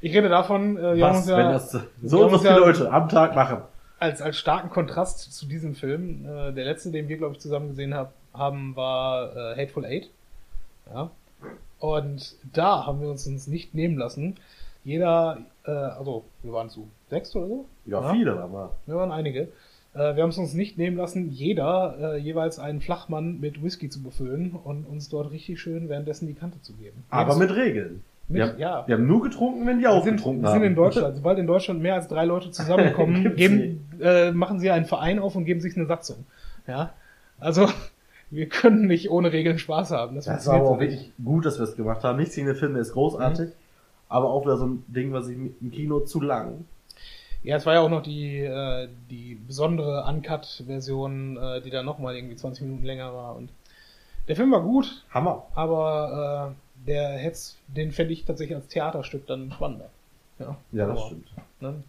Ich 0.00 0.14
rede 0.14 0.28
davon, 0.28 0.76
äh, 0.76 0.94
wir 0.96 1.06
haben 1.06 1.16
uns 1.16 1.24
was, 1.26 1.30
ja. 1.30 1.36
wenn 1.38 1.48
das 1.52 1.74
wir 1.74 1.80
so 2.08 2.28
so 2.28 2.38
viele 2.38 2.50
ja- 2.52 2.56
Leute 2.58 2.92
am 2.92 3.08
Tag 3.08 3.34
machen. 3.34 3.62
Als, 3.98 4.20
als 4.22 4.36
starken 4.36 4.70
Kontrast 4.70 5.32
zu 5.32 5.46
diesem 5.46 5.74
Film, 5.74 6.24
äh, 6.26 6.52
der 6.52 6.64
letzte, 6.64 6.90
den 6.90 7.08
wir, 7.08 7.16
glaube 7.16 7.34
ich, 7.34 7.40
zusammen 7.40 7.68
gesehen 7.68 7.94
hab, 7.94 8.12
haben, 8.34 8.76
war 8.76 9.34
äh, 9.34 9.56
Hateful 9.56 9.84
Eight. 9.84 10.10
Ja. 10.92 11.10
Und 11.78 12.36
da 12.52 12.86
haben 12.86 13.00
wir 13.00 13.08
uns 13.10 13.26
uns 13.26 13.46
nicht 13.46 13.74
nehmen 13.74 13.98
lassen. 13.98 14.36
Jeder, 14.84 15.38
äh, 15.64 15.70
also 15.70 16.24
wir 16.42 16.52
waren 16.52 16.70
zu 16.70 16.88
sechs 17.10 17.34
oder 17.34 17.46
so? 17.46 17.64
Ja, 17.86 18.12
viele, 18.12 18.40
aber. 18.40 18.72
Wir 18.86 18.96
waren 18.96 19.10
einige. 19.12 19.48
Äh, 19.94 20.14
wir 20.14 20.22
haben 20.22 20.30
es 20.30 20.38
uns 20.38 20.54
nicht 20.54 20.78
nehmen 20.78 20.96
lassen, 20.96 21.30
jeder 21.30 22.14
äh, 22.14 22.18
jeweils 22.18 22.58
einen 22.58 22.80
Flachmann 22.80 23.40
mit 23.40 23.62
Whisky 23.62 23.88
zu 23.88 24.02
befüllen 24.02 24.52
und 24.52 24.84
uns 24.84 25.08
dort 25.08 25.30
richtig 25.32 25.60
schön 25.60 25.88
währenddessen 25.88 26.26
die 26.28 26.34
Kante 26.34 26.60
zu 26.62 26.74
geben. 26.74 27.04
Aber 27.10 27.34
Jedes- 27.34 27.48
mit 27.48 27.56
Regeln. 27.56 28.04
Mit 28.28 28.38
wir, 28.38 28.48
haben, 28.48 28.58
ja. 28.58 28.84
wir 28.86 28.94
haben 28.96 29.06
nur 29.06 29.22
getrunken, 29.22 29.66
wenn 29.66 29.78
die 29.78 29.84
Wir 29.84 29.92
auch 29.92 30.04
sind, 30.04 30.16
getrunken 30.16 30.42
wir 30.42 30.48
haben. 30.48 30.60
sind 30.60 30.66
in 30.66 30.74
Deutschland. 30.74 31.16
Sobald 31.16 31.38
in 31.38 31.46
Deutschland 31.46 31.80
mehr 31.80 31.94
als 31.94 32.08
drei 32.08 32.24
Leute 32.24 32.50
zusammenkommen, 32.50 33.34
geben, 33.36 33.88
äh, 34.00 34.32
machen 34.32 34.58
sie 34.58 34.70
einen 34.70 34.86
Verein 34.86 35.18
auf 35.18 35.36
und 35.36 35.44
geben 35.44 35.60
sich 35.60 35.76
eine 35.76 35.86
Satzung. 35.86 36.26
Ja, 36.66 36.92
also 37.38 37.68
wir 38.30 38.48
können 38.48 38.86
nicht 38.86 39.10
ohne 39.10 39.32
Regeln 39.32 39.58
Spaß 39.58 39.92
haben. 39.92 40.16
Das, 40.16 40.24
Das 40.24 40.46
war 40.46 40.56
aber 40.56 40.70
auch 40.70 40.80
wirklich 40.80 41.12
gut, 41.24 41.46
dass 41.46 41.58
wir 41.58 41.64
es 41.64 41.76
gemacht 41.76 42.02
haben. 42.04 42.18
Nichts 42.18 42.34
gegen 42.34 42.48
den 42.48 42.56
Film, 42.56 42.72
der 42.72 42.82
ist 42.82 42.92
großartig. 42.92 43.48
Mhm. 43.48 43.52
Aber 44.08 44.30
auch 44.30 44.44
wieder 44.44 44.56
so 44.56 44.66
ein 44.66 44.84
Ding, 44.88 45.12
was 45.12 45.28
ich 45.28 45.36
im 45.36 45.70
Kino 45.72 46.00
zu 46.00 46.20
lang. 46.20 46.58
nicht. 46.58 46.64
Ja, 47.42 47.56
es 47.56 47.66
war 47.66 47.74
ja 47.74 47.80
auch 47.80 47.90
noch 47.90 48.02
die, 48.02 48.40
äh, 48.40 48.88
die 49.08 49.36
besondere 49.36 50.04
Uncut-Version, 50.08 51.36
äh, 51.36 51.60
die 51.60 51.70
dann 51.70 51.86
nochmal 51.86 52.16
irgendwie 52.16 52.34
20 52.34 52.64
Minuten 52.64 52.84
länger 52.84 53.14
war. 53.14 53.36
Und 53.36 53.50
der 54.26 54.34
Film 54.34 54.50
war 54.50 54.62
gut, 54.62 55.04
Hammer. 55.10 55.44
aber 55.54 56.52
äh, 56.52 56.65
der 56.86 57.10
hätte 57.10 57.38
den 57.68 57.92
fände 57.92 58.12
ich 58.12 58.24
tatsächlich 58.24 58.56
als 58.56 58.68
Theaterstück 58.68 59.26
dann 59.26 59.52
spannender. 59.52 59.90
Ja, 60.38 60.56
Ja, 60.72 60.86
das 60.86 60.98
aber, 60.98 61.06
stimmt. 61.06 61.28
Ne? 61.60 61.82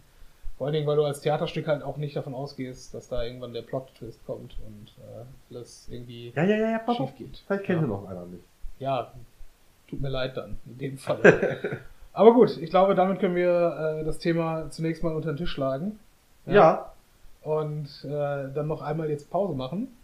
Vor 0.56 0.66
allen 0.66 0.74
Dingen, 0.74 0.86
weil 0.86 0.96
du 0.96 1.04
als 1.04 1.20
Theaterstück 1.20 1.68
halt 1.68 1.82
auch 1.82 1.98
nicht 1.98 2.16
davon 2.16 2.34
ausgehst, 2.34 2.92
dass 2.92 3.08
da 3.08 3.22
irgendwann 3.22 3.52
der 3.52 3.62
Plot-Twist 3.62 4.26
kommt 4.26 4.56
und 4.66 4.92
äh, 4.98 5.54
alles 5.54 5.88
irgendwie 5.88 6.32
Ja, 6.34 6.42
ja, 6.42 6.56
ja, 6.56 6.70
ja, 6.70 6.94
schief 6.94 7.16
geht. 7.16 7.44
Vielleicht 7.46 7.64
kennt 7.64 7.80
ja. 7.80 7.86
ihr 7.86 7.88
noch 7.88 8.08
einer 8.08 8.26
nicht. 8.26 8.42
Ja, 8.80 9.12
tut 9.88 10.00
mir 10.00 10.08
leid 10.08 10.36
dann, 10.36 10.58
in 10.66 10.78
dem 10.78 10.98
Fall. 10.98 11.80
Aber 12.12 12.34
gut, 12.34 12.56
ich 12.56 12.70
glaube, 12.70 12.96
damit 12.96 13.20
können 13.20 13.36
wir 13.36 14.00
äh, 14.00 14.04
das 14.04 14.18
Thema 14.18 14.68
zunächst 14.70 15.04
mal 15.04 15.14
unter 15.14 15.32
den 15.32 15.36
Tisch 15.36 15.50
schlagen. 15.50 16.00
Ja. 16.46 16.92
Und 17.42 17.88
äh, 18.04 18.52
dann 18.52 18.66
noch 18.66 18.82
einmal 18.82 19.08
jetzt 19.10 19.30
Pause 19.30 19.54
machen. 19.54 19.96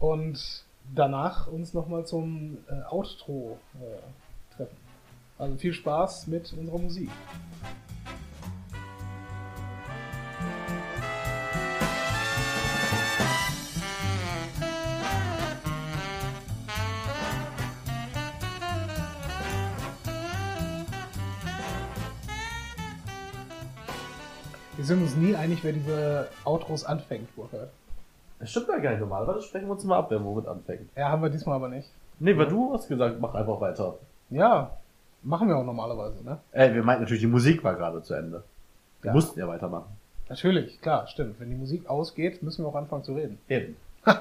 Und 0.00 0.64
danach 0.94 1.46
uns 1.46 1.74
nochmal 1.74 2.06
zum 2.06 2.58
äh, 2.68 2.92
Outro 2.92 3.58
äh, 3.74 4.54
treffen. 4.54 4.76
Also 5.38 5.56
viel 5.56 5.72
Spaß 5.72 6.26
mit 6.26 6.52
unserer 6.52 6.78
Musik. 6.78 7.10
Wir 24.76 24.86
sind 24.86 25.02
uns 25.02 25.14
nie 25.14 25.34
einig, 25.34 25.62
wer 25.62 25.72
diese 25.72 26.28
Outros 26.44 26.84
anfängt, 26.84 27.34
Burkhard. 27.36 27.70
Das 28.40 28.50
stimmt 28.50 28.68
ja 28.68 28.78
gar 28.78 28.90
nicht. 28.90 29.00
Normalerweise 29.00 29.42
sprechen 29.42 29.66
wir 29.66 29.72
uns 29.72 29.84
mal 29.84 29.98
ab, 29.98 30.06
wer 30.10 30.24
womit 30.24 30.46
anfängt. 30.46 30.88
Ja, 30.96 31.10
haben 31.10 31.22
wir 31.22 31.30
diesmal 31.30 31.56
aber 31.56 31.68
nicht. 31.68 31.88
Nee, 32.18 32.36
weil 32.36 32.48
du 32.48 32.72
hast 32.72 32.88
gesagt, 32.88 33.20
mach 33.20 33.34
einfach 33.34 33.60
weiter. 33.60 33.94
Ja, 34.30 34.70
machen 35.22 35.48
wir 35.48 35.56
auch 35.56 35.64
normalerweise, 35.64 36.24
ne? 36.24 36.38
Ey, 36.52 36.74
wir 36.74 36.82
meinten 36.82 37.02
natürlich, 37.02 37.22
die 37.22 37.26
Musik 37.28 37.62
war 37.62 37.74
gerade 37.74 38.02
zu 38.02 38.14
Ende. 38.14 38.42
Wir 39.02 39.08
Ja. 39.08 39.14
mussten 39.14 39.38
ja 39.38 39.46
weitermachen. 39.48 39.86
Natürlich, 40.28 40.80
klar, 40.80 41.06
stimmt. 41.06 41.38
Wenn 41.40 41.50
die 41.50 41.56
Musik 41.56 41.88
ausgeht, 41.88 42.42
müssen 42.42 42.64
wir 42.64 42.68
auch 42.68 42.74
anfangen 42.74 43.04
zu 43.04 43.14
reden. 43.14 43.38
Eben. 43.48 43.76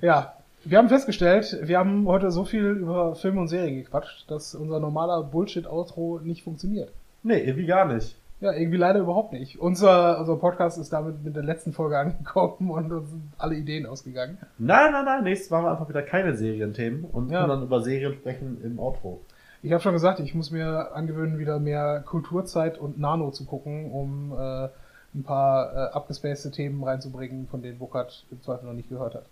Ja, 0.00 0.34
wir 0.64 0.78
haben 0.78 0.88
festgestellt, 0.88 1.58
wir 1.62 1.78
haben 1.78 2.06
heute 2.06 2.30
so 2.30 2.44
viel 2.44 2.64
über 2.64 3.14
Filme 3.16 3.40
und 3.40 3.48
Serien 3.48 3.76
gequatscht, 3.82 4.30
dass 4.30 4.54
unser 4.54 4.78
normaler 4.80 5.22
Bullshit-Outro 5.22 6.20
nicht 6.22 6.42
funktioniert. 6.44 6.90
Nee, 7.22 7.38
irgendwie 7.40 7.66
gar 7.66 7.84
nicht. 7.86 8.16
Ja, 8.42 8.52
irgendwie 8.52 8.76
leider 8.76 8.98
überhaupt 8.98 9.32
nicht. 9.32 9.60
Unser, 9.60 10.18
unser 10.18 10.34
Podcast 10.36 10.76
ist 10.76 10.92
damit 10.92 11.22
mit 11.24 11.36
der 11.36 11.44
letzten 11.44 11.72
Folge 11.72 11.96
angekommen 12.00 12.70
und 12.70 12.90
uns 12.92 13.08
sind 13.10 13.32
alle 13.38 13.54
Ideen 13.54 13.86
ausgegangen. 13.86 14.36
Nein, 14.58 14.90
nein, 14.90 15.04
nein. 15.04 15.22
Nächstes 15.22 15.48
Mal 15.50 15.58
haben 15.58 15.64
wir 15.66 15.70
einfach 15.70 15.88
wieder 15.88 16.02
keine 16.02 16.34
Serienthemen 16.36 17.04
und 17.04 17.30
Ja. 17.30 17.38
können 17.40 17.50
dann 17.50 17.62
über 17.62 17.80
Serien 17.82 18.14
sprechen 18.14 18.60
im 18.64 18.80
Outro. 18.80 19.20
Ich 19.62 19.70
habe 19.72 19.80
schon 19.80 19.92
gesagt, 19.92 20.18
ich 20.18 20.34
muss 20.34 20.50
mir 20.50 20.92
angewöhnen, 20.92 21.38
wieder 21.38 21.60
mehr 21.60 22.02
Kulturzeit 22.04 22.78
und 22.78 22.98
Nano 22.98 23.30
zu 23.30 23.44
gucken, 23.44 23.92
um 23.92 24.32
äh, 24.36 24.68
ein 25.14 25.22
paar 25.22 25.72
äh, 25.72 25.92
abgespacede 25.92 26.52
Themen 26.52 26.82
reinzubringen, 26.82 27.46
von 27.46 27.62
denen 27.62 27.78
Burkhardt 27.78 28.24
im 28.32 28.42
Zweifel 28.42 28.66
noch 28.66 28.72
nicht 28.74 28.88
gehört 28.88 29.14
hat. 29.14 29.24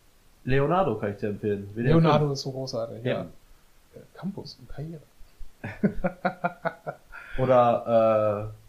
Leonardo 0.45 0.95
kann 0.95 1.11
ich 1.11 1.16
dir 1.16 1.31
empfehlen. 1.31 1.69
WDR 1.74 1.95
Leonardo 1.95 2.31
ist 2.31 2.43
so 2.43 2.53
großartig. 2.53 3.05
Ja. 3.05 3.12
Ja. 3.12 3.20
Äh, 3.23 3.99
Campus 4.16 4.57
und 4.61 4.69
Karriere. 4.69 5.03
Oder, 7.39 8.51
äh, 8.53 8.60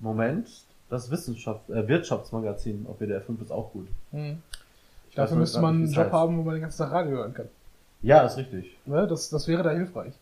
Moment, 0.00 0.48
das 0.88 1.10
Wissenschaft, 1.10 1.68
äh, 1.70 1.86
Wirtschaftsmagazin 1.86 2.86
auf 2.88 2.98
WDR 2.98 3.20
5 3.20 3.42
ist 3.42 3.52
auch 3.52 3.72
gut. 3.72 3.88
Ich 4.12 4.18
weiß 4.18 4.34
Dafür 5.14 5.36
müsste 5.36 5.60
man 5.60 5.74
einen 5.76 5.92
Job 5.92 6.04
heißt. 6.04 6.12
haben, 6.12 6.38
wo 6.38 6.42
man 6.42 6.54
den 6.54 6.62
ganzen 6.62 6.78
Tag 6.78 6.92
Radio 6.92 7.18
hören 7.18 7.34
kann. 7.34 7.48
Ja, 8.02 8.22
ist 8.22 8.36
richtig. 8.36 8.76
Ne? 8.86 9.06
Das, 9.06 9.28
das 9.30 9.46
wäre 9.46 9.62
da 9.62 9.70
hilfreich. 9.70 10.14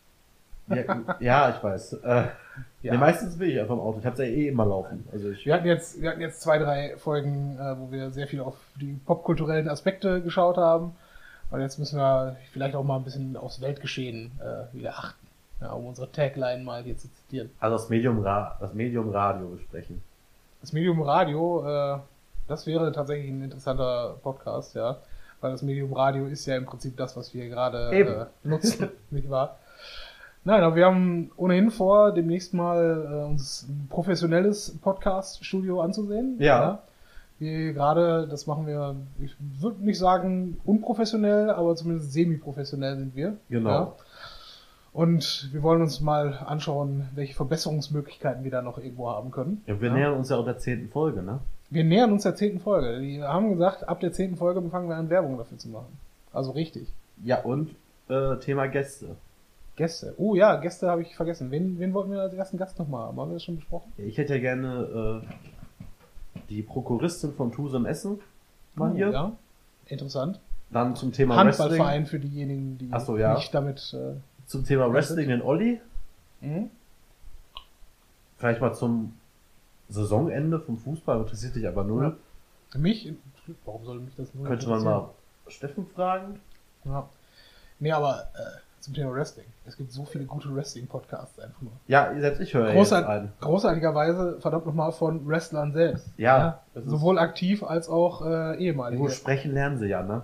Ja, 0.67 1.01
ja 1.19 1.49
ich 1.55 1.63
weiß. 1.63 1.93
Äh, 1.93 2.23
Ja. 2.81 2.93
nee, 2.93 2.97
meistens 2.97 3.37
bin 3.37 3.49
ich 3.49 3.59
einfach 3.59 3.73
im 3.73 3.81
Auto. 3.81 3.99
Ich 3.99 4.05
hab's 4.05 4.19
ja 4.19 4.25
eh 4.25 4.47
immer 4.47 4.65
laufen. 4.65 5.05
Also 5.11 5.31
ich, 5.31 5.45
Wir 5.45 5.53
hatten 5.53 5.67
jetzt, 5.67 6.01
wir 6.01 6.09
hatten 6.11 6.21
jetzt 6.21 6.39
zwei, 6.41 6.57
drei 6.59 6.95
Folgen, 6.97 7.57
äh, 7.59 7.77
wo 7.77 7.91
wir 7.91 8.11
sehr 8.11 8.25
viel 8.27 8.39
auf 8.39 8.55
die 8.79 8.97
popkulturellen 9.05 9.67
Aspekte 9.67 10.21
geschaut 10.21 10.55
haben. 10.55 10.95
Und 11.51 11.59
jetzt 11.59 11.77
müssen 11.77 11.99
wir 11.99 12.37
vielleicht 12.53 12.75
auch 12.75 12.83
mal 12.85 12.95
ein 12.97 13.03
bisschen 13.03 13.35
aufs 13.35 13.59
Weltgeschehen 13.59 14.31
äh, 14.39 14.73
wieder 14.73 14.91
achten. 14.97 15.18
Ja, 15.61 15.71
um 15.73 15.87
unsere 15.87 16.11
Tagline 16.11 16.63
mal 16.63 16.83
hier 16.83 16.97
zu 16.97 17.11
zitieren. 17.13 17.49
also 17.59 17.75
das 17.75 17.89
Medium, 17.89 18.19
Ra 18.19 18.57
das 18.59 18.73
Medium 18.73 19.09
Radio 19.09 19.49
besprechen. 19.49 20.01
Das 20.61 20.73
Medium 20.73 21.01
Radio, 21.01 21.65
äh, 21.67 21.99
das 22.47 22.65
wäre 22.65 22.91
tatsächlich 22.91 23.29
ein 23.29 23.43
interessanter 23.43 24.15
Podcast, 24.23 24.75
ja. 24.75 24.97
Weil 25.41 25.51
das 25.51 25.61
Medium 25.61 25.93
Radio 25.93 26.25
ist 26.25 26.45
ja 26.45 26.57
im 26.57 26.65
Prinzip 26.65 26.97
das, 26.97 27.15
was 27.15 27.33
wir 27.33 27.47
gerade 27.47 27.91
äh, 27.91 28.25
nutzen, 28.47 28.89
nicht 29.09 29.29
wahr? 29.29 29.57
Nein, 30.45 30.63
aber 30.63 30.75
wir 30.75 30.85
haben 30.85 31.31
ohnehin 31.37 31.69
vor, 31.69 32.13
demnächst 32.13 32.53
mal 32.53 33.07
äh, 33.09 33.29
uns 33.29 33.67
ein 33.67 33.87
professionelles 33.89 34.77
Podcast-Studio 34.81 35.81
anzusehen. 35.81 36.37
Ja. 36.39 36.79
Wir 37.39 37.73
gerade, 37.73 38.27
das 38.27 38.47
machen 38.47 38.67
wir, 38.67 38.95
ich 39.21 39.35
würde 39.39 39.83
nicht 39.83 39.99
sagen 39.99 40.59
unprofessionell, 40.65 41.49
aber 41.49 41.75
zumindest 41.75 42.11
semi-professionell 42.11 42.97
sind 42.97 43.15
wir. 43.15 43.37
Genau. 43.49 43.69
Ja. 43.69 43.95
Und 44.91 45.49
wir 45.51 45.61
wollen 45.61 45.81
uns 45.81 46.01
mal 46.01 46.33
anschauen, 46.45 47.07
welche 47.15 47.35
Verbesserungsmöglichkeiten 47.35 48.43
wir 48.43 48.51
da 48.51 48.61
noch 48.61 48.77
irgendwo 48.77 49.09
haben 49.09 49.31
können. 49.31 49.63
Ja, 49.67 49.79
wir 49.79 49.91
nähern 49.91 50.13
uns 50.13 50.29
ja 50.29 50.37
auch 50.37 50.45
der 50.45 50.57
zehnten 50.57 50.89
Folge, 50.89 51.21
ne? 51.21 51.39
Wir 51.69 51.83
nähern 51.83 52.11
uns 52.11 52.23
der 52.23 52.35
zehnten 52.35 52.59
Folge. 52.59 52.99
Die 52.99 53.21
haben 53.21 53.51
gesagt, 53.51 53.87
ab 53.87 53.99
der 53.99 54.11
zehnten 54.11 54.37
Folge 54.37 54.61
fangen 54.69 54.89
wir 54.89 54.95
an, 54.95 55.09
Werbung 55.09 55.37
dafür 55.37 55.57
zu 55.57 55.69
machen. 55.69 55.97
Also 56.33 56.51
richtig. 56.51 56.87
Ja, 57.23 57.41
und 57.43 57.75
äh, 58.09 58.37
Thema 58.37 58.67
Gäste. 58.67 59.15
Gäste. 59.75 60.13
Oh 60.17 60.35
ja, 60.35 60.55
Gäste 60.55 60.89
habe 60.89 61.03
ich 61.03 61.15
vergessen. 61.15 61.51
Wen, 61.51 61.79
wen 61.79 61.93
wollten 61.93 62.11
wir 62.11 62.21
als 62.21 62.33
ersten 62.33 62.57
Gast 62.57 62.79
nochmal 62.79 63.07
haben? 63.07 63.19
Haben 63.19 63.29
wir 63.29 63.35
das 63.35 63.43
schon 63.43 63.57
besprochen? 63.57 63.91
Ich 63.97 64.17
hätte 64.17 64.33
ja 64.35 64.41
gerne 64.41 65.21
äh, 65.23 66.41
die 66.49 66.63
Prokuristin 66.63 67.33
von 67.33 67.51
Tusem 67.51 67.85
Essen 67.85 68.19
mal 68.75 68.91
Oh, 68.91 68.95
hier. 68.95 69.11
Ja. 69.11 69.31
Interessant. 69.85 70.39
Dann 70.71 70.95
zum 70.95 71.13
Thema 71.13 71.35
Wrestling. 71.35 71.69
Handballverein 71.69 72.05
für 72.07 72.19
diejenigen, 72.19 72.77
die 72.77 72.91
so, 72.99 73.17
ja. 73.17 73.35
nicht 73.35 73.53
damit. 73.53 73.93
Äh, 73.93 74.15
Zum 74.49 74.65
Thema 74.65 74.91
Wrestling 74.91 75.27
den 75.29 75.43
Olli. 75.43 75.79
mhm. 76.41 76.71
Vielleicht 78.37 78.61
mal 78.61 78.73
zum 78.73 79.13
Saisonende 79.89 80.59
vom 80.59 80.77
Fußball, 80.77 81.19
interessiert 81.19 81.55
dich 81.55 81.67
aber 81.67 81.83
null. 81.83 82.17
mich, 82.75 83.13
warum 83.63 83.85
soll 83.85 83.99
mich 83.99 84.15
das 84.15 84.33
nur 84.33 84.47
Könnte 84.47 84.67
man 84.69 84.83
mal 84.83 85.09
Steffen 85.47 85.85
fragen. 85.85 86.39
Ja. 86.83 87.07
Nee, 87.79 87.91
aber 87.91 88.29
äh, 88.33 88.59
zum 88.79 88.95
Thema 88.95 89.13
Wrestling. 89.13 89.45
Es 89.65 89.77
gibt 89.77 89.91
so 89.91 90.03
viele 90.05 90.25
gute 90.25 90.53
Wrestling-Podcasts 90.55 91.37
einfach 91.39 91.61
nur. 91.61 91.73
Ja, 91.87 92.11
selbst 92.19 92.39
ich 92.39 92.53
höre 92.55 92.63
ja 92.63 92.67
jetzt 92.69 92.77
Großart 92.77 93.07
ein. 93.07 93.31
Großartigerweise, 93.41 94.39
verdammt 94.41 94.65
nochmal, 94.65 94.91
von 94.93 95.27
Wrestlern 95.27 95.73
selbst. 95.73 96.07
Ja, 96.17 96.63
ist- 96.73 96.89
sowohl 96.89 97.19
aktiv 97.19 97.61
als 97.63 97.87
auch 97.87 98.25
äh, 98.25 98.57
ehemalige. 98.57 98.99
Wo 99.03 99.09
sprechen 99.09 99.53
lernen 99.53 99.77
sie 99.77 99.87
ja, 99.87 100.01
ne? 100.01 100.23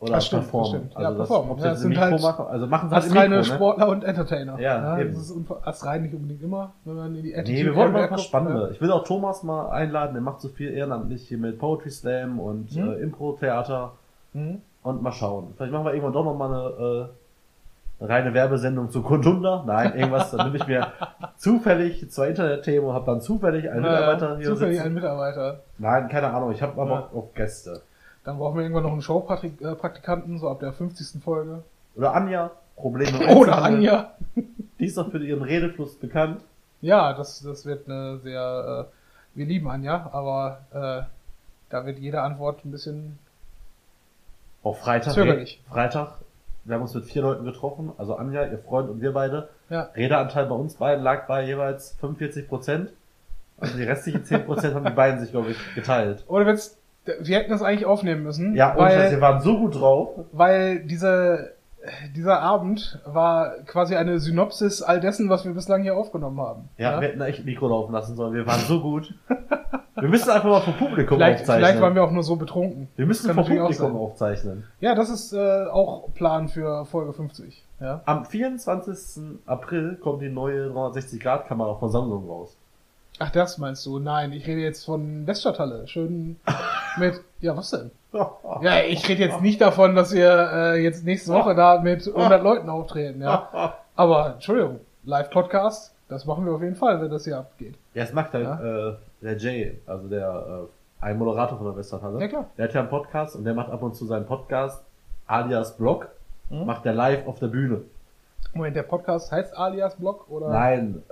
Oder 0.00 0.12
Das 0.14 0.26
stimmt, 0.26 0.42
das 0.44 0.50
performen. 0.50 0.68
stimmt. 0.80 0.92
Ja, 0.94 0.98
Also 1.08 1.18
das, 1.18 1.28
performen. 1.28 1.52
ob 1.52 1.58
Ja, 1.60 1.70
im 1.70 1.76
sind 1.76 1.88
Mikro 1.90 2.00
halt 2.02 2.22
machen, 2.22 2.46
also 2.46 2.66
machen 2.66 2.88
sie 2.88 2.94
halt 2.94 3.04
reine 3.14 3.36
Mikro, 3.36 3.36
ne? 3.36 3.44
Sportler 3.44 3.88
und 3.88 4.02
Entertainer. 4.04 4.58
Ja, 4.58 4.98
eben. 4.98 5.12
das 5.12 5.22
ist 5.22 5.30
unver- 5.36 5.62
als 5.62 5.84
rein 5.84 6.02
nicht 6.02 6.14
unbedingt 6.14 6.42
immer, 6.42 6.72
wenn 6.86 6.94
man 6.96 7.14
in 7.16 7.22
die 7.22 7.34
Nee, 7.36 7.64
wir 7.66 7.76
wollen 7.76 7.92
mal 7.92 8.02
ein 8.04 8.08
paar 8.08 8.16
guckt, 8.16 8.20
spannende. 8.28 8.70
Ich 8.72 8.80
will 8.80 8.90
auch 8.92 9.04
Thomas 9.04 9.42
mal 9.42 9.68
einladen, 9.70 10.14
der 10.14 10.22
macht 10.22 10.40
so 10.40 10.48
viel 10.48 10.70
ehrenamtlich 10.72 11.28
hier 11.28 11.36
mit 11.36 11.58
Poetry 11.58 11.90
Slam 11.90 12.40
und 12.40 12.74
Mhm. 12.74 12.92
äh, 12.92 12.94
Impro-Theater. 12.96 13.92
Mhm. 14.32 14.62
Und 14.82 15.02
mal 15.02 15.12
schauen. 15.12 15.48
Vielleicht 15.56 15.72
machen 15.72 15.84
wir 15.84 15.92
irgendwann 15.92 16.14
doch 16.14 16.24
noch 16.24 16.34
mal 16.34 16.46
eine, 16.48 16.68
äh, 16.70 17.06
eine 18.02 18.08
reine 18.08 18.32
Werbesendung 18.32 18.90
zu 18.90 19.02
Kundunda. 19.02 19.64
Nein, 19.66 19.92
irgendwas. 19.94 20.30
Dann 20.30 20.46
nehme 20.46 20.56
ich 20.56 20.66
mir 20.66 20.86
zufällig 21.36 22.10
zwei 22.10 22.28
Internetthemen 22.28 22.88
und 22.88 22.94
habe 22.94 23.04
dann 23.04 23.20
zufällig 23.20 23.70
einen 23.70 23.82
Mitarbeiter 23.82 24.32
äh, 24.34 24.36
hier 24.38 24.46
zufällig 24.46 24.76
sitzen. 24.76 24.86
einen 24.86 24.94
Mitarbeiter. 24.94 25.60
Nein, 25.76 26.08
keine 26.08 26.28
Ahnung. 26.32 26.52
Ich 26.52 26.62
habe 26.62 26.80
aber 26.80 26.90
Ja. 26.90 27.08
Auf 27.14 27.34
Gäste. 27.34 27.82
Dann 28.24 28.38
brauchen 28.38 28.56
wir 28.56 28.62
irgendwann 28.62 28.84
noch 28.84 28.92
einen 28.92 29.02
Showpraktikanten, 29.02 30.38
so 30.38 30.48
ab 30.48 30.60
der 30.60 30.72
50. 30.72 31.22
Folge. 31.22 31.62
Oder 31.94 32.14
Anja. 32.14 32.50
Probleme 32.76 33.34
Oder. 33.36 33.62
Anja. 33.62 34.12
Die 34.78 34.84
ist 34.86 34.96
doch 34.96 35.10
für 35.10 35.18
ihren 35.24 35.42
Redefluss 35.42 35.96
bekannt. 35.96 36.42
Ja, 36.80 37.12
das, 37.12 37.40
das 37.42 37.66
wird 37.66 37.88
eine 37.88 38.18
sehr, 38.18 38.88
äh, 38.88 39.38
wir 39.38 39.46
lieben 39.46 39.68
Anja, 39.70 40.08
aber 40.12 40.60
äh, 40.72 41.02
da 41.70 41.86
wird 41.86 41.98
jede 41.98 42.22
Antwort 42.22 42.64
ein 42.64 42.70
bisschen, 42.70 43.18
Auch 44.62 44.76
Freitag. 44.76 45.12
Zögerlich. 45.14 45.62
Freitag. 45.68 46.18
Wir 46.64 46.74
haben 46.74 46.82
uns 46.82 46.94
mit 46.94 47.04
vier 47.06 47.22
Leuten 47.22 47.44
getroffen. 47.44 47.92
Also 47.98 48.16
Anja, 48.16 48.44
ihr 48.46 48.58
Freund 48.58 48.90
und 48.90 49.00
wir 49.00 49.12
beide. 49.12 49.48
ja. 49.70 49.82
Redeanteil 49.94 50.46
bei 50.46 50.54
uns 50.54 50.74
beiden 50.74 51.02
lag 51.02 51.26
bei 51.26 51.44
jeweils 51.44 51.92
45 52.00 52.48
Prozent. 52.48 52.92
Also 53.58 53.76
die 53.76 53.84
restlichen 53.84 54.24
10 54.24 54.46
Prozent 54.46 54.74
haben 54.74 54.84
die 54.86 54.90
beiden 54.92 55.20
sich, 55.20 55.30
glaube 55.32 55.50
ich, 55.50 55.74
geteilt. 55.74 56.24
Oder 56.28 56.46
wenn's, 56.46 56.78
wir 57.20 57.38
hätten 57.38 57.50
das 57.50 57.62
eigentlich 57.62 57.86
aufnehmen 57.86 58.22
müssen, 58.22 58.54
Ja, 58.54 58.72
und 58.72 58.78
weil, 58.78 59.10
wir 59.10 59.20
waren 59.20 59.40
so 59.40 59.58
gut 59.58 59.74
drauf. 59.80 60.10
weil 60.32 60.80
diese, 60.84 61.52
dieser 62.14 62.40
Abend 62.40 63.00
war 63.06 63.52
quasi 63.66 63.96
eine 63.96 64.18
Synopsis 64.20 64.82
all 64.82 65.00
dessen, 65.00 65.28
was 65.30 65.44
wir 65.44 65.52
bislang 65.54 65.82
hier 65.82 65.96
aufgenommen 65.96 66.40
haben. 66.40 66.68
Ja, 66.76 67.00
wir 67.00 67.08
hätten 67.08 67.20
echt 67.22 67.40
ein 67.40 67.44
Mikro 67.46 67.68
laufen 67.68 67.92
lassen 67.92 68.16
sollen. 68.16 68.34
Wir 68.34 68.46
waren 68.46 68.60
so 68.60 68.80
gut. 68.80 69.14
Wir 69.96 70.08
müssen 70.08 70.30
einfach 70.30 70.48
mal 70.48 70.60
vom 70.60 70.74
Publikum 70.74 71.18
Vielleicht, 71.18 71.40
aufzeichnen. 71.40 71.66
vielleicht 71.66 71.82
waren 71.82 71.94
wir 71.94 72.04
auch 72.04 72.10
nur 72.10 72.22
so 72.22 72.36
betrunken. 72.36 72.88
wir 72.96 73.04
müssen 73.06 73.30
auch 73.38 73.46
Publikum 73.46 73.96
aufzeichnen. 73.96 74.64
Ja, 74.80 74.94
das 74.94 75.10
ist 75.10 75.32
äh, 75.34 75.64
auch 75.66 76.12
Plan 76.14 76.48
für 76.48 76.86
Folge 76.86 77.12
50. 77.12 77.66
Ja. 77.80 78.00
Am 78.06 78.24
24. 78.24 79.40
April 79.46 79.96
kommt 79.96 80.22
die 80.22 80.28
neue 80.30 80.68
360-Grad-Kamera 80.70 81.74
von 81.74 81.90
Samsung 81.90 82.28
raus. 82.28 82.56
Ach, 83.22 83.30
das 83.30 83.58
meinst 83.58 83.84
du? 83.84 83.98
Nein, 83.98 84.32
ich 84.32 84.46
rede 84.46 84.62
jetzt 84.62 84.84
von 84.86 85.26
Weststadthalle. 85.26 85.86
Schön 85.86 86.36
mit. 86.98 87.20
Ja, 87.40 87.54
was 87.56 87.70
denn? 87.70 87.90
Ja, 88.62 88.80
ich 88.88 89.06
rede 89.08 89.22
jetzt 89.22 89.40
nicht 89.42 89.60
davon, 89.60 89.94
dass 89.94 90.12
wir 90.12 90.50
äh, 90.52 90.82
jetzt 90.82 91.04
nächste 91.04 91.32
Woche 91.32 91.54
da 91.54 91.80
mit 91.80 92.06
100 92.08 92.42
Leuten 92.42 92.68
auftreten, 92.70 93.20
ja. 93.22 93.74
Aber, 93.94 94.32
Entschuldigung, 94.34 94.80
Live-Podcast, 95.04 95.94
das 96.08 96.24
machen 96.24 96.44
wir 96.46 96.52
auf 96.54 96.62
jeden 96.62 96.74
Fall, 96.76 97.00
wenn 97.02 97.10
das 97.10 97.24
hier 97.24 97.38
abgeht. 97.38 97.74
Ja, 97.94 98.04
es 98.04 98.12
macht 98.14 98.32
halt 98.32 98.44
Ja. 98.44 98.88
äh, 98.88 98.94
der 99.22 99.36
Jay, 99.36 99.78
also 99.86 100.08
der 100.08 100.66
äh, 101.02 101.04
ein 101.04 101.18
Moderator 101.18 101.58
von 101.58 101.66
der 101.66 101.76
Westernhalle. 101.76 102.20
Ja, 102.20 102.28
klar. 102.28 102.46
Der 102.56 102.64
hat 102.64 102.74
ja 102.74 102.80
einen 102.80 102.88
Podcast 102.90 103.36
und 103.36 103.44
der 103.44 103.54
macht 103.54 103.70
ab 103.70 103.82
und 103.82 103.94
zu 103.94 104.06
seinen 104.06 104.26
Podcast 104.26 104.82
alias 105.26 105.76
Blog, 105.76 106.08
Mhm. 106.48 106.64
macht 106.66 106.84
der 106.86 106.94
live 106.94 107.26
auf 107.28 107.38
der 107.38 107.46
Bühne. 107.48 107.82
Moment, 108.54 108.74
der 108.74 108.82
Podcast 108.82 109.30
heißt 109.30 109.56
Alias 109.56 109.94
Blog 109.96 110.28
oder? 110.30 110.48
Nein, 110.48 111.02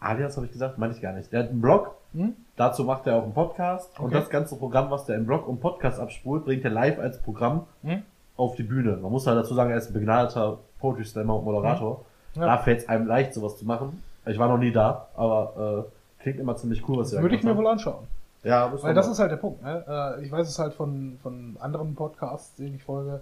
alias 0.00 0.36
habe 0.36 0.46
ich 0.46 0.52
gesagt, 0.52 0.78
meine 0.78 0.92
ich 0.94 1.00
gar 1.00 1.12
nicht. 1.12 1.32
Der 1.32 1.42
hat 1.44 1.50
einen 1.50 1.60
Blog, 1.60 1.94
Hm? 2.12 2.34
dazu 2.56 2.84
macht 2.84 3.06
er 3.06 3.16
auch 3.16 3.24
einen 3.24 3.34
Podcast 3.34 3.98
und 3.98 4.06
Okay. 4.06 4.14
das 4.14 4.30
ganze 4.30 4.56
Programm, 4.56 4.90
was 4.90 5.04
der 5.06 5.16
im 5.16 5.26
Blog 5.26 5.46
und 5.48 5.60
Podcast 5.60 6.00
abspult, 6.00 6.44
bringt 6.44 6.64
er 6.64 6.70
live 6.70 6.98
als 6.98 7.20
Programm 7.20 7.66
Hm? 7.82 8.02
auf 8.36 8.54
die 8.56 8.62
Bühne. 8.62 8.96
Man 8.96 9.10
muss 9.12 9.26
halt 9.26 9.36
dazu 9.38 9.54
sagen, 9.54 9.70
er 9.70 9.76
ist 9.78 9.88
ein 9.88 9.94
begnadeter 9.94 10.58
Poetry 10.78 11.04
Slammer 11.04 11.36
und 11.36 11.44
Moderator. 11.44 12.04
Hm. 12.34 12.42
Ja. 12.42 12.46
Da 12.48 12.58
fällt 12.58 12.80
es 12.80 12.88
einem 12.88 13.06
leicht, 13.06 13.32
sowas 13.34 13.56
zu 13.58 13.64
machen. 13.64 14.02
Ich 14.26 14.38
war 14.38 14.48
noch 14.48 14.58
nie 14.58 14.72
da, 14.72 15.08
aber 15.16 15.86
äh, 16.18 16.22
klingt 16.22 16.38
immer 16.40 16.56
ziemlich 16.56 16.86
cool, 16.88 16.98
was 16.98 17.10
da 17.10 17.22
Würde 17.22 17.34
ich 17.36 17.42
mir 17.42 17.50
gemacht 17.50 17.64
wohl 17.64 17.70
anschauen. 17.72 17.94
haben. 17.94 18.06
Ja, 18.42 18.70
wir 18.72 18.82
Weil 18.82 18.94
das 18.94 19.08
ist 19.08 19.18
halt 19.18 19.30
der 19.30 19.36
Punkt. 19.36 19.62
Ne? 19.62 19.84
Äh, 20.18 20.24
Ich 20.24 20.30
weiß 20.30 20.46
es 20.48 20.58
halt 20.58 20.74
von, 20.74 21.18
von 21.22 21.56
anderen 21.60 21.94
Podcasts, 21.94 22.54
denen 22.56 22.74
ich 22.76 22.84
folge, 22.84 23.20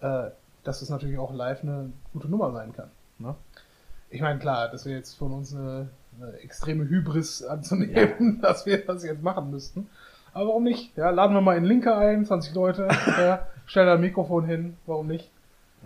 äh, 0.00 0.24
dass 0.64 0.82
es 0.82 0.90
natürlich 0.90 1.18
auch 1.18 1.32
live 1.32 1.62
eine 1.62 1.90
gute 2.12 2.28
Nummer 2.28 2.50
sein 2.52 2.72
kann. 2.72 2.90
Ne? 3.18 3.34
Ich 4.10 4.20
meine, 4.20 4.38
klar, 4.38 4.68
das 4.68 4.84
wäre 4.86 4.96
jetzt 4.96 5.14
von 5.14 5.32
uns 5.32 5.54
eine, 5.54 5.88
eine 6.20 6.32
extreme 6.38 6.88
Hybris 6.88 7.44
anzunehmen, 7.46 8.40
dass 8.42 8.66
wir 8.66 8.78
das 8.84 9.04
jetzt 9.04 9.22
machen 9.22 9.50
müssten. 9.50 9.88
Aber 10.34 10.48
warum 10.48 10.64
nicht? 10.64 10.96
Ja, 10.96 11.10
laden 11.10 11.34
wir 11.34 11.40
mal 11.40 11.56
in 11.56 11.64
Linke 11.64 11.96
ein, 11.96 12.24
20 12.24 12.54
Leute, 12.54 12.88
ja, 13.18 13.46
stellen 13.66 13.86
da 13.86 13.94
ein 13.94 14.00
Mikrofon 14.00 14.44
hin, 14.44 14.76
warum 14.86 15.06
nicht? 15.06 15.30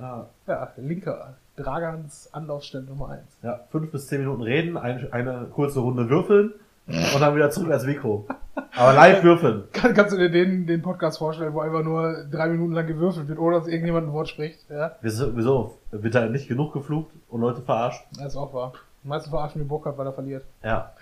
ja, 0.01 0.27
Ja, 0.47 0.73
Linke, 0.77 1.35
Dragans 1.57 2.29
Anlaufstelle 2.33 2.85
Nummer 2.85 3.11
1. 3.11 3.21
ja, 3.43 3.61
fünf 3.71 3.91
bis 3.93 4.07
zehn 4.07 4.21
Minuten 4.21 4.43
reden, 4.43 4.77
ein, 4.77 5.13
eine 5.13 5.47
kurze 5.53 5.81
Runde 5.81 6.09
würfeln 6.09 6.53
und 6.87 7.21
dann 7.21 7.37
wieder 7.37 7.51
zurück 7.51 7.71
als 7.71 7.85
Mikro. 7.87 8.27
Aber 8.75 8.93
live 8.95 9.23
würfeln. 9.23 9.65
Kann, 9.73 9.95
kannst 9.95 10.13
du 10.15 10.19
dir 10.19 10.31
den, 10.31 10.67
den 10.67 10.83
Podcast 10.83 11.19
vorstellen, 11.19 11.53
wo 11.55 11.61
einfach 11.61 11.83
nur 11.85 12.25
drei 12.31 12.49
Minuten 12.49 12.73
lang 12.73 12.87
gewürfelt 12.87 13.29
wird, 13.29 13.39
ohne 13.39 13.57
dass 13.57 13.69
irgendjemand 13.69 14.09
ein 14.09 14.13
Wort 14.13 14.29
spricht? 14.29 14.59
Ja, 14.69 14.97
Wieso, 15.03 15.37
wieso? 15.37 15.79
Wird 15.91 16.15
da 16.15 16.27
nicht 16.27 16.49
genug 16.49 16.73
geflucht 16.73 17.11
und 17.29 17.41
Leute 17.43 17.61
verarscht? 17.63 18.03
das 18.17 18.29
ist 18.29 18.37
auch 18.37 18.53
wahr. 18.53 18.73
Meistens 19.05 19.31
verarschen 19.31 19.61
wir 19.61 19.69
Burkhardt, 19.69 19.99
weil 19.99 20.07
er 20.07 20.13
verliert. 20.13 20.45
Ja. 20.63 20.93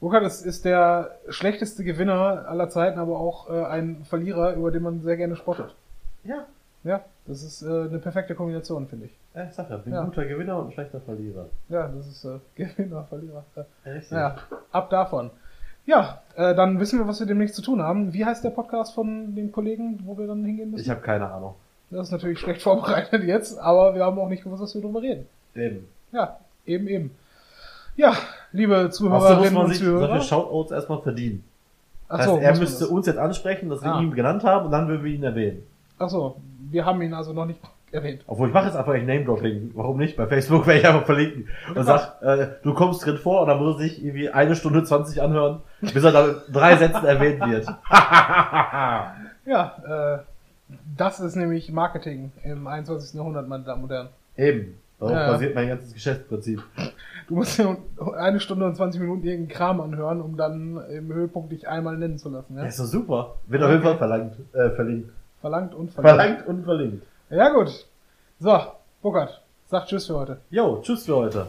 Burkhardt 0.00 0.24
ist, 0.26 0.44
ist 0.44 0.64
der 0.64 1.12
schlechteste 1.28 1.82
Gewinner 1.84 2.44
aller 2.48 2.68
Zeiten, 2.68 2.98
aber 2.98 3.18
auch 3.18 3.48
äh, 3.48 3.64
ein 3.64 4.04
Verlierer, 4.04 4.52
über 4.54 4.70
den 4.70 4.82
man 4.82 5.00
sehr 5.02 5.16
gerne 5.16 5.36
spottet. 5.36 5.74
Ja. 6.24 6.44
Ja, 6.84 7.00
das 7.26 7.42
ist 7.42 7.62
äh, 7.62 7.66
eine 7.66 7.98
perfekte 7.98 8.34
Kombination, 8.34 8.86
finde 8.86 9.06
ich. 9.06 9.12
Ja, 9.34 9.44
ich 9.44 9.52
sag 9.54 9.68
ja, 9.70 9.76
ein 9.84 9.92
Ja. 9.92 10.04
guter 10.04 10.24
Gewinner 10.24 10.58
und 10.58 10.66
ein 10.66 10.72
schlechter 10.72 11.00
Verlierer. 11.00 11.46
Ja, 11.68 11.88
das 11.88 12.06
ist 12.06 12.24
äh, 12.24 12.38
Gewinner, 12.54 13.04
Verlierer. 13.04 13.44
Ja. 13.56 13.64
Ja, 13.84 13.92
richtig. 13.92 14.12
Naja, 14.12 14.36
ab 14.70 14.90
davon. 14.90 15.30
Ja, 15.86 16.20
äh, 16.36 16.54
dann 16.54 16.78
wissen 16.78 16.98
wir, 16.98 17.08
was 17.08 17.18
wir 17.20 17.26
demnächst 17.26 17.54
zu 17.56 17.62
tun 17.62 17.80
haben. 17.82 18.12
Wie 18.12 18.24
heißt 18.24 18.44
der 18.44 18.50
Podcast 18.50 18.94
von 18.94 19.34
den 19.34 19.50
Kollegen, 19.50 20.00
wo 20.04 20.16
wir 20.18 20.26
dann 20.26 20.44
hingehen 20.44 20.70
müssen? 20.72 20.82
Ich 20.84 20.90
habe 20.90 21.00
keine 21.00 21.30
Ahnung. 21.30 21.54
Das 21.90 22.08
ist 22.08 22.12
natürlich 22.12 22.38
schlecht 22.38 22.62
vorbereitet 22.62 23.24
jetzt, 23.24 23.58
aber 23.58 23.94
wir 23.94 24.04
haben 24.04 24.18
auch 24.18 24.28
nicht 24.28 24.44
gewusst, 24.44 24.62
dass 24.62 24.74
wir 24.74 24.82
drüber 24.82 25.00
reden. 25.02 25.26
Eben. 25.54 25.88
Ja, 26.12 26.38
eben, 26.66 26.86
eben. 26.88 27.10
Ja, 27.96 28.12
liebe 28.52 28.74
Außerdem 28.76 29.10
muss 29.10 29.22
Zuhörerinnen 29.22 29.54
man 29.54 29.64
und 29.64 29.68
sich 29.70 29.78
solche 29.78 29.92
Zuhörer. 29.98 30.20
Shoutouts 30.20 30.70
erstmal 30.72 31.00
verdienen. 31.02 31.44
Ach 32.08 32.22
so, 32.22 32.34
heißt, 32.34 32.42
er 32.42 32.50
muss 32.50 32.60
müsste 32.60 32.80
das? 32.84 32.88
uns 32.90 33.06
jetzt 33.06 33.18
ansprechen, 33.18 33.68
dass 33.68 33.82
wir 33.82 33.92
Ah. 33.94 34.00
ihn 34.00 34.14
genannt 34.14 34.44
haben 34.44 34.66
und 34.66 34.72
dann 34.72 34.86
würden 34.88 35.02
wir 35.04 35.12
ihn 35.12 35.22
erwähnen. 35.24 35.62
Ach 35.98 36.08
so, 36.08 36.36
wir 36.70 36.84
haben 36.84 37.00
ihn 37.02 37.14
also 37.14 37.32
noch 37.32 37.46
nicht 37.46 37.58
erwähnt. 37.90 38.22
Obwohl 38.26 38.48
ich 38.48 38.54
mache 38.54 38.66
jetzt 38.66 38.76
einfach 38.76 38.92
ein 38.92 39.06
Name-Dropping. 39.06 39.70
Warum 39.74 39.96
nicht? 39.96 40.16
Bei 40.16 40.26
Facebook 40.26 40.66
werde 40.66 40.80
ich 40.80 40.86
einfach 40.86 41.06
verlinken. 41.06 41.48
Und 41.74 41.84
sag, 41.84 42.20
äh, 42.22 42.48
du 42.62 42.74
kommst 42.74 43.04
drin 43.06 43.16
vor 43.16 43.40
und 43.42 43.48
dann 43.48 43.58
muss 43.58 43.76
er 43.76 43.78
sich 43.82 44.04
irgendwie 44.04 44.28
eine 44.28 44.54
Stunde 44.56 44.84
20 44.84 45.22
anhören, 45.22 45.60
bis 45.80 46.04
er 46.04 46.12
dann 46.12 46.36
drei 46.52 46.76
Sätzen 46.76 47.04
erwähnt 47.04 47.40
wird. 47.46 47.66
Ja, 49.48 50.16
äh, 50.18 50.74
das 50.96 51.20
ist 51.20 51.36
nämlich 51.36 51.70
Marketing 51.70 52.32
im 52.42 52.66
21. 52.66 53.14
Jahrhundert, 53.14 53.46
meine 53.48 53.62
Damen 53.62 53.84
und 53.84 53.90
Herren. 53.90 54.08
Eben. 54.36 54.74
Darauf 54.98 55.12
Ja. 55.14 55.32
basiert 55.32 55.54
mein 55.54 55.68
ganzes 55.68 55.92
Geschäftsprinzip. 55.92 56.62
Du 57.28 57.34
musst 57.34 57.58
dir 57.58 57.76
eine 58.16 58.40
Stunde 58.40 58.64
und 58.66 58.76
20 58.76 59.00
Minuten 59.00 59.24
irgendeinen 59.26 59.48
Kram 59.56 59.80
anhören, 59.80 60.20
um 60.22 60.36
dann 60.36 60.80
im 60.90 61.12
Höhepunkt 61.12 61.52
dich 61.52 61.68
einmal 61.68 61.96
nennen 61.98 62.18
zu 62.18 62.28
lassen. 62.30 62.54
Ja, 62.56 62.62
Ja? 62.62 62.68
ist 62.68 62.78
doch 62.80 62.84
super. 62.84 63.36
Wird 63.46 63.62
auf 63.62 63.70
jeden 63.70 63.82
Fall 63.82 63.98
verlangt, 63.98 64.36
äh, 64.54 64.70
verlinkt. 64.70 65.10
Verlangt 65.40 65.74
und 65.74 65.90
verlangt. 65.92 66.16
Verlangt 66.20 66.46
und 66.46 66.64
verlinkt. 66.64 67.06
Ja 67.30 67.48
gut. 67.52 67.86
So, 68.38 68.58
Burkhard, 69.02 69.42
sag 69.66 69.86
Tschüss 69.86 70.06
für 70.06 70.14
heute. 70.16 70.38
Jo, 70.50 70.80
tschüss 70.82 71.04
für 71.04 71.16
heute. 71.16 71.46